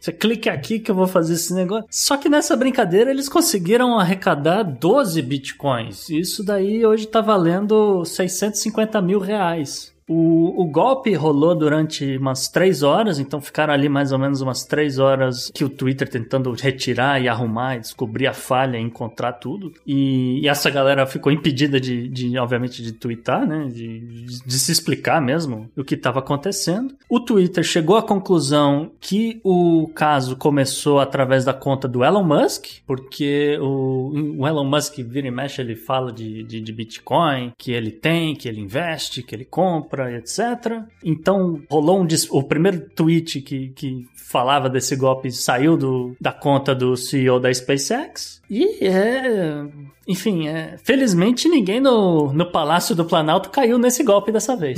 Você 0.00 0.12
clica 0.12 0.52
aqui 0.52 0.78
que 0.78 0.90
eu 0.90 0.94
vou 0.94 1.06
fazer 1.06 1.34
esse 1.34 1.54
negócio. 1.54 1.86
Só 1.90 2.16
que 2.16 2.28
nessa 2.28 2.56
brincadeira 2.56 3.10
eles 3.10 3.28
conseguiram 3.28 3.98
arrecadar 3.98 4.62
12 4.62 5.20
bitcoins. 5.22 6.08
Isso 6.10 6.44
daí 6.44 6.84
hoje 6.84 7.06
tá 7.06 7.20
valendo 7.20 8.04
650 8.04 9.00
mil 9.00 9.18
reais. 9.18 9.93
O, 10.08 10.62
o 10.62 10.66
golpe 10.66 11.14
rolou 11.14 11.54
durante 11.54 12.16
umas 12.16 12.48
três 12.48 12.82
horas, 12.82 13.18
então 13.18 13.40
ficaram 13.40 13.72
ali 13.72 13.88
mais 13.88 14.12
ou 14.12 14.18
menos 14.18 14.40
umas 14.40 14.64
três 14.64 14.98
horas 14.98 15.50
que 15.54 15.64
o 15.64 15.68
Twitter 15.68 16.08
tentando 16.08 16.52
retirar 16.52 17.20
e 17.22 17.28
arrumar, 17.28 17.76
e 17.76 17.80
descobrir 17.80 18.26
a 18.26 18.34
falha, 18.34 18.76
e 18.76 18.82
encontrar 18.82 19.32
tudo. 19.34 19.72
E, 19.86 20.40
e 20.40 20.48
essa 20.48 20.68
galera 20.70 21.06
ficou 21.06 21.32
impedida 21.32 21.80
de, 21.80 22.08
de, 22.08 22.38
obviamente, 22.38 22.82
de 22.82 22.92
twittar, 22.92 23.46
né? 23.46 23.68
De, 23.72 24.00
de, 24.00 24.44
de 24.44 24.58
se 24.58 24.70
explicar 24.70 25.22
mesmo 25.22 25.70
o 25.76 25.82
que 25.82 25.94
estava 25.94 26.18
acontecendo. 26.18 26.94
O 27.08 27.20
Twitter 27.20 27.64
chegou 27.64 27.96
à 27.96 28.02
conclusão 28.02 28.90
que 29.00 29.40
o 29.42 29.90
caso 29.94 30.36
começou 30.36 31.00
através 31.00 31.44
da 31.44 31.54
conta 31.54 31.88
do 31.88 32.04
Elon 32.04 32.24
Musk, 32.24 32.66
porque 32.86 33.58
o, 33.60 34.12
o 34.38 34.46
Elon 34.46 34.64
Musk 34.64 34.98
vira 34.98 35.28
e 35.28 35.30
mexe, 35.30 35.62
ele 35.62 35.76
fala 35.76 36.12
de, 36.12 36.42
de, 36.42 36.60
de 36.60 36.72
Bitcoin, 36.72 37.52
que 37.56 37.72
ele 37.72 37.90
tem, 37.90 38.34
que 38.34 38.48
ele 38.48 38.60
investe, 38.60 39.22
que 39.22 39.34
ele 39.34 39.44
compra 39.44 39.93
etc. 40.00 40.82
Então 41.02 41.60
rolou 41.70 42.00
um 42.00 42.06
o 42.30 42.42
primeiro 42.42 42.80
tweet 42.90 43.40
que, 43.40 43.68
que 43.68 44.06
falava 44.14 44.68
desse 44.68 44.96
golpe 44.96 45.30
saiu 45.30 45.76
do, 45.76 46.16
da 46.20 46.32
conta 46.32 46.74
do 46.74 46.96
CEO 46.96 47.38
da 47.38 47.52
SpaceX 47.52 48.42
e 48.50 48.84
é 48.84 49.64
Enfim, 50.06 50.48
é, 50.48 50.76
felizmente 50.84 51.48
ninguém 51.48 51.80
no, 51.80 52.32
no 52.32 52.50
Palácio 52.50 52.94
do 52.94 53.04
Planalto 53.04 53.50
caiu 53.50 53.78
nesse 53.78 54.04
golpe 54.04 54.30
dessa 54.30 54.54
vez. 54.54 54.76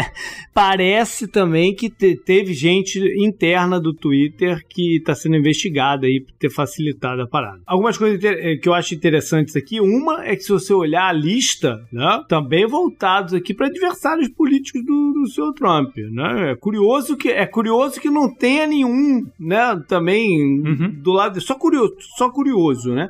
Parece 0.52 1.26
também 1.26 1.74
que 1.74 1.88
te, 1.88 2.16
teve 2.16 2.52
gente 2.52 2.98
interna 3.18 3.80
do 3.80 3.94
Twitter 3.94 4.60
que 4.68 4.96
está 4.96 5.14
sendo 5.14 5.36
investigada 5.36 6.06
aí 6.06 6.20
por 6.20 6.32
ter 6.34 6.50
facilitado 6.50 7.22
a 7.22 7.26
parada. 7.26 7.60
Algumas 7.66 7.96
coisas 7.96 8.22
eh, 8.22 8.56
que 8.56 8.68
eu 8.68 8.74
acho 8.74 8.94
interessantes 8.94 9.56
aqui, 9.56 9.80
uma 9.80 10.24
é 10.24 10.36
que 10.36 10.42
se 10.42 10.52
você 10.52 10.74
olhar 10.74 11.08
a 11.08 11.12
lista, 11.12 11.80
né, 11.90 12.24
também 12.28 12.66
voltados 12.66 13.32
aqui 13.32 13.54
para 13.54 13.66
adversários 13.66 14.28
políticos 14.28 14.84
do, 14.84 15.12
do 15.12 15.28
seu 15.30 15.52
Trump, 15.52 15.96
né? 15.96 16.52
É 16.52 16.56
curioso 16.56 17.16
que 17.16 17.30
é 17.30 17.46
curioso 17.46 18.00
que 18.00 18.10
não 18.10 18.32
tenha 18.32 18.66
nenhum, 18.66 19.26
né, 19.40 19.82
também 19.88 20.26
uhum. 20.60 20.94
do 21.02 21.12
lado 21.12 21.40
só 21.40 21.54
curioso, 21.54 21.94
só 22.16 22.30
curioso, 22.30 22.94
né? 22.94 23.08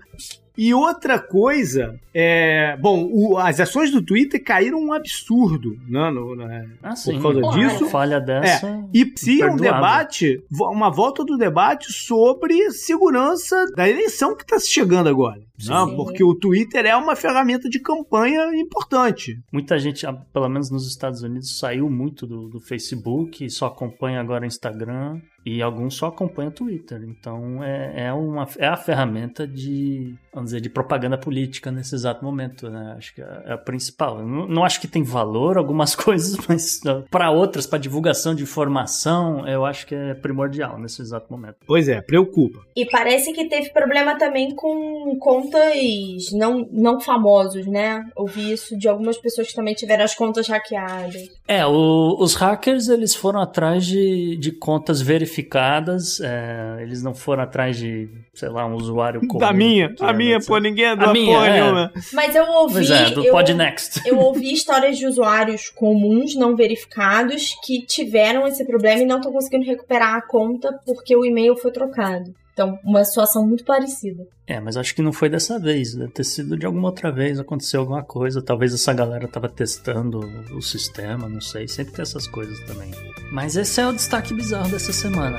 E 0.57 0.73
outra 0.73 1.19
coisa, 1.19 1.99
é, 2.15 2.77
bom, 2.79 3.09
o, 3.13 3.37
as 3.37 3.61
ações 3.61 3.91
do 3.91 4.01
Twitter 4.01 4.43
caíram 4.43 4.79
um 4.79 4.93
absurdo, 4.93 5.77
né, 5.87 6.11
no, 6.11 6.35
né, 6.35 6.69
ah, 6.83 6.97
sim. 6.97 7.15
por 7.15 7.23
causa 7.23 7.41
Pô, 7.41 7.51
disso. 7.51 7.85
Uma 7.85 7.91
falha 7.91 8.21
dessa. 8.21 8.67
É, 8.67 8.85
e 8.93 9.13
se 9.17 9.45
um 9.45 9.57
debate, 9.57 10.43
uma 10.51 10.91
volta 10.91 11.25
do 11.25 11.37
debate 11.37 11.93
sobre 11.93 12.71
segurança 12.71 13.67
da 13.77 13.89
eleição 13.89 14.35
que 14.35 14.45
está 14.45 14.59
chegando 14.59 15.09
agora. 15.09 15.43
Não, 15.67 15.97
porque 15.97 16.23
o 16.23 16.35
Twitter 16.35 16.85
é 16.85 16.95
uma 16.95 17.17
ferramenta 17.17 17.69
de 17.69 17.81
campanha 17.81 18.55
importante. 18.55 19.41
Muita 19.51 19.79
gente, 19.79 20.07
ah, 20.07 20.13
pelo 20.13 20.49
menos 20.49 20.71
nos 20.71 20.87
Estados 20.87 21.23
Unidos, 21.23 21.59
saiu 21.59 21.89
muito 21.89 22.27
do, 22.27 22.49
do 22.49 22.61
Facebook, 22.61 23.49
só 23.49 23.67
acompanha 23.67 24.21
agora 24.21 24.45
o 24.45 24.47
Instagram 24.47 25.21
e 25.47 25.63
alguns 25.63 25.95
só 25.95 26.09
acompanham 26.09 26.51
o 26.51 26.55
Twitter. 26.55 27.03
Então 27.05 27.63
é, 27.63 28.07
é, 28.07 28.13
uma, 28.13 28.49
é 28.59 28.67
a 28.67 28.77
ferramenta 28.77 29.47
de, 29.47 30.15
vamos 30.35 30.49
dizer, 30.49 30.61
de 30.61 30.69
propaganda 30.69 31.17
política 31.17 31.71
nesse 31.71 31.95
exato 31.95 32.25
momento. 32.25 32.69
Né? 32.69 32.95
Acho 32.99 33.15
que 33.15 33.23
é, 33.23 33.43
é 33.47 33.53
a 33.53 33.59
principal. 33.59 34.27
não, 34.27 34.49
não, 34.49 34.65
acho 34.65 34.81
que 34.81 34.89
tem 34.89 35.05
valor 35.05 35.57
algumas 35.57 35.95
coisas, 35.97 36.37
mas 36.49 36.81
para 37.11 37.31
outras, 37.31 37.67
para 37.67 37.79
divulgação 37.79 38.35
de 38.35 38.43
informação, 38.43 39.47
eu 39.47 39.65
acho 39.65 39.87
que 39.87 39.95
é 39.95 40.15
primordial 40.15 40.79
nesse 40.79 41.01
exato 41.01 41.31
momento. 41.31 41.57
Pois 41.65 41.89
é, 41.89 42.01
preocupa. 42.01 42.61
E 42.75 42.85
parece 42.87 43.33
que 43.33 43.49
teve 43.49 43.71
problema 43.71 44.19
também 44.19 44.55
com, 44.55 45.17
com 45.21 45.37
contas 45.47 46.33
não, 46.33 46.67
não 46.73 47.01
famosos, 47.01 47.67
né? 47.67 48.05
Ouvi 48.17 48.53
isso 48.53 48.77
de 48.77 48.89
algumas 48.89 49.17
pessoas 49.17 49.49
que 49.49 49.55
também 49.55 49.75
tiveram 49.75 50.05
as 50.05 50.15
contas 50.15 50.49
hackeadas. 50.49 51.29
É, 51.47 51.65
o, 51.65 52.17
os 52.19 52.35
hackers 52.35 52.89
eles 52.89 53.15
foram 53.15 53.41
atrás 53.41 53.87
de, 53.87 54.37
de 54.37 54.51
contas 54.51 55.01
verificadas, 55.01 55.36
é, 55.43 56.83
eles 56.83 57.03
não 57.03 57.15
foram 57.15 57.43
atrás 57.43 57.77
de, 57.77 58.09
sei 58.35 58.49
lá, 58.49 58.67
um 58.67 58.75
usuário 58.75 59.21
comum. 59.27 59.41
Da 59.41 59.53
minha, 59.53 59.95
a 60.01 60.13
minha, 60.13 60.41
pô, 60.41 60.59
ninguém 60.59 60.87
é 60.87 60.97
do 60.97 61.07
a 61.07 61.13
minha, 61.13 61.47
é. 61.47 61.91
Mas 62.13 62.35
eu 62.35 62.45
ouvi. 62.45 62.75
Pois 62.75 62.91
é, 62.91 63.11
do 63.11 63.25
eu, 63.25 63.33
Podnext. 63.33 64.03
Eu 64.07 64.19
ouvi 64.19 64.53
histórias 64.53 64.99
de 64.99 65.07
usuários 65.07 65.69
comuns, 65.71 66.37
não 66.37 66.55
verificados, 66.55 67.55
que 67.65 67.85
tiveram 67.85 68.47
esse 68.47 68.65
problema 68.65 69.03
e 69.03 69.07
não 69.07 69.17
estão 69.17 69.33
conseguindo 69.33 69.67
recuperar 69.67 70.15
a 70.15 70.23
conta 70.23 70.73
porque 70.85 71.17
o 71.17 71.25
e-mail 71.25 71.57
foi 71.57 71.73
trocado. 71.73 72.35
Então, 72.57 72.79
uma 72.83 73.05
situação 73.05 73.47
muito 73.47 73.67
parecida. 73.67 74.27
É, 74.47 74.59
mas 74.59 74.79
acho 74.79 74.95
que 74.95 75.03
não 75.03 75.13
foi 75.13 75.29
dessa 75.29 75.59
vez. 75.59 75.95
Deve 75.95 76.11
ter 76.11 76.25
sido 76.25 76.57
de 76.57 76.65
alguma 76.65 76.89
outra 76.89 77.13
vez, 77.13 77.39
aconteceu 77.39 77.81
alguma 77.81 78.03
coisa. 78.03 78.41
Talvez 78.41 78.73
essa 78.73 78.95
galera 78.95 79.29
tava 79.29 79.47
testando 79.47 80.21
o 80.55 80.63
sistema, 80.63 81.29
não 81.29 81.43
sei. 81.43 81.69
Sempre 81.69 81.93
tem 81.93 82.03
essas 82.03 82.27
coisas 82.27 82.59
também. 82.61 82.91
Mas 83.31 83.57
esse 83.57 83.79
é 83.79 83.87
o 83.87 83.93
destaque 83.93 84.33
bizarro 84.33 84.71
dessa 84.71 84.91
semana. 84.91 85.37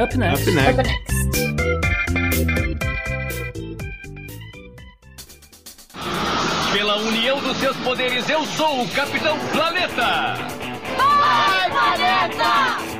Up 0.00 0.16
next. 0.16 0.48
Up 0.48 0.54
next. 0.54 0.70
Up 0.70 0.88
next. 0.88 1.20
Pela 6.72 6.96
união 6.98 7.42
dos 7.42 7.56
seus 7.56 7.76
poderes, 7.78 8.28
eu 8.30 8.44
sou 8.44 8.84
o 8.84 8.88
Capitão 8.90 9.36
Planeta! 9.50 10.36
Vai, 10.96 11.70
Planeta! 11.70 12.99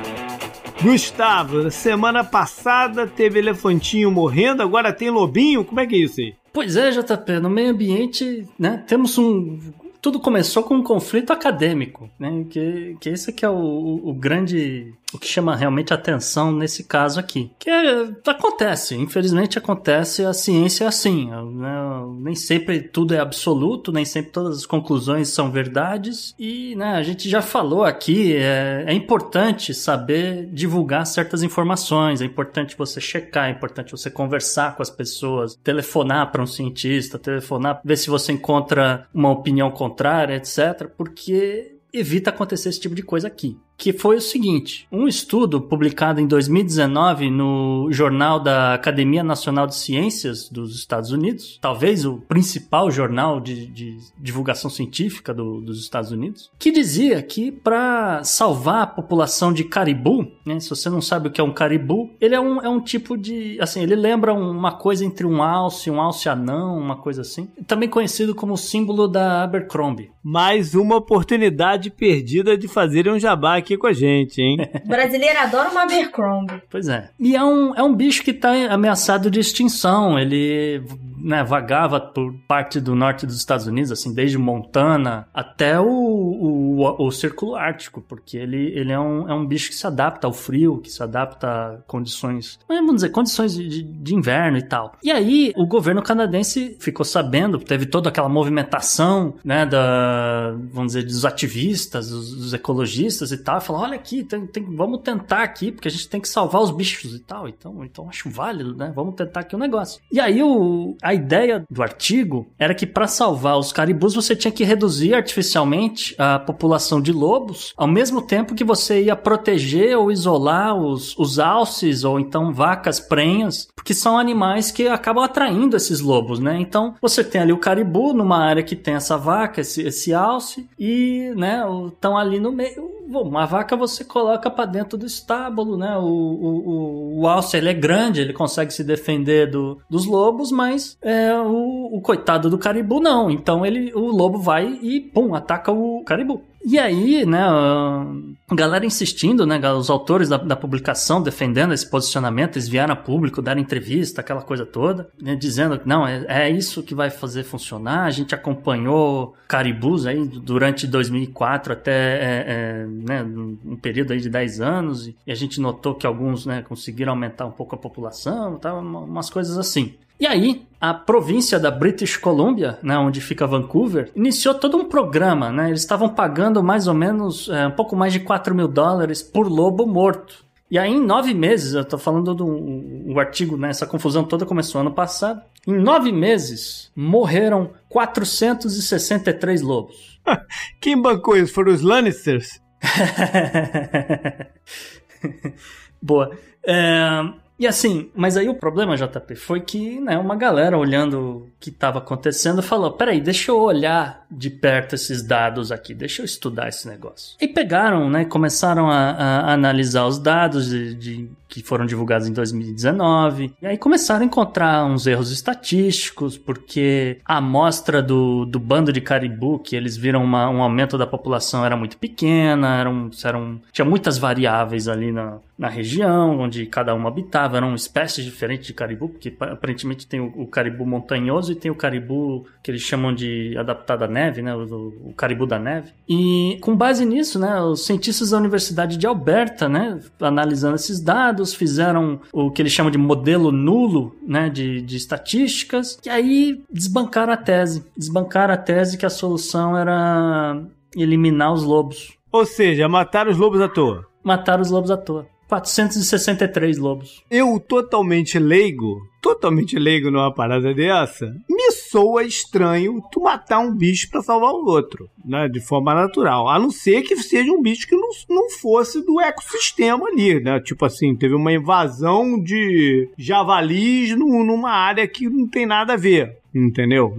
Gustavo, 0.81 1.69
semana 1.69 2.23
passada 2.23 3.05
teve 3.05 3.37
elefantinho 3.37 4.09
morrendo, 4.09 4.63
agora 4.63 4.91
tem 4.91 5.11
lobinho? 5.11 5.63
Como 5.63 5.79
é 5.79 5.85
que 5.85 5.95
é 5.95 5.99
isso 5.99 6.19
aí? 6.19 6.33
Pois 6.51 6.75
é, 6.75 6.89
JP, 6.89 7.39
no 7.39 7.49
meio 7.49 7.69
ambiente, 7.69 8.47
né, 8.57 8.83
temos 8.87 9.17
um 9.17 9.59
tudo 10.01 10.19
começou 10.19 10.63
com 10.63 10.73
um 10.75 10.83
conflito 10.83 11.31
acadêmico, 11.31 12.09
né? 12.19 12.43
Que, 12.49 12.97
que 12.99 13.09
esse 13.09 13.29
aqui 13.29 13.45
é 13.45 13.49
o, 13.49 14.01
o 14.03 14.13
grande 14.13 14.91
o 15.13 15.19
que 15.19 15.27
chama 15.27 15.55
realmente 15.55 15.93
atenção 15.93 16.51
nesse 16.51 16.83
caso 16.83 17.19
aqui. 17.19 17.51
Que 17.59 17.69
é, 17.69 18.09
acontece, 18.27 18.95
infelizmente 18.95 19.57
acontece, 19.57 20.23
a 20.23 20.33
ciência 20.33 20.85
é 20.85 20.87
assim. 20.87 21.29
Né? 21.29 21.71
Nem 22.19 22.35
sempre 22.35 22.81
tudo 22.81 23.13
é 23.13 23.19
absoluto, 23.19 23.91
nem 23.91 24.05
sempre 24.05 24.31
todas 24.31 24.57
as 24.59 24.65
conclusões 24.65 25.29
são 25.29 25.51
verdades. 25.51 26.33
E 26.39 26.75
né, 26.75 26.93
a 26.93 27.03
gente 27.03 27.29
já 27.29 27.41
falou 27.41 27.83
aqui, 27.83 28.35
é, 28.35 28.85
é 28.87 28.93
importante 28.93 29.73
saber 29.73 30.47
divulgar 30.47 31.05
certas 31.05 31.43
informações, 31.43 32.21
é 32.21 32.25
importante 32.25 32.77
você 32.77 33.01
checar, 33.01 33.47
é 33.47 33.51
importante 33.51 33.91
você 33.91 34.09
conversar 34.09 34.75
com 34.75 34.81
as 34.81 34.89
pessoas, 34.89 35.55
telefonar 35.63 36.31
para 36.31 36.41
um 36.41 36.47
cientista, 36.47 37.19
telefonar, 37.19 37.81
ver 37.83 37.97
se 37.97 38.09
você 38.09 38.31
encontra 38.31 39.07
uma 39.13 39.31
opinião 39.31 39.71
contrária, 39.71 40.35
etc. 40.35 40.87
Porque 40.97 41.75
evita 41.93 42.29
acontecer 42.29 42.69
esse 42.69 42.79
tipo 42.79 42.95
de 42.95 43.03
coisa 43.03 43.27
aqui 43.27 43.57
que 43.81 43.91
foi 43.91 44.17
o 44.17 44.21
seguinte: 44.21 44.87
um 44.91 45.07
estudo 45.07 45.59
publicado 45.59 46.21
em 46.21 46.27
2019 46.27 47.31
no 47.31 47.87
Jornal 47.91 48.39
da 48.39 48.75
Academia 48.75 49.23
Nacional 49.23 49.65
de 49.65 49.73
Ciências 49.73 50.47
dos 50.47 50.75
Estados 50.75 51.09
Unidos, 51.09 51.57
talvez 51.59 52.05
o 52.05 52.17
principal 52.17 52.91
jornal 52.91 53.41
de, 53.41 53.65
de 53.65 53.97
divulgação 54.19 54.69
científica 54.69 55.33
do, 55.33 55.59
dos 55.61 55.81
Estados 55.81 56.11
Unidos, 56.11 56.51
que 56.59 56.71
dizia 56.71 57.23
que 57.23 57.51
para 57.51 58.23
salvar 58.23 58.83
a 58.83 58.87
população 58.87 59.51
de 59.51 59.63
caribu, 59.63 60.31
né, 60.45 60.59
se 60.59 60.69
você 60.69 60.87
não 60.87 61.01
sabe 61.01 61.29
o 61.29 61.31
que 61.31 61.41
é 61.41 61.43
um 61.43 61.53
caribu, 61.53 62.11
ele 62.21 62.35
é 62.35 62.39
um, 62.39 62.61
é 62.61 62.69
um 62.69 62.79
tipo 62.79 63.17
de. 63.17 63.57
Assim, 63.59 63.81
ele 63.81 63.95
lembra 63.95 64.31
uma 64.31 64.73
coisa 64.73 65.03
entre 65.03 65.25
um 65.25 65.41
alce, 65.41 65.89
um 65.89 65.99
alce 65.99 66.29
anão, 66.29 66.77
uma 66.77 66.97
coisa 66.97 67.21
assim. 67.21 67.49
Também 67.65 67.89
conhecido 67.89 68.35
como 68.35 68.55
símbolo 68.55 69.07
da 69.07 69.41
Abercrombie. 69.41 70.11
Mais 70.23 70.75
uma 70.75 70.97
oportunidade 70.97 71.89
perdida 71.89 72.55
de 72.55 72.67
fazer 72.67 73.09
um 73.09 73.17
jabá 73.17 73.57
aqui 73.57 73.70
aqui 73.71 73.77
com 73.77 73.87
a 73.87 73.93
gente, 73.93 74.41
hein? 74.41 74.57
O 74.83 74.87
brasileiro 74.87 75.39
adora 75.39 75.69
uma 75.69 75.83
Abercrombie. 75.83 76.61
Pois 76.69 76.87
é. 76.87 77.09
E 77.19 77.35
é 77.35 77.43
um, 77.43 77.75
é 77.75 77.83
um 77.83 77.93
bicho 77.93 78.23
que 78.23 78.31
está 78.31 78.51
ameaçado 78.71 79.31
de 79.31 79.39
extinção. 79.39 80.19
Ele 80.19 80.81
né, 81.23 81.43
vagava 81.43 81.99
por 81.99 82.33
parte 82.47 82.79
do 82.79 82.95
norte 82.95 83.25
dos 83.25 83.37
Estados 83.37 83.67
Unidos, 83.67 83.91
assim, 83.91 84.13
desde 84.13 84.37
Montana 84.37 85.27
até 85.33 85.79
o, 85.79 85.85
o, 85.85 87.05
o 87.05 87.11
Círculo 87.11 87.55
Ártico, 87.55 88.01
porque 88.01 88.37
ele, 88.37 88.71
ele 88.75 88.91
é, 88.91 88.99
um, 88.99 89.29
é 89.29 89.33
um 89.33 89.45
bicho 89.45 89.69
que 89.69 89.75
se 89.75 89.85
adapta 89.85 90.27
ao 90.27 90.33
frio, 90.33 90.79
que 90.79 90.89
se 90.89 91.01
adapta 91.01 91.47
a 91.47 91.77
condições, 91.87 92.59
vamos 92.67 92.95
dizer, 92.95 93.09
condições 93.09 93.53
de, 93.53 93.83
de 93.83 94.15
inverno 94.15 94.57
e 94.57 94.63
tal. 94.63 94.95
E 95.03 95.11
aí, 95.11 95.53
o 95.55 95.65
governo 95.65 96.01
canadense 96.01 96.77
ficou 96.79 97.05
sabendo, 97.05 97.59
teve 97.59 97.85
toda 97.85 98.09
aquela 98.09 98.29
movimentação, 98.29 99.35
né, 99.43 99.65
da, 99.65 100.55
vamos 100.71 100.93
dizer, 100.93 101.05
dos 101.05 101.25
ativistas, 101.25 102.09
dos, 102.09 102.35
dos 102.35 102.53
ecologistas 102.53 103.31
e 103.31 103.37
tal, 103.37 103.61
falou, 103.61 103.83
olha 103.83 103.95
aqui, 103.95 104.23
tem, 104.23 104.45
tem, 104.47 104.63
vamos 104.75 105.01
tentar 105.01 105.43
aqui, 105.43 105.71
porque 105.71 105.87
a 105.87 105.91
gente 105.91 106.09
tem 106.09 106.21
que 106.21 106.29
salvar 106.29 106.61
os 106.61 106.71
bichos 106.71 107.13
e 107.13 107.19
tal, 107.19 107.47
então, 107.47 107.83
então 107.83 108.09
acho 108.09 108.29
válido, 108.29 108.75
né, 108.75 108.91
vamos 108.95 109.15
tentar 109.15 109.41
aqui 109.41 109.55
o 109.55 109.57
um 109.57 109.61
negócio. 109.61 110.01
E 110.11 110.19
aí, 110.19 110.41
o, 110.41 110.95
a 111.01 111.10
a 111.11 111.13
ideia 111.13 111.65
do 111.69 111.83
artigo 111.83 112.47
era 112.57 112.73
que 112.73 112.87
para 112.87 113.05
salvar 113.05 113.57
os 113.57 113.73
caribus 113.73 114.15
você 114.15 114.35
tinha 114.35 114.51
que 114.51 114.63
reduzir 114.63 115.13
artificialmente 115.13 116.15
a 116.17 116.39
população 116.39 117.01
de 117.01 117.11
lobos, 117.11 117.73
ao 117.75 117.87
mesmo 117.87 118.21
tempo 118.21 118.55
que 118.55 118.63
você 118.63 119.03
ia 119.03 119.15
proteger 119.15 119.97
ou 119.97 120.11
isolar 120.11 120.75
os, 120.75 121.17
os 121.17 121.37
alces 121.37 122.03
ou 122.03 122.19
então 122.19 122.53
vacas 122.53 122.99
prenhas, 122.99 123.67
porque 123.75 123.93
são 123.93 124.17
animais 124.17 124.71
que 124.71 124.87
acabam 124.87 125.23
atraindo 125.23 125.75
esses 125.75 125.99
lobos, 125.99 126.39
né? 126.39 126.57
Então 126.59 126.95
você 127.01 127.23
tem 127.23 127.41
ali 127.41 127.51
o 127.51 127.57
caribu 127.57 128.13
numa 128.13 128.37
área 128.37 128.63
que 128.63 128.75
tem 128.75 128.93
essa 128.93 129.17
vaca, 129.17 129.61
esse, 129.61 129.81
esse 129.81 130.13
alce, 130.13 130.67
e 130.79 131.33
né, 131.35 131.63
estão 131.87 132.17
ali 132.17 132.39
no 132.39 132.51
meio 132.51 133.00
uma 133.19 133.45
vaca 133.45 133.75
você 133.75 134.03
coloca 134.03 134.49
para 134.49 134.65
dentro 134.65 134.97
do 134.97 135.05
estábulo, 135.05 135.77
né? 135.77 135.97
O, 135.97 136.03
o, 136.03 137.19
o, 137.21 137.27
alce 137.27 137.57
ele 137.57 137.69
é 137.69 137.73
grande, 137.73 138.21
ele 138.21 138.33
consegue 138.33 138.73
se 138.73 138.83
defender 138.83 139.49
do, 139.49 139.79
dos 139.89 140.05
lobos, 140.05 140.51
mas 140.51 140.97
é, 141.01 141.33
o, 141.33 141.89
o 141.95 142.01
coitado 142.01 142.49
do 142.49 142.57
caribu 142.57 142.99
não. 142.99 143.29
Então 143.29 143.65
ele, 143.65 143.93
o 143.93 144.07
lobo 144.07 144.39
vai 144.39 144.67
e 144.81 144.99
pum, 144.99 145.35
ataca 145.35 145.71
o 145.71 146.03
caribu. 146.03 146.41
E 146.63 146.77
aí, 146.77 147.25
né, 147.25 147.41
a 147.41 148.55
galera 148.55 148.85
insistindo, 148.85 149.47
né, 149.47 149.59
os 149.73 149.89
autores 149.89 150.29
da, 150.29 150.37
da, 150.37 150.55
publicação 150.55 151.21
defendendo 151.21 151.73
esse 151.73 151.89
posicionamento, 151.89 152.55
eles 152.55 152.67
vieram 152.67 152.93
a 152.93 152.95
público, 152.95 153.41
deram 153.41 153.59
entrevista, 153.59 154.21
aquela 154.21 154.41
coisa 154.41 154.65
toda, 154.65 155.09
né, 155.19 155.35
dizendo 155.35 155.79
que 155.79 155.87
não, 155.87 156.07
é, 156.07 156.23
é, 156.27 156.49
isso 156.49 156.83
que 156.83 156.93
vai 156.93 157.09
fazer 157.09 157.43
funcionar. 157.43 158.03
A 158.03 158.11
gente 158.11 158.35
acompanhou 158.35 159.35
caribus 159.47 160.05
aí 160.05 160.23
durante 160.23 160.85
2004 160.85 161.73
até 161.73 161.91
é, 161.91 162.45
é, 162.47 162.85
né, 162.87 163.23
um 163.65 163.75
período 163.75 164.13
aí 164.13 164.19
de 164.19 164.29
10 164.29 164.61
anos 164.61 165.07
e 165.07 165.31
a 165.31 165.35
gente 165.35 165.59
notou 165.59 165.95
que 165.95 166.05
alguns, 166.05 166.45
né, 166.45 166.61
conseguiram 166.61 167.13
aumentar 167.13 167.47
um 167.47 167.51
pouco 167.51 167.73
a 167.73 167.77
população, 167.77 168.59
tá, 168.59 168.73
umas 168.73 169.29
coisas 169.31 169.57
assim. 169.57 169.95
E 170.21 170.27
aí, 170.27 170.67
a 170.79 170.93
província 170.93 171.59
da 171.59 171.71
British 171.71 172.15
Columbia, 172.15 172.77
né, 172.83 172.95
onde 172.95 173.19
fica 173.19 173.47
Vancouver, 173.47 174.11
iniciou 174.15 174.53
todo 174.53 174.77
um 174.77 174.85
programa, 174.85 175.51
né? 175.51 175.69
Eles 175.69 175.79
estavam 175.79 176.09
pagando 176.09 176.61
mais 176.61 176.87
ou 176.87 176.93
menos 176.93 177.49
é, 177.49 177.65
um 177.65 177.71
pouco 177.71 177.95
mais 177.95 178.13
de 178.13 178.19
4 178.19 178.53
mil 178.53 178.67
dólares 178.67 179.23
por 179.23 179.47
lobo 179.47 179.87
morto. 179.87 180.45
E 180.69 180.77
aí, 180.77 180.91
em 180.91 181.03
nove 181.03 181.33
meses, 181.33 181.73
eu 181.73 181.83
tô 181.83 181.97
falando 181.97 182.35
do 182.35 182.45
um, 182.45 183.13
um 183.13 183.19
artigo, 183.19 183.57
né? 183.57 183.71
Essa 183.71 183.87
confusão 183.87 184.23
toda 184.23 184.45
começou 184.45 184.81
ano 184.81 184.91
passado. 184.91 185.41
Em 185.67 185.73
nove 185.73 186.11
meses, 186.11 186.91
morreram 186.95 187.71
463 187.89 189.63
lobos. 189.63 190.19
Quem 190.79 191.01
bancou 191.01 191.35
isso? 191.35 191.51
Foram 191.51 191.73
os 191.73 191.81
Lannisters? 191.81 192.61
Boa. 195.99 196.37
É, 196.63 197.23
e 197.61 197.67
assim, 197.67 198.09
mas 198.15 198.37
aí 198.37 198.49
o 198.49 198.55
problema, 198.55 198.97
JP, 198.97 199.35
foi 199.35 199.61
que 199.61 199.99
né, 199.99 200.17
uma 200.17 200.35
galera 200.35 200.75
olhando 200.75 201.19
o 201.19 201.51
que 201.59 201.69
estava 201.69 201.99
acontecendo 201.99 202.59
falou: 202.63 202.93
peraí, 202.93 203.21
deixa 203.21 203.51
eu 203.51 203.59
olhar 203.59 204.20
de 204.31 204.49
perto 204.49 204.95
esses 204.95 205.21
dados 205.21 205.71
aqui, 205.71 205.93
deixa 205.93 206.21
eu 206.21 206.25
estudar 206.25 206.69
esse 206.69 206.87
negócio. 206.87 207.35
E 207.39 207.47
pegaram, 207.47 208.09
né, 208.09 208.23
começaram 208.25 208.89
a, 208.89 209.11
a 209.11 209.53
analisar 209.53 210.05
os 210.05 210.17
dados 210.17 210.69
de, 210.69 210.95
de, 210.95 211.29
que 211.49 211.61
foram 211.61 211.85
divulgados 211.85 212.27
em 212.27 212.33
2019, 212.33 213.53
e 213.61 213.67
aí 213.67 213.77
começaram 213.77 214.21
a 214.21 214.25
encontrar 214.25 214.85
uns 214.85 215.05
erros 215.05 215.31
estatísticos, 215.31 216.37
porque 216.37 217.17
a 217.25 217.37
amostra 217.37 218.01
do, 218.01 218.45
do 218.45 218.59
bando 218.59 218.93
de 218.93 219.01
caribu, 219.01 219.59
que 219.59 219.75
eles 219.75 219.97
viram 219.97 220.23
uma, 220.23 220.49
um 220.49 220.61
aumento 220.61 220.97
da 220.97 221.05
população, 221.05 221.65
era 221.65 221.75
muito 221.75 221.97
pequena, 221.97 222.79
eram, 222.79 223.09
eram, 223.23 223.61
tinha 223.71 223.85
muitas 223.85 224.17
variáveis 224.17 224.87
ali 224.87 225.11
na, 225.11 225.39
na 225.57 225.67
região 225.67 226.39
onde 226.39 226.65
cada 226.65 226.95
uma 226.95 227.09
habitava, 227.09 227.57
eram 227.57 227.75
espécies 227.75 228.25
diferentes 228.25 228.65
de 228.65 228.73
caribu, 228.73 229.09
porque 229.09 229.31
aparentemente 229.39 230.07
tem 230.07 230.19
o, 230.19 230.33
o 230.35 230.47
caribu 230.47 230.85
montanhoso 230.85 231.51
e 231.51 231.55
tem 231.55 231.69
o 231.69 231.75
caribu 231.75 232.47
que 232.63 232.71
eles 232.71 232.81
chamam 232.81 233.13
de 233.13 233.55
adaptado 233.57 234.03
à 234.03 234.07
neve, 234.07 234.20
né, 234.41 234.53
o, 234.55 235.09
o, 235.09 235.13
caribu 235.15 235.47
da 235.47 235.57
neve. 235.57 235.91
E 236.07 236.57
com 236.61 236.75
base 236.75 237.05
nisso, 237.05 237.39
né, 237.39 237.59
os 237.61 237.85
cientistas 237.85 238.29
da 238.31 238.37
Universidade 238.37 238.97
de 238.97 239.07
Alberta, 239.07 239.67
né, 239.67 239.99
analisando 240.19 240.75
esses 240.75 240.99
dados, 240.99 241.53
fizeram 241.53 242.19
o 242.31 242.51
que 242.51 242.61
eles 242.61 242.71
chamam 242.71 242.91
de 242.91 242.97
modelo 242.97 243.51
nulo, 243.51 244.15
né, 244.25 244.49
de, 244.49 244.81
de 244.81 244.97
estatísticas, 244.97 245.97
e 246.05 246.09
aí 246.09 246.63
desbancaram 246.71 247.33
a 247.33 247.37
tese, 247.37 247.85
desbancaram 247.97 248.53
a 248.53 248.57
tese 248.57 248.97
que 248.97 249.05
a 249.05 249.09
solução 249.09 249.77
era 249.77 250.61
eliminar 250.95 251.53
os 251.53 251.63
lobos. 251.63 252.13
Ou 252.31 252.45
seja, 252.45 252.87
matar 252.87 253.27
os 253.27 253.37
lobos 253.37 253.59
à 253.61 253.67
toa. 253.67 254.05
Matar 254.23 254.59
os 254.59 254.69
lobos 254.69 254.91
à 254.91 254.97
toa. 254.97 255.25
463 255.51 256.77
lobos. 256.77 257.21
Eu, 257.29 257.59
totalmente 257.59 258.39
leigo, 258.39 259.01
totalmente 259.21 259.77
leigo 259.77 260.09
numa 260.09 260.33
parada 260.33 260.73
dessa, 260.73 261.25
me 261.49 261.71
soa 261.71 262.23
estranho 262.23 263.01
tu 263.11 263.19
matar 263.19 263.59
um 263.59 263.75
bicho 263.75 264.09
para 264.09 264.21
salvar 264.21 264.53
o 264.53 264.65
outro, 264.65 265.09
né? 265.25 265.49
De 265.49 265.59
forma 265.59 265.93
natural. 265.93 266.47
A 266.47 266.57
não 266.57 266.71
ser 266.71 267.01
que 267.01 267.17
seja 267.17 267.51
um 267.51 267.61
bicho 267.61 267.85
que 267.85 267.97
não, 267.97 268.07
não 268.29 268.49
fosse 268.49 269.05
do 269.05 269.19
ecossistema 269.19 270.07
ali, 270.07 270.39
né? 270.39 270.61
Tipo 270.61 270.85
assim, 270.85 271.13
teve 271.17 271.35
uma 271.35 271.51
invasão 271.51 272.41
de 272.41 273.09
javalis 273.17 274.17
no, 274.17 274.45
numa 274.45 274.71
área 274.71 275.05
que 275.05 275.27
não 275.27 275.49
tem 275.49 275.65
nada 275.65 275.93
a 275.93 275.97
ver. 275.97 276.39
Entendeu? 276.55 277.13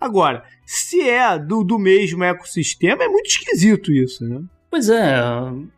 Agora, 0.00 0.42
se 0.66 1.00
é 1.00 1.38
do, 1.38 1.62
do 1.62 1.78
mesmo 1.78 2.24
ecossistema, 2.24 3.04
é 3.04 3.08
muito 3.08 3.28
esquisito 3.28 3.92
isso, 3.92 4.24
né? 4.24 4.40
Pois 4.72 4.88
é, 4.88 5.20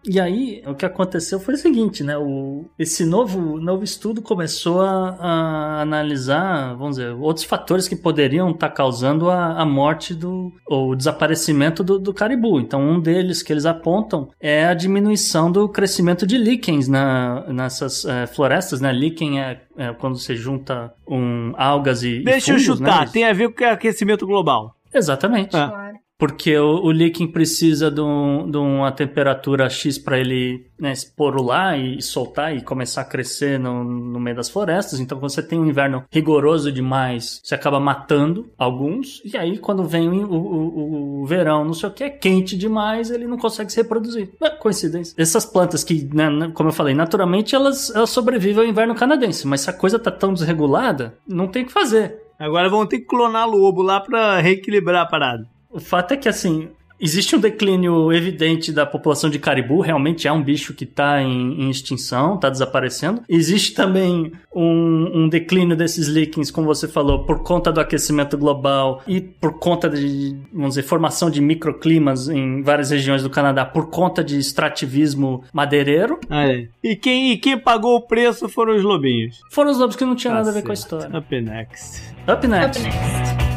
e 0.05 0.21
aí 0.21 0.63
o 0.69 0.73
que 0.73 0.87
aconteceu 0.87 1.41
foi 1.41 1.55
o 1.55 1.59
seguinte, 1.59 2.05
né? 2.05 2.17
O, 2.17 2.67
esse 2.79 3.05
novo, 3.05 3.59
novo 3.59 3.83
estudo 3.83 4.23
começou 4.23 4.83
a, 4.83 5.17
a 5.19 5.81
analisar, 5.81 6.77
vamos 6.77 6.95
dizer, 6.95 7.11
outros 7.11 7.45
fatores 7.45 7.89
que 7.89 7.97
poderiam 7.97 8.53
estar 8.53 8.69
tá 8.69 8.73
causando 8.73 9.29
a, 9.29 9.61
a 9.61 9.67
morte 9.67 10.15
do, 10.15 10.53
ou 10.65 10.91
o 10.93 10.95
desaparecimento 10.95 11.83
do, 11.83 11.99
do, 11.99 12.15
caribu. 12.15 12.61
Então, 12.61 12.81
um 12.81 13.01
deles 13.01 13.43
que 13.43 13.53
eles 13.53 13.67
apontam 13.67 14.31
é 14.41 14.65
a 14.65 14.75
diminuição 14.75 15.51
do 15.51 15.69
crescimento 15.69 16.25
de 16.25 16.39
líquens 16.39 16.87
na, 16.87 17.45
nessas 17.49 18.05
é, 18.05 18.29
florestas, 18.29 18.81
né? 18.81 18.93
Líquen 18.93 19.41
é, 19.41 19.61
é, 19.77 19.93
quando 19.93 20.17
você 20.17 20.37
junta 20.37 20.95
um, 21.05 21.53
algas 21.57 22.05
e. 22.05 22.23
Deixa 22.23 22.53
e 22.53 22.61
fungos, 22.61 22.69
eu 22.69 22.77
chutar, 22.77 23.07
né? 23.07 23.11
tem 23.13 23.25
a 23.25 23.33
ver 23.33 23.53
com 23.53 23.65
o 23.65 23.67
aquecimento 23.67 24.25
global. 24.25 24.77
Exatamente. 24.95 25.57
É. 25.57 26.04
Porque 26.19 26.57
o, 26.57 26.91
o 26.91 27.33
precisa 27.33 27.91
de, 27.91 28.01
um, 28.01 28.49
de 28.49 28.57
uma 28.57 28.93
temperatura 28.93 29.69
X 29.69 29.99
para 29.99 30.19
ele 30.19 30.67
né, 30.79 30.93
esporular 30.93 31.79
e 31.79 32.01
soltar 32.01 32.57
e 32.57 32.63
começar 32.63 33.03
a 33.03 33.05
crescer 33.05 33.59
no, 33.59 33.83
no 33.83 34.21
meio 34.21 34.37
das 34.37 34.49
florestas. 34.49 35.01
Então, 35.01 35.19
quando 35.19 35.33
você 35.33 35.43
tem 35.43 35.59
um 35.59 35.67
inverno 35.67 36.05
rigoroso 36.11 36.71
demais, 36.71 37.41
você 37.43 37.55
acaba 37.55 37.81
matando 37.81 38.49
alguns. 38.57 39.21
E 39.25 39.37
aí, 39.37 39.59
quando 39.59 39.85
vem 39.85 40.09
o, 40.09 40.33
o, 40.33 41.23
o 41.23 41.27
verão, 41.27 41.65
não 41.65 41.75
sei 41.75 41.89
o 41.89 41.93
que, 41.93 42.05
é 42.05 42.11
quente 42.11 42.57
demais, 42.57 43.11
ele 43.11 43.27
não 43.27 43.37
consegue 43.37 43.71
se 43.71 43.77
reproduzir. 43.79 44.31
É 44.41 44.51
coincidência. 44.51 45.15
Essas 45.19 45.45
plantas 45.45 45.83
que, 45.83 46.09
né, 46.15 46.51
como 46.55 46.69
eu 46.69 46.73
falei, 46.73 46.95
naturalmente 46.95 47.55
elas, 47.55 47.95
elas 47.95 48.11
sobrevivem 48.11 48.65
ao 48.65 48.71
inverno 48.71 48.95
canadense. 48.95 49.47
Mas 49.47 49.63
se 49.63 49.71
a 49.71 49.73
coisa 49.73 49.99
tá 49.99 50.11
tão 50.11 50.33
desregulada, 50.33 51.15
não 51.27 51.49
tem 51.49 51.65
o 51.65 51.67
que 51.67 51.73
fazer. 51.73 52.23
Agora 52.39 52.69
vão 52.69 52.87
ter 52.87 52.99
que 52.99 53.07
clonar 53.07 53.49
lobo 53.49 53.83
lá 53.83 54.01
para 54.01 54.41
reequilibrar 54.41 55.03
a 55.03 55.07
parada. 55.07 55.54
O 55.75 55.81
fato 55.81 56.15
é 56.15 56.17
que, 56.17 56.29
assim, 56.29 56.69
existe 57.01 57.35
um 57.35 57.41
declínio 57.41 58.13
evidente 58.13 58.73
da 58.73 58.87
população 58.87 59.29
de 59.29 59.39
caribu, 59.39 59.81
realmente 59.81 60.29
é 60.29 60.33
um 60.33 60.43
bicho 60.43 60.73
que 60.73 60.85
está 60.85 61.21
em, 61.21 61.63
em, 61.63 61.69
extinção, 61.69 62.37
está 62.37 62.49
desaparecendo. 62.49 63.23
Existe 63.29 63.75
também 63.75 64.33
um, 64.55 65.23
um, 65.23 65.29
declínio 65.29 65.77
desses 65.77 66.07
líquens, 66.07 66.51
como 66.51 66.67
você 66.67 66.87
falou, 66.87 67.25
por 67.25 67.43
conta 67.43 67.73
do 67.73 67.81
aquecimento 67.81 68.39
global 68.39 69.03
e 69.07 69.21
por 69.21 69.59
conta 69.59 69.91
de, 69.91 70.37
vamos 70.53 70.71
dizer, 70.71 70.83
formação 70.83 71.29
de 71.29 71.41
microclimas 71.41 72.29
em 72.29 72.63
várias 72.63 72.91
regiões 72.91 73.23
do 73.23 73.31
Canadá, 73.31 73.65
por 73.65 73.91
conta 73.91 74.23
de 74.23 74.39
extrativismo 74.39 75.43
madeireiro. 75.53 76.21
Ah, 76.31 76.47
é. 76.47 76.69
e, 76.83 76.95
quem, 76.95 77.33
e 77.33 77.37
quem 77.37 77.59
pagou 77.59 77.97
o 77.97 78.03
preço 78.03 78.49
foram 78.49 78.77
os 78.77 78.83
lobinhos. 78.85 79.41
Foram 79.51 79.73
os 79.73 79.79
lobos 79.79 79.97
que 79.97 80.05
não 80.05 80.15
tinham 80.15 80.35
tá 80.35 80.39
nada 80.39 80.53
certo. 80.53 80.57
a 80.57 80.61
ver 80.61 80.67
com 80.67 80.71
a 80.71 80.75
história. 80.75 81.19
Up 81.19 81.41
next. 81.41 82.15
Up 82.29 82.47
next. 82.47 82.81
Up 82.81 82.89
next. 82.89 83.54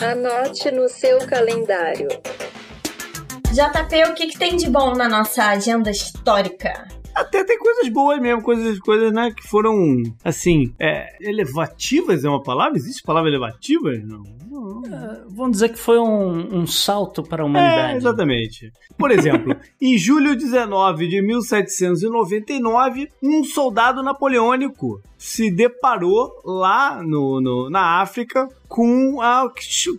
Anote 0.00 0.70
no 0.72 0.88
seu 0.88 1.18
calendário. 1.26 2.08
JP, 3.52 4.10
o 4.10 4.14
que, 4.14 4.26
que 4.26 4.38
tem 4.38 4.56
de 4.56 4.68
bom 4.68 4.94
na 4.94 5.08
nossa 5.08 5.44
agenda 5.44 5.90
histórica? 5.90 6.88
Até 7.14 7.44
tem 7.44 7.58
coisas 7.58 7.88
boas 7.88 8.20
mesmo, 8.20 8.42
coisas, 8.42 8.78
coisas 8.80 9.12
né, 9.12 9.30
que 9.30 9.46
foram, 9.46 10.02
assim, 10.24 10.74
é, 10.78 11.16
elevativas 11.20 12.24
é 12.24 12.28
uma 12.28 12.42
palavra? 12.42 12.76
Existe 12.76 13.02
palavra 13.02 13.30
elevativa? 13.30 13.92
Não. 14.04 14.24
É, 14.86 15.22
vamos 15.28 15.52
dizer 15.52 15.70
que 15.70 15.78
foi 15.78 15.98
um, 15.98 16.60
um, 16.60 16.66
salto 16.66 17.22
para 17.22 17.42
a 17.42 17.46
humanidade. 17.46 17.94
É, 17.94 17.96
exatamente. 17.96 18.72
Por 18.96 19.10
exemplo, 19.10 19.56
em 19.80 19.98
julho 19.98 20.36
19 20.36 21.08
de 21.08 21.20
1799, 21.20 23.08
um 23.22 23.42
soldado 23.42 24.02
napoleônico 24.02 25.00
se 25.18 25.50
deparou 25.50 26.30
lá 26.44 27.02
no, 27.02 27.40
no 27.40 27.70
na 27.70 28.00
África 28.00 28.48
com 28.68 29.20
a 29.20 29.50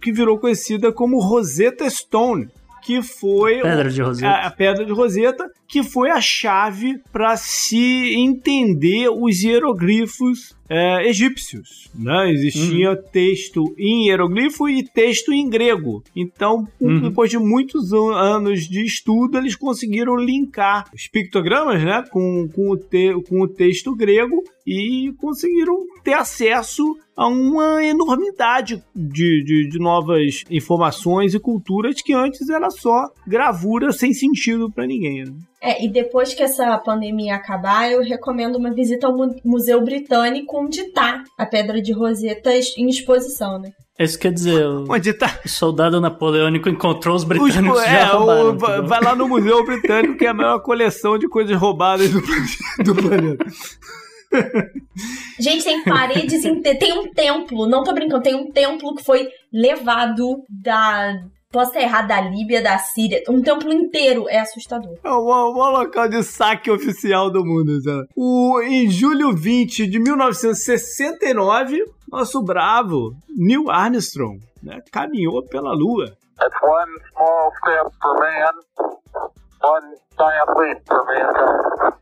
que 0.02 0.12
virou 0.12 0.40
conhecida 0.40 0.92
como 0.92 1.20
Rosetta 1.20 1.90
Stone 1.90 2.48
que 2.86 3.02
foi 3.02 3.64
pedra 3.64 3.90
de 3.90 4.00
Roseta. 4.00 4.32
A, 4.32 4.46
a, 4.46 4.52
pedra 4.52 4.86
de 4.86 4.92
Roseta, 4.92 5.50
que 5.68 5.84
foi 5.84 6.12
a 6.12 6.22
chave 6.22 7.00
para 7.12 7.36
se 7.38 8.14
entender 8.16 9.10
os 9.10 9.44
hieroglifos 9.44 10.56
é, 10.70 11.08
egípcios. 11.08 11.90
Né? 11.94 12.32
Existia 12.32 12.92
uhum. 12.92 13.04
texto 13.12 13.76
em 13.78 14.08
hieroglifo 14.08 14.68
e 14.68 14.84
texto 14.84 15.32
em 15.32 15.50
grego. 15.50 16.04
Então, 16.16 16.68
uhum. 16.80 17.02
depois 17.02 17.30
de 17.30 17.38
muitos 17.38 17.94
anos 17.94 18.68
de 18.68 18.84
estudo, 18.84 19.38
eles 19.38 19.56
conseguiram 19.56 20.16
linkar 20.16 20.90
os 20.94 21.08
pictogramas 21.08 21.84
né? 21.84 22.04
com, 22.12 22.48
com, 22.54 22.72
o, 22.72 22.78
te, 22.78 23.14
com 23.28 23.42
o 23.42 23.48
texto 23.48 23.96
grego 23.96 24.44
e 24.66 25.14
conseguiram 25.18 25.86
ter 26.04 26.14
acesso 26.14 26.84
a 27.16 27.28
uma 27.28 27.84
enormidade 27.84 28.84
de, 28.94 29.44
de, 29.44 29.70
de, 29.70 29.80
novas 29.80 30.44
informações 30.50 31.34
e 31.34 31.40
culturas 31.40 32.02
que 32.02 32.14
antes 32.14 32.50
era 32.50 32.70
só 32.70 33.10
gravura 33.26 33.94
sem 33.94 34.14
sentido 34.14 34.70
para 34.70 34.86
ninguém. 34.86 35.24
Né? 35.24 35.34
É, 35.66 35.84
e 35.84 35.90
depois 35.90 36.32
que 36.32 36.44
essa 36.44 36.78
pandemia 36.78 37.34
acabar, 37.34 37.92
eu 37.92 38.04
recomendo 38.04 38.58
uma 38.58 38.72
visita 38.72 39.08
ao 39.08 39.18
Museu 39.44 39.84
Britânico, 39.84 40.62
onde 40.62 40.92
tá 40.92 41.24
a 41.36 41.44
Pedra 41.44 41.82
de 41.82 41.92
Roseta 41.92 42.52
em 42.78 42.88
exposição, 42.88 43.58
né? 43.58 43.72
Isso 43.98 44.20
quer 44.20 44.32
dizer, 44.32 44.64
o, 44.64 44.86
Onde 44.88 45.12
tá? 45.14 45.40
o 45.44 45.50
soldado 45.50 46.00
napoleônico 46.00 46.70
encontrou 46.70 47.16
os 47.16 47.24
britânicos 47.24 47.80
os, 47.80 47.84
é, 47.84 47.92
já 48.02 48.12
roubaram, 48.12 48.50
o, 48.50 48.88
Vai 48.88 49.02
lá 49.02 49.16
no 49.16 49.28
Museu 49.28 49.66
Britânico, 49.66 50.18
que 50.18 50.26
é 50.26 50.30
a 50.30 50.36
maior 50.36 50.60
coleção 50.60 51.18
de 51.18 51.28
coisas 51.28 51.58
roubadas 51.58 52.12
do, 52.12 52.22
do 52.84 52.94
planeta. 52.94 53.46
Gente, 55.40 55.64
tem 55.64 55.84
paredes, 55.84 56.44
tem 56.78 56.94
um 56.94 57.12
templo, 57.12 57.66
não 57.66 57.84
tô 57.84 57.92
brincando, 57.92 58.22
tem 58.22 58.36
um 58.36 58.52
templo 58.52 58.94
que 58.94 59.04
foi 59.04 59.30
levado 59.52 60.44
da 60.48 61.16
posso 61.56 61.78
errado, 61.78 62.10
da 62.10 62.20
Líbia, 62.20 62.62
da 62.62 62.78
Síria. 62.78 63.24
Um 63.30 63.42
templo 63.42 63.72
inteiro 63.72 64.28
é 64.28 64.40
assustador. 64.40 64.98
É 65.02 65.10
o 65.10 65.54
maior 65.54 65.84
local 65.84 66.10
de 66.10 66.22
saque 66.22 66.70
oficial 66.70 67.32
do 67.32 67.46
mundo, 67.46 67.82
sabe? 67.82 68.10
O, 68.14 68.62
em 68.62 68.92
julho 68.92 69.34
20 69.34 69.88
de 69.88 69.98
1969, 69.98 71.82
nosso 72.12 72.44
bravo 72.44 73.16
Neil 73.30 73.72
Armstrong 73.72 74.38
né, 74.62 74.82
caminhou 74.92 75.44
pela 75.44 75.74
Lua. 75.74 76.12
That's 76.38 76.62
one 76.62 76.92
small 77.14 77.52
step 77.64 77.90
for 78.02 78.20
man, 78.20 78.52
one 79.64 79.96
giant 80.18 80.60
leap 80.60 80.82
for 80.86 81.06
mankind 81.06 81.96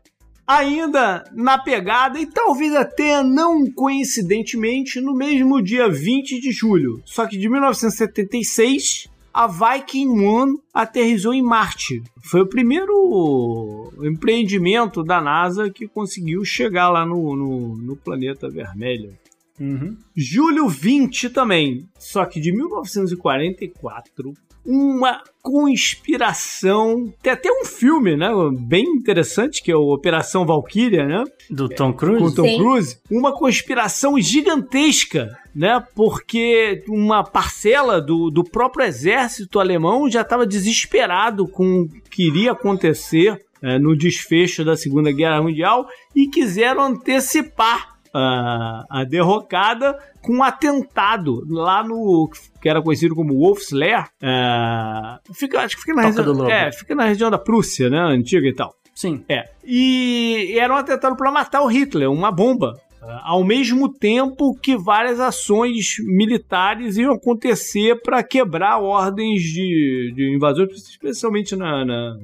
ainda 0.46 1.24
na 1.32 1.56
pegada 1.56 2.18
e 2.18 2.26
talvez 2.26 2.74
até 2.74 3.22
não 3.22 3.64
coincidentemente 3.72 5.00
no 5.00 5.14
mesmo 5.14 5.62
dia 5.62 5.88
20 5.88 6.38
de 6.38 6.52
julho, 6.52 7.00
só 7.04 7.26
que 7.26 7.38
de 7.38 7.48
1976, 7.48 9.08
a 9.34 9.48
Viking 9.48 10.24
One 10.24 10.56
aterrizou 10.72 11.34
em 11.34 11.42
Marte. 11.42 12.00
Foi 12.22 12.42
o 12.42 12.46
primeiro 12.46 13.92
empreendimento 14.04 15.02
da 15.02 15.20
NASA 15.20 15.68
que 15.68 15.88
conseguiu 15.88 16.44
chegar 16.44 16.88
lá 16.88 17.04
no, 17.04 17.34
no, 17.34 17.76
no 17.76 17.96
planeta 17.96 18.48
vermelho. 18.48 19.18
Uhum. 19.58 19.96
Julho 20.16 20.68
20 20.68 21.30
também, 21.30 21.88
só 21.98 22.24
que 22.24 22.40
de 22.40 22.52
1944, 22.52 24.34
uma 24.64 25.22
conspiração. 25.42 27.12
Tem 27.22 27.32
até 27.32 27.50
um 27.50 27.64
filme, 27.64 28.16
né? 28.16 28.28
Bem 28.58 28.84
interessante, 28.84 29.62
que 29.62 29.70
é 29.70 29.76
o 29.76 29.92
Operação 29.92 30.46
Valkyria, 30.46 31.04
né? 31.04 31.24
Do 31.50 31.68
Tom 31.68 31.92
Cruise. 31.92 32.22
Com 32.22 32.30
Tom 32.32 32.48
Sim. 32.48 32.58
Cruise. 32.58 32.98
Uma 33.10 33.32
conspiração 33.32 34.18
gigantesca, 34.18 35.38
né? 35.54 35.84
Porque 35.94 36.82
uma 36.88 37.22
parcela 37.22 38.00
do, 38.00 38.30
do 38.30 38.42
próprio 38.42 38.86
exército 38.86 39.60
alemão 39.60 40.10
já 40.10 40.22
estava 40.22 40.46
desesperado 40.46 41.46
com 41.46 41.82
o 41.82 41.88
que 42.10 42.26
iria 42.26 42.52
acontecer 42.52 43.38
é, 43.62 43.78
no 43.78 43.96
desfecho 43.96 44.64
da 44.64 44.76
Segunda 44.76 45.12
Guerra 45.12 45.42
Mundial 45.42 45.86
e 46.14 46.26
quiseram 46.28 46.82
antecipar 46.82 47.93
a, 48.14 48.84
a 48.88 49.04
derrocada 49.04 49.98
com 50.22 50.36
um 50.36 50.42
atentado 50.42 51.44
lá 51.48 51.82
no 51.82 52.30
que 52.62 52.68
era 52.68 52.80
conhecido 52.80 53.14
como 53.14 53.36
Wolf's 53.36 53.72
Lair. 53.72 54.06
É, 54.22 55.18
fica, 55.34 55.60
acho 55.60 55.76
que 55.76 55.82
fica 55.82 55.94
na, 55.94 56.02
região, 56.02 56.50
é, 56.50 56.72
fica 56.72 56.94
na 56.94 57.04
região 57.04 57.30
da 57.30 57.38
Prússia, 57.38 57.90
né? 57.90 57.98
Antiga 57.98 58.46
e 58.46 58.54
tal. 58.54 58.74
Sim. 58.94 59.24
É. 59.28 59.50
E 59.64 60.56
era 60.56 60.72
um 60.72 60.76
atentado 60.76 61.16
para 61.16 61.30
matar 61.32 61.62
o 61.62 61.66
Hitler, 61.66 62.10
uma 62.10 62.30
bomba 62.30 62.80
ao 63.22 63.44
mesmo 63.44 63.88
tempo 63.88 64.54
que 64.60 64.76
várias 64.76 65.20
ações 65.20 65.96
militares 66.00 66.96
iam 66.96 67.14
acontecer 67.14 68.00
para 68.02 68.22
quebrar 68.22 68.78
ordens 68.78 69.42
de, 69.42 70.12
de 70.14 70.34
invasores, 70.34 70.88
especialmente 70.88 71.56
na, 71.56 71.84
na, 71.84 72.16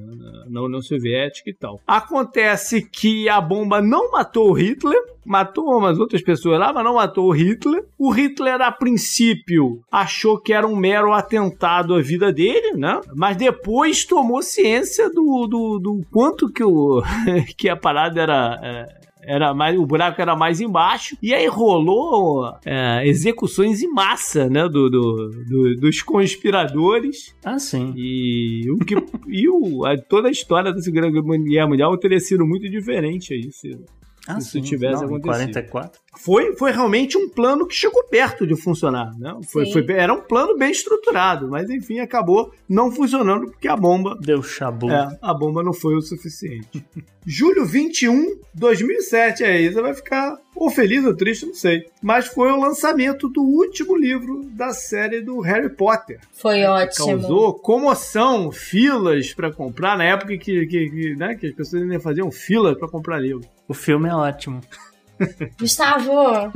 na, 0.49 0.61
União 0.61 0.81
Soviética 0.81 1.49
e 1.49 1.53
tal. 1.53 1.79
Acontece 1.85 2.81
que 2.81 3.29
a 3.29 3.39
bomba 3.39 3.81
não 3.81 4.11
matou 4.11 4.49
o 4.49 4.53
Hitler, 4.53 4.97
matou 5.25 5.77
umas 5.77 5.99
outras 5.99 6.21
pessoas 6.21 6.59
lá, 6.59 6.73
mas 6.73 6.83
não 6.83 6.95
matou 6.95 7.27
o 7.27 7.31
Hitler. 7.31 7.83
O 7.97 8.11
Hitler, 8.11 8.61
a 8.61 8.71
princípio, 8.71 9.81
achou 9.91 10.39
que 10.39 10.53
era 10.53 10.67
um 10.67 10.75
mero 10.75 11.13
atentado 11.13 11.95
à 11.95 12.01
vida 12.01 12.31
dele, 12.31 12.77
né? 12.77 12.99
Mas 13.15 13.37
depois 13.37 14.05
tomou 14.05 14.41
ciência 14.41 15.09
do, 15.09 15.47
do, 15.47 15.79
do 15.79 16.01
quanto 16.11 16.51
que, 16.51 16.63
o, 16.63 17.01
que 17.57 17.69
a 17.69 17.75
parada 17.75 18.21
era. 18.21 19.00
É, 19.21 19.35
era 19.35 19.53
mais, 19.53 19.77
o 19.77 19.85
buraco 19.85 20.21
era 20.21 20.35
mais 20.35 20.61
embaixo, 20.61 21.17
e 21.21 21.33
aí 21.33 21.47
rolou 21.47 22.53
é, 22.65 23.07
execuções 23.07 23.81
em 23.81 23.91
massa, 23.91 24.49
né, 24.49 24.63
do, 24.67 24.89
do, 24.89 25.29
do, 25.29 25.75
dos 25.75 26.01
conspiradores. 26.01 27.35
Ah, 27.43 27.57
sim. 27.59 27.93
E 27.95 28.69
o 28.69 28.77
que 28.77 28.95
e 29.27 29.49
o, 29.49 29.85
a, 29.85 29.97
toda 29.97 30.27
a 30.27 30.31
história 30.31 30.71
da 30.71 30.79
Segunda 30.79 31.09
Guerra 31.09 31.67
Mundial 31.67 31.97
teria 31.97 32.19
sido 32.19 32.45
muito 32.45 32.69
diferente 32.69 33.33
aí, 33.33 33.51
se, 33.51 33.77
ah, 34.27 34.39
se 34.39 34.51
sim, 34.51 34.61
tivesse 34.61 35.01
não, 35.01 35.15
acontecido. 35.15 35.51
44? 35.53 36.01
Foi, 36.19 36.55
foi 36.55 36.71
realmente 36.71 37.17
um 37.17 37.29
plano 37.29 37.65
que 37.65 37.73
chegou 37.73 38.03
perto 38.03 38.45
de 38.45 38.55
funcionar. 38.55 39.17
Né? 39.17 39.35
Foi, 39.49 39.71
foi, 39.71 39.85
era 39.91 40.13
um 40.13 40.21
plano 40.21 40.57
bem 40.57 40.71
estruturado, 40.71 41.49
mas 41.49 41.69
enfim, 41.69 41.99
acabou 41.99 42.53
não 42.67 42.91
funcionando 42.91 43.45
porque 43.47 43.67
a 43.67 43.75
bomba. 43.75 44.17
Deu 44.19 44.43
chabu. 44.43 44.91
É, 44.91 45.17
a 45.21 45.33
bomba 45.33 45.63
não 45.63 45.73
foi 45.73 45.95
o 45.95 46.01
suficiente. 46.01 46.85
Julho 47.25 47.65
21, 47.65 48.39
2007. 48.53 49.43
Aí 49.43 49.71
você 49.71 49.81
vai 49.81 49.93
ficar 49.93 50.37
ou 50.55 50.69
feliz 50.69 51.03
ou 51.05 51.15
triste, 51.15 51.45
não 51.45 51.53
sei. 51.53 51.85
Mas 52.01 52.27
foi 52.27 52.51
o 52.51 52.59
lançamento 52.59 53.29
do 53.29 53.41
último 53.41 53.95
livro 53.95 54.43
da 54.51 54.73
série 54.73 55.21
do 55.21 55.39
Harry 55.39 55.69
Potter. 55.69 56.19
Foi 56.33 56.63
ótimo. 56.63 57.07
Causou 57.07 57.53
comoção, 57.53 58.51
filas 58.51 59.33
para 59.33 59.51
comprar, 59.51 59.97
na 59.97 60.03
época 60.03 60.37
que, 60.37 60.65
que, 60.65 60.89
que, 60.89 61.15
né, 61.15 61.35
que 61.35 61.47
as 61.47 61.53
pessoas 61.53 61.83
ainda 61.83 61.99
faziam 61.99 62.31
filas 62.31 62.77
para 62.77 62.87
comprar 62.87 63.19
livro. 63.19 63.47
O 63.71 63.73
filme 63.73 64.09
é 64.09 64.13
ótimo. 64.13 64.59
Gustavo! 65.57 66.51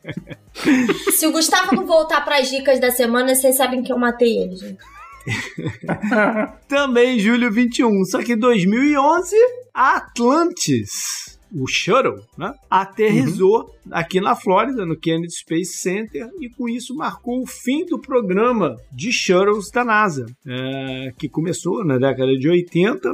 Se 1.12 1.26
o 1.26 1.32
Gustavo 1.32 1.76
não 1.76 1.84
voltar 1.84 2.24
para 2.24 2.38
as 2.38 2.48
dicas 2.48 2.80
da 2.80 2.90
semana, 2.90 3.34
vocês 3.34 3.58
sabem 3.58 3.82
que 3.82 3.92
eu 3.92 3.98
matei 3.98 4.38
ele, 4.38 4.56
gente. 4.56 4.78
Também 6.66 7.18
julho 7.18 7.52
21, 7.52 8.06
só 8.06 8.22
que 8.22 8.34
2011, 8.34 9.36
Atlantis 9.74 11.36
o 11.52 11.66
Shuttle, 11.66 12.22
né, 12.36 12.52
aterrizou 12.68 13.62
uhum. 13.62 13.92
aqui 13.92 14.20
na 14.20 14.34
Flórida, 14.34 14.84
no 14.84 14.98
Kennedy 14.98 15.32
Space 15.32 15.78
Center, 15.78 16.28
e 16.40 16.50
com 16.50 16.68
isso 16.68 16.94
marcou 16.94 17.42
o 17.42 17.46
fim 17.46 17.84
do 17.86 18.00
programa 18.00 18.76
de 18.92 19.12
shuttles 19.12 19.70
da 19.70 19.84
NASA, 19.84 20.26
é, 20.46 21.12
que 21.18 21.28
começou 21.28 21.84
na 21.84 21.98
década 21.98 22.36
de 22.36 22.48
80. 22.48 23.10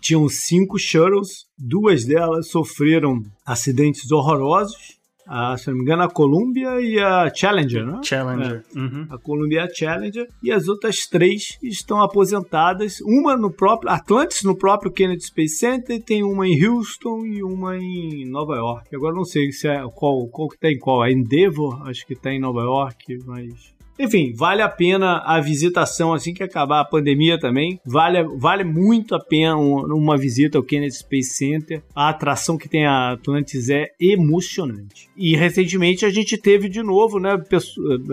Tinham 0.00 0.28
cinco 0.28 0.78
shuttles, 0.78 1.46
duas 1.56 2.04
delas 2.04 2.48
sofreram 2.48 3.22
acidentes 3.44 4.10
horrorosos 4.10 4.98
a, 5.28 5.58
se 5.58 5.68
não 5.68 5.76
me 5.76 5.82
engano, 5.82 6.02
a 6.04 6.10
Columbia 6.10 6.80
e 6.80 6.98
a 6.98 7.30
Challenger, 7.32 7.84
né? 7.84 8.00
Challenger. 8.02 8.64
É. 8.74 8.78
Uhum. 8.78 9.06
A 9.10 9.18
Columbia 9.18 9.60
e 9.60 9.60
a 9.60 9.68
Challenger. 9.74 10.26
E 10.42 10.50
as 10.50 10.68
outras 10.68 11.06
três 11.06 11.58
estão 11.62 12.00
aposentadas. 12.00 12.98
Uma 13.02 13.36
no 13.36 13.52
próprio 13.52 13.92
Atlantis, 13.92 14.42
no 14.42 14.56
próprio 14.56 14.90
Kennedy 14.90 15.22
Space 15.24 15.58
Center, 15.58 16.02
tem 16.02 16.22
uma 16.22 16.48
em 16.48 16.64
Houston 16.64 17.26
e 17.26 17.42
uma 17.42 17.76
em 17.76 18.24
Nova 18.24 18.56
York. 18.56 18.96
Agora 18.96 19.14
não 19.14 19.24
sei 19.24 19.52
se 19.52 19.68
é 19.68 19.82
qual, 19.94 20.26
qual 20.28 20.48
que 20.48 20.58
tá 20.58 20.70
em 20.70 20.78
qual. 20.78 21.02
A 21.02 21.12
Endeavor, 21.12 21.86
acho 21.86 22.06
que 22.06 22.16
tá 22.16 22.32
em 22.32 22.40
Nova 22.40 22.62
York, 22.62 23.18
mas 23.26 23.76
enfim, 23.98 24.32
vale 24.34 24.62
a 24.62 24.68
pena 24.68 25.22
a 25.24 25.40
visitação 25.40 26.12
assim 26.12 26.32
que 26.32 26.42
acabar 26.42 26.80
a 26.80 26.84
pandemia 26.84 27.38
também. 27.38 27.80
Vale, 27.84 28.22
vale 28.36 28.64
muito 28.64 29.14
a 29.14 29.20
pena 29.20 29.56
uma 29.56 30.16
visita 30.16 30.58
ao 30.58 30.64
Kennedy 30.64 30.94
Space 30.94 31.34
Center. 31.34 31.82
A 31.94 32.08
atração 32.08 32.56
que 32.56 32.68
tem 32.68 32.86
a 32.86 33.12
Atlantis 33.12 33.68
é 33.68 33.88
emocionante. 34.00 35.08
E 35.16 35.36
recentemente 35.36 36.04
a 36.04 36.10
gente 36.10 36.36
teve 36.38 36.68
de 36.68 36.82
novo, 36.82 37.18
né, 37.18 37.36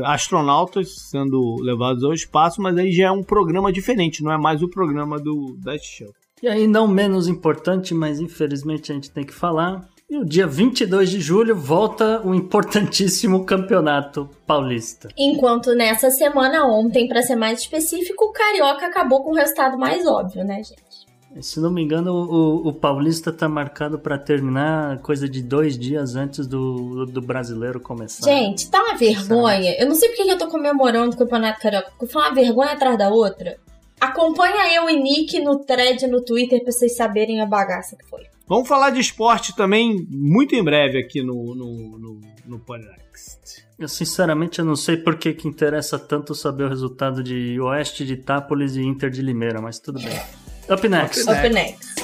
astronautas 0.03 1.09
sendo 1.09 1.55
levados 1.61 2.03
ao 2.03 2.13
espaço, 2.13 2.61
mas 2.61 2.75
aí 2.77 2.91
já 2.91 3.07
é 3.07 3.11
um 3.11 3.23
programa 3.23 3.71
diferente, 3.71 4.23
não 4.23 4.31
é 4.31 4.37
mais 4.37 4.61
o 4.63 4.69
programa 4.69 5.19
do 5.19 5.55
Dash 5.63 5.83
Shuttle. 5.83 6.15
E 6.43 6.47
aí, 6.47 6.67
não 6.67 6.87
menos 6.87 7.27
importante, 7.27 7.93
mas 7.93 8.19
infelizmente 8.19 8.91
a 8.91 8.95
gente 8.95 9.09
tem 9.09 9.23
que 9.23 9.33
falar, 9.33 9.87
e 10.07 10.17
o 10.17 10.23
dia 10.23 10.45
22 10.45 11.09
de 11.09 11.19
julho 11.19 11.55
volta 11.55 12.21
o 12.23 12.35
importantíssimo 12.35 13.43
Campeonato 13.43 14.29
Paulista. 14.45 15.09
Enquanto 15.17 15.73
nessa 15.73 16.11
semana, 16.11 16.65
ontem, 16.65 17.07
para 17.07 17.23
ser 17.23 17.35
mais 17.35 17.61
específico, 17.61 18.25
o 18.25 18.31
Carioca 18.31 18.85
acabou 18.85 19.23
com 19.23 19.31
o 19.31 19.35
resultado 19.35 19.77
mais 19.77 20.05
óbvio, 20.05 20.43
né, 20.43 20.61
gente? 20.63 21.05
Se 21.41 21.59
não 21.59 21.69
me 21.69 21.81
engano, 21.81 22.13
o, 22.13 22.67
o 22.67 22.73
Paulista 22.73 23.31
tá 23.31 23.49
marcado 23.49 23.99
para 23.99 24.17
terminar 24.17 24.99
coisa 24.99 25.27
de 25.27 25.41
dois 25.41 25.77
dias 25.77 26.15
antes 26.15 26.47
do, 26.47 27.05
do 27.05 27.21
brasileiro 27.21 27.79
começar. 27.79 28.23
Gente, 28.23 28.69
tá 28.69 28.81
uma 28.81 28.95
vergonha. 28.95 29.75
Eu 29.77 29.87
não 29.87 29.95
sei 29.95 30.09
porque 30.09 30.31
eu 30.31 30.37
tô 30.37 30.47
comemorando 30.47 31.13
o 31.13 31.17
Campeonato 31.17 31.59
Carioca, 31.59 31.89
porque 31.89 32.13
foi 32.13 32.21
uma 32.21 32.33
vergonha 32.33 32.71
atrás 32.71 32.97
da 32.97 33.09
outra. 33.09 33.57
Acompanha 33.99 34.73
eu 34.75 34.89
e 34.89 35.01
Nick 35.01 35.39
no 35.41 35.59
thread 35.59 36.07
no 36.07 36.21
Twitter 36.21 36.63
pra 36.63 36.71
vocês 36.71 36.95
saberem 36.95 37.41
a 37.41 37.45
bagaça 37.45 37.97
que 37.97 38.05
foi. 38.05 38.34
Vamos 38.47 38.67
falar 38.67 38.91
de 38.91 38.99
esporte 38.99 39.55
também 39.55 40.05
muito 40.07 40.53
em 40.53 40.63
breve 40.63 40.99
aqui 40.99 41.23
no, 41.23 41.55
no, 41.55 41.97
no, 41.97 42.21
no 42.45 42.59
Podcast. 42.59 43.65
Eu 43.79 43.87
sinceramente 43.87 44.59
eu 44.59 44.65
não 44.65 44.75
sei 44.75 44.97
por 44.97 45.17
que, 45.17 45.33
que 45.33 45.47
interessa 45.47 45.97
tanto 45.97 46.35
saber 46.35 46.65
o 46.65 46.69
resultado 46.69 47.23
de 47.23 47.59
Oeste 47.59 48.05
de 48.05 48.13
Itápolis 48.13 48.75
e 48.75 48.83
Inter 48.83 49.09
de 49.09 49.23
Limeira, 49.23 49.59
mas 49.59 49.79
tudo 49.79 49.99
bem. 49.99 50.21
Up 50.69 50.87
next. 50.87 51.21
Up 51.23 51.49
next. 51.49 51.95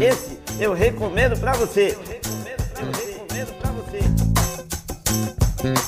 Esse 0.00 0.38
eu 0.58 0.72
recomendo 0.72 1.38
para 1.38 1.52
você. 1.52 1.96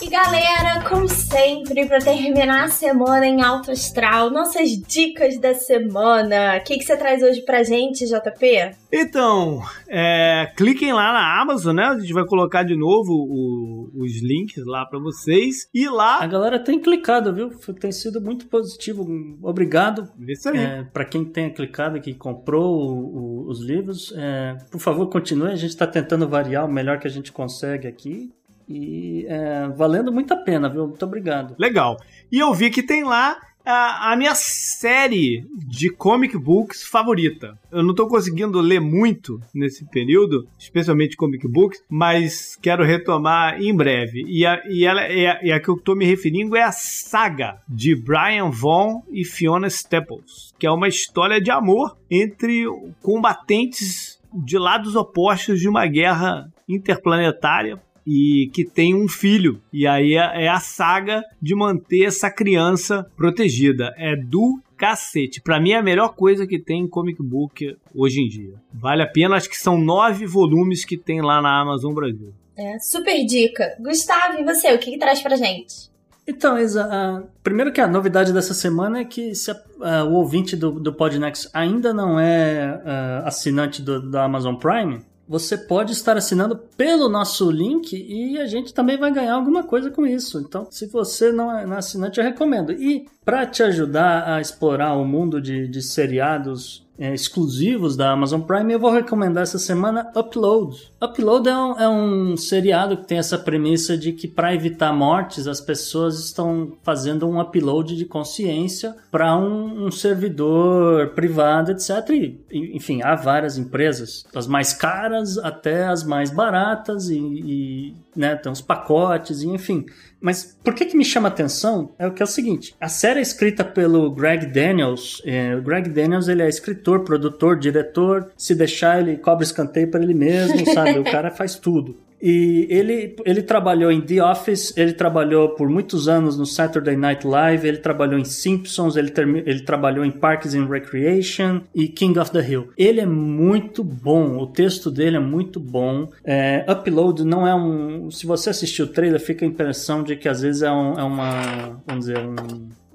E 0.03 0.09
galera, 0.09 0.89
como 0.89 1.07
sempre, 1.07 1.87
para 1.87 1.99
terminar 1.99 2.65
a 2.65 2.69
semana 2.69 3.27
em 3.27 3.43
alto 3.43 3.71
astral, 3.71 4.31
nossas 4.31 4.71
dicas 4.71 5.39
da 5.39 5.53
semana. 5.53 6.57
O 6.57 6.65
que, 6.65 6.79
que 6.79 6.85
você 6.85 6.97
traz 6.97 7.23
hoje 7.23 7.43
pra 7.43 7.63
gente, 7.63 8.07
JP? 8.07 8.75
Então, 8.91 9.61
é, 9.87 10.51
cliquem 10.57 10.95
lá 10.95 11.13
na 11.13 11.43
Amazon, 11.43 11.77
né? 11.77 11.85
A 11.85 11.99
gente 11.99 12.13
vai 12.15 12.25
colocar 12.25 12.63
de 12.63 12.75
novo 12.75 13.13
o, 13.13 13.91
os 13.95 14.23
links 14.23 14.65
lá 14.65 14.87
para 14.87 14.99
vocês. 14.99 15.69
E 15.75 15.87
lá. 15.89 16.23
A 16.23 16.27
galera 16.27 16.59
tem 16.59 16.81
clicado, 16.81 17.35
viu? 17.35 17.51
Tem 17.79 17.93
sido 17.93 18.19
muito 18.19 18.47
positivo. 18.47 19.07
Obrigado. 19.43 20.11
Isso 20.27 20.49
aí. 20.49 20.59
É, 20.59 20.85
para 20.85 21.05
quem 21.05 21.23
tenha 21.23 21.53
clicado, 21.53 22.01
que 22.01 22.15
comprou 22.15 22.79
o, 22.79 23.45
o, 23.45 23.51
os 23.51 23.63
livros, 23.63 24.15
é, 24.17 24.57
por 24.71 24.81
favor, 24.81 25.09
continue. 25.11 25.53
A 25.53 25.57
gente 25.57 25.71
está 25.71 25.87
tentando 25.87 26.27
variar 26.27 26.65
o 26.65 26.73
melhor 26.73 26.99
que 26.99 27.07
a 27.07 27.11
gente 27.11 27.31
consegue 27.31 27.87
aqui. 27.87 28.31
E 28.69 29.27
é, 29.29 29.69
valendo 29.69 30.13
muito 30.13 30.33
a 30.33 30.37
pena, 30.37 30.69
viu? 30.69 30.87
Muito 30.89 31.05
obrigado. 31.05 31.55
Legal. 31.59 31.97
E 32.31 32.39
eu 32.39 32.53
vi 32.53 32.71
que 32.71 32.83
tem 32.83 33.05
lá 33.05 33.39
a, 33.67 34.13
a, 34.13 34.17
minha 34.17 34.35
série 34.35 35.45
de 35.57 35.91
comic 35.91 36.39
books 36.39 36.85
favorita. 36.85 37.59
Eu 37.71 37.83
não 37.83 37.95
tô 37.95 38.07
conseguindo 38.07 38.61
ler 38.61 38.81
muito 38.81 39.41
nesse 39.53 39.85
período, 39.91 40.47
especialmente 40.57 41.17
comic 41.17 41.47
books, 41.49 41.83
mas 41.91 42.57
quero 42.63 42.85
retomar 42.85 43.61
em 43.61 43.75
breve. 43.75 44.25
E 44.29 44.47
a, 44.47 44.63
e 44.69 44.85
ela, 44.85 45.09
e 45.09 45.27
a, 45.27 45.41
e 45.43 45.53
a 45.53 45.61
que 45.61 45.69
eu 45.69 45.77
tô 45.77 45.97
me 45.97 46.05
referindo 46.05 46.57
é 46.57 46.63
a 46.63 46.71
saga 46.71 47.61
de 47.69 47.97
Brian 47.97 48.51
Vaughan 48.51 49.03
e 49.11 49.25
Fiona 49.25 49.67
Staples, 49.67 50.55
que 50.59 50.67
é 50.67 50.71
uma 50.71 50.87
história 50.87 51.41
de 51.41 51.51
amor 51.51 51.97
entre 52.09 52.65
combatentes 53.03 54.21
de 54.33 54.59
lados 54.59 54.95
opostos 54.95 55.61
de 55.61 55.69
uma 55.69 55.87
guerra 55.87 56.49
interplanetária 56.69 57.81
e 58.07 58.49
que 58.53 58.65
tem 58.65 58.95
um 58.95 59.09
filho. 59.09 59.61
E 59.73 59.87
aí 59.87 60.15
é, 60.15 60.45
é 60.45 60.49
a 60.49 60.61
saga 60.61 61.23
de 61.43 61.55
manter 61.55 62.05
essa 62.05 62.31
criança 62.31 63.07
protegida. 63.17 63.93
É 63.97 64.15
do 64.15 64.61
cacete. 64.77 65.41
Pra 65.41 65.61
mim 65.61 65.73
é 65.73 65.79
a 65.79 65.83
melhor 65.83 66.15
coisa 66.15 66.47
que 66.47 66.59
tem 66.59 66.83
em 66.83 66.89
comic 66.89 67.23
book 67.23 67.77
hoje 67.95 68.21
em 68.21 68.29
dia. 68.29 68.55
Vale 68.73 69.03
a 69.03 69.07
pena, 69.07 69.37
acho 69.37 69.49
que 69.49 69.57
são 69.57 69.79
nove 69.79 70.27
volumes 70.27 70.85
que 70.85 70.97
tem 70.97 71.21
lá 71.21 71.41
na 71.41 71.61
Amazon 71.61 71.95
Brasil. 71.95 72.33
É, 72.57 72.79
super 72.79 73.25
dica. 73.25 73.77
Gustavo, 73.81 74.39
e 74.39 74.45
você? 74.45 74.73
O 74.75 74.79
que, 74.79 74.93
que 74.93 74.99
traz 74.99 75.21
pra 75.21 75.37
gente? 75.37 75.91
Então, 76.27 76.59
Isa, 76.59 76.87
uh, 76.87 77.29
primeiro 77.43 77.73
que 77.73 77.81
a 77.81 77.87
novidade 77.87 78.33
dessa 78.33 78.53
semana 78.53 79.01
é 79.01 79.05
que 79.05 79.35
se 79.35 79.51
a, 79.51 79.55
uh, 79.55 80.11
o 80.11 80.15
ouvinte 80.15 80.57
do, 80.57 80.73
do 80.73 80.93
Podnext 80.93 81.49
ainda 81.55 81.93
não 81.95 82.19
é 82.19 82.83
uh, 82.85 83.27
assinante 83.27 83.81
do, 83.81 84.11
da 84.11 84.25
Amazon 84.25 84.57
Prime, 84.57 85.03
você 85.29 85.59
pode 85.59 85.93
estar 85.93 86.17
assinando 86.17 86.57
pelo 86.77 87.09
nosso 87.09 87.51
link 87.51 87.93
e 87.97 88.39
a 88.39 88.47
gente 88.47 88.73
também 88.73 88.97
vai 88.97 89.13
ganhar 89.13 89.35
alguma 89.35 89.65
coisa 89.65 89.91
com 89.91 90.07
isso. 90.07 90.39
Então, 90.39 90.69
se 90.71 90.87
você 90.87 91.33
não 91.33 91.55
é, 91.55 91.65
é 91.65 91.77
assinante, 91.77 92.19
eu 92.19 92.25
recomendo. 92.25 92.73
E 92.73 93.07
para 93.25 93.45
te 93.45 93.63
ajudar 93.63 94.29
a 94.35 94.41
explorar 94.41 94.95
o 94.95 95.05
mundo 95.05 95.41
de, 95.41 95.67
de 95.67 95.83
seriados 95.83 96.86
é, 96.99 97.13
exclusivos 97.13 97.97
da 97.97 98.11
Amazon 98.11 98.41
Prime, 98.41 98.73
eu 98.73 98.79
vou 98.79 98.91
recomendar 98.91 99.43
essa 99.43 99.59
semana 99.59 100.11
Upload. 100.15 100.91
Upload 101.03 101.49
é 101.49 101.57
um, 101.57 101.81
é 101.81 101.89
um 101.89 102.37
seriado 102.37 102.97
que 102.97 103.07
tem 103.07 103.19
essa 103.19 103.39
premissa 103.39 103.97
de 103.97 104.13
que 104.13 104.27
para 104.27 104.55
evitar 104.55 104.93
mortes 104.93 105.47
as 105.47 105.61
pessoas 105.61 106.19
estão 106.19 106.73
fazendo 106.83 107.29
um 107.29 107.41
upload 107.41 107.97
de 107.97 108.05
consciência 108.05 108.97
para 109.11 109.37
um, 109.37 109.87
um, 109.87 109.91
servidor 109.91 111.09
privado, 111.11 111.71
etc. 111.71 111.91
E, 112.11 112.77
enfim, 112.77 113.03
há 113.03 113.15
várias 113.15 113.59
empresas, 113.59 114.25
das 114.33 114.47
mais 114.47 114.73
caras 114.73 115.39
até 115.39 115.87
as 115.87 116.03
mais 116.03 116.31
baratas 116.31 117.09
e, 117.11 117.19
e 117.19 117.95
né, 118.15 118.35
tem 118.37 118.51
uns 118.51 118.61
pacotes, 118.61 119.43
e, 119.43 119.49
enfim. 119.49 119.85
Mas 120.27 120.59
por 120.65 120.75
que 120.75 120.87
que 120.87 120.97
me 120.97 121.05
chama 121.05 121.29
atenção 121.29 121.95
é 121.97 122.05
o 122.05 122.11
que 122.11 122.21
é 122.21 122.25
o 122.25 122.27
seguinte, 122.27 122.75
a 122.81 122.89
série 122.89 123.21
é 123.21 123.23
escrita 123.23 123.65
pelo 123.65 124.11
Greg 124.11 124.47
Daniels, 124.47 125.23
é, 125.25 125.55
o 125.55 125.63
Greg 125.63 125.89
Daniels 125.89 126.27
ele 126.27 126.43
é 126.43 126.49
escritor, 126.49 127.05
produtor, 127.05 127.57
diretor, 127.57 128.33
se 128.37 128.53
deixar 128.53 128.99
ele 128.99 129.19
cobra 129.19 129.45
escanteio 129.45 129.89
para 129.89 130.03
ele 130.03 130.15
mesmo, 130.15 130.67
sabe, 130.75 130.99
o 130.99 131.05
cara 131.05 131.31
faz 131.31 131.55
tudo. 131.55 131.97
E 132.29 132.67
ele, 132.69 133.15
ele 133.25 133.41
trabalhou 133.41 133.89
em 133.89 134.01
The 134.01 134.21
Office, 134.21 134.77
ele 134.77 134.93
trabalhou 134.93 135.51
por 135.51 135.69
muitos 135.69 136.09
anos 136.09 136.37
no 136.37 136.45
Saturday 136.45 136.97
Night 136.97 137.25
Live, 137.25 137.69
ele 137.69 137.77
trabalhou 137.77 138.19
em 138.19 138.25
Simpsons, 138.25 138.97
ele, 138.97 139.11
term, 139.11 139.37
ele 139.37 139.61
trabalhou 139.61 140.05
em 140.05 140.11
Parks 140.11 140.53
and 140.53 140.67
Recreation 140.67 141.61
e 141.73 141.87
King 141.87 142.19
of 142.19 142.33
the 142.33 142.45
Hill. 142.45 142.71
Ele 142.77 143.01
é 143.01 143.07
muito 143.07 143.85
bom, 143.85 144.39
o 144.39 144.49
texto 144.49 144.91
dele 144.91 145.19
é 145.19 145.21
muito 145.21 145.61
bom. 145.61 146.09
É, 146.25 146.67
Upload 146.69 147.23
não 147.23 147.47
é 147.47 147.55
um. 147.55 148.11
Se 148.11 148.27
você 148.27 148.51
assistir 148.51 148.83
o 148.83 148.89
trailer, 148.89 149.21
fica 149.21 149.45
a 149.45 149.49
impressão 149.49 150.03
de 150.03 150.17
que 150.17 150.29
às 150.29 150.41
vezes 150.41 150.63
é, 150.63 150.71
um, 150.73 150.99
é 150.99 151.05
uma. 151.05 151.81
Vamos 151.87 152.07
dizer, 152.07 152.19
um 152.19 152.35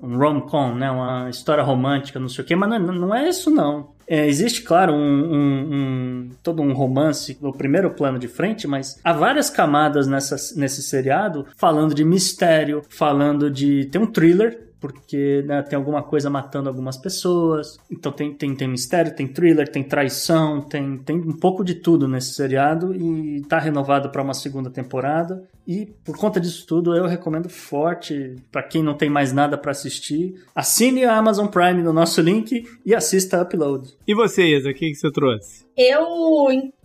um 0.01 0.17
rom-com, 0.17 0.73
né? 0.73 0.89
Uma 0.89 1.29
história 1.29 1.63
romântica, 1.63 2.19
não 2.19 2.27
sei 2.27 2.43
o 2.43 2.47
quê, 2.47 2.55
mas 2.55 2.69
não, 2.69 2.79
não 2.79 3.15
é 3.15 3.29
isso 3.29 3.51
não. 3.51 3.91
É, 4.11 4.27
existe, 4.27 4.61
claro, 4.61 4.93
um, 4.93 4.97
um, 4.97 5.73
um, 5.73 6.29
todo 6.43 6.61
um 6.61 6.73
romance 6.73 7.37
no 7.39 7.53
primeiro 7.53 7.89
plano 7.91 8.19
de 8.19 8.27
frente, 8.27 8.67
mas 8.67 8.99
há 9.01 9.13
várias 9.13 9.49
camadas 9.49 10.05
nessa, 10.05 10.35
nesse 10.59 10.83
seriado 10.83 11.47
falando 11.55 11.95
de 11.95 12.03
mistério, 12.03 12.83
falando 12.89 13.49
de. 13.49 13.85
tem 13.85 14.01
um 14.01 14.05
thriller 14.05 14.70
porque 14.81 15.43
né, 15.45 15.61
tem 15.61 15.77
alguma 15.77 16.01
coisa 16.01 16.29
matando 16.29 16.67
algumas 16.67 16.97
pessoas. 16.97 17.77
Então 17.89 18.11
tem, 18.11 18.33
tem, 18.33 18.55
tem 18.55 18.67
mistério, 18.67 19.15
tem 19.15 19.27
thriller, 19.27 19.69
tem 19.69 19.83
traição, 19.83 20.59
tem, 20.59 20.97
tem 20.97 21.17
um 21.17 21.37
pouco 21.37 21.63
de 21.63 21.75
tudo 21.75 22.07
nesse 22.07 22.33
seriado 22.33 22.93
e 22.93 23.41
tá 23.43 23.59
renovado 23.59 24.09
para 24.09 24.23
uma 24.23 24.33
segunda 24.33 24.71
temporada. 24.71 25.47
E 25.67 25.85
por 26.03 26.17
conta 26.17 26.41
disso 26.41 26.65
tudo, 26.65 26.95
eu 26.95 27.05
recomendo 27.05 27.47
forte 27.47 28.35
para 28.51 28.63
quem 28.63 28.81
não 28.81 28.95
tem 28.95 29.09
mais 29.09 29.31
nada 29.31 29.55
para 29.55 29.71
assistir, 29.71 30.33
assine 30.55 31.05
a 31.05 31.15
Amazon 31.15 31.45
Prime 31.45 31.83
no 31.83 31.93
nosso 31.93 32.19
link 32.19 32.65
e 32.83 32.95
assista 32.95 33.41
Upload. 33.41 33.93
E 34.07 34.15
você, 34.15 34.57
Isa, 34.57 34.71
o 34.71 34.73
que, 34.73 34.89
que 34.89 34.95
você 34.95 35.11
trouxe? 35.11 35.63
Eu 35.77 36.05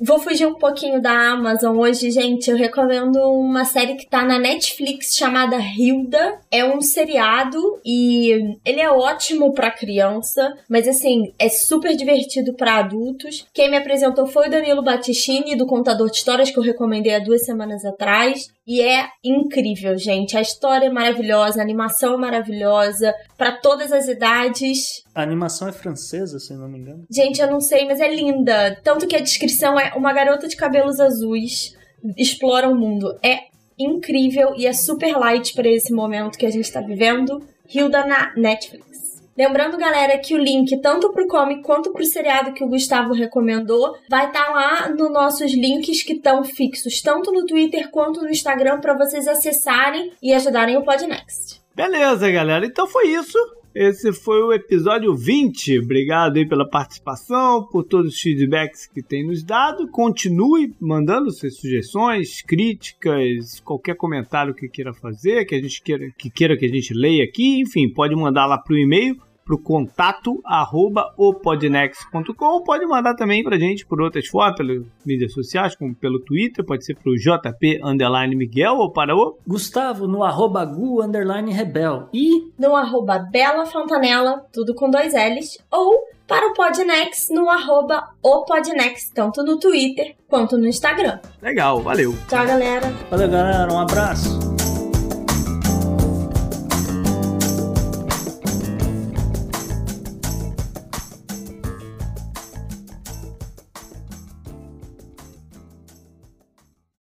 vou 0.00 0.18
fugir 0.18 0.46
um 0.46 0.54
pouquinho 0.54 1.00
da 1.00 1.32
Amazon 1.32 1.76
hoje, 1.76 2.10
gente. 2.10 2.50
Eu 2.50 2.56
recomendo 2.56 3.16
uma 3.16 3.64
série 3.64 3.94
que 3.94 4.08
tá 4.08 4.24
na 4.24 4.38
Netflix 4.38 5.16
chamada 5.16 5.56
Hilda. 5.58 6.38
É 6.50 6.64
um 6.64 6.80
seriado 6.80 7.58
e 7.84 8.56
ele 8.64 8.80
é 8.80 8.90
ótimo 8.90 9.52
para 9.52 9.70
criança, 9.70 10.56
mas 10.68 10.86
assim, 10.86 11.32
é 11.38 11.48
super 11.48 11.96
divertido 11.96 12.54
para 12.54 12.76
adultos. 12.76 13.46
Quem 13.52 13.70
me 13.70 13.76
apresentou 13.76 14.26
foi 14.26 14.48
o 14.48 14.50
Danilo 14.50 14.82
Battistini, 14.82 15.56
do 15.56 15.66
Contador 15.66 16.10
de 16.10 16.18
Histórias, 16.18 16.50
que 16.50 16.58
eu 16.58 16.62
recomendei 16.62 17.14
há 17.14 17.18
duas 17.18 17.44
semanas 17.44 17.84
atrás. 17.84 18.48
E 18.66 18.80
é 18.82 19.08
incrível, 19.22 19.96
gente. 19.96 20.36
A 20.36 20.40
história 20.40 20.86
é 20.86 20.90
maravilhosa, 20.90 21.60
a 21.60 21.62
animação 21.62 22.14
é 22.14 22.18
maravilhosa, 22.18 23.14
para 23.36 23.52
todas 23.52 23.92
as 23.92 24.08
idades. 24.08 25.04
A 25.16 25.22
animação 25.22 25.66
é 25.66 25.72
francesa, 25.72 26.38
se 26.38 26.52
não 26.52 26.68
me 26.68 26.78
engano. 26.78 27.06
Gente, 27.10 27.40
eu 27.40 27.50
não 27.50 27.58
sei, 27.58 27.86
mas 27.86 28.00
é 28.00 28.14
linda. 28.14 28.78
Tanto 28.84 29.06
que 29.06 29.16
a 29.16 29.20
descrição 29.20 29.80
é 29.80 29.94
uma 29.94 30.12
garota 30.12 30.46
de 30.46 30.54
cabelos 30.54 31.00
azuis 31.00 31.74
explora 32.18 32.68
o 32.68 32.74
mundo. 32.74 33.18
É 33.22 33.44
incrível 33.78 34.52
e 34.58 34.66
é 34.66 34.74
super 34.74 35.16
light 35.16 35.54
para 35.54 35.70
esse 35.70 35.90
momento 35.90 36.36
que 36.36 36.44
a 36.44 36.50
gente 36.50 36.70
tá 36.70 36.82
vivendo. 36.82 37.42
Hilda 37.66 38.04
na 38.04 38.34
Netflix. 38.36 39.24
Lembrando, 39.34 39.78
galera, 39.78 40.18
que 40.18 40.34
o 40.34 40.38
link 40.38 40.78
tanto 40.82 41.10
pro 41.14 41.26
comic 41.26 41.62
quanto 41.62 41.94
pro 41.94 42.04
seriado 42.04 42.52
que 42.52 42.62
o 42.62 42.68
Gustavo 42.68 43.14
recomendou 43.14 43.96
vai 44.10 44.26
estar 44.26 44.44
tá 44.44 44.50
lá 44.50 44.88
nos 44.90 45.10
nossos 45.10 45.50
links 45.54 46.02
que 46.02 46.12
estão 46.12 46.44
fixos, 46.44 47.00
tanto 47.00 47.32
no 47.32 47.46
Twitter 47.46 47.90
quanto 47.90 48.20
no 48.20 48.28
Instagram, 48.28 48.80
para 48.80 48.92
vocês 48.92 49.26
acessarem 49.26 50.12
e 50.22 50.34
ajudarem 50.34 50.76
o 50.76 50.84
Podnext. 50.84 51.62
Beleza, 51.74 52.30
galera. 52.30 52.66
Então 52.66 52.86
foi 52.86 53.08
isso. 53.08 53.38
Esse 53.78 54.10
foi 54.10 54.40
o 54.42 54.54
episódio 54.54 55.14
20. 55.14 55.80
Obrigado 55.80 56.38
aí 56.38 56.48
pela 56.48 56.66
participação, 56.66 57.62
por 57.62 57.84
todos 57.84 58.14
os 58.14 58.20
feedbacks 58.22 58.86
que 58.86 59.02
tem 59.02 59.26
nos 59.26 59.44
dado. 59.44 59.86
Continue 59.88 60.74
mandando 60.80 61.30
suas 61.30 61.58
sugestões, 61.58 62.40
críticas, 62.40 63.60
qualquer 63.60 63.94
comentário 63.94 64.54
que 64.54 64.66
queira 64.66 64.94
fazer, 64.94 65.44
que 65.44 65.54
a 65.54 65.60
gente 65.60 65.82
queira 65.82 66.10
que, 66.16 66.30
queira 66.30 66.56
que 66.56 66.64
a 66.64 66.70
gente 66.70 66.94
leia 66.94 67.22
aqui. 67.22 67.60
Enfim, 67.60 67.86
pode 67.92 68.16
mandar 68.16 68.46
lá 68.46 68.56
pro 68.56 68.78
e-mail 68.78 69.20
para 69.46 69.54
o 69.54 69.58
contato 69.58 70.40
arroba 70.44 71.14
opodnext.com. 71.16 72.64
Pode 72.64 72.84
mandar 72.84 73.14
também 73.14 73.44
para 73.44 73.56
gente 73.56 73.86
por 73.86 74.00
outras 74.00 74.26
formas, 74.26 74.56
pelas 74.56 74.82
mídias 75.04 75.32
sociais, 75.32 75.76
como 75.76 75.94
pelo 75.94 76.18
Twitter, 76.18 76.64
pode 76.64 76.84
ser 76.84 76.96
para 76.96 77.12
o 77.12 77.16
JP 77.16 77.80
underline 77.84 78.34
Miguel 78.34 78.74
ou 78.74 78.92
para 78.92 79.14
o 79.14 79.38
Gustavo 79.46 80.08
no 80.08 80.24
arroba 80.24 80.64
Gu 80.64 81.02
underline 81.02 81.52
Rebel 81.52 82.08
e 82.12 82.50
no 82.58 82.74
arroba 82.74 83.18
Bela 83.18 83.64
Fontanella, 83.64 84.44
tudo 84.52 84.74
com 84.74 84.90
dois 84.90 85.14
L's, 85.14 85.58
ou 85.70 85.94
para 86.26 86.48
o 86.48 86.54
Podnext 86.54 87.32
no 87.32 87.48
arroba 87.48 88.02
o 88.20 88.44
Podnext, 88.44 89.14
tanto 89.14 89.44
no 89.44 89.58
Twitter 89.60 90.16
quanto 90.28 90.58
no 90.58 90.66
Instagram. 90.66 91.20
Legal, 91.40 91.80
valeu. 91.80 92.12
Tchau, 92.28 92.44
galera. 92.44 92.92
Valeu, 93.10 93.30
galera. 93.30 93.72
Um 93.72 93.78
abraço. 93.78 94.45